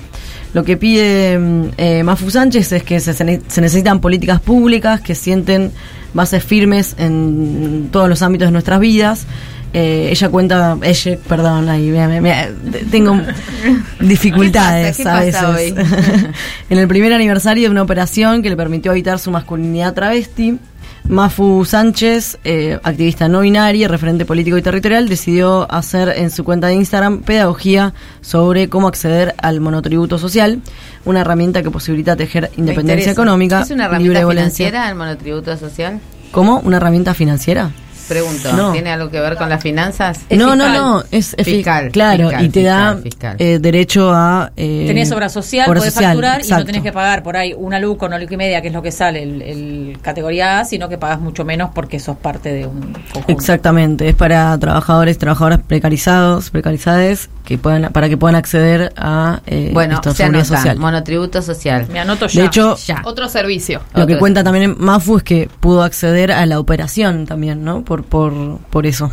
Lo 0.53 0.63
que 0.65 0.75
pide 0.77 1.37
mm, 1.39 1.63
eh, 1.77 2.03
Mafu 2.03 2.29
Sánchez 2.29 2.71
es 2.73 2.83
que 2.83 2.99
se, 2.99 3.13
se 3.13 3.23
ne- 3.23 3.41
se 3.47 3.61
necesitan 3.61 3.99
políticas 4.01 4.41
públicas 4.41 4.99
que 5.01 5.15
sienten 5.15 5.71
bases 6.13 6.43
firmes 6.43 6.95
en 6.97 7.87
todos 7.91 8.09
los 8.09 8.21
ámbitos 8.21 8.47
de 8.49 8.51
nuestras 8.51 8.79
vidas. 8.79 9.25
Eh, 9.73 10.09
ella 10.11 10.27
cuenta, 10.27 10.77
ella, 10.83 11.17
perdón, 11.29 11.69
ahí, 11.69 11.87
me- 11.89 12.19
me- 12.19 12.49
tengo 12.91 13.17
dificultades 14.01 14.97
¿Qué 14.97 15.07
a 15.07 15.19
veces. 15.21 15.41
hoy? 15.43 15.73
en 16.69 16.77
el 16.77 16.87
primer 16.87 17.13
aniversario 17.13 17.63
de 17.63 17.69
una 17.69 17.81
operación 17.83 18.41
que 18.41 18.49
le 18.49 18.57
permitió 18.57 18.91
evitar 18.91 19.19
su 19.19 19.31
masculinidad 19.31 19.93
travesti, 19.93 20.57
Mafu 21.07 21.65
Sánchez, 21.65 22.37
eh, 22.43 22.79
activista 22.83 23.27
no 23.27 23.41
binaria, 23.41 23.87
referente 23.87 24.25
político 24.25 24.57
y 24.57 24.61
territorial, 24.61 25.09
decidió 25.09 25.69
hacer 25.71 26.13
en 26.15 26.31
su 26.31 26.43
cuenta 26.43 26.67
de 26.67 26.75
Instagram 26.75 27.21
pedagogía 27.21 27.93
sobre 28.21 28.69
cómo 28.69 28.87
acceder 28.87 29.35
al 29.39 29.59
monotributo 29.59 30.17
social, 30.17 30.61
una 31.03 31.21
herramienta 31.21 31.63
que 31.63 31.71
posibilita 31.71 32.15
tejer 32.15 32.51
independencia 32.55 33.11
económica, 33.11 33.61
¿Es 33.61 33.71
una 33.71 33.85
herramienta 33.85 34.27
financiera 34.27 34.89
el 34.89 34.95
monotributo 34.95 35.57
social? 35.57 35.99
¿Cómo? 36.31 36.61
¿Una 36.63 36.77
herramienta 36.77 37.13
financiera? 37.13 37.71
Pregunto, 38.07 38.51
No. 38.53 38.71
¿tiene 38.71 38.91
algo 38.91 39.09
que 39.09 39.19
ver 39.19 39.35
con 39.37 39.49
las 39.49 39.61
finanzas? 39.61 40.19
no, 40.29 40.55
no, 40.55 40.69
no, 40.69 41.03
es, 41.11 41.33
es 41.37 41.45
fi- 41.45 41.55
fiscal. 41.55 41.89
Claro, 41.91 42.27
fiscal, 42.29 42.45
y 42.45 42.49
te 42.49 42.63
da 42.63 42.97
fiscal, 43.01 43.35
eh, 43.39 43.59
derecho 43.61 44.11
a... 44.13 44.51
Eh, 44.57 44.85
Tenés 44.87 45.11
obra 45.11 45.29
social, 45.29 45.69
obra 45.69 45.79
podés 45.79 45.93
social, 45.93 46.11
facturar 46.11 46.45
y 46.45 46.49
no 46.49 46.65
tenés 46.65 46.81
que 46.83 46.91
pagar 46.91 47.23
por 47.23 47.37
ahí 47.37 47.53
una 47.57 47.79
luz 47.79 47.97
con 47.97 48.07
una 48.09 48.19
luz 48.19 48.31
y 48.31 48.37
media, 48.37 48.61
que 48.61 48.67
es 48.69 48.73
lo 48.73 48.81
que 48.81 48.91
sale 48.91 49.23
el, 49.23 49.41
el 49.41 49.97
categoría 50.01 50.59
A, 50.59 50.65
sino 50.65 50.89
que 50.89 50.97
pagas 50.97 51.19
mucho 51.19 51.45
menos 51.45 51.71
porque 51.73 51.99
sos 51.99 52.17
parte 52.17 52.51
de 52.53 52.67
un 52.67 52.93
conjunto. 53.13 53.31
Exactamente, 53.31 54.09
es 54.09 54.15
para 54.15 54.57
trabajadores, 54.57 55.17
trabajadoras 55.17 55.59
precarizados, 55.65 56.49
precarizadas, 56.49 57.29
que 57.45 57.57
puedan, 57.57 57.91
para 57.91 58.07
que 58.07 58.17
puedan 58.17 58.35
acceder 58.35 58.93
a 58.97 59.41
eh, 59.47 59.71
Bueno, 59.73 59.99
se 60.13 60.23
anota, 60.23 60.45
social. 60.45 60.77
monotributo 60.77 61.41
social. 61.41 61.87
Me 61.91 61.99
anoto 61.99 62.27
De 62.27 62.45
hecho, 62.45 62.75
Otro 63.03 63.27
servicio. 63.29 63.81
lo 63.95 64.05
que 64.07 64.17
cuenta 64.17 64.43
también 64.43 64.75
Mafu 64.77 65.17
es 65.17 65.23
que 65.23 65.49
pudo 65.59 65.83
acceder 65.83 66.31
a 66.31 66.45
la 66.45 66.59
operación 66.59 67.25
también, 67.25 67.63
¿no? 67.63 67.83
Por, 67.83 68.00
por, 68.03 68.57
por 68.69 68.85
eso. 68.85 69.11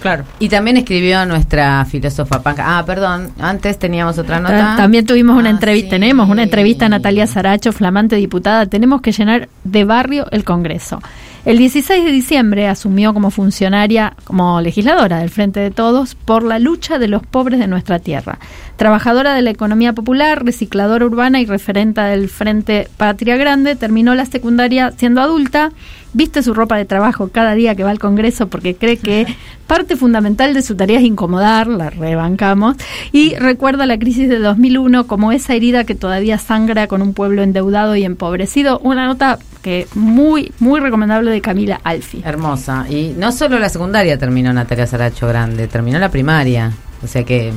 Claro. 0.00 0.24
Y 0.38 0.48
también 0.50 0.76
escribió 0.76 1.24
nuestra 1.24 1.84
filósofa 1.86 2.42
Panca. 2.42 2.78
Ah, 2.78 2.84
perdón, 2.84 3.30
antes 3.40 3.78
teníamos 3.78 4.18
otra 4.18 4.38
nota. 4.40 4.56
Ta- 4.58 4.76
También 4.76 5.06
tuvimos 5.06 5.36
una 5.38 5.48
Ah, 5.48 5.52
entrevista, 5.52 5.86
sí. 5.86 5.90
tenemos 6.00 6.28
una 6.28 6.42
entrevista 6.42 6.86
a 6.86 6.88
Natalia 6.90 7.26
Saracho, 7.26 7.72
flamante 7.72 8.14
diputada. 8.16 8.66
Tenemos 8.66 9.00
que 9.00 9.12
llenar 9.12 9.48
de 9.64 9.84
barrio 9.84 10.26
el 10.30 10.44
Congreso. 10.44 11.00
El 11.46 11.58
16 11.58 12.04
de 12.04 12.10
diciembre 12.12 12.68
asumió 12.68 13.14
como 13.14 13.30
funcionaria, 13.30 14.14
como 14.24 14.60
legisladora 14.60 15.18
del 15.18 15.30
Frente 15.30 15.60
de 15.60 15.70
Todos, 15.70 16.14
por 16.16 16.42
la 16.42 16.58
lucha 16.58 16.98
de 16.98 17.08
los 17.08 17.24
pobres 17.24 17.58
de 17.60 17.68
nuestra 17.68 17.98
tierra. 18.00 18.38
Trabajadora 18.76 19.32
de 19.32 19.42
la 19.42 19.50
economía 19.50 19.92
popular, 19.92 20.44
recicladora 20.44 21.06
urbana 21.06 21.40
y 21.40 21.46
referenta 21.46 22.06
del 22.06 22.28
Frente 22.28 22.88
Patria 22.96 23.36
Grande, 23.36 23.76
terminó 23.76 24.14
la 24.16 24.26
secundaria 24.26 24.92
siendo 24.96 25.20
adulta, 25.20 25.70
viste 26.16 26.42
su 26.42 26.54
ropa 26.54 26.78
de 26.78 26.86
trabajo 26.86 27.28
cada 27.28 27.54
día 27.54 27.74
que 27.74 27.84
va 27.84 27.90
al 27.90 27.98
Congreso 27.98 28.48
porque 28.48 28.74
cree 28.74 28.96
que 28.96 29.26
parte 29.66 29.96
fundamental 29.96 30.54
de 30.54 30.62
su 30.62 30.74
tarea 30.74 30.98
es 30.98 31.04
incomodar, 31.04 31.66
la 31.66 31.90
rebancamos, 31.90 32.76
y 33.12 33.34
recuerda 33.34 33.84
la 33.84 33.98
crisis 33.98 34.28
de 34.28 34.38
2001 34.38 35.06
como 35.06 35.30
esa 35.30 35.54
herida 35.54 35.84
que 35.84 35.94
todavía 35.94 36.38
sangra 36.38 36.86
con 36.86 37.02
un 37.02 37.12
pueblo 37.12 37.42
endeudado 37.42 37.96
y 37.96 38.04
empobrecido. 38.04 38.78
Una 38.78 39.04
nota 39.04 39.38
que 39.60 39.86
muy, 39.94 40.52
muy 40.58 40.80
recomendable 40.80 41.30
de 41.30 41.42
Camila 41.42 41.80
Alfi. 41.84 42.22
Hermosa. 42.24 42.86
Y 42.88 43.14
no 43.18 43.30
solo 43.30 43.58
la 43.58 43.68
secundaria 43.68 44.18
terminó 44.18 44.52
Natalia 44.52 44.86
Saracho 44.86 45.28
Grande, 45.28 45.66
terminó 45.66 45.98
la 45.98 46.08
primaria. 46.08 46.72
O 47.02 47.06
sea 47.06 47.24
que. 47.24 47.52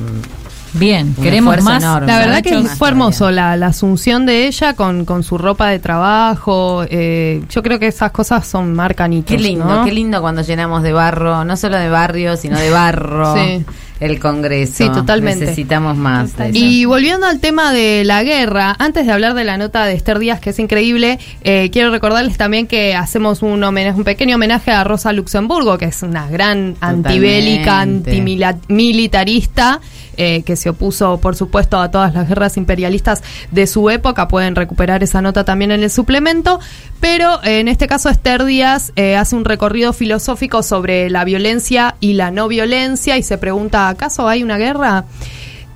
Bien, 0.74 1.14
un 1.16 1.22
queremos 1.24 1.62
más. 1.62 1.82
enorme. 1.82 2.06
La 2.06 2.18
verdad 2.18 2.42
que 2.42 2.58
fue 2.62 2.88
hermoso 2.88 3.30
la, 3.30 3.56
la 3.56 3.66
asunción 3.68 4.26
de 4.26 4.46
ella 4.46 4.74
con, 4.74 5.04
con 5.04 5.22
su 5.22 5.36
ropa 5.38 5.68
de 5.68 5.78
trabajo. 5.78 6.84
eh, 6.88 7.42
yo 7.50 7.62
creo 7.62 7.78
que 7.78 7.88
esas 7.88 8.10
cosas 8.12 8.46
son 8.46 8.72
marcan 8.74 9.12
hitos, 9.12 9.36
Qué 9.36 9.42
lindo, 9.42 9.64
¿no? 9.64 9.84
qué 9.84 9.92
lindo 9.92 10.20
cuando 10.20 10.42
llenamos 10.42 10.82
de 10.82 10.92
barro, 10.92 11.44
no 11.44 11.56
solo 11.56 11.76
de 11.78 11.88
barrio, 11.88 12.36
sino 12.36 12.58
de 12.58 12.70
barro 12.70 13.34
Sí. 13.34 13.64
el 14.00 14.18
Congreso. 14.20 14.72
Sí, 14.84 14.88
totalmente. 14.90 15.40
Necesitamos 15.44 15.96
más. 15.96 16.36
de 16.36 16.50
eso. 16.50 16.58
Y 16.58 16.84
volviendo 16.86 17.26
al 17.26 17.38
tema 17.40 17.72
de 17.72 18.02
la 18.04 18.22
guerra, 18.22 18.74
antes 18.78 19.04
de 19.06 19.12
hablar 19.12 19.34
de 19.34 19.44
la 19.44 19.58
nota 19.58 19.84
de 19.84 19.92
Esther 19.94 20.18
Díaz, 20.18 20.40
que 20.40 20.50
es 20.50 20.58
increíble, 20.58 21.18
eh, 21.42 21.68
quiero 21.72 21.90
recordarles 21.90 22.36
también 22.38 22.66
que 22.66 22.94
hacemos 22.94 23.42
un, 23.42 23.62
homenaje, 23.62 23.98
un 23.98 24.04
pequeño 24.04 24.36
homenaje 24.36 24.70
a 24.70 24.84
Rosa 24.84 25.12
Luxemburgo, 25.12 25.76
que 25.78 25.86
es 25.86 26.02
una 26.02 26.28
gran 26.28 26.76
antibélica, 26.80 27.72
Totalmente. 27.84 28.10
antimilitarista, 28.12 29.80
eh, 30.22 30.42
que 30.42 30.54
se 30.54 30.68
opuso, 30.68 31.18
por 31.18 31.34
supuesto, 31.34 31.80
a 31.80 31.90
todas 31.90 32.12
las 32.12 32.28
guerras 32.28 32.58
imperialistas 32.58 33.22
de 33.50 33.66
su 33.66 33.88
época. 33.88 34.28
Pueden 34.28 34.54
recuperar 34.54 35.02
esa 35.02 35.22
nota 35.22 35.46
también 35.46 35.70
en 35.70 35.82
el 35.82 35.90
suplemento. 35.90 36.60
Pero 37.00 37.42
eh, 37.42 37.60
en 37.60 37.68
este 37.68 37.86
caso, 37.86 38.10
Esther 38.10 38.44
Díaz 38.44 38.92
eh, 38.96 39.16
hace 39.16 39.34
un 39.34 39.46
recorrido 39.46 39.94
filosófico 39.94 40.62
sobre 40.62 41.08
la 41.08 41.24
violencia 41.24 41.96
y 42.00 42.12
la 42.12 42.30
no 42.30 42.48
violencia 42.48 43.16
y 43.16 43.22
se 43.22 43.38
pregunta, 43.38 43.88
¿acaso 43.88 44.28
hay 44.28 44.42
una 44.42 44.58
guerra? 44.58 45.06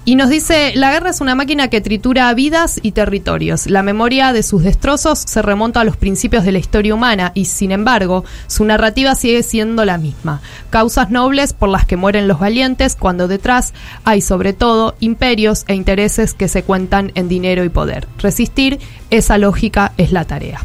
Y 0.07 0.17
nos 0.17 0.29
dice, 0.29 0.73
la 0.75 0.93
guerra 0.93 1.09
es 1.09 1.23
una 1.23 1.35
máquina 1.35 1.69
que 1.69 1.81
tritura 1.81 2.33
vidas 2.35 2.79
y 2.83 2.93
territorios. 2.93 3.67
La 3.67 3.83
memoria 3.83 4.35
de 4.35 4.43
sus 4.43 4.63
destrozos 4.63 5.19
se 5.19 5.41
remonta 5.41 5.81
a 5.81 5.85
los 5.85 5.97
principios 5.97 6.45
de 6.45 6.53
la 6.53 6.59
historia 6.59 6.95
humana 6.95 7.33
y, 7.35 7.47
sin 7.47 7.73
embargo, 7.73 8.23
su 8.47 8.67
narrativa 8.67 9.15
sigue 9.15 9.43
siendo 9.43 9.87
la 9.87 9.97
misma. 9.97 10.43
Causas 10.69 11.11
nobles 11.11 11.55
por 11.55 11.71
las 11.71 11.87
que 11.87 11.97
mueren 11.97 12.29
los 12.29 12.39
valientes 12.39 12.97
cuando 12.97 13.29
detrás 13.29 13.73
hay, 14.05 14.21
sobre 14.21 14.53
todo, 14.53 14.95
imperios 15.01 15.65
e 15.69 15.75
intereses 15.75 16.35
que 16.35 16.49
se 16.49 16.63
cuentan 16.65 17.11
en 17.15 17.31
dinero 17.31 17.65
y 17.65 17.71
poder. 17.71 18.07
Resistir 18.19 18.81
esa 19.09 19.39
lógica 19.39 19.93
es 19.97 20.13
la 20.13 20.27
tarea. 20.27 20.61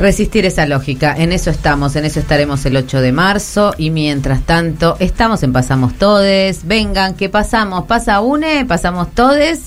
Resistir 0.00 0.46
esa 0.46 0.64
lógica, 0.64 1.14
en 1.14 1.30
eso 1.30 1.50
estamos, 1.50 1.94
en 1.94 2.06
eso 2.06 2.20
estaremos 2.20 2.64
el 2.64 2.74
8 2.74 3.02
de 3.02 3.12
marzo 3.12 3.74
y 3.76 3.90
mientras 3.90 4.40
tanto 4.44 4.96
estamos 4.98 5.42
en 5.42 5.52
Pasamos 5.52 5.92
Todes, 5.98 6.66
vengan 6.66 7.12
que 7.14 7.28
pasamos, 7.28 7.84
pasa 7.84 8.22
une, 8.22 8.64
pasamos 8.64 9.14
todes, 9.14 9.60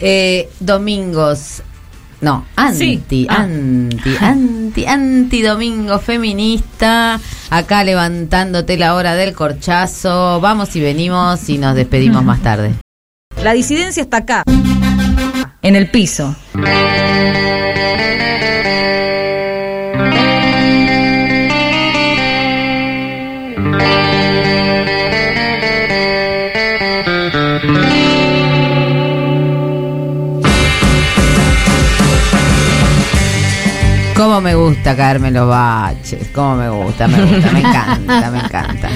eh, 0.00 0.48
domingos, 0.58 1.62
no, 2.20 2.44
anti, 2.56 3.00
Sí. 3.08 3.26
Ah. 3.30 3.42
anti, 3.42 4.16
anti, 4.20 4.84
anti 4.84 5.42
domingo 5.42 6.00
feminista, 6.00 7.20
acá 7.48 7.84
levantándote 7.84 8.78
la 8.78 8.96
hora 8.96 9.14
del 9.14 9.32
corchazo, 9.32 10.40
vamos 10.40 10.74
y 10.74 10.80
venimos 10.80 11.48
y 11.48 11.56
nos 11.58 11.76
despedimos 11.76 12.24
más 12.24 12.42
tarde. 12.42 12.74
La 13.44 13.52
disidencia 13.52 14.02
está 14.02 14.16
acá, 14.16 14.42
en 15.62 15.76
el 15.76 15.88
piso. 15.88 16.34
Cómo 34.18 34.40
me 34.40 34.56
gusta 34.56 34.96
caerme 34.96 35.30
los 35.30 35.48
baches, 35.48 36.26
cómo 36.34 36.56
me 36.56 36.68
gusta, 36.68 37.06
me 37.06 37.22
gusta, 37.24 37.52
me 37.52 37.60
encanta, 37.60 38.30
me 38.32 38.38
encanta. 38.40 38.88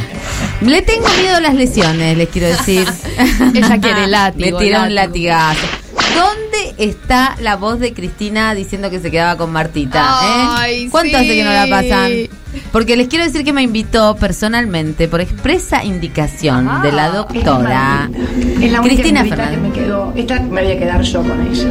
Le 0.60 0.82
tengo 0.82 1.06
miedo 1.20 1.36
a 1.36 1.40
las 1.40 1.54
lesiones, 1.54 2.16
les 2.16 2.28
quiero 2.28 2.48
decir. 2.48 2.88
Ella 3.54 3.78
quiere 3.80 4.08
látigo, 4.08 4.58
Me 4.58 4.64
tiró 4.64 4.82
un 4.82 4.96
latigazo. 4.96 5.64
¿Dónde 6.16 6.74
está 6.76 7.36
la 7.40 7.54
voz 7.54 7.78
de 7.78 7.92
Cristina 7.92 8.52
diciendo 8.54 8.90
que 8.90 8.98
se 8.98 9.12
quedaba 9.12 9.36
con 9.38 9.52
Martita? 9.52 10.00
eh? 10.00 10.46
Ay, 10.50 10.88
¿Cuánto 10.90 11.16
hace 11.16 11.28
sí. 11.28 11.34
que 11.36 11.44
no 11.44 11.52
la 11.52 11.66
pasan? 11.68 12.12
Porque 12.72 12.96
les 12.96 13.06
quiero 13.06 13.24
decir 13.24 13.44
que 13.44 13.52
me 13.52 13.62
invitó 13.62 14.16
personalmente, 14.16 15.06
por 15.06 15.20
expresa 15.20 15.84
indicación 15.84 16.82
de 16.82 16.90
la 16.90 17.10
doctora 17.10 18.10
Es 18.60 18.72
la 18.72 18.80
única 18.80 18.94
Cristina 18.96 19.22
que 19.22 19.28
Fernández. 19.30 19.60
me 19.60 19.70
quedó. 19.70 20.12
Esta 20.16 20.40
me 20.40 20.62
voy 20.64 20.72
a 20.72 20.78
quedar 20.80 21.00
yo 21.02 21.22
con 21.22 21.46
ella. 21.46 21.70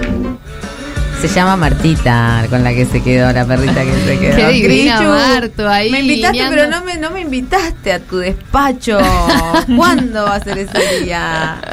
Se 1.21 1.27
llama 1.27 1.55
Martita, 1.55 2.45
con 2.49 2.63
la 2.63 2.73
que 2.73 2.85
se 2.85 3.01
quedó, 3.03 3.31
la 3.31 3.45
perrita 3.45 3.83
que 3.83 3.93
se 4.05 4.19
quedó. 4.19 4.35
Qué 4.37 4.47
divina 4.53 5.01
Marto 5.01 5.69
ahí 5.69 5.91
Me 5.91 5.99
invitaste, 5.99 6.43
pero 6.49 6.67
no 6.67 6.83
me, 6.83 6.97
no 6.97 7.11
me 7.11 7.21
invitaste 7.21 7.93
a 7.93 7.99
tu 7.99 8.17
despacho. 8.17 8.97
¿Cuándo 9.77 10.23
va 10.23 10.35
a 10.35 10.43
ser 10.43 10.57
ese 10.57 11.03
día? 11.03 11.61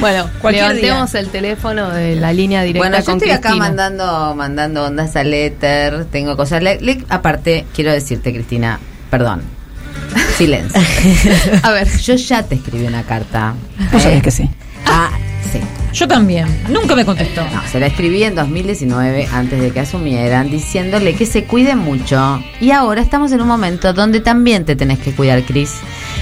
Bueno, 0.00 0.30
levantemos 0.52 1.12
el 1.16 1.28
teléfono 1.30 1.90
de 1.90 2.14
la 2.14 2.32
línea 2.32 2.62
directa 2.62 2.88
Bueno, 2.88 2.98
yo 2.98 3.04
con 3.04 3.16
estoy 3.16 3.30
acá 3.32 3.56
mandando, 3.56 4.32
mandando 4.36 4.84
ondas 4.84 5.16
a 5.16 5.24
letter, 5.24 6.04
tengo 6.04 6.36
cosas. 6.36 6.62
Le- 6.62 6.80
le- 6.80 7.04
aparte, 7.08 7.66
quiero 7.74 7.90
decirte, 7.90 8.32
Cristina, 8.32 8.78
perdón. 9.10 9.42
Silencio. 10.36 10.80
A 11.64 11.70
ver, 11.72 11.88
yo 11.98 12.14
ya 12.14 12.44
te 12.44 12.54
escribí 12.54 12.86
una 12.86 13.02
carta. 13.02 13.54
Vos 13.92 14.00
sabés 14.02 14.22
que 14.22 14.30
sí. 14.30 14.48
Ah, 14.86 15.10
sí. 15.52 15.60
Yo 15.92 16.06
también. 16.06 16.46
Nunca 16.68 16.94
me 16.94 17.04
contestó. 17.04 17.42
No, 17.52 17.66
se 17.66 17.80
la 17.80 17.86
escribí 17.86 18.22
en 18.22 18.34
2019 18.34 19.28
antes 19.32 19.60
de 19.60 19.70
que 19.70 19.80
asumieran 19.80 20.50
diciéndole 20.50 21.14
que 21.14 21.26
se 21.26 21.44
cuide 21.44 21.74
mucho. 21.76 22.42
Y 22.60 22.70
ahora 22.70 23.00
estamos 23.00 23.32
en 23.32 23.40
un 23.40 23.48
momento 23.48 23.92
donde 23.92 24.20
también 24.20 24.64
te 24.64 24.76
tenés 24.76 24.98
que 24.98 25.12
cuidar, 25.12 25.42
Cris. 25.44 25.74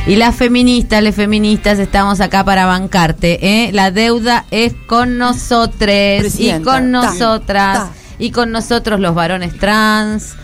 Y 0.07 0.17
las 0.17 0.37
feministas, 0.37 1.03
les 1.03 1.15
feministas, 1.15 1.79
estamos 1.79 2.21
acá 2.21 2.45
para 2.45 2.67
bancarte. 2.67 3.39
¿eh? 3.47 3.73
La 3.73 3.91
deuda 3.91 4.47
es 4.51 4.73
con 4.87 5.19
nosotros 5.19 6.39
y 6.39 6.53
con 6.63 6.63
ta, 6.63 6.81
nosotras 6.81 7.79
ta. 7.79 7.93
y 8.19 8.31
con 8.31 8.53
nosotros 8.53 9.01
los 9.01 9.15
varones 9.15 9.59
trans. 9.59 10.37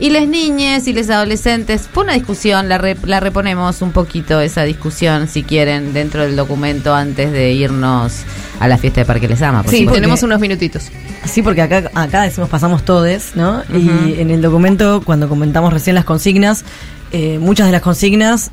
Y 0.00 0.10
las 0.10 0.28
niñas 0.28 0.86
y 0.86 0.92
los 0.92 1.10
adolescentes, 1.10 1.88
fue 1.92 2.04
una 2.04 2.12
discusión, 2.14 2.68
la, 2.68 2.78
re- 2.78 2.96
la 3.04 3.18
reponemos 3.18 3.82
un 3.82 3.90
poquito 3.90 4.40
esa 4.40 4.62
discusión, 4.62 5.26
si 5.26 5.42
quieren, 5.42 5.92
dentro 5.92 6.22
del 6.22 6.36
documento 6.36 6.94
antes 6.94 7.32
de 7.32 7.52
irnos 7.52 8.22
a 8.60 8.68
la 8.68 8.78
fiesta 8.78 9.00
de 9.00 9.06
Parque 9.06 9.26
Les 9.26 9.42
Ama. 9.42 9.62
por 9.64 9.70
Sí, 9.72 9.78
supuesto. 9.78 9.94
tenemos 9.96 10.22
unos 10.22 10.38
minutitos. 10.40 10.84
Sí, 11.24 11.42
porque 11.42 11.62
acá, 11.62 11.90
acá 11.94 12.22
decimos 12.22 12.48
pasamos 12.48 12.84
todes, 12.84 13.32
¿no? 13.34 13.62
Y 13.74 14.20
en 14.20 14.30
el 14.30 14.40
documento, 14.40 15.02
cuando 15.04 15.28
comentamos 15.28 15.72
recién 15.72 15.94
las 15.96 16.04
consignas, 16.04 16.64
eh, 17.10 17.38
muchas 17.40 17.66
de 17.66 17.72
las 17.72 17.82
consignas 17.82 18.50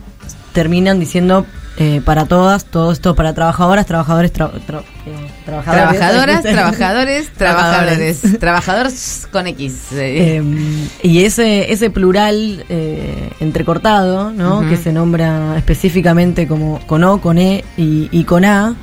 terminan 0.51 0.99
diciendo 0.99 1.45
eh, 1.77 2.01
para 2.05 2.25
todas, 2.25 2.65
todo 2.65 2.91
esto 2.91 3.15
para 3.15 3.33
trabajadoras, 3.33 3.85
trabajadores, 3.85 4.33
tra- 4.33 4.51
tra- 4.67 4.83
eh, 5.05 5.27
trabajadores. 5.45 5.99
Trabajadoras, 5.99 6.43
trabajadores, 6.43 7.29
trabajadores. 7.33 8.39
Trabajadores 8.39 9.27
con 9.31 9.47
X. 9.47 9.73
eh. 9.93 10.41
Y 11.03 11.23
ese, 11.23 11.71
ese 11.73 11.89
plural 11.89 12.63
eh, 12.69 13.29
entrecortado, 13.39 14.31
¿no? 14.31 14.67
Que 14.69 14.77
se 14.77 14.93
nombra 14.93 15.57
específicamente 15.57 16.47
como 16.47 16.79
con 16.87 17.03
O, 17.03 17.19
con 17.19 17.37
E 17.37 17.63
y, 17.77 18.07
y 18.11 18.23
con 18.23 18.45
A, 18.45 18.75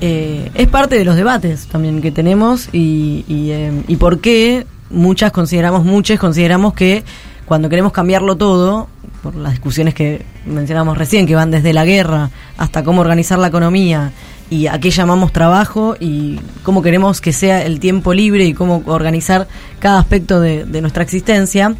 eh, 0.00 0.50
es 0.54 0.68
parte 0.68 0.96
de 0.96 1.04
los 1.04 1.16
debates 1.16 1.66
también 1.66 2.00
que 2.02 2.12
tenemos 2.12 2.68
y, 2.72 3.24
y, 3.26 3.50
eh, 3.50 3.72
y 3.88 3.96
por 3.96 4.20
qué 4.20 4.66
muchas 4.90 5.32
consideramos, 5.32 5.84
muchas 5.84 6.18
consideramos 6.20 6.74
que 6.74 7.02
cuando 7.46 7.68
queremos 7.68 7.92
cambiarlo 7.92 8.36
todo, 8.36 8.88
por 9.22 9.36
las 9.36 9.52
discusiones 9.52 9.94
que 9.94 10.24
mencionamos 10.44 10.98
recién, 10.98 11.26
que 11.26 11.34
van 11.34 11.50
desde 11.50 11.72
la 11.72 11.84
guerra 11.84 12.30
hasta 12.58 12.84
cómo 12.84 13.00
organizar 13.00 13.38
la 13.38 13.46
economía 13.48 14.12
y 14.50 14.66
a 14.66 14.78
qué 14.78 14.90
llamamos 14.90 15.32
trabajo 15.32 15.96
y 15.98 16.38
cómo 16.62 16.82
queremos 16.82 17.20
que 17.20 17.32
sea 17.32 17.62
el 17.62 17.80
tiempo 17.80 18.14
libre 18.14 18.44
y 18.44 18.52
cómo 18.52 18.82
organizar 18.86 19.48
cada 19.78 19.98
aspecto 19.98 20.40
de, 20.40 20.64
nuestra 20.80 21.02
existencia, 21.02 21.74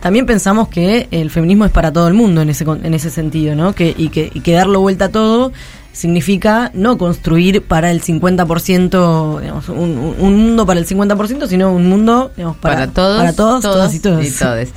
también 0.00 0.26
pensamos 0.26 0.68
que 0.68 1.08
el 1.10 1.30
feminismo 1.30 1.64
es 1.64 1.70
para 1.70 1.92
todo 1.92 2.08
el 2.08 2.14
mundo 2.14 2.40
en 2.40 2.50
ese, 2.50 2.64
en 2.64 2.94
ese 2.94 3.10
sentido, 3.10 3.54
¿no? 3.54 3.72
Que, 3.74 3.94
y 3.96 4.08
que 4.08 4.52
darlo 4.52 4.80
vuelta 4.80 5.06
a 5.06 5.08
todo 5.10 5.52
significa 5.92 6.70
no 6.74 6.96
construir 6.98 7.62
para 7.62 7.90
el 7.90 8.00
50%, 8.02 9.40
digamos, 9.40 9.68
un, 9.68 9.76
un- 9.98 10.14
un 10.18 10.36
mundo 10.36 10.66
para 10.66 10.80
el 10.80 10.86
50%, 10.86 11.46
sino 11.46 11.72
un 11.72 11.88
mundo 11.88 12.32
digamos, 12.36 12.56
para, 12.56 12.74
para, 12.76 12.86
todos, 12.92 13.18
para 13.18 13.32
todos, 13.34 13.62
todas 13.62 13.94
y 13.94 14.00
todos. 14.00 14.26
y 14.26 14.30
todes. 14.30 14.70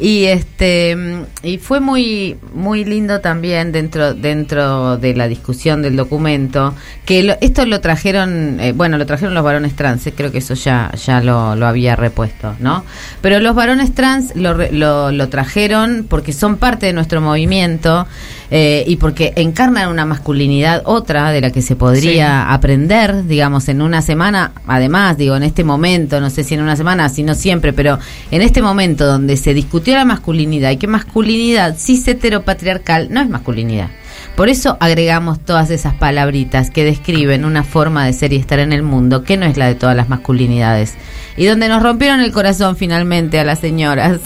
Y 0.00 0.24
este 0.24 0.96
y 1.42 1.58
fue 1.58 1.80
muy 1.80 2.36
muy 2.54 2.84
lindo 2.84 3.20
también 3.20 3.72
dentro 3.72 4.14
dentro 4.14 4.96
de 4.96 5.14
la 5.14 5.28
discusión 5.28 5.82
del 5.82 5.96
documento 5.96 6.74
que 7.04 7.22
lo- 7.22 7.36
esto 7.40 7.66
lo 7.66 7.80
trajeron 7.80 8.58
eh, 8.60 8.72
bueno 8.72 8.96
lo 8.98 9.06
trajeron 9.06 9.34
los 9.34 9.42
varones 9.44 9.74
trans 9.76 10.06
eh, 10.06 10.12
creo 10.16 10.30
que 10.32 10.38
eso 10.38 10.54
ya 10.54 10.90
ya 11.04 11.20
lo, 11.20 11.56
lo 11.56 11.66
había 11.66 11.96
repuesto 11.96 12.54
no 12.60 12.84
pero 13.20 13.40
los 13.40 13.54
varones 13.54 13.94
trans 13.94 14.34
lo, 14.36 14.54
lo, 14.54 15.10
lo 15.12 15.28
trajeron 15.28 16.06
porque 16.08 16.32
son 16.32 16.56
parte 16.56 16.86
de 16.86 16.92
nuestro 16.92 17.20
movimiento 17.20 18.06
eh, 18.50 18.84
y 18.86 18.96
porque 18.96 19.32
encarnan 19.36 19.90
una 19.90 20.04
masculinidad 20.04 20.82
otra 20.84 21.30
de 21.30 21.40
la 21.40 21.50
que 21.50 21.62
se 21.62 21.76
podría 21.76 22.52
aprender, 22.52 23.26
digamos, 23.26 23.68
en 23.68 23.80
una 23.80 24.02
semana, 24.02 24.52
además, 24.66 25.16
digo, 25.16 25.36
en 25.36 25.44
este 25.44 25.62
momento, 25.62 26.20
no 26.20 26.30
sé 26.30 26.42
si 26.42 26.54
en 26.54 26.62
una 26.62 26.76
semana, 26.76 27.08
si 27.08 27.22
no 27.22 27.34
siempre, 27.34 27.72
pero 27.72 27.98
en 28.30 28.42
este 28.42 28.60
momento 28.60 29.06
donde 29.06 29.36
se 29.36 29.54
discutió 29.54 29.94
la 29.94 30.04
masculinidad 30.04 30.70
y 30.70 30.76
que 30.78 30.86
masculinidad 30.86 31.76
cis 31.78 32.06
heteropatriarcal 32.08 33.08
no 33.10 33.20
es 33.20 33.28
masculinidad. 33.28 33.88
Por 34.36 34.48
eso 34.48 34.76
agregamos 34.80 35.38
todas 35.40 35.70
esas 35.70 35.94
palabritas 35.94 36.70
que 36.70 36.84
describen 36.84 37.44
una 37.44 37.62
forma 37.62 38.06
de 38.06 38.12
ser 38.12 38.32
y 38.32 38.36
estar 38.36 38.58
en 38.58 38.72
el 38.72 38.82
mundo 38.82 39.22
que 39.22 39.36
no 39.36 39.46
es 39.46 39.56
la 39.56 39.66
de 39.66 39.74
todas 39.74 39.96
las 39.96 40.08
masculinidades. 40.08 40.94
Y 41.36 41.46
donde 41.46 41.68
nos 41.68 41.82
rompieron 41.82 42.20
el 42.20 42.32
corazón 42.32 42.76
finalmente 42.76 43.38
a 43.38 43.44
las 43.44 43.58
señoras 43.60 44.20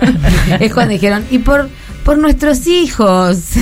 es 0.60 0.72
cuando 0.72 0.92
dijeron, 0.92 1.24
y 1.30 1.38
por, 1.38 1.68
por 2.06 2.18
nuestros 2.18 2.66
hijos. 2.68 3.36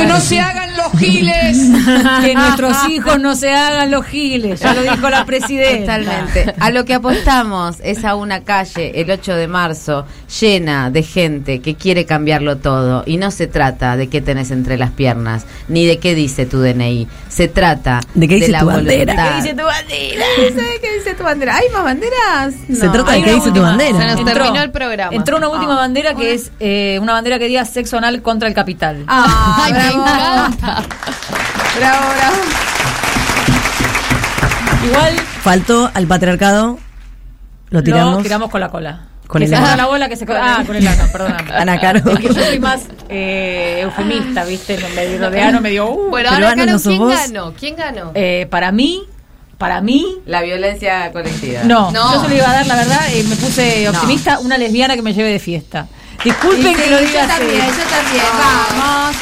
Que 0.00 0.06
no 0.06 0.20
se 0.20 0.38
hagan 0.38 0.76
los 0.76 0.92
giles. 0.98 1.58
que 2.24 2.34
nuestros 2.34 2.88
hijos 2.88 3.18
no 3.20 3.34
se 3.34 3.52
hagan 3.52 3.90
los 3.90 4.06
giles. 4.06 4.60
Ya 4.60 4.72
lo 4.74 4.82
dijo 4.82 5.10
la 5.10 5.24
presidenta. 5.26 5.98
Totalmente. 5.98 6.54
A 6.60 6.70
lo 6.70 6.84
que 6.84 6.94
apostamos 6.94 7.76
es 7.82 8.04
a 8.04 8.14
una 8.14 8.44
calle 8.44 9.00
el 9.00 9.10
8 9.10 9.34
de 9.34 9.48
marzo 9.48 10.06
llena 10.40 10.90
de 10.90 11.02
gente 11.02 11.60
que 11.60 11.74
quiere 11.74 12.06
cambiarlo 12.06 12.58
todo. 12.58 13.02
Y 13.04 13.16
no 13.16 13.30
se 13.30 13.46
trata 13.48 13.96
de 13.96 14.08
qué 14.08 14.20
tenés 14.20 14.50
entre 14.52 14.78
las 14.78 14.90
piernas, 14.90 15.44
ni 15.68 15.86
de 15.86 15.98
qué 15.98 16.14
dice 16.14 16.46
tu 16.46 16.60
DNI. 16.60 17.08
Se 17.28 17.48
trata 17.48 18.00
¿De 18.14 18.28
qué 18.28 18.36
dice 18.36 18.52
la 18.52 18.60
tu 18.60 18.66
bandera? 18.66 19.12
voluntad. 19.14 19.28
¿Qué 19.30 19.42
dice 19.42 19.54
tu 19.54 19.64
bandera? 19.64 20.24
¿Sabes 20.54 20.80
qué 20.80 20.98
dice 20.98 21.14
tu 21.14 21.24
bandera? 21.24 21.56
¿Hay 21.56 21.68
más 21.72 21.84
banderas? 21.84 22.54
Se 22.72 22.88
trata 22.88 23.12
de 23.12 23.22
qué 23.22 23.34
dice 23.34 23.50
tu 23.50 23.60
bandera. 23.60 23.98
Se 23.98 24.06
nos 24.06 24.18
Entró. 24.20 24.34
terminó 24.34 24.62
el 24.62 24.70
programa. 24.70 25.14
Entró 25.14 25.36
una 25.36 25.48
última 25.48 25.74
bandera 25.74 26.14
que 26.14 26.34
es 26.34 26.52
eh, 26.60 26.98
una 27.02 27.12
bandera 27.14 27.39
que 27.40 27.48
diga 27.48 27.64
sexo 27.64 27.98
anal 27.98 28.22
contra 28.22 28.46
el 28.48 28.54
capital. 28.54 29.04
Ah, 29.08 29.62
Ay, 29.64 29.72
me 29.72 29.78
bravo. 29.80 30.02
encanta. 30.02 30.82
Bravo, 31.78 32.06
bravo. 32.16 32.36
Igual 34.86 35.16
Faltó 35.42 35.90
al 35.94 36.06
patriarcado, 36.06 36.78
lo 37.70 37.82
tiramos. 37.82 38.16
lo 38.16 38.22
tiramos 38.22 38.50
con 38.50 38.60
la 38.60 38.68
cola. 38.68 39.06
Con 39.26 39.38
que 39.40 39.44
el 39.46 39.50
se 39.54 39.76
la 39.76 39.86
bola, 39.86 40.08
que 40.08 40.16
se. 40.16 40.26
Ah, 40.28 40.62
con 40.66 40.74
el 40.74 40.86
ano, 40.86 41.04
perdón. 41.12 41.34
Ana 41.54 41.78
Caro. 41.80 42.00
Es 42.10 42.18
que 42.18 42.28
yo 42.28 42.34
soy 42.34 42.58
más 42.58 42.82
eh, 43.08 43.78
eufemista, 43.82 44.44
¿viste? 44.44 44.76
Medio 44.96 45.30
de 45.30 45.40
ano, 45.40 45.60
medio. 45.60 45.88
Uh. 45.90 46.10
Bueno, 46.10 46.30
Pero 46.34 46.46
ahora, 46.46 46.50
Ana, 46.52 46.62
Caro, 46.62 46.72
¿no 46.72 46.78
sos 46.78 46.88
¿quién 46.88 46.98
vos? 46.98 47.14
ganó? 47.14 47.54
¿Quién 47.58 47.76
ganó? 47.76 48.10
Eh, 48.14 48.48
para 48.50 48.72
mí, 48.72 49.04
para 49.56 49.80
mí. 49.82 50.04
La 50.26 50.42
violencia 50.42 51.12
colectiva. 51.12 51.60
No, 51.64 51.92
No. 51.92 52.12
yo 52.14 52.22
se 52.22 52.28
lo 52.28 52.34
iba 52.34 52.50
a 52.50 52.54
dar, 52.54 52.66
la 52.66 52.74
verdad, 52.76 53.00
eh, 53.12 53.24
me 53.28 53.36
puse 53.36 53.88
optimista, 53.88 54.40
una 54.40 54.58
lesbiana 54.58 54.96
que 54.96 55.02
me 55.02 55.14
lleve 55.14 55.30
de 55.30 55.38
fiesta. 55.38 55.86
Disculpen 56.24 56.72
Y 56.72 56.74
que 56.74 56.84
sí, 56.84 56.90
lo 56.90 57.00
yo 57.00 57.06
diga 57.06 57.24
así. 57.24 57.32
también, 57.32 57.66
yo 57.66 57.84
también. 57.84 58.24
Vamos. 58.38 59.16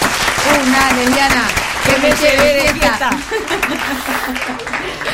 Una 0.67 0.93
lesbiana 0.93 1.43
que 1.85 1.99
me 2.01 2.11
lleve 2.15 2.63
de 2.63 2.75
fiesta. 2.75 3.11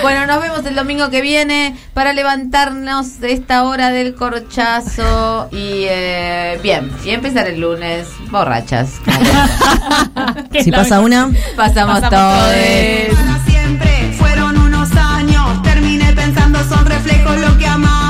Bueno, 0.02 0.26
nos 0.26 0.38
vemos 0.42 0.66
el 0.66 0.74
domingo 0.74 1.08
que 1.08 1.22
viene 1.22 1.74
para 1.94 2.12
levantarnos 2.12 3.20
de 3.20 3.32
esta 3.32 3.62
hora 3.64 3.88
del 3.88 4.14
corchazo 4.14 5.48
y 5.50 5.86
eh, 5.88 6.60
bien, 6.62 6.90
y 7.04 7.10
empezar 7.10 7.46
el 7.46 7.60
lunes 7.60 8.08
borrachas. 8.30 9.00
Si 10.62 10.70
pasa 10.70 11.00
una, 11.00 11.30
Pasamos, 11.56 12.00
Pasamos 12.00 12.10
todos. 12.10 13.16
Para 13.16 13.44
siempre 13.46 14.14
fueron 14.18 14.58
unos 14.58 14.94
años. 14.94 15.62
Terminé 15.62 16.12
pensando 16.12 16.62
son 16.68 16.84
reflejos 16.84 17.38
lo 17.38 17.56
que 17.56 17.66
amaba. 17.66 18.04